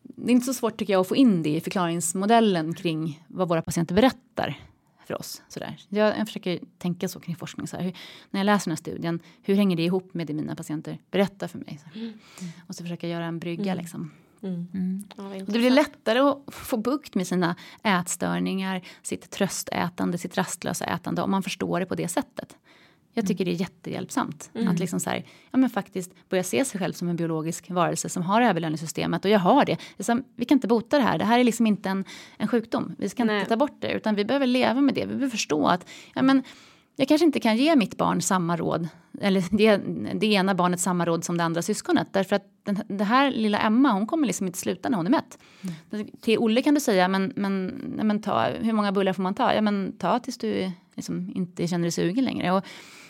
det 0.03 0.31
är 0.31 0.33
inte 0.33 0.47
så 0.47 0.55
svårt 0.55 0.77
tycker 0.77 0.93
jag 0.93 1.01
att 1.01 1.09
få 1.09 1.17
in 1.17 1.43
det 1.43 1.57
i 1.57 1.61
förklaringsmodellen 1.61 2.75
kring 2.75 3.25
vad 3.29 3.49
våra 3.49 3.63
patienter 3.63 3.95
berättar 3.95 4.59
för 5.07 5.19
oss. 5.21 5.43
Sådär. 5.49 5.77
Jag, 5.89 6.19
jag 6.19 6.27
försöker 6.27 6.61
tänka 6.79 7.09
så 7.09 7.21
kring 7.21 7.37
forskning. 7.37 7.67
Så 7.67 7.77
hur, 7.77 7.97
när 8.31 8.41
jag 8.41 8.45
läser 8.45 8.65
den 8.65 8.73
här 8.73 8.77
studien, 8.77 9.21
hur 9.43 9.55
hänger 9.55 9.77
det 9.77 9.83
ihop 9.83 10.15
med 10.15 10.27
det 10.27 10.35
mina 10.35 10.57
patienter 10.57 10.99
berättar 11.11 11.49
för 11.49 11.59
mig? 11.59 11.81
Så 11.83 11.99
här. 11.99 12.13
Och 12.69 12.75
så 12.75 12.85
försöker 12.85 13.09
jag 13.09 13.15
göra 13.15 13.27
en 13.27 13.39
brygga. 13.39 13.75
Liksom. 13.75 14.11
Ja, 14.41 14.49
vad 15.17 15.43
Och 15.43 15.53
det 15.53 15.59
blir 15.59 15.71
lättare 15.71 16.19
att 16.19 16.55
få 16.55 16.77
bukt 16.77 17.15
med 17.15 17.27
sina 17.27 17.57
ätstörningar, 17.83 18.83
sitt 19.03 19.31
tröstätande, 19.31 20.19
sitt 20.19 20.37
rastlösa 20.37 20.85
ätande 20.85 21.23
om 21.23 21.31
man 21.31 21.43
förstår 21.43 21.81
det 21.81 21.87
på 21.87 21.95
det 21.95 22.09
sättet. 22.09 22.57
Jag 23.15 23.27
tycker 23.27 23.45
det 23.45 23.51
är 23.51 23.61
jättehjälpsamt 23.61 24.51
att 24.69 24.79
liksom 24.79 25.01
så 25.01 25.11
här, 25.11 25.25
ja, 25.51 25.59
men 25.59 25.71
faktiskt 25.71 26.29
börja 26.29 26.43
se 26.43 26.65
sig 26.65 26.81
själv 26.81 26.93
som 26.93 27.09
en 27.09 27.17
biologisk 27.17 27.71
varelse 27.71 28.09
som 28.09 28.23
har 28.23 28.43
överlevnadssystemet 28.43 29.25
och 29.25 29.31
jag 29.31 29.39
har 29.39 29.65
det. 29.65 29.73
det 29.73 30.01
är 30.01 30.05
som, 30.05 30.25
vi 30.37 30.45
kan 30.45 30.57
inte 30.57 30.69
bota 30.69 30.97
det 30.97 31.03
här, 31.03 31.19
det 31.19 31.25
här 31.25 31.39
är 31.39 31.45
liksom 31.45 31.67
inte 31.67 31.89
en, 31.89 32.05
en 32.37 32.49
sjukdom. 32.49 32.95
Vi 32.99 33.09
ska 33.09 33.25
Nej. 33.25 33.37
inte 33.37 33.49
ta 33.49 33.57
bort 33.57 33.77
det 33.81 33.93
utan 33.93 34.15
vi 34.15 34.25
behöver 34.25 34.47
leva 34.47 34.81
med 34.81 34.95
det. 34.95 35.01
Vi 35.01 35.07
behöver 35.07 35.29
förstå 35.29 35.67
att 35.67 35.87
ja, 36.15 36.23
men, 36.23 36.43
jag 36.97 37.09
kanske 37.09 37.25
inte 37.25 37.41
kan 37.41 37.57
ge 37.57 37.77
mitt 37.77 37.97
barn 37.97 38.23
samma 38.23 38.57
råd, 38.57 38.89
eller 39.21 39.45
det, 39.57 39.77
det 40.21 40.27
ena 40.27 40.55
barnet 40.55 40.81
samma 40.81 41.05
råd 41.05 41.25
som 41.25 41.39
det 41.39 41.45
andra 41.45 41.63
syskonet. 41.63 42.09
Därför 42.13 42.37
att 42.37 42.45
den, 42.63 42.81
det 42.89 43.05
här 43.05 43.31
lilla 43.31 43.59
Emma, 43.59 43.93
hon 43.93 44.07
kommer 44.07 44.27
liksom 44.27 44.47
inte 44.47 44.59
sluta 44.59 44.89
när 44.89 44.97
hon 44.97 45.07
är 45.07 45.11
mätt. 45.11 45.39
Till 46.21 46.39
Olle 46.39 46.63
kan 46.63 46.75
du 46.75 46.81
säga, 46.81 47.09
men, 47.09 47.33
men, 47.37 47.67
men 48.03 48.23
ta, 48.23 48.49
hur 48.61 48.73
många 48.73 48.93
bullar 48.93 49.13
får 49.13 49.23
man 49.23 49.35
ta? 49.35 49.55
Ja, 49.55 49.61
men 49.61 49.93
ta 49.99 50.19
tills 50.19 50.39
du 50.39 50.71
liksom 50.95 51.33
inte 51.35 51.67
känner 51.67 51.83
dig 51.83 51.93
sugen 51.93 52.25
längre. 52.25 52.53
Och, 52.53 52.65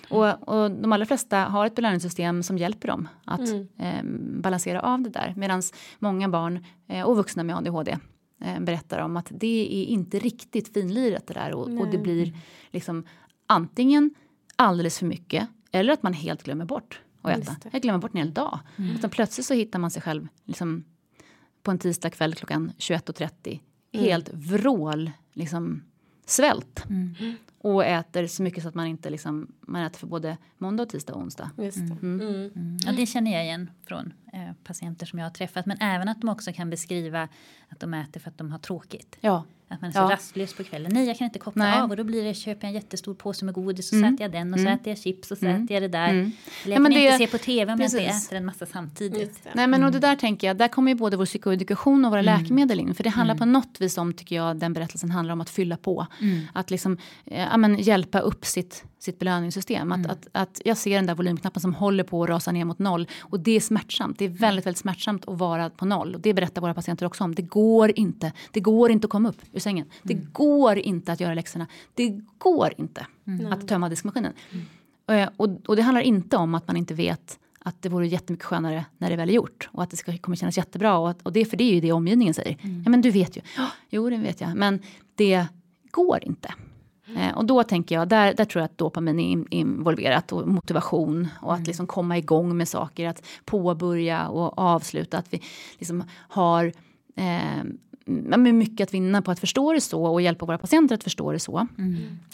och, 0.09 0.49
och 0.49 0.71
de 0.71 0.93
allra 0.93 1.07
flesta 1.07 1.39
har 1.39 1.67
ett 1.67 1.75
belöningssystem 1.75 2.43
som 2.43 2.59
hjälper 2.59 2.89
dem 2.89 3.09
att 3.25 3.49
eh, 3.79 4.03
balansera 4.43 4.81
av 4.81 5.01
det 5.01 5.11
där. 5.11 5.35
Medan 5.37 5.63
många 5.99 6.29
barn 6.29 6.65
eh, 6.89 7.03
och 7.03 7.17
vuxna 7.17 7.43
med 7.43 7.57
ADHD 7.57 7.99
eh, 8.41 8.61
berättar 8.61 8.99
om 8.99 9.17
att 9.17 9.27
det 9.31 9.83
är 9.83 9.85
inte 9.85 10.19
riktigt 10.19 10.75
finlirat 10.75 11.27
det 11.27 11.35
där. 11.35 11.55
Och, 11.55 11.81
och 11.81 11.89
det 11.91 11.99
blir 11.99 12.33
liksom 12.71 13.05
antingen 13.47 14.15
alldeles 14.57 14.99
för 14.99 15.07
mycket 15.07 15.49
eller 15.73 15.93
att 15.93 16.03
man 16.03 16.13
helt 16.13 16.43
glömmer 16.43 16.65
bort 16.65 17.01
att 17.23 17.39
äta. 17.39 17.57
Jag 17.73 17.83
glömmer 17.83 17.99
bort 17.99 18.15
en 18.15 18.19
hel 18.19 18.33
dag. 18.33 18.59
Utan 18.77 19.11
plötsligt 19.11 19.47
så 19.47 19.55
hittar 19.55 19.79
man 19.79 19.91
sig 19.91 20.03
själv 20.03 20.29
liksom, 20.45 20.85
på 21.63 21.71
en 21.71 21.79
tisdag 21.79 22.11
kväll 22.11 22.35
klockan 22.35 22.73
21.30 22.79 23.61
helt 23.93 24.29
vrål 24.33 25.11
liksom, 25.33 25.83
svält. 26.25 26.85
Och 27.59 27.85
äter 27.85 28.27
så 28.27 28.43
mycket 28.43 28.63
så 28.63 28.69
att 28.69 28.75
man 28.75 28.87
inte 28.87 29.11
liksom, 29.11 29.53
man 29.61 29.83
äter 29.83 29.99
för 29.99 30.07
både 30.07 30.37
måndag, 30.59 30.83
och 30.83 30.89
tisdag 30.89 31.15
och 31.15 31.21
onsdag. 31.21 31.51
Just 31.59 31.79
det. 31.79 31.97
Mm. 32.03 32.79
Ja, 32.87 32.93
det 32.93 33.07
känner 33.07 33.33
jag 33.33 33.45
igen 33.45 33.71
från 33.87 34.13
eh, 34.33 34.53
patienter 34.65 35.07
som 35.07 35.19
jag 35.19 35.27
har 35.27 35.31
träffat. 35.31 35.67
Men 35.67 35.77
även 35.81 36.09
att 36.09 36.21
de 36.21 36.29
också 36.31 36.53
kan 36.53 36.71
beskriva 36.71 37.29
att 37.69 37.81
de 37.81 37.95
äter 37.95 38.21
för 38.21 38.31
att 38.31 38.39
de 38.39 38.53
har 38.53 38.59
tråkigt. 38.59 39.19
Ja. 39.21 39.45
Att 39.75 39.81
man 39.81 39.89
är 39.91 39.93
så 39.95 39.99
Ja. 40.01 40.11
rastlös 40.11 40.55
på 40.55 40.65
kvällen. 40.65 40.91
Nej, 40.95 41.07
jag 41.07 41.19
kan 41.19 41.25
inte 41.25 41.39
koppla 41.39 41.65
Nej. 41.65 41.81
av. 41.81 41.91
Och 41.91 41.97
då 41.97 42.05
blir 42.05 42.25
det, 42.25 42.35
köper 42.35 42.61
jag 42.67 42.69
en 42.69 42.75
jättestor 42.75 43.15
påse 43.15 43.45
med 43.45 43.55
godis 43.55 43.93
och 43.93 43.99
så 43.99 44.05
äter 44.05 44.21
jag 44.21 44.33
den. 44.33 44.55
Och 44.55 44.61
så 44.61 44.69
äter 44.69 44.89
jag 44.89 44.99
chips 44.99 45.31
och 45.31 45.39
så 45.39 45.47
äter 45.47 45.73
jag 45.73 45.83
det 45.83 45.89
där. 45.89 46.09
Eller 46.09 46.23
jag 46.23 46.33
Ja, 46.67 46.73
kan 46.75 46.83
men 46.83 46.93
inte 46.93 47.11
det- 47.13 47.19
se 47.19 47.27
på 47.27 47.39
tv 47.39 47.73
om 47.73 47.81
jag 47.81 47.87
inte 47.87 47.99
precis. 47.99 48.27
äter 48.27 48.37
en 48.39 48.45
massa 48.45 48.67
samtidigt. 48.67 49.41
Det. 49.45 49.51
Nej 49.55 49.67
men 49.67 49.85
och 49.85 49.93
det 49.93 49.99
där 49.99 50.17
tänker 50.17 50.47
jag, 50.47 50.57
där 50.57 50.69
kommer 50.69 50.91
ju 50.93 50.95
både 50.99 51.17
vår 51.17 51.27
psykoedukation 51.27 52.05
och 52.05 52.11
våra 52.11 52.23
läkemedel 52.23 52.81
in. 52.81 52.95
För 52.95 53.05
det 53.05 53.11
handlar 53.11 53.35
på 53.35 53.45
något 53.45 53.77
vis 53.81 53.99
om, 53.99 54.13
tycker 54.13 54.37
jag, 54.37 54.57
den 54.57 54.73
berättelsen 54.73 55.11
handlar 55.11 55.33
om 55.33 55.41
att 55.41 55.51
fylla 55.51 55.77
på. 55.77 56.07
Att 56.53 56.71
liksom, 56.71 56.99
eh, 57.27 57.41
ja, 57.51 57.57
men, 57.57 57.79
hjälpa 57.79 58.19
upp 58.21 58.45
sitt, 58.47 58.85
sitt 58.99 59.19
belöningssystem. 59.19 59.93
Att, 59.93 60.07
att, 60.07 60.27
att 60.33 60.61
jag 60.65 60.77
ser 60.77 60.97
den 60.97 61.07
där 61.07 61.15
volymknappen 61.15 61.61
som 61.61 61.75
håller 61.75 62.05
på 62.05 62.23
att 62.23 62.29
rasa 62.29 62.53
ner 62.53 62.65
mot 62.65 62.79
noll. 62.79 63.09
Och 63.21 63.41
det 63.41 63.51
är 63.57 63.61
smärtsamt, 63.61 64.19
det 64.19 64.25
är 64.25 64.29
väldigt, 64.29 64.67
väldigt 64.67 64.79
smärtsamt 64.79 65.29
att 65.29 65.39
vara 65.39 65.71
på 65.71 65.85
noll. 65.85 66.15
Och 66.15 66.21
det 66.21 66.35
berättar 66.35 66.63
våra 66.63 66.75
patienter 66.75 67.07
också 67.07 67.25
om. 67.25 67.35
Det 67.35 67.43
går 67.43 67.93
inte, 67.99 68.33
det 68.53 68.61
går 68.61 68.91
inte 68.91 69.05
att 69.07 69.11
komma 69.11 69.29
upp 69.29 69.39
ur 69.53 69.61
sängen. 69.65 69.87
Det 70.03 70.15
går 70.15 70.79
inte 70.79 71.13
att 71.13 71.21
göra 71.21 71.35
läxorna. 71.35 71.67
Det 71.95 72.21
går 72.39 72.73
inte 72.77 73.07
att 73.51 73.69
tömma 73.69 73.89
diskmaskinen. 73.89 74.33
Eh, 75.11 75.29
Och, 75.37 75.49
och 75.67 75.77
det 75.77 75.83
handlar 75.83 76.03
inte 76.03 76.37
om 76.37 76.55
att 76.55 76.67
man 76.69 76.77
inte 76.77 76.95
vet 76.95 77.39
att 77.59 77.83
det 77.83 77.89
vore 77.89 78.07
jättemycket 78.07 78.47
skönare 78.47 78.85
när 78.99 79.11
det 79.11 79.17
väl 79.17 79.29
är 79.29 79.33
gjort. 79.35 79.69
Och 79.73 79.83
att 79.83 79.91
det 79.91 79.97
ska, 79.97 80.19
kommer 80.19 80.37
kännas 80.37 80.57
jättebra. 80.57 80.99
Och, 80.99 81.11
att, 81.11 81.23
och 81.23 81.33
det, 81.33 81.45
för 81.45 81.57
det 81.57 81.65
är 81.65 81.75
ju 81.75 81.81
det 81.81 81.93
omgivningen 81.93 82.35
säger. 82.35 82.57
Ja 82.85 82.91
men 82.91 83.01
du 83.01 83.11
vet 83.11 83.37
ju. 83.37 83.41
Jo 83.91 84.11
det 84.11 84.17
vet 84.17 84.41
jag. 84.41 84.57
Men 84.57 84.81
det 85.15 85.47
går 85.91 86.19
inte. 86.25 86.55
Eh, 87.17 87.37
och 87.37 87.45
då 87.45 87.63
tänker 87.63 87.95
jag, 87.95 88.09
där, 88.09 88.35
där 88.35 88.45
tror 88.45 88.61
jag 88.61 88.65
att 88.65 88.79
dopamin 88.79 89.21
är 89.21 89.25
in, 89.25 89.47
involverat. 89.51 90.33
Och 90.33 90.49
motivation. 90.49 91.29
Och 91.41 91.55
att 91.55 91.67
liksom 91.67 91.87
komma 91.87 92.19
igång 92.19 92.57
med 92.57 92.69
saker. 92.69 93.09
Att 93.09 93.27
påbörja 93.45 94.29
och 94.29 94.59
avsluta. 94.59 95.19
Att 95.19 95.33
vi 95.33 95.43
liksom 95.79 96.05
har 96.13 96.73
eh, 97.17 97.63
ja, 98.31 98.37
mycket 98.37 98.89
att 98.89 98.95
vinna 98.95 99.23
på 99.23 99.31
att 99.31 99.39
förstå 99.39 99.73
det 99.73 99.81
så. 99.81 100.05
Och 100.05 100.23
hjälpa 100.23 100.47
våra 100.47 100.59
patienter 100.59 100.95
att 100.95 101.05
förstå 101.05 101.33
det 101.33 101.39
så. 101.39 101.67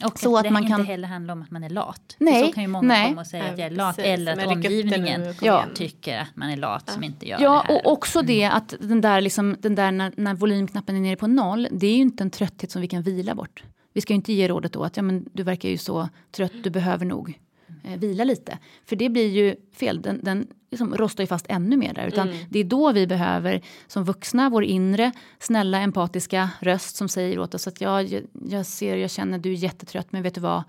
Och 0.05 0.19
Så 0.19 0.33
att 0.37 0.39
att 0.39 0.45
det 0.45 0.51
man 0.51 0.63
inte 0.63 0.77
kan- 0.77 0.87
heller 0.87 1.09
handlar 1.09 1.33
om 1.35 1.43
att 1.43 1.51
man 1.51 1.65
är 1.65 1.71
lat. 1.71 2.17
Nej, 2.19 2.41
För 2.43 2.47
så 2.49 2.53
kan 2.55 2.63
ju 2.63 2.69
många 2.69 2.89
nej. 2.89 3.09
komma 3.09 3.21
och 3.21 3.27
säga 3.27 3.45
att 3.45 3.59
jag 3.59 3.67
är 3.67 3.71
Nej, 3.71 3.77
lat. 3.77 3.97
precis. 3.97 4.11
Eller 4.13 4.33
att 4.33 4.39
Men 4.39 4.49
omgivningen 4.49 5.35
Ja. 5.43 5.65
tycker 5.75 6.19
att 6.19 6.37
man 6.37 6.51
är 6.51 6.57
lat 6.57 6.91
som 6.91 7.05
inte 7.05 7.29
gör 7.29 7.39
Ja, 7.41 7.65
det 7.69 7.73
här. 7.73 7.87
och 7.87 7.93
också 7.93 8.23
det 8.23 8.45
att 8.45 8.75
den 8.81 9.01
där, 9.01 9.21
liksom, 9.21 9.57
den 9.61 9.75
där 9.75 9.93
när, 9.93 10.13
när 10.17 10.35
volymknappen 10.35 10.97
är 10.97 11.01
nere 11.01 11.17
på 11.17 11.27
noll, 11.27 11.69
det 11.71 11.87
är 11.87 11.95
ju 11.95 12.03
inte 12.03 12.25
en 12.25 12.31
trötthet 12.31 12.71
som 12.71 12.83
vi 12.83 12.89
kan 12.89 13.03
vila 13.03 13.35
bort. 13.35 13.63
Vi 13.93 14.01
ska 14.01 14.13
ju 14.13 14.17
inte 14.17 14.33
ge 14.33 14.49
rådet 14.49 14.73
då 14.73 14.85
att 14.85 14.97
ja, 14.97 15.03
men 15.03 15.29
du 15.33 15.43
verkar 15.43 15.69
ju 15.69 15.79
så 15.79 16.09
trött, 16.31 16.53
du 16.65 16.71
behöver 16.71 17.05
nog 17.07 17.39
eh, 17.85 17.99
vila 17.99 18.25
lite. 18.25 18.59
För 18.87 18.97
det 18.97 19.09
blir 19.09 19.29
ju 19.29 19.57
fel, 19.73 20.03
den, 20.03 20.21
den 20.23 20.47
liksom 20.71 20.97
rostar 20.97 21.23
ju 21.23 21.27
fast 21.27 21.47
ännu 21.49 21.77
mer 21.77 21.95
där. 21.95 22.07
Utan 22.07 22.35
det 22.51 22.59
är 22.59 22.65
då 22.65 22.93
vi 22.93 23.07
behöver 23.07 23.63
som 23.87 24.05
vuxna, 24.05 24.51
vår 24.51 24.65
inre, 24.65 25.13
snälla, 25.39 25.81
empatiska 25.81 26.51
röst 26.61 26.97
som 26.97 27.09
säger 27.09 27.39
åt 27.39 27.55
oss 27.55 27.67
att 27.67 27.81
ja, 27.81 28.03
jag, 28.03 28.23
jag 28.49 28.67
ser, 28.67 28.97
jag 28.97 29.11
känner, 29.11 29.39
du 29.39 29.51
är 29.51 29.55
jättetrött, 29.55 30.13
men 30.13 30.23
vet 30.23 30.35
du 30.35 30.41
vad, 30.41 30.63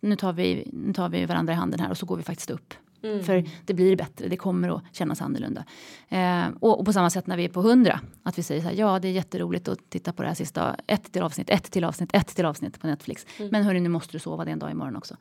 nu 0.00 0.16
tar 0.16 0.32
vi, 0.32 0.68
nu 0.72 0.92
tar 0.92 1.08
vi 1.08 1.26
varandra 1.26 1.52
i 1.52 1.56
handen 1.56 1.80
här 1.80 1.90
och 1.90 1.98
så 1.98 2.06
går 2.06 2.16
vi 2.16 2.22
faktiskt 2.22 2.50
upp. 2.50 2.74
Mm. 3.02 3.24
För 3.24 3.44
det 3.64 3.74
blir 3.74 3.96
bättre, 3.96 4.28
det 4.28 4.36
kommer 4.36 4.76
att 4.76 4.82
kännas 4.92 5.22
annorlunda. 5.22 5.64
Eh, 6.08 6.46
och, 6.60 6.78
och, 6.80 6.86
på 6.86 6.92
samma 6.92 7.10
sätt 7.10 7.26
när 7.26 7.36
vi 7.36 7.44
är 7.44 7.48
på 7.48 7.60
100, 7.60 8.00
att 8.22 8.38
vi 8.38 8.42
säger 8.42 8.60
så 8.60 8.68
här, 8.68 8.74
ja 8.74 8.98
det 8.98 9.08
är 9.08 9.12
jätteroligt 9.12 9.68
att 9.68 9.90
titta 9.90 10.12
på 10.12 10.22
det 10.22 10.28
här 10.28 10.34
sista, 10.34 10.76
ett 10.86 11.12
till 11.12 11.22
avsnitt, 11.22 11.50
ett 11.50 11.70
till 11.70 11.84
avsnitt, 11.84 12.10
ett 12.12 12.26
till 12.26 12.44
avsnitt 12.44 12.80
på 12.80 12.86
Netflix. 12.86 13.26
Mm. 13.38 13.50
Men 13.52 13.62
hörni, 13.62 13.80
nu 13.80 13.88
måste 13.88 14.12
du 14.12 14.18
sova 14.18 14.44
det 14.44 14.50
en 14.50 14.58
dag 14.58 14.70
imorgon 14.70 14.96
också. 14.96 15.16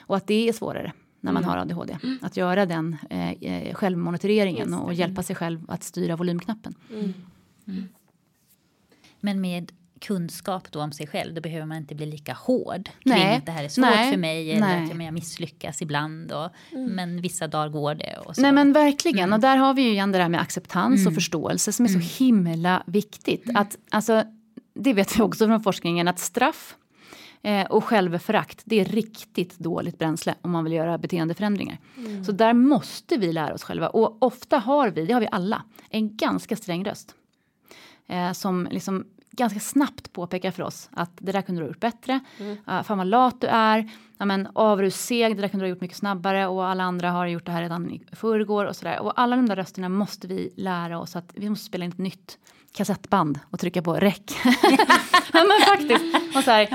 Och 0.00 0.16
att 0.16 0.26
det 0.26 0.48
är 0.48 0.52
svårare 0.52 0.92
när 1.20 1.32
man 1.32 1.42
mm. 1.42 1.50
har 1.50 1.58
ADHD. 1.58 1.98
Mm. 2.02 2.18
Att 2.22 2.36
göra 2.36 2.66
den 2.66 2.96
eh, 3.10 3.32
eh 3.32 3.74
självmonitoreringen 3.74 4.74
och 4.74 4.94
hjälpa 4.94 5.22
sig 5.22 5.36
själv 5.36 5.70
att 5.70 5.82
styra 5.82 6.16
volymknappen. 6.16 6.74
Mm. 6.90 7.14
mm. 7.66 7.88
Men 9.20 9.40
med 9.40 9.72
kunskap 10.00 10.72
då 10.72 10.80
om 10.80 10.92
sig 10.92 11.06
själv, 11.06 11.34
då 11.34 11.40
behöver 11.40 11.66
man 11.66 11.76
inte 11.76 11.94
bli 11.94 12.06
lika 12.06 12.32
hård 12.32 12.84
kring 12.84 13.14
Nej. 13.14 13.36
att 13.36 13.46
det 13.46 13.52
här 13.52 13.64
är 13.64 13.68
svårt 13.68 13.84
Nej. 13.84 14.10
för 14.10 14.18
mig 14.18 14.50
eller 14.50 14.60
Nej. 14.60 14.84
att 14.92 15.02
jag 15.04 15.14
misslyckas 15.14 15.82
ibland. 15.82 16.32
Och, 16.32 16.48
mm. 16.72 16.86
Men 16.86 17.20
vissa 17.20 17.48
dagar 17.48 17.68
går 17.68 17.94
det. 17.94 18.18
Och 18.26 18.34
så. 18.34 18.42
Nej 18.42 18.52
men 18.52 18.72
verkligen, 18.72 19.18
mm. 19.18 19.32
och 19.32 19.40
där 19.40 19.56
har 19.56 19.74
vi 19.74 19.82
ju 19.82 19.90
igen 19.90 20.12
det 20.12 20.18
där 20.18 20.28
med 20.28 20.40
acceptans 20.40 21.00
mm. 21.00 21.08
och 21.08 21.14
förståelse 21.14 21.72
som 21.72 21.84
är 21.84 21.88
så 21.88 21.94
mm. 21.94 22.08
himla 22.18 22.82
viktigt. 22.86 23.44
Mm. 23.44 23.56
Att, 23.56 23.76
alltså, 23.90 24.24
det 24.74 24.92
vet 24.92 25.18
vi 25.18 25.22
också 25.22 25.46
från 25.46 25.60
forskningen 25.60 26.08
att 26.08 26.18
straff 26.18 26.76
eh, 27.42 27.66
och 27.66 27.84
självförakt, 27.84 28.62
det 28.64 28.80
är 28.80 28.84
riktigt 28.84 29.58
dåligt 29.58 29.98
bränsle 29.98 30.34
om 30.42 30.50
man 30.50 30.64
vill 30.64 30.72
göra 30.72 30.98
beteendeförändringar. 30.98 31.78
Mm. 31.96 32.24
Så 32.24 32.32
där 32.32 32.52
måste 32.52 33.16
vi 33.16 33.32
lära 33.32 33.54
oss 33.54 33.62
själva. 33.62 33.88
Och 33.88 34.22
ofta 34.22 34.58
har 34.58 34.90
vi, 34.90 35.06
det 35.06 35.12
har 35.12 35.20
vi 35.20 35.28
alla, 35.30 35.62
en 35.90 36.16
ganska 36.16 36.56
sträng 36.56 36.84
röst. 36.84 37.14
Eh, 38.06 38.32
som 38.32 38.68
liksom 38.70 39.04
ganska 39.38 39.60
snabbt 39.60 40.12
påpekar 40.12 40.50
för 40.50 40.62
oss 40.62 40.90
att 40.92 41.10
det 41.14 41.32
där 41.32 41.42
kunde 41.42 41.60
du 41.60 41.64
ha 41.64 41.68
gjort 41.68 41.80
bättre. 41.80 42.20
Mm. 42.38 42.52
Uh, 42.68 42.82
fan 42.82 42.98
vad 42.98 43.06
lat 43.06 43.40
du 43.40 43.46
är. 43.46 43.90
Ja, 44.18 44.24
men, 44.24 44.48
av 44.54 44.90
seg, 44.90 45.36
det 45.36 45.42
där 45.42 45.48
kunde 45.48 45.64
du 45.64 45.68
ha 45.68 45.74
gjort 45.74 45.80
mycket 45.80 45.96
snabbare 45.96 46.46
och 46.46 46.66
alla 46.66 46.84
andra 46.84 47.10
har 47.10 47.26
gjort 47.26 47.46
det 47.46 47.52
här 47.52 47.62
redan 47.62 47.90
i 47.90 48.02
förrgår 48.12 48.64
och 48.64 48.76
sådär. 48.76 49.00
Och 49.00 49.20
alla 49.20 49.36
de 49.36 49.48
där 49.48 49.56
rösterna 49.56 49.88
måste 49.88 50.26
vi 50.26 50.52
lära 50.56 50.98
oss 50.98 51.16
att 51.16 51.32
vi 51.34 51.48
måste 51.50 51.64
spela 51.64 51.84
in 51.84 51.90
ett 51.90 51.98
nytt 51.98 52.38
kassettband 52.72 53.38
och 53.50 53.58
trycka 53.58 53.82
på 53.82 53.94
räck. 53.94 54.32
ja, 55.32 55.44
men 55.44 55.60
faktiskt. 55.66 56.04
Och, 56.36 56.44
så 56.44 56.50
här, 56.50 56.68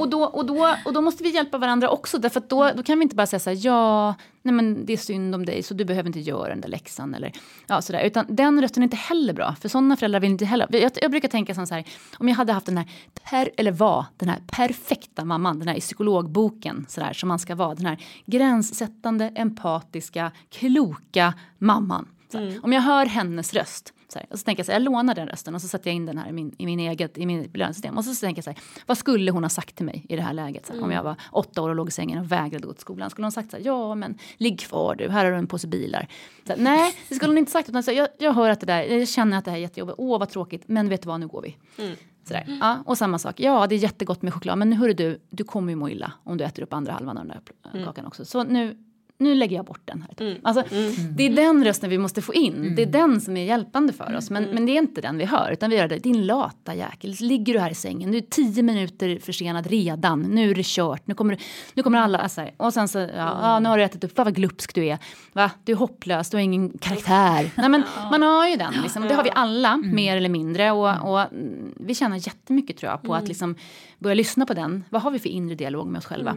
och, 0.00 0.08
då, 0.08 0.24
och, 0.24 0.46
då, 0.46 0.76
och 0.84 0.92
då 0.92 1.00
måste 1.00 1.22
vi 1.22 1.30
hjälpa 1.30 1.58
varandra 1.58 1.90
också 1.90 2.18
därför 2.18 2.42
då, 2.48 2.70
då 2.76 2.82
kan 2.82 2.98
vi 2.98 3.02
inte 3.02 3.16
bara 3.16 3.26
säga 3.26 3.40
så 3.40 3.50
här, 3.50 3.58
ja, 3.66 4.14
nej 4.42 4.54
men 4.54 4.86
det 4.86 4.92
är 4.92 4.96
synd 4.96 5.34
om 5.34 5.46
dig 5.46 5.62
så 5.62 5.74
du 5.74 5.84
behöver 5.84 6.08
inte 6.08 6.20
göra 6.20 6.48
den 6.48 6.60
där 6.60 6.68
läxan 6.68 7.14
eller 7.14 7.32
ja 7.66 7.82
sådär. 7.82 8.04
Utan 8.04 8.26
den 8.28 8.62
rösten 8.62 8.82
är 8.82 8.84
inte 8.84 8.96
heller 8.96 9.32
bra 9.32 9.54
för 9.60 9.68
sådana 9.68 9.96
föräldrar 9.96 10.20
vill 10.20 10.30
inte 10.30 10.44
heller. 10.44 10.66
Jag, 10.70 10.92
jag 11.02 11.10
brukar 11.10 11.28
tänka 11.28 11.54
så 11.54 11.74
här, 11.74 11.84
om 12.18 12.28
jag 12.28 12.36
hade 12.36 12.52
haft 12.52 12.66
den 12.66 12.78
här, 12.78 12.90
per, 13.30 13.50
eller 13.56 13.72
var 13.72 14.06
den 14.16 14.28
här 14.28 14.40
perfekta 14.46 15.24
mamman, 15.24 15.58
den 15.58 15.68
här 15.68 15.76
i 15.76 15.80
psykologboken 15.80 16.86
sådär 16.88 17.12
som 17.12 17.28
man 17.28 17.38
ska 17.38 17.54
vara, 17.54 17.74
den 17.74 17.86
här 17.86 17.98
gränssättande, 18.26 19.32
empatiska, 19.34 20.32
kloka 20.50 21.34
mamman. 21.58 22.08
Mm. 22.34 22.60
Om 22.62 22.72
jag 22.72 22.80
hör 22.80 23.06
hennes 23.06 23.54
röst 23.54 23.92
så 24.12 24.18
här, 24.18 24.26
och 24.30 24.38
så 24.38 24.44
tänker 24.44 24.60
jag 24.60 24.66
så 24.66 24.72
här, 24.72 24.80
jag 24.80 24.84
lånar 24.84 25.14
den 25.14 25.28
rösten 25.28 25.54
och 25.54 25.60
så 25.60 25.68
sätter 25.68 25.90
jag 25.90 25.94
in 25.94 26.06
den 26.06 26.18
här 26.18 26.28
i 26.28 26.32
min, 26.32 26.54
i 26.58 26.66
min 26.66 26.80
eget 26.80 27.18
i 27.18 27.26
min 27.26 27.50
belöningssystem. 27.50 27.98
Och 27.98 28.04
så, 28.04 28.14
så 28.14 28.26
tänker 28.26 28.38
jag 28.38 28.44
så 28.44 28.50
här, 28.50 28.58
vad 28.86 28.98
skulle 28.98 29.30
hon 29.30 29.42
ha 29.42 29.50
sagt 29.50 29.76
till 29.76 29.86
mig 29.86 30.06
i 30.08 30.16
det 30.16 30.22
här 30.22 30.32
läget? 30.32 30.66
Så 30.66 30.72
här, 30.72 30.78
mm. 30.78 30.90
Om 30.90 30.94
jag 30.94 31.02
var 31.02 31.16
åtta 31.32 31.62
år 31.62 31.68
och 31.68 31.74
låg 31.74 31.88
i 31.88 31.90
sängen 31.90 32.18
och 32.18 32.32
vägrade 32.32 32.66
gå 32.66 32.72
till 32.72 32.80
skolan. 32.80 33.10
Skulle 33.10 33.24
hon 33.24 33.32
sagt 33.32 33.50
så 33.50 33.56
här, 33.56 33.64
ja 33.64 33.94
men 33.94 34.18
ligg 34.36 34.60
kvar 34.60 34.94
du, 34.94 35.08
här 35.08 35.24
har 35.24 35.32
du 35.32 35.38
en 35.38 35.46
påse 35.46 35.66
bilar. 35.66 36.08
Så 36.46 36.52
här, 36.52 36.60
nej, 36.60 36.94
det 37.08 37.14
skulle 37.14 37.30
hon 37.30 37.38
inte 37.38 37.52
sagt. 37.52 37.68
Utan 37.68 37.82
så 37.82 37.92
jag, 37.92 38.08
jag 38.18 38.32
hör 38.32 38.50
att 38.50 38.60
det 38.60 38.66
där, 38.66 38.82
jag 38.82 39.08
känner 39.08 39.38
att 39.38 39.44
det 39.44 39.50
här 39.50 39.58
är 39.58 39.62
jättejobbigt. 39.62 39.98
Åh 39.98 40.18
vad 40.18 40.28
tråkigt, 40.28 40.62
men 40.66 40.88
vet 40.88 41.02
du 41.02 41.08
vad, 41.08 41.20
nu 41.20 41.26
går 41.26 41.42
vi. 41.42 41.56
Mm. 41.78 41.96
Mm. 42.30 42.58
Ja, 42.60 42.82
och 42.86 42.98
samma 42.98 43.18
sak, 43.18 43.40
ja 43.40 43.66
det 43.66 43.74
är 43.74 43.78
jättegott 43.78 44.22
med 44.22 44.34
choklad 44.34 44.58
men 44.58 44.72
hörru 44.72 44.92
du, 44.92 45.20
du 45.30 45.44
kommer 45.44 45.72
ju 45.72 45.76
må 45.76 45.88
illa 45.88 46.12
om 46.24 46.36
du 46.36 46.44
äter 46.44 46.62
upp 46.62 46.72
andra 46.72 46.92
halvan 46.92 47.18
av 47.18 47.26
den 47.26 47.42
där 47.62 47.70
mm. 47.72 47.86
kakan 47.86 48.06
också. 48.06 48.24
Så 48.24 48.44
nu, 48.44 48.76
nu 49.20 49.34
lägger 49.34 49.56
jag 49.56 49.64
bort 49.64 49.80
den 49.84 50.02
här. 50.02 50.26
Mm. 50.26 50.40
Alltså, 50.42 50.74
mm. 50.74 50.92
Det 51.16 51.26
är 51.26 51.30
den 51.30 51.64
rösten 51.64 51.90
vi 51.90 51.98
måste 51.98 52.22
få 52.22 52.34
in. 52.34 52.54
Mm. 52.54 52.74
Det 52.74 52.82
är 52.82 52.86
den 52.86 53.20
som 53.20 53.36
är 53.36 53.44
hjälpande 53.44 53.92
för 53.92 54.16
oss. 54.16 54.30
Men, 54.30 54.42
mm. 54.42 54.54
men 54.54 54.66
det 54.66 54.72
är 54.72 54.78
inte 54.78 55.00
den 55.00 55.18
vi 55.18 55.24
hör. 55.24 55.50
Utan 55.52 55.70
vi 55.70 55.76
gör 55.76 55.88
det. 55.88 55.98
Din 55.98 56.26
lata 56.26 56.74
jäkel. 56.74 57.16
Ligger 57.20 57.54
du 57.54 57.60
här 57.60 57.70
i 57.70 57.74
sängen. 57.74 58.10
Du 58.10 58.16
är 58.16 58.22
tio 58.22 58.62
minuter 58.62 59.18
försenad 59.18 59.66
redan. 59.66 60.22
Nu 60.22 60.50
är 60.50 60.54
det 60.54 60.66
kört. 60.66 61.06
Nu 61.06 61.14
kommer, 61.14 61.38
nu 61.74 61.82
kommer 61.82 61.98
alla. 61.98 62.18
Alltså, 62.18 62.48
och 62.56 62.74
sen 62.74 62.88
så, 62.88 62.98
ja, 62.98 63.08
ja, 63.16 63.58
nu 63.58 63.68
har 63.68 63.78
du 63.78 63.84
ätit 63.84 64.04
upp. 64.04 64.16
Vad 64.16 64.34
glupsk 64.34 64.74
du 64.74 64.86
är. 64.86 64.98
Va? 65.32 65.50
Du 65.64 65.72
är 65.72 65.76
hopplös. 65.76 66.30
Du 66.30 66.36
har 66.36 66.42
ingen 66.42 66.78
karaktär. 66.78 67.50
Nej, 67.56 67.68
men 67.68 67.82
man 68.10 68.22
har 68.22 68.48
ju 68.48 68.56
den. 68.56 68.74
Liksom. 68.82 69.02
Det 69.02 69.14
har 69.14 69.24
vi 69.24 69.30
alla. 69.34 69.72
Mm. 69.72 69.94
Mer 69.94 70.16
eller 70.16 70.28
mindre. 70.28 70.70
Och, 70.70 71.12
och 71.12 71.26
vi 71.76 71.94
tjänar 71.94 72.16
jättemycket 72.16 72.76
tror 72.76 72.90
jag 72.90 73.02
på 73.02 73.14
att 73.14 73.20
mm. 73.20 73.28
liksom, 73.28 73.54
börja 73.98 74.14
lyssna 74.14 74.46
på 74.46 74.54
den. 74.54 74.84
Vad 74.90 75.02
har 75.02 75.10
vi 75.10 75.18
för 75.18 75.28
inre 75.28 75.54
dialog 75.54 75.86
med 75.86 75.98
oss 75.98 76.06
själva? 76.06 76.36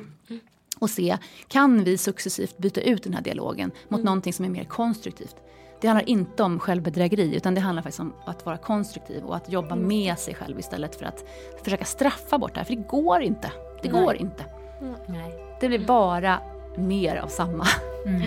Och 0.83 0.89
se, 0.89 1.17
kan 1.47 1.83
vi 1.83 1.97
successivt 1.97 2.57
byta 2.57 2.81
ut 2.81 3.03
den 3.03 3.13
här 3.13 3.21
dialogen 3.21 3.71
mot 3.87 3.99
mm. 3.99 4.05
någonting 4.05 4.33
som 4.33 4.45
är 4.45 4.49
mer 4.49 4.63
konstruktivt? 4.63 5.35
Det 5.81 5.87
handlar 5.87 6.09
inte 6.09 6.43
om 6.43 6.59
självbedrägeri 6.59 7.35
utan 7.35 7.55
det 7.55 7.61
handlar 7.61 7.83
faktiskt 7.83 7.99
om 7.99 8.13
att 8.25 8.45
vara 8.45 8.57
konstruktiv 8.57 9.23
och 9.23 9.35
att 9.35 9.51
jobba 9.51 9.75
mm. 9.75 9.87
med 9.87 10.19
sig 10.19 10.35
själv 10.35 10.59
istället 10.59 10.95
för 10.95 11.05
att 11.05 11.23
försöka 11.63 11.85
straffa 11.85 12.37
bort 12.37 12.53
det 12.53 12.59
här. 12.59 12.65
För 12.65 12.75
det 12.75 12.81
går 12.81 13.21
inte. 13.21 13.51
Det 13.81 13.91
Nej. 13.91 14.01
går 14.01 14.15
inte. 14.15 14.45
Mm. 14.81 15.31
Det 15.59 15.67
blir 15.67 15.85
bara 15.85 16.39
mer 16.77 17.15
av 17.15 17.27
samma. 17.27 17.67
Mm. 18.05 18.21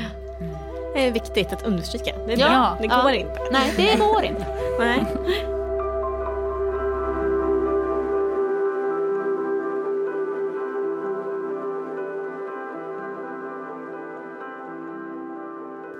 Det 0.94 1.06
är 1.06 1.12
viktigt 1.12 1.52
att 1.52 1.62
understryka. 1.62 2.16
Det 2.26 2.32
är 2.32 2.38
ja, 2.38 2.48
bra. 2.48 2.76
Det 2.80 2.86
går 2.86 3.10
ja. 3.10 3.14
inte. 3.14 3.40
Nej, 3.52 3.74
det 3.76 3.98
går 3.98 4.24
inte. 4.24 4.46
Nej. 4.78 5.55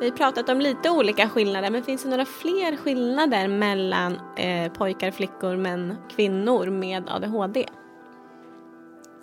Vi 0.07 0.11
har 0.11 0.17
pratat 0.17 0.49
om 0.49 0.61
lite 0.61 0.91
olika 0.91 1.29
skillnader, 1.29 1.71
men 1.71 1.83
finns 1.83 2.03
det 2.03 2.09
några 2.09 2.25
fler 2.25 2.77
skillnader 2.77 3.49
mellan 3.49 4.21
eh, 4.37 4.73
pojkar, 4.73 5.11
flickor, 5.11 5.57
män, 5.57 5.97
kvinnor 6.17 6.67
med 6.67 7.09
ADHD? 7.09 7.69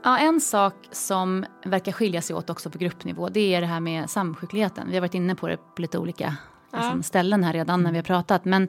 Ja, 0.04 0.18
en 0.18 0.42
sak 0.42 0.74
som 0.92 1.46
verkar 1.66 1.92
skilja 1.92 2.22
sig 2.22 2.36
åt 2.36 2.50
också 2.50 2.70
på 2.70 2.78
gruppnivå 2.78 3.30
det 3.30 3.56
är 3.56 3.62
det 3.62 3.68
här 3.68 3.80
med 3.80 4.10
samsjukligheten. 4.10 4.88
Vi 4.90 4.94
har 4.94 5.02
varit 5.02 5.14
inne 5.14 5.36
på 5.36 5.48
det 5.48 5.58
på 5.58 5.82
lite 5.82 5.98
olika 5.98 6.36
ja. 6.72 6.80
liksom, 6.80 7.04
ställen 7.04 7.44
här 7.44 7.54
redan 7.54 7.84
när 7.84 7.92
vi 7.92 7.98
har 7.98 8.04
pratat. 8.04 8.46
Men 8.46 8.68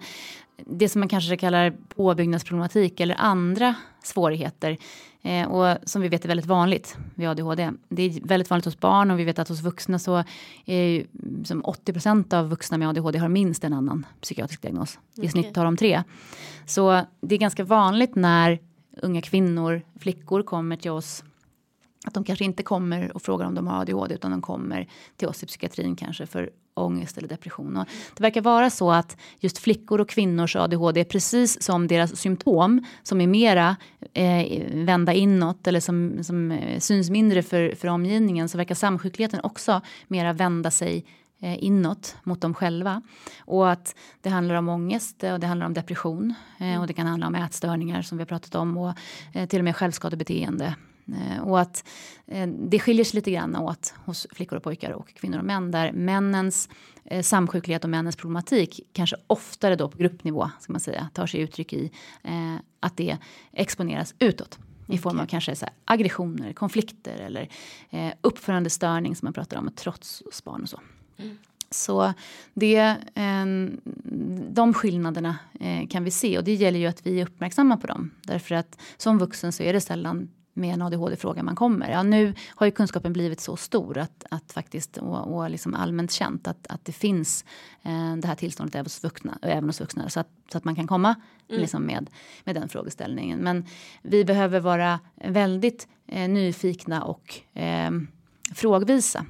det 0.56 0.88
som 0.88 1.00
man 1.00 1.08
kanske 1.08 1.36
kallar 1.36 1.76
påbyggnadsproblematik 1.88 3.00
eller 3.00 3.14
andra 3.18 3.74
svårigheter 4.02 4.76
eh, 5.22 5.50
och 5.50 5.78
som 5.88 6.02
vi 6.02 6.08
vet 6.08 6.24
är 6.24 6.28
väldigt 6.28 6.46
vanligt 6.46 6.96
vid 7.14 7.28
ADHD. 7.28 7.70
Det 7.88 8.02
är 8.02 8.20
väldigt 8.28 8.50
vanligt 8.50 8.64
hos 8.64 8.80
barn 8.80 9.10
och 9.10 9.18
vi 9.18 9.24
vet 9.24 9.38
att 9.38 9.48
hos 9.48 9.62
vuxna 9.62 9.98
så 9.98 10.24
är 10.64 11.06
som 11.44 11.62
80% 11.62 12.34
av 12.34 12.48
vuxna 12.48 12.78
med 12.78 12.88
ADHD 12.88 13.18
har 13.18 13.28
minst 13.28 13.64
en 13.64 13.72
annan 13.72 14.06
psykiatrisk 14.20 14.62
diagnos. 14.62 14.98
I 15.14 15.28
snitt 15.28 15.56
har 15.56 15.64
de 15.64 15.76
tre. 15.76 16.02
Så 16.66 17.00
det 17.20 17.34
är 17.34 17.38
ganska 17.38 17.64
vanligt 17.64 18.14
när 18.14 18.58
unga 19.02 19.22
kvinnor, 19.22 19.82
flickor 19.98 20.42
kommer 20.42 20.76
till 20.76 20.90
oss 20.90 21.24
att 22.06 22.14
de 22.14 22.24
kanske 22.24 22.44
inte 22.44 22.62
kommer 22.62 23.16
och 23.16 23.22
frågar 23.22 23.46
om 23.46 23.54
de 23.54 23.66
har 23.66 23.80
ADHD 23.80 24.14
utan 24.14 24.30
de 24.30 24.42
kommer 24.42 24.88
till 25.16 25.28
oss 25.28 25.42
i 25.42 25.46
psykiatrin 25.46 25.96
kanske 25.96 26.26
för 26.26 26.50
ångest 26.74 27.18
eller 27.18 27.28
depression. 27.28 27.76
Och 27.76 27.86
det 28.14 28.22
verkar 28.22 28.40
vara 28.40 28.70
så 28.70 28.90
att 28.90 29.16
just 29.40 29.58
flickor 29.58 30.00
och 30.00 30.08
kvinnors 30.08 30.56
ADHD 30.56 31.00
är 31.00 31.04
precis 31.04 31.62
som 31.62 31.86
deras 31.86 32.16
symptom 32.16 32.84
som 33.02 33.20
är 33.20 33.26
mera 33.26 33.76
eh, 34.12 34.62
vända 34.72 35.12
inåt 35.12 35.66
eller 35.66 35.80
som, 35.80 36.24
som 36.24 36.50
eh, 36.50 36.78
syns 36.78 37.10
mindre 37.10 37.42
för, 37.42 37.74
för 37.74 37.88
omgivningen 37.88 38.48
så 38.48 38.58
verkar 38.58 38.74
samsjukligheten 38.74 39.40
också 39.42 39.80
mera 40.08 40.32
vända 40.32 40.70
sig 40.70 41.04
eh, 41.40 41.64
inåt 41.64 42.16
mot 42.22 42.40
dem 42.40 42.54
själva. 42.54 43.02
Och 43.38 43.70
att 43.70 43.94
det 44.20 44.30
handlar 44.30 44.54
om 44.54 44.68
ångest 44.68 45.22
och 45.22 45.40
det 45.40 45.46
handlar 45.46 45.66
om 45.66 45.74
depression 45.74 46.34
eh, 46.58 46.80
och 46.80 46.86
det 46.86 46.92
kan 46.92 47.06
handla 47.06 47.26
om 47.26 47.34
ätstörningar 47.34 48.02
som 48.02 48.18
vi 48.18 48.22
har 48.22 48.26
pratat 48.26 48.54
om 48.54 48.76
och 48.76 48.92
eh, 49.32 49.48
till 49.48 49.58
och 49.58 49.64
med 49.64 49.76
självskadebeteende 49.76 50.74
och 51.42 51.60
att 51.60 51.84
eh, 52.26 52.48
det 52.48 52.78
skiljer 52.78 53.04
sig 53.04 53.16
lite 53.16 53.30
grann 53.30 53.56
åt 53.56 53.94
hos 54.04 54.26
flickor 54.32 54.56
och 54.56 54.62
pojkar 54.62 54.90
och 54.90 55.14
kvinnor 55.14 55.38
och 55.38 55.44
män 55.44 55.70
där 55.70 55.92
männens 55.92 56.68
eh, 57.04 57.22
samsjuklighet 57.22 57.84
och 57.84 57.90
männens 57.90 58.16
problematik 58.16 58.80
kanske 58.92 59.16
oftare 59.26 59.76
då 59.76 59.88
på 59.88 59.98
gruppnivå 59.98 60.50
ska 60.60 60.72
man 60.72 60.80
säga 60.80 61.08
tar 61.12 61.26
sig 61.26 61.40
uttryck 61.40 61.72
i 61.72 61.90
att 62.80 62.96
det 62.96 63.18
exponeras 63.52 64.14
utåt 64.18 64.58
i 64.88 64.98
form 64.98 65.20
av 65.20 65.26
kanske 65.26 65.56
så 65.56 65.66
aggressioner, 65.84 66.52
konflikter 66.52 67.16
eller 67.18 67.48
eh, 67.90 68.12
uppförandestörning 68.20 69.16
som 69.16 69.26
man 69.26 69.32
pratar 69.32 69.56
om, 69.56 69.70
trots 69.76 70.22
hos 70.24 70.44
barn 70.44 70.62
och 70.62 70.68
så. 70.68 70.80
Mm. 71.16 71.38
Så 71.70 72.12
det, 72.54 72.96
eh, 73.14 73.46
de 74.50 74.74
skillnaderna 74.74 75.36
eh, 75.60 75.86
kan 75.88 76.04
vi 76.04 76.10
se 76.10 76.38
och 76.38 76.44
det 76.44 76.54
gäller 76.54 76.78
ju 76.78 76.86
att 76.86 77.06
vi 77.06 77.20
är 77.20 77.26
uppmärksamma 77.26 77.76
på 77.76 77.86
dem. 77.86 78.10
Därför 78.22 78.54
att 78.54 78.78
som 78.96 79.18
vuxen 79.18 79.52
så 79.52 79.62
är 79.62 79.72
det 79.72 79.80
sällan 79.80 80.28
med 80.54 80.74
en 80.74 80.82
ADHD-fråga 80.82 81.42
man 81.42 81.56
kommer. 81.56 81.90
Ja, 81.90 82.02
nu 82.02 82.34
har 82.48 82.66
ju 82.66 82.70
kunskapen 82.70 83.12
blivit 83.12 83.40
så 83.40 83.56
stor 83.56 83.98
att, 83.98 84.24
att 84.30 84.52
faktiskt, 84.52 84.96
och, 84.96 85.34
och 85.34 85.50
liksom 85.50 85.74
allmänt 85.74 86.12
känt 86.12 86.48
att, 86.48 86.66
att 86.68 86.84
det 86.84 86.92
finns 86.92 87.44
eh, 87.82 88.16
det 88.16 88.28
här 88.28 88.34
tillståndet 88.34 88.74
även 88.74 88.84
hos 88.84 89.04
vuxna, 89.04 89.38
även 89.42 89.64
hos 89.64 89.80
vuxna 89.80 90.08
så, 90.08 90.20
att, 90.20 90.28
så 90.52 90.58
att 90.58 90.64
man 90.64 90.74
kan 90.74 90.86
komma 90.86 91.14
mm. 91.48 91.60
liksom 91.60 91.82
med, 91.82 92.10
med 92.44 92.54
den 92.54 92.68
frågeställningen. 92.68 93.38
Men 93.38 93.66
vi 94.02 94.24
behöver 94.24 94.60
vara 94.60 95.00
väldigt 95.14 95.88
eh, 96.06 96.28
nyfikna 96.28 97.04
och 97.04 97.40
eh, 97.58 97.90
frågvisa. 98.54 99.26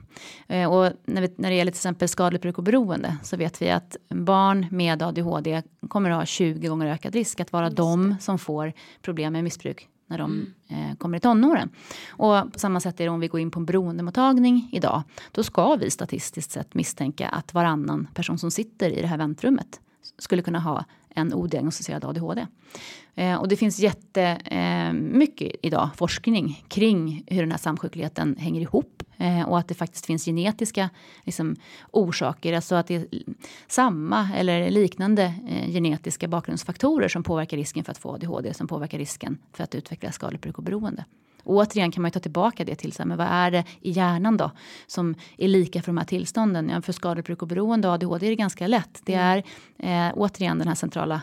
Eh, 0.46 0.72
och 0.72 0.92
när, 1.04 1.22
vi, 1.22 1.34
när 1.36 1.50
det 1.50 1.56
gäller 1.56 1.72
till 1.72 1.78
exempel 1.78 2.08
skadligt 2.08 2.42
bruk 2.42 2.58
och 2.58 2.64
beroende 2.64 3.16
så 3.22 3.36
vet 3.36 3.62
vi 3.62 3.70
att 3.70 3.96
barn 4.08 4.66
med 4.70 5.02
ADHD 5.02 5.62
kommer 5.88 6.10
att 6.10 6.16
ha 6.16 6.26
20 6.26 6.68
gånger 6.68 6.86
ökad 6.86 7.14
risk 7.14 7.40
att 7.40 7.52
vara 7.52 7.70
de 7.70 8.16
som 8.20 8.38
får 8.38 8.72
problem 9.02 9.32
med 9.32 9.44
missbruk 9.44 9.88
när 10.06 10.18
de 10.18 10.54
mm. 10.68 10.90
eh, 10.90 10.96
kommer 10.96 11.18
i 11.18 11.20
tonåren. 11.20 11.70
Och 12.08 12.52
på 12.52 12.58
samma 12.58 12.80
sätt 12.80 13.00
är 13.00 13.04
det 13.04 13.10
om 13.10 13.20
vi 13.20 13.28
går 13.28 13.40
in 13.40 13.50
på 13.50 13.58
en 13.58 13.66
beroendemottagning 13.66 14.68
idag. 14.72 15.02
Då 15.32 15.42
ska 15.42 15.76
vi 15.76 15.90
statistiskt 15.90 16.50
sett 16.50 16.74
misstänka 16.74 17.28
att 17.28 17.54
varannan 17.54 18.08
person 18.14 18.38
som 18.38 18.50
sitter 18.50 18.90
i 18.90 19.00
det 19.00 19.06
här 19.06 19.18
väntrummet 19.18 19.80
skulle 20.18 20.42
kunna 20.42 20.58
ha 20.58 20.84
en 21.14 21.34
odiagnostiserad 21.34 22.04
ADHD. 22.04 22.46
Eh, 23.14 23.36
och 23.36 23.48
det 23.48 23.56
finns 23.56 23.78
jättemycket 23.78 25.52
eh, 25.54 25.58
idag 25.62 25.90
forskning 25.96 26.64
kring 26.68 27.24
hur 27.26 27.40
den 27.40 27.50
här 27.50 27.58
samsjukligheten 27.58 28.36
hänger 28.36 28.60
ihop. 28.60 29.02
Eh, 29.16 29.48
och 29.48 29.58
att 29.58 29.68
det 29.68 29.74
faktiskt 29.74 30.06
finns 30.06 30.24
genetiska 30.24 30.90
liksom, 31.22 31.56
orsaker. 31.90 32.52
Alltså 32.52 32.74
att 32.74 32.86
det 32.86 32.94
är 32.94 33.06
samma 33.66 34.28
eller 34.34 34.70
liknande 34.70 35.34
eh, 35.48 35.70
genetiska 35.72 36.28
bakgrundsfaktorer 36.28 37.08
som 37.08 37.22
påverkar 37.22 37.56
risken 37.56 37.84
för 37.84 37.92
att 37.92 37.98
få 37.98 38.14
ADHD 38.14 38.54
som 38.54 38.66
påverkar 38.66 38.98
risken 38.98 39.38
för 39.52 39.64
att 39.64 39.74
utveckla 39.74 40.12
skadligt 40.12 40.42
bruk 40.42 40.58
och 40.58 40.64
beroende. 40.64 41.04
Återigen 41.44 41.90
kan 41.90 42.02
man 42.02 42.10
ta 42.10 42.20
tillbaka 42.20 42.64
det 42.64 42.74
till 42.74 42.92
så 42.92 43.02
här, 43.02 43.08
men 43.08 43.18
vad 43.18 43.26
är 43.26 43.50
det 43.50 43.64
i 43.80 43.90
hjärnan 43.90 44.36
då 44.36 44.50
som 44.86 45.14
är 45.38 45.48
lika 45.48 45.82
för 45.82 45.86
de 45.86 45.98
här 45.98 46.04
tillstånden? 46.04 46.68
Ja, 46.68 46.82
för 46.82 46.92
skadligt 46.92 47.26
bruk 47.26 47.42
och 47.42 47.48
beroende 47.48 47.88
och 47.88 47.94
ADHD 47.94 48.26
är 48.26 48.30
det 48.30 48.36
ganska 48.36 48.66
lätt. 48.66 49.00
Det 49.04 49.14
är 49.14 49.42
eh, 49.78 50.12
återigen 50.14 50.58
den 50.58 50.68
här 50.68 50.74
centrala 50.74 51.22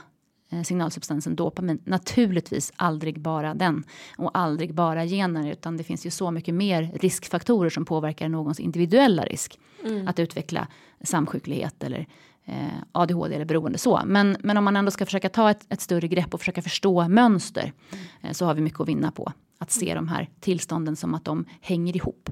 eh, 0.51 0.61
signalsubstansen 0.61 1.35
dopamin. 1.35 1.81
Naturligtvis 1.83 2.73
aldrig 2.75 3.19
bara 3.19 3.53
den 3.53 3.83
och 4.17 4.31
aldrig 4.33 4.73
bara 4.73 5.05
gener 5.05 5.51
utan 5.51 5.77
det 5.77 5.83
finns 5.83 6.05
ju 6.05 6.09
så 6.09 6.31
mycket 6.31 6.55
mer 6.55 6.91
riskfaktorer 6.93 7.69
som 7.69 7.85
påverkar 7.85 8.29
någons 8.29 8.59
individuella 8.59 9.23
risk 9.23 9.59
mm. 9.85 10.07
att 10.07 10.19
utveckla 10.19 10.67
samsjuklighet 11.03 11.83
eller 11.83 12.07
eh, 12.45 12.55
ADHD 12.91 13.35
eller 13.35 13.45
beroende 13.45 13.77
så. 13.77 14.01
Men, 14.05 14.37
men 14.39 14.57
om 14.57 14.63
man 14.63 14.75
ändå 14.75 14.91
ska 14.91 15.05
försöka 15.05 15.29
ta 15.29 15.51
ett, 15.51 15.65
ett 15.69 15.81
större 15.81 16.07
grepp 16.07 16.33
och 16.33 16.39
försöka 16.39 16.61
förstå 16.61 17.07
mönster 17.07 17.73
mm. 17.91 18.05
eh, 18.21 18.31
så 18.31 18.45
har 18.45 18.53
vi 18.53 18.61
mycket 18.61 18.79
att 18.79 18.87
vinna 18.87 19.11
på 19.11 19.33
att 19.61 19.71
se 19.71 19.93
de 19.95 20.07
här 20.07 20.29
tillstånden 20.39 20.95
som 20.95 21.13
att 21.13 21.25
de 21.25 21.45
hänger 21.61 21.95
ihop. 21.95 22.29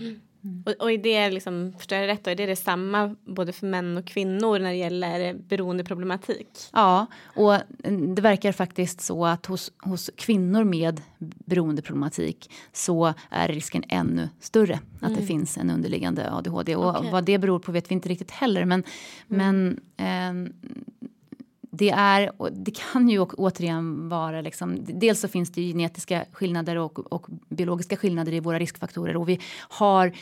Mm. 0.00 0.62
Och, 0.66 0.72
och 0.82 0.92
är 0.92 0.98
det, 0.98 1.30
liksom, 1.30 1.72
förstår 1.78 1.98
jag 1.98 2.06
rätt, 2.06 2.24
då, 2.24 2.30
är 2.30 2.34
det 2.34 2.46
detsamma 2.46 3.16
både 3.24 3.52
för 3.52 3.66
män 3.66 3.96
och 3.96 4.06
kvinnor 4.06 4.58
när 4.58 4.70
det 4.70 4.76
gäller 4.76 5.34
beroendeproblematik? 5.34 6.48
Ja, 6.72 7.06
och 7.36 7.54
det 8.16 8.22
verkar 8.22 8.52
faktiskt 8.52 9.00
så 9.00 9.26
att 9.26 9.46
hos, 9.46 9.72
hos 9.78 10.10
kvinnor 10.16 10.64
med 10.64 11.00
beroendeproblematik 11.18 12.50
så 12.72 13.14
är 13.30 13.48
risken 13.48 13.84
ännu 13.88 14.28
större 14.40 14.80
att 15.00 15.08
mm. 15.08 15.20
det 15.20 15.26
finns 15.26 15.58
en 15.58 15.70
underliggande 15.70 16.32
ADHD. 16.32 16.76
Och 16.76 16.98
okay. 16.98 17.10
vad 17.10 17.24
det 17.24 17.38
beror 17.38 17.58
på 17.58 17.72
vet 17.72 17.90
vi 17.90 17.94
inte 17.94 18.08
riktigt 18.08 18.30
heller. 18.30 18.64
Men, 18.64 18.84
mm. 19.30 19.76
men 19.96 20.46
eh, 20.46 20.52
det, 21.70 21.90
är, 21.90 22.30
det 22.50 22.70
kan 22.70 23.08
ju 23.08 23.20
återigen 23.20 24.08
vara... 24.08 24.40
Liksom, 24.40 24.78
dels 24.80 25.20
så 25.20 25.28
finns 25.28 25.52
det 25.52 25.62
genetiska 25.62 26.24
skillnader 26.32 26.76
och, 26.76 27.12
och 27.12 27.26
biologiska 27.48 27.96
skillnader 27.96 28.32
i 28.32 28.40
våra 28.40 28.58
riskfaktorer. 28.58 29.16
Och 29.16 29.28
vi 29.28 29.40
har 29.68 30.12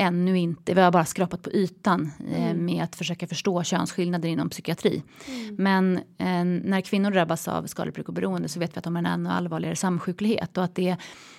ännu 0.00 0.38
inte, 0.38 0.74
vi 0.74 0.80
har 0.80 0.90
bara 0.90 1.04
skrapat 1.04 1.42
på 1.42 1.50
ytan 1.50 2.10
eh, 2.30 2.50
mm. 2.50 2.64
med 2.64 2.84
att 2.84 2.96
försöka 2.96 3.26
förstå 3.26 3.62
könsskillnader 3.62 4.28
inom 4.28 4.50
psykiatri. 4.50 5.02
Mm. 5.26 5.54
Men 5.58 5.96
eh, 5.96 6.68
när 6.68 6.80
kvinnor 6.80 7.10
drabbas 7.10 7.48
av 7.48 7.66
skadligt 7.66 8.08
och 8.08 8.14
beroende 8.14 8.48
så 8.48 8.60
vet 8.60 8.76
vi 8.76 8.78
att 8.78 8.84
de 8.84 8.96
har 8.96 9.02
en 9.02 9.06
ännu 9.06 9.30
allvarligare 9.30 9.76
samsjuklighet 9.76 10.58
och 10.58 10.64
att 10.64 10.74
det 10.74 10.96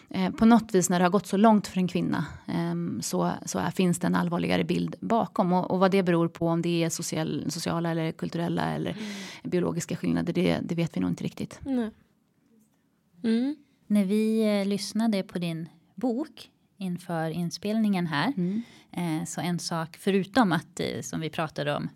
eh, 0.10 0.32
på 0.32 0.46
något 0.46 0.76
vis 0.76 0.90
när 0.90 1.00
det 1.00 1.06
har 1.06 1.10
gått 1.10 1.28
så 1.28 1.38
långt 1.38 1.68
för 1.68 1.78
en 1.78 1.88
kvinna 1.88 2.26
eh, 2.48 3.02
så, 3.02 3.32
så 3.46 3.60
är, 3.60 3.72
finns 3.72 4.00
det 4.00 4.08
en 4.08 4.16
allvarligare 4.16 4.64
bild 4.64 4.96
bakom 5.00 5.54
och, 5.54 5.72
och 5.72 5.80
vad 5.80 5.92
det 5.92 6.04
beror 6.04 6.28
på 6.28 6.48
om 6.48 6.62
det 6.62 6.84
är 6.84 6.90
social, 6.90 7.46
sociala 7.50 7.92
eller 7.92 8.12
kulturella 8.12 8.76
eller 8.76 8.92
mm. 8.92 9.04
biologiska 9.44 9.96
skillnader 9.96 10.34
det, 10.34 10.60
det, 10.62 10.76
vet 10.76 10.98
vi 10.98 11.02
nog 11.02 11.10
inte 11.10 11.24
riktigt. 11.24 11.60
Mm. 11.66 13.56
När 13.88 14.06
vi 14.06 14.60
eh, 14.60 14.68
lyssnade 14.68 15.24
på 15.24 15.40
din 15.40 15.70
bok 15.96 16.50
inför 16.80 17.30
inspelningen 17.30 18.08
här. 18.08 18.34
Mm. 18.38 18.62
Eh, 18.92 19.26
så 19.26 19.42
en 19.42 19.60
sak 19.60 19.98
förutom 20.00 20.52
att 20.52 20.80
eh, 20.80 21.02
som 21.02 21.22
vi 21.22 21.30
pratade 21.30 21.76
om 21.76 21.90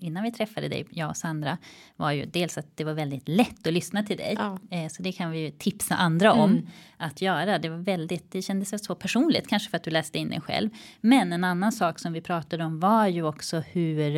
innan 0.00 0.22
vi 0.22 0.32
träffade 0.32 0.68
dig, 0.68 0.86
jag 0.90 1.08
och 1.08 1.16
Sandra, 1.16 1.58
var 1.96 2.12
ju 2.12 2.26
dels 2.26 2.58
att 2.58 2.76
det 2.76 2.84
var 2.84 2.94
väldigt 2.94 3.28
lätt 3.28 3.66
att 3.66 3.72
lyssna 3.72 4.02
till 4.02 4.16
dig. 4.16 4.34
Ja. 4.38 4.58
Eh, 4.70 4.88
så 4.88 5.02
det 5.02 5.12
kan 5.12 5.30
vi 5.30 5.38
ju 5.38 5.50
tipsa 5.50 5.94
andra 5.94 6.32
om 6.32 6.50
mm. 6.50 6.66
att 6.96 7.22
göra. 7.22 7.58
Det 7.58 7.68
var 7.68 7.76
väldigt, 7.76 8.30
det 8.30 8.42
kändes 8.42 8.84
så 8.84 8.94
personligt, 8.94 9.48
kanske 9.48 9.70
för 9.70 9.76
att 9.76 9.84
du 9.84 9.90
läste 9.90 10.18
in 10.18 10.30
den 10.30 10.40
själv. 10.40 10.70
Men 11.00 11.32
en 11.32 11.44
annan 11.44 11.72
sak 11.72 11.98
som 11.98 12.12
vi 12.12 12.20
pratade 12.20 12.64
om 12.64 12.80
var 12.80 13.06
ju 13.06 13.22
också 13.22 13.60
hur, 13.60 14.16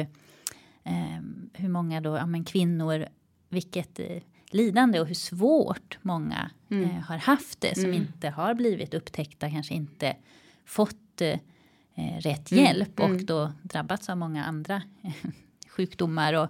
eh, 0.85 1.21
hur 1.53 1.69
många 1.69 2.01
då, 2.01 2.17
ja 2.17 2.27
men 2.27 2.45
kvinnor, 2.45 3.07
vilket 3.49 4.01
eh, 4.01 4.07
lidande 4.51 5.01
och 5.01 5.07
hur 5.07 5.15
svårt 5.15 5.99
många 6.03 6.51
mm. 6.71 6.85
eh, 6.85 6.91
har 6.91 7.17
haft 7.17 7.61
det 7.61 7.75
som 7.75 7.85
mm. 7.85 7.97
inte 7.97 8.29
har 8.29 8.55
blivit 8.55 8.95
upptäckta, 8.95 9.51
kanske 9.51 9.75
inte 9.75 10.17
fått 10.65 11.21
eh, 11.21 11.39
rätt 12.21 12.53
mm. 12.53 12.65
hjälp 12.65 13.01
och 13.01 13.07
mm. 13.07 13.27
då 13.27 13.53
drabbats 13.63 14.09
av 14.09 14.17
många 14.17 14.45
andra 14.45 14.83
sjukdomar 15.69 16.33
och 16.33 16.49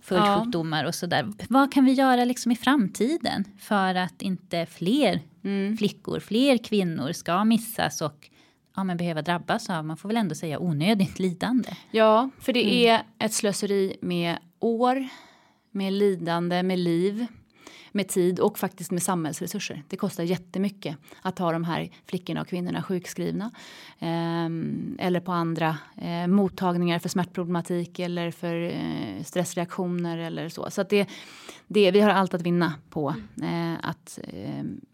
följdsjukdomar 0.00 0.82
ja. 0.82 0.88
och 0.88 0.94
sådär. 0.94 1.32
Vad 1.48 1.72
kan 1.72 1.84
vi 1.84 1.92
göra 1.92 2.24
liksom 2.24 2.52
i 2.52 2.56
framtiden 2.56 3.44
för 3.58 3.94
att 3.94 4.22
inte 4.22 4.66
fler 4.66 5.20
mm. 5.44 5.76
flickor, 5.76 6.20
fler 6.20 6.58
kvinnor 6.58 7.12
ska 7.12 7.44
missas 7.44 8.00
och 8.00 8.30
ja, 8.76 8.84
men 8.84 8.96
behöva 8.96 9.22
drabbas 9.22 9.70
av, 9.70 9.84
man 9.84 9.96
får 9.96 10.08
väl 10.08 10.16
ändå 10.16 10.34
säga 10.34 10.58
onödigt 10.58 11.18
lidande. 11.18 11.68
Ja, 11.90 12.30
för 12.40 12.52
det 12.52 12.62
mm. 12.62 13.00
är 13.18 13.26
ett 13.26 13.32
slöseri 13.32 13.96
med 14.00 14.38
år, 14.58 15.08
med 15.70 15.92
lidande, 15.92 16.62
med 16.62 16.78
liv 16.78 17.26
med 17.92 18.08
tid 18.08 18.40
och 18.40 18.58
faktiskt 18.58 18.90
med 18.90 19.02
samhällsresurser. 19.02 19.82
Det 19.88 19.96
kostar 19.96 20.24
jättemycket 20.24 20.96
att 21.22 21.38
ha 21.38 21.52
de 21.52 21.64
här 21.64 21.90
flickorna 22.06 22.40
och 22.40 22.48
kvinnorna 22.48 22.82
sjukskrivna. 22.82 23.50
Eh, 23.98 24.48
eller 24.98 25.20
på 25.20 25.32
andra 25.32 25.78
eh, 25.96 26.26
mottagningar 26.26 26.98
för 26.98 27.08
smärtproblematik 27.08 27.98
eller 27.98 28.30
för 28.30 28.54
eh, 28.54 29.22
stressreaktioner 29.24 30.18
eller 30.18 30.48
så. 30.48 30.70
Så 30.70 30.80
att 30.80 30.88
det, 30.88 31.08
det, 31.66 31.90
vi 31.90 32.00
har 32.00 32.10
allt 32.10 32.34
att 32.34 32.42
vinna 32.42 32.74
på 32.90 33.14
eh, 33.42 33.74
att 33.82 34.18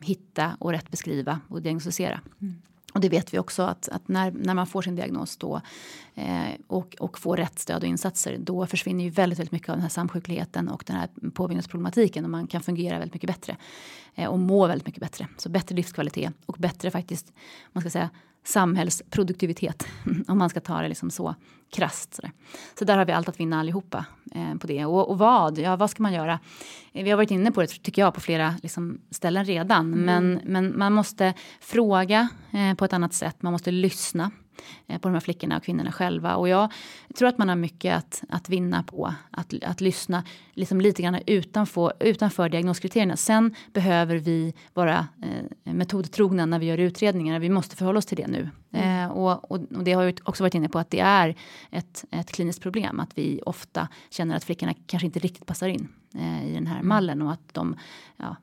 hitta 0.01 0.57
och 0.59 0.71
rätt 0.71 0.91
beskriva 0.91 1.41
och 1.49 1.63
diagnostisera. 1.63 2.21
Mm. 2.41 2.55
Och 2.95 3.01
det 3.01 3.09
vet 3.09 3.35
vi 3.35 3.39
också 3.39 3.63
att, 3.63 3.89
att, 3.89 4.09
när, 4.09 4.31
när 4.31 4.55
man 4.55 4.67
får 4.67 4.83
sin 4.83 4.97
diagnos 4.97 5.37
då, 5.37 5.61
eh, 6.15 6.49
och, 6.67 6.97
och 7.01 7.19
får 7.19 7.37
rätt 7.37 7.59
stöd 7.59 7.83
och 7.83 7.89
insatser 7.89 8.37
då 8.39 8.67
försvinner 8.67 9.05
ju 9.05 9.11
väldigt, 9.11 9.39
väldigt 9.39 9.53
mycket 9.53 9.69
av 9.69 9.75
den 9.75 9.83
här 9.83 9.89
samsjukligheten 9.89 10.69
och 10.69 10.85
den 10.87 10.97
här 10.97 11.09
påbyggnadsproblematiken 11.35 12.25
och 12.25 12.31
man 12.31 12.47
kan 12.47 12.63
fungera 12.63 12.99
väldigt 12.99 13.15
mycket 13.15 13.29
bättre 13.29 13.57
eh, 14.15 14.29
och 14.29 14.39
må 14.39 14.67
väldigt 14.67 14.87
mycket 14.87 15.01
bättre. 15.01 15.29
Så 15.37 15.49
bättre 15.49 15.75
livskvalitet 15.75 16.33
och 16.47 16.57
bättre 16.59 16.91
faktiskt, 16.91 17.33
man 17.73 17.81
ska 17.81 17.91
säga 17.91 18.11
samhällsproduktivitet 18.45 19.87
om 20.29 20.39
man 20.39 20.51
ska 20.51 20.61
ta 20.61 20.83
det 20.83 20.89
liksom 20.89 21.11
så 21.11 21.35
krasst. 21.73 22.15
Så, 22.15 22.23
så 22.79 22.85
där 22.85 22.99
har 22.99 23.05
vi 23.05 23.13
allt 23.13 23.29
att 23.29 23.41
vinna 23.41 23.61
allihopa 23.61 24.05
eh, 24.35 24.55
på 24.55 24.67
det. 24.67 24.85
Och, 24.85 25.11
och, 25.11 25.19
vad? 25.19 25.59
Ja, 25.59 25.77
vad 25.77 25.91
ska 25.91 26.03
man 26.03 26.13
göra? 26.13 26.39
Vi 26.93 27.11
har 27.11 27.17
varit 27.17 27.31
inne 27.31 27.53
på 27.53 27.61
det 27.61 27.67
tycker 27.67 28.03
jag 28.03 28.15
på 28.15 28.21
flera 28.21 28.55
liksom, 28.63 29.01
ställen 29.11 29.45
redan. 29.45 29.93
Mm. 29.93 30.05
Men, 30.05 30.41
men 30.45 30.79
man 30.79 30.93
måste 30.93 31.35
fråga 31.61 32.29
eh, 32.53 32.75
på 32.75 32.85
ett 32.85 32.93
annat 32.93 33.15
sätt. 33.15 33.43
Man 33.43 33.53
måste 33.53 33.71
lyssna. 33.71 34.31
Eh, 34.87 34.99
på 34.99 35.09
de 35.09 35.15
här 35.15 35.21
flickorna 35.21 35.57
och 35.57 35.63
kvinnorna 35.63 35.93
själva. 35.93 36.37
Och 36.37 36.49
jag 36.49 36.73
tror 37.19 37.29
att 37.29 37.39
man 37.39 37.49
har 37.49 37.57
mycket 37.57 37.97
att, 37.97 38.23
att 38.29 38.49
vinna 38.49 38.83
på 38.83 39.15
att, 39.31 39.55
att 39.63 39.81
lyssna 39.81 40.25
liksom 40.53 40.81
lite 40.81 41.03
grann 41.03 41.19
utanför, 41.27 41.93
utanför 42.01 42.49
diagnoskriterierna. 42.49 43.17
Sen 43.17 43.55
behöver 43.73 44.17
vi 44.17 44.55
vara 44.75 45.09
eh, 45.23 45.75
metodtrogna 45.75 46.47
när 46.47 46.59
vi 46.59 46.67
gör 46.67 46.79
utredningar. 46.79 47.39
Vi 47.39 47.51
måste 47.51 47.77
förhålla 47.77 47.99
oss 47.99 48.07
till 48.07 48.17
det 48.17 48.27
nu. 48.27 48.51
Mm. 48.73 49.05
Eh, 49.05 49.11
och, 49.11 49.51
och, 49.51 49.73
och, 49.73 49.85
det 49.85 49.93
har 49.93 50.03
jag 50.03 50.21
också 50.25 50.43
varit 50.43 50.55
inne 50.55 50.69
på 50.69 50.79
att 50.79 50.91
det 50.91 51.01
är 51.01 51.35
ett, 51.71 52.05
ett 52.11 52.33
kliniskt 52.33 52.63
problem. 52.63 53.01
Att 53.01 53.19
vi 53.19 53.41
ofta 53.47 53.89
känner 54.11 54.37
att 54.37 54.45
flickorna 54.45 54.75
kanske 54.87 55.07
inte 55.07 55.19
riktigt 55.19 55.47
passar 55.47 55.69
in 55.69 55.89
eh, 56.15 56.49
i 56.51 56.55
den 56.55 56.67
här 56.67 56.77
mm. 56.77 56.89
mallen. 56.89 57.23
Och 57.23 57.33
att 57.33 57.55
de, 57.55 57.77
ja, 58.17 58.37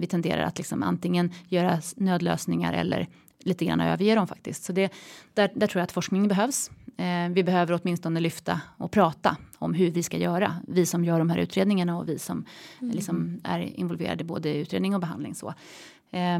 vi 0.00 0.06
tenderar 0.06 0.42
att 0.42 0.58
liksom 0.58 0.82
antingen 0.82 1.32
göra 1.48 1.80
nödlösningar 1.96 2.72
eller 2.72 3.08
lite 3.48 3.64
grann 3.64 3.80
överge 3.80 4.14
dem 4.14 4.26
faktiskt. 4.26 4.64
Så 4.64 4.72
det, 4.72 4.92
där, 5.34 5.50
där 5.54 5.66
tror 5.66 5.80
jag 5.80 5.84
att 5.84 5.92
forskning 5.92 6.28
behövs. 6.28 6.70
Eh, 6.96 7.28
vi 7.30 7.44
behöver 7.44 7.80
åtminstone 7.82 8.20
lyfta 8.20 8.60
och 8.76 8.90
prata 8.90 9.36
om 9.58 9.74
hur 9.74 9.90
vi 9.90 10.02
ska 10.02 10.16
göra. 10.16 10.56
Vi 10.68 10.86
som 10.86 11.04
gör 11.04 11.18
de 11.18 11.30
här 11.30 11.38
utredningarna 11.38 11.98
och 11.98 12.08
vi 12.08 12.18
som 12.18 12.44
mm. 12.80 12.94
liksom 12.94 13.40
är 13.44 13.60
involverade 13.60 14.24
både 14.24 14.48
i 14.48 14.58
utredning 14.58 14.94
och 14.94 15.00
behandling. 15.00 15.34
Så. 15.34 15.48
Eh, 16.10 16.38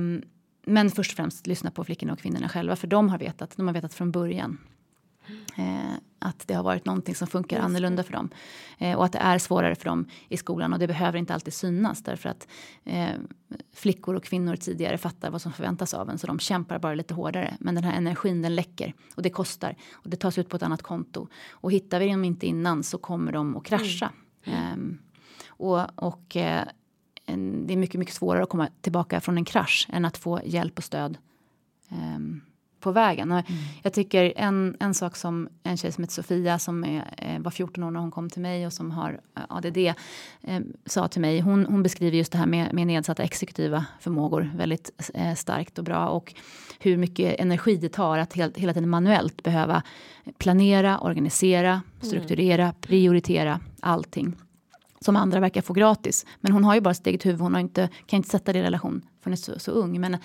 men 0.67 0.91
först 0.91 1.13
och 1.13 1.17
främst 1.17 1.47
lyssna 1.47 1.71
på 1.71 1.85
flickorna 1.85 2.13
och 2.13 2.19
kvinnorna 2.19 2.49
själva 2.49 2.77
för 2.77 2.87
de 2.87 3.09
har 3.09 3.19
vetat, 3.19 3.57
de 3.57 3.67
har 3.67 3.75
vetat 3.75 3.95
från 3.95 4.11
början. 4.11 4.59
Eh, 5.57 5.95
att 6.19 6.49
det 6.49 6.55
har 6.55 6.63
varit 6.63 6.85
någonting 6.85 7.15
som 7.15 7.27
funkar 7.27 7.61
annorlunda 7.61 8.03
för 8.03 8.13
dem. 8.13 8.31
Eh, 8.79 8.97
och 8.97 9.05
att 9.05 9.13
det 9.13 9.19
är 9.19 9.39
svårare 9.39 9.75
för 9.75 9.85
dem 9.85 10.07
i 10.29 10.37
skolan 10.37 10.73
och 10.73 10.79
det 10.79 10.87
behöver 10.87 11.19
inte 11.19 11.35
alltid 11.35 11.55
synas 11.55 12.03
därför 12.03 12.29
att 12.29 12.49
eh, 12.85 13.15
flickor 13.75 14.15
och 14.15 14.25
kvinnor 14.25 14.57
tidigare 14.57 14.99
fattar 14.99 15.31
vad 15.31 15.43
som 15.43 15.53
förväntas 15.53 15.95
av 15.95 16.11
en 16.11 16.19
så 16.19 16.27
de 16.27 16.39
kämpar 16.39 16.79
bara 16.79 16.95
lite 16.95 17.15
hårdare. 17.15 17.57
Men 17.61 17.75
den 17.75 17.85
här 17.85 17.97
energin 17.97 18.43
den 18.43 18.55
läcker 18.55 18.95
och 19.15 19.23
det 19.23 19.31
kostar 19.31 19.77
och 19.93 20.11
det 20.11 20.17
tas 20.17 20.39
ut 20.39 20.49
på 20.49 20.57
ett 20.57 20.63
annat 20.63 20.83
konto. 20.83 21.29
Och 21.51 21.73
hittar 21.73 22.01
vi 22.01 22.09
dem 22.09 22.25
inte 22.25 22.47
innan 22.47 22.83
så 22.83 22.99
kommer 22.99 23.33
de 23.33 23.57
att 23.57 23.65
krascha. 23.65 24.13
Mm. 24.45 24.99
Eh, 24.99 25.49
och, 25.49 26.05
och 26.05 26.37
eh, 26.37 26.65
det 27.67 27.73
är 27.73 27.77
mycket, 27.77 27.99
mycket 27.99 28.15
svårare 28.15 28.43
att 28.43 28.49
komma 28.49 28.69
tillbaka 28.81 29.21
från 29.21 29.39
en 29.39 29.45
krasch 29.45 29.89
än 29.93 30.05
att 30.05 30.19
få 30.19 30.41
hjälp 30.45 30.79
och 30.79 30.85
stöd 30.85 31.19
um, 31.91 32.41
på 32.89 32.93
vägen. 32.93 33.33
Mm. 33.33 33.45
Jag 33.83 33.93
tycker 33.93 34.33
en, 34.37 34.77
en 34.81 34.95
sak 34.95 35.17
som 35.17 35.49
en 35.63 35.77
tjej 35.77 35.93
som 35.93 36.05
heter 36.05 36.15
Sofia 36.15 36.59
som 36.59 36.85
är, 36.85 37.15
eh, 37.17 37.41
var 37.41 37.51
14 37.51 37.85
år 37.85 37.91
när 37.91 38.01
hon 38.01 38.11
kom 38.11 38.31
till 38.31 38.43
mig 38.43 38.67
och 38.67 38.73
som 38.73 38.91
har 38.91 39.21
eh, 39.37 39.43
ADD 39.49 39.77
eh, 39.77 40.61
sa 40.87 41.09
till 41.09 41.21
mig. 41.21 41.41
Hon, 41.41 41.67
hon 41.67 41.83
beskriver 41.83 42.19
just 42.19 42.33
det 42.33 42.39
här 42.39 42.47
med, 42.47 42.75
med 42.75 42.87
nedsatta 42.87 43.23
exekutiva 43.23 43.87
förmågor 44.01 44.51
väldigt 44.57 45.11
eh, 45.15 45.35
starkt 45.35 45.79
och 45.79 45.85
bra 45.85 46.09
och 46.09 46.35
hur 46.79 46.97
mycket 46.97 47.41
energi 47.41 47.77
det 47.77 47.89
tar 47.89 48.19
att 48.19 48.33
helt, 48.33 48.57
hela 48.57 48.75
tiden 48.75 48.89
manuellt 48.89 49.43
behöva 49.43 49.83
planera, 50.39 50.99
organisera, 50.99 51.71
mm. 51.71 51.83
strukturera, 52.01 52.63
mm. 52.63 52.75
prioritera 52.81 53.61
allting 53.81 54.37
som 55.01 55.17
andra 55.17 55.41
verkar 55.41 55.63
få 55.63 55.73
gratis. 55.73 56.27
Men 56.41 56.53
hon 56.53 56.65
har 56.65 56.75
ju 56.75 56.81
bara 56.81 56.95
sitt 56.95 57.07
eget 57.07 57.27
huvud, 57.27 57.41
hon 57.41 57.55
har 57.55 57.61
inte, 57.61 57.89
kan 58.07 58.17
inte 58.17 58.29
sätta 58.29 58.53
det 58.53 58.59
i 58.59 58.63
relation 58.63 59.01
för 59.01 59.25
hon 59.25 59.33
är 59.33 59.37
så, 59.37 59.59
så 59.59 59.71
ung. 59.71 60.01
Men, 60.01 60.17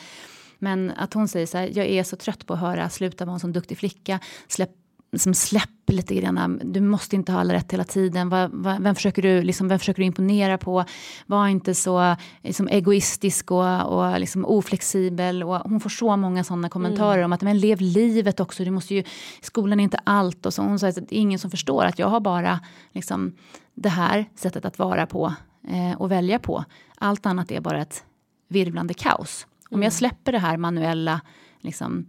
men 0.64 0.92
att 0.92 1.14
hon 1.14 1.28
säger 1.28 1.46
så 1.46 1.58
här, 1.58 1.72
jag 1.74 1.88
är 1.88 2.04
så 2.04 2.16
trött 2.16 2.46
på 2.46 2.54
att 2.54 2.60
höra, 2.60 2.90
sluta 2.90 3.26
vara 3.26 3.34
en 3.34 3.40
sån 3.40 3.54
duktig 3.54 3.78
flicka, 3.78 4.20
släpp 4.48 4.70
liksom 5.12 5.34
släpp 5.34 5.90
lite 5.90 6.16
grann. 6.16 6.62
Du 6.64 6.82
måste 6.82 7.16
inte 7.16 7.32
ha 7.32 7.40
alla 7.40 7.54
rätt 7.54 7.74
hela 7.74 7.84
tiden. 7.84 8.30
Va, 8.30 8.50
va, 8.54 8.78
vem, 8.80 8.96
försöker 8.96 9.22
du, 9.22 9.42
liksom, 9.42 9.68
vem 9.68 9.80
försöker 9.80 10.02
du 10.02 10.06
imponera 10.06 10.58
på? 10.58 10.86
Var 11.26 11.48
inte 11.48 11.76
så 11.76 12.16
liksom, 12.42 12.68
egoistisk 12.68 13.52
och, 13.52 13.82
och 13.82 14.20
liksom, 14.20 14.46
oflexibel. 14.46 15.44
Och 15.44 15.56
hon 15.56 15.80
får 15.80 15.90
så 15.90 16.18
många 16.18 16.44
sådana 16.44 16.70
kommentarer 16.70 17.18
mm. 17.18 17.26
om 17.26 17.34
att 17.34 17.42
men 17.42 17.60
lev 17.60 17.82
livet 17.82 18.40
också. 18.40 18.64
Du 18.64 18.72
måste 18.72 18.96
ju, 18.96 19.04
skolan 19.42 19.80
är 19.80 19.84
inte 19.84 20.00
allt. 20.04 20.46
Och 20.46 20.54
så 20.54 20.62
hon 20.62 20.80
säger 20.80 21.02
att 21.02 21.10
det 21.10 21.16
är 21.16 21.20
ingen 21.20 21.40
som 21.40 21.52
förstår 21.52 21.86
att 21.86 22.00
jag 22.00 22.08
har 22.08 22.20
bara 22.20 22.60
liksom, 22.92 23.36
det 23.74 23.90
här 23.90 24.26
sättet 24.36 24.66
att 24.66 24.80
vara 24.80 25.06
på 25.06 25.34
eh, 25.68 26.02
och 26.02 26.12
välja 26.12 26.40
på. 26.40 26.66
Allt 26.98 27.26
annat 27.26 27.52
är 27.52 27.62
bara 27.62 27.82
ett 27.82 28.04
virvlande 28.48 28.94
kaos. 28.94 29.48
Om 29.74 29.82
jag 29.82 29.90
mm. 29.90 29.92
släpper 29.92 30.32
det 30.32 30.40
här 30.40 30.58
manuella 30.58 31.22
liksom, 31.60 32.06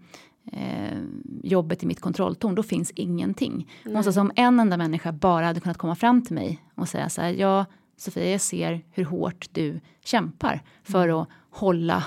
eh, 0.52 0.98
jobbet 1.42 1.82
i 1.82 1.86
mitt 1.86 2.00
kontrolltorn, 2.00 2.54
då 2.54 2.62
finns 2.62 2.90
ingenting. 2.90 3.70
Mm. 3.84 3.96
Alltså, 3.96 4.20
om 4.20 4.32
en 4.36 4.60
enda 4.60 4.76
människa 4.76 5.12
bara 5.12 5.46
hade 5.46 5.60
kunnat 5.60 5.78
komma 5.78 5.94
fram 5.94 6.22
till 6.22 6.34
mig 6.34 6.62
och 6.74 6.88
säga 6.88 7.08
så 7.08 7.22
här, 7.22 7.32
ja 7.32 7.66
Sofia, 7.96 8.30
jag 8.30 8.40
ser 8.40 8.84
hur 8.90 9.04
hårt 9.04 9.48
du 9.52 9.80
kämpar 10.04 10.62
för 10.82 11.08
mm. 11.08 11.16
att 11.16 11.28
hålla 11.50 12.04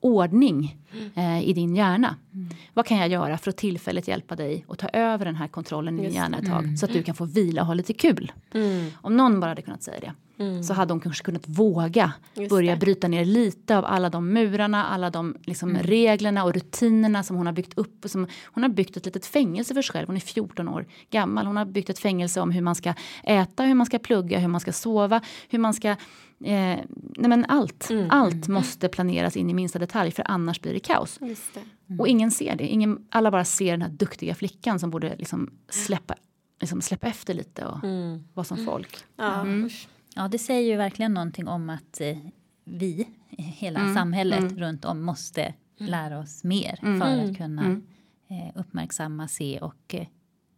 ordning 0.00 0.76
eh, 1.14 1.48
i 1.48 1.52
din 1.52 1.76
hjärna. 1.76 2.16
Mm. 2.34 2.48
Vad 2.74 2.86
kan 2.86 2.98
jag 2.98 3.08
göra 3.08 3.38
för 3.38 3.50
att 3.50 3.56
tillfälligt 3.56 4.08
hjälpa 4.08 4.36
dig 4.36 4.64
att 4.68 4.78
ta 4.78 4.88
över 4.88 5.24
den 5.24 5.36
här 5.36 5.48
kontrollen 5.48 5.98
i 5.98 6.02
din 6.02 6.12
hjärna 6.14 6.38
ett 6.38 6.46
tag 6.46 6.64
mm. 6.64 6.76
så 6.76 6.86
att 6.86 6.92
du 6.92 7.02
kan 7.02 7.14
få 7.14 7.24
vila 7.24 7.60
och 7.60 7.66
ha 7.66 7.74
lite 7.74 7.92
kul. 7.92 8.32
Mm. 8.54 8.90
Om 8.94 9.16
någon 9.16 9.40
bara 9.40 9.50
hade 9.50 9.62
kunnat 9.62 9.82
säga 9.82 10.00
det 10.00 10.12
mm. 10.40 10.62
så 10.62 10.74
hade 10.74 10.92
hon 10.92 11.00
kanske 11.00 11.24
kunnat 11.24 11.48
våga 11.48 12.12
Just 12.34 12.50
börja 12.50 12.74
det. 12.74 12.80
bryta 12.80 13.08
ner 13.08 13.24
lite 13.24 13.78
av 13.78 13.84
alla 13.84 14.10
de 14.10 14.32
murarna, 14.32 14.86
alla 14.86 15.10
de 15.10 15.36
liksom, 15.44 15.70
mm. 15.70 15.82
reglerna 15.82 16.44
och 16.44 16.54
rutinerna 16.54 17.22
som 17.22 17.36
hon 17.36 17.46
har 17.46 17.52
byggt 17.52 17.78
upp. 17.78 18.04
Som, 18.04 18.26
hon 18.44 18.62
har 18.62 18.70
byggt 18.70 18.96
ett 18.96 19.04
litet 19.06 19.26
fängelse 19.26 19.74
för 19.74 19.82
sig 19.82 19.92
själv, 19.92 20.06
hon 20.06 20.16
är 20.16 20.20
14 20.20 20.68
år 20.68 20.86
gammal. 21.10 21.46
Hon 21.46 21.56
har 21.56 21.64
byggt 21.64 21.90
ett 21.90 21.98
fängelse 21.98 22.40
om 22.40 22.50
hur 22.50 22.62
man 22.62 22.74
ska 22.74 22.94
äta, 23.24 23.62
hur 23.62 23.74
man 23.74 23.86
ska 23.86 23.98
plugga, 23.98 24.38
hur 24.38 24.48
man 24.48 24.60
ska 24.60 24.72
sova, 24.72 25.20
hur 25.48 25.58
man 25.58 25.74
ska 25.74 25.96
Eh, 26.44 26.80
nej 27.16 27.28
men 27.28 27.44
allt, 27.48 27.90
mm. 27.90 28.06
allt 28.10 28.48
måste 28.48 28.88
planeras 28.88 29.36
in 29.36 29.50
i 29.50 29.54
minsta 29.54 29.78
detalj 29.78 30.10
för 30.10 30.24
annars 30.30 30.60
blir 30.60 30.72
det 30.72 30.80
kaos. 30.80 31.18
Det. 31.18 31.60
Mm. 31.88 32.00
Och 32.00 32.08
ingen 32.08 32.30
ser 32.30 32.56
det. 32.56 32.66
Ingen, 32.66 33.06
alla 33.10 33.30
bara 33.30 33.44
ser 33.44 33.70
den 33.70 33.82
här 33.82 33.88
duktiga 33.88 34.34
flickan 34.34 34.78
som 34.78 34.90
borde 34.90 35.16
liksom 35.16 35.50
släppa, 35.68 36.14
liksom 36.60 36.80
släppa 36.82 37.06
efter 37.06 37.34
lite 37.34 37.66
och 37.66 37.84
mm. 37.84 38.24
vara 38.34 38.44
som 38.44 38.64
folk. 38.64 38.96
Ja. 39.16 39.40
Mm. 39.40 39.70
ja, 40.14 40.28
det 40.28 40.38
säger 40.38 40.70
ju 40.70 40.76
verkligen 40.76 41.14
någonting 41.14 41.48
om 41.48 41.70
att 41.70 42.00
eh, 42.00 42.18
vi, 42.64 43.08
hela 43.28 43.80
mm. 43.80 43.94
samhället 43.94 44.40
mm. 44.40 44.58
runt 44.58 44.84
om 44.84 45.02
måste 45.02 45.54
lära 45.78 46.18
oss 46.18 46.44
mer 46.44 46.98
för 47.00 47.24
att 47.30 47.36
kunna 47.36 47.80
eh, 48.28 48.52
uppmärksamma, 48.54 49.28
se 49.28 49.60
och 49.60 49.94
eh, 49.94 50.06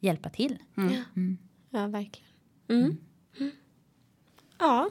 hjälpa 0.01 0.29
till. 0.29 0.59
Ja, 1.71 1.87
verkligen. 1.87 2.29
Ja 4.59 4.91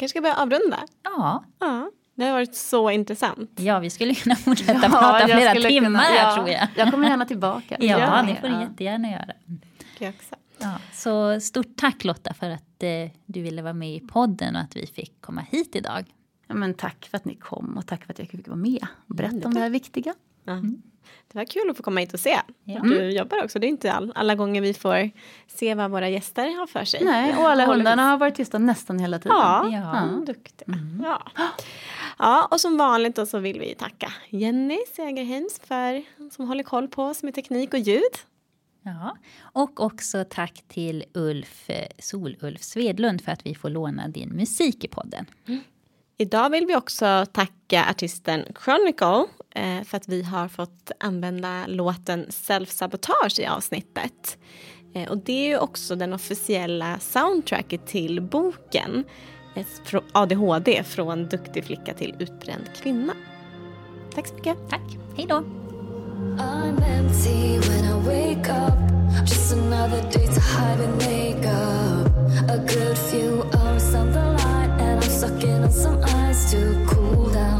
kanske 0.00 0.08
ska 0.08 0.20
börja 0.20 0.36
avrunda? 0.36 0.78
Ja. 1.02 1.44
ja. 1.58 1.90
Det 2.14 2.24
har 2.24 2.32
varit 2.32 2.54
så 2.54 2.90
intressant. 2.90 3.50
Ja, 3.56 3.78
vi 3.78 3.90
skulle 3.90 4.14
kunna 4.14 4.36
fortsätta 4.46 4.72
ja, 4.82 4.88
prata 4.88 5.26
flera 5.26 5.52
timmar 5.52 5.86
kunna, 5.86 5.98
här 5.98 6.28
ja. 6.28 6.34
tror 6.34 6.48
jag. 6.48 6.68
Jag 6.76 6.90
kommer 6.90 7.08
gärna 7.08 7.26
tillbaka. 7.26 7.76
ja, 7.80 7.98
ja, 7.98 8.22
det 8.22 8.40
får 8.40 8.48
du 8.48 8.60
jättegärna 8.60 9.10
göra. 9.10 9.32
Jag 9.98 10.14
också. 10.14 10.34
Ja, 10.58 10.78
så 10.92 11.40
stort 11.40 11.76
tack 11.76 12.04
Lotta 12.04 12.34
för 12.34 12.50
att 12.50 12.82
eh, 12.82 13.10
du 13.26 13.42
ville 13.42 13.62
vara 13.62 13.72
med 13.72 13.94
i 13.94 14.00
podden 14.00 14.56
och 14.56 14.62
att 14.62 14.76
vi 14.76 14.86
fick 14.86 15.20
komma 15.20 15.40
hit 15.50 15.76
idag. 15.76 16.14
Ja, 16.46 16.54
men 16.54 16.74
tack 16.74 17.08
för 17.10 17.16
att 17.16 17.24
ni 17.24 17.34
kom 17.34 17.76
och 17.76 17.86
tack 17.86 18.04
för 18.04 18.12
att 18.12 18.18
jag 18.18 18.28
fick 18.28 18.48
vara 18.48 18.56
med 18.56 18.86
och 19.06 19.14
berätta 19.14 19.36
mm, 19.36 19.46
om 19.46 19.54
det 19.54 19.60
här 19.60 19.70
viktiga. 19.70 20.14
Mm. 20.46 20.82
Det 21.32 21.38
var 21.38 21.44
kul 21.44 21.70
att 21.70 21.76
få 21.76 21.82
komma 21.82 22.00
hit 22.00 22.14
och 22.14 22.20
se 22.20 22.40
ja. 22.64 22.80
du 22.82 22.96
mm. 22.96 23.10
jobbar 23.10 23.44
också. 23.44 23.58
Det 23.58 23.66
är 23.66 23.68
inte 23.68 23.92
all, 23.92 24.12
alla 24.14 24.34
gånger 24.34 24.60
vi 24.60 24.74
får 24.74 25.10
se 25.46 25.74
vad 25.74 25.90
våra 25.90 26.08
gäster 26.08 26.58
har 26.58 26.66
för 26.66 26.84
sig. 26.84 27.04
Nej, 27.04 27.36
och 27.36 27.48
alla 27.48 27.66
hundarna 27.66 28.02
har 28.02 28.18
varit 28.18 28.34
tysta 28.34 28.58
nästan 28.58 28.98
hela 28.98 29.18
tiden. 29.18 29.36
Ja, 29.36 29.68
ja. 29.72 30.24
Duktiga. 30.26 30.74
Mm. 30.74 31.02
Ja. 31.04 31.22
ja, 32.18 32.48
och 32.50 32.60
som 32.60 32.76
vanligt 32.76 33.16
då 33.16 33.26
så 33.26 33.38
vill 33.38 33.60
vi 33.60 33.74
tacka 33.74 34.12
Jenny 34.28 34.78
Segerhems 34.96 35.60
för, 35.64 36.02
som 36.30 36.48
håller 36.48 36.64
koll 36.64 36.88
på 36.88 37.04
oss 37.04 37.22
med 37.22 37.34
teknik 37.34 37.74
och 37.74 37.80
ljud. 37.80 38.12
Ja, 38.82 39.16
och 39.40 39.80
också 39.80 40.24
tack 40.30 40.64
till 40.68 41.04
Ulf 41.14 41.70
Solulf 41.98 42.62
Svedlund 42.62 43.20
för 43.20 43.32
att 43.32 43.46
vi 43.46 43.54
får 43.54 43.70
låna 43.70 44.08
din 44.08 44.28
musik 44.28 44.84
i 44.84 44.88
podden. 44.88 45.26
Mm. 45.46 45.60
Idag 46.20 46.50
vill 46.50 46.66
vi 46.66 46.76
också 46.76 47.26
tacka 47.32 47.86
artisten 47.90 48.44
Chronicle 48.64 49.24
eh, 49.54 49.84
för 49.84 49.96
att 49.96 50.08
vi 50.08 50.22
har 50.22 50.48
fått 50.48 50.90
använda 51.00 51.66
låten 51.66 52.26
Self 52.28 52.70
Sabotage 52.70 53.38
i 53.38 53.46
avsnittet. 53.46 54.38
Eh, 54.94 55.10
och 55.10 55.18
det 55.18 55.32
är 55.32 55.48
ju 55.48 55.58
också 55.58 55.96
den 55.96 56.12
officiella 56.12 56.98
soundtracket 56.98 57.86
till 57.86 58.20
boken 58.20 59.04
ADHD 60.12 60.84
från 60.84 61.28
duktig 61.28 61.64
flicka 61.64 61.94
till 61.94 62.14
utbränd 62.18 62.70
kvinna. 62.82 63.14
Tack 64.14 64.26
så 64.26 64.34
mycket. 64.34 64.56
Tack. 64.70 64.98
Hej 65.16 65.26
då. 65.28 65.44
I'm 66.38 66.80
sucking 75.20 75.64
on 75.64 75.70
some 75.70 76.02
ice 76.02 76.50
to 76.50 76.82
cool 76.88 77.28
down, 77.28 77.59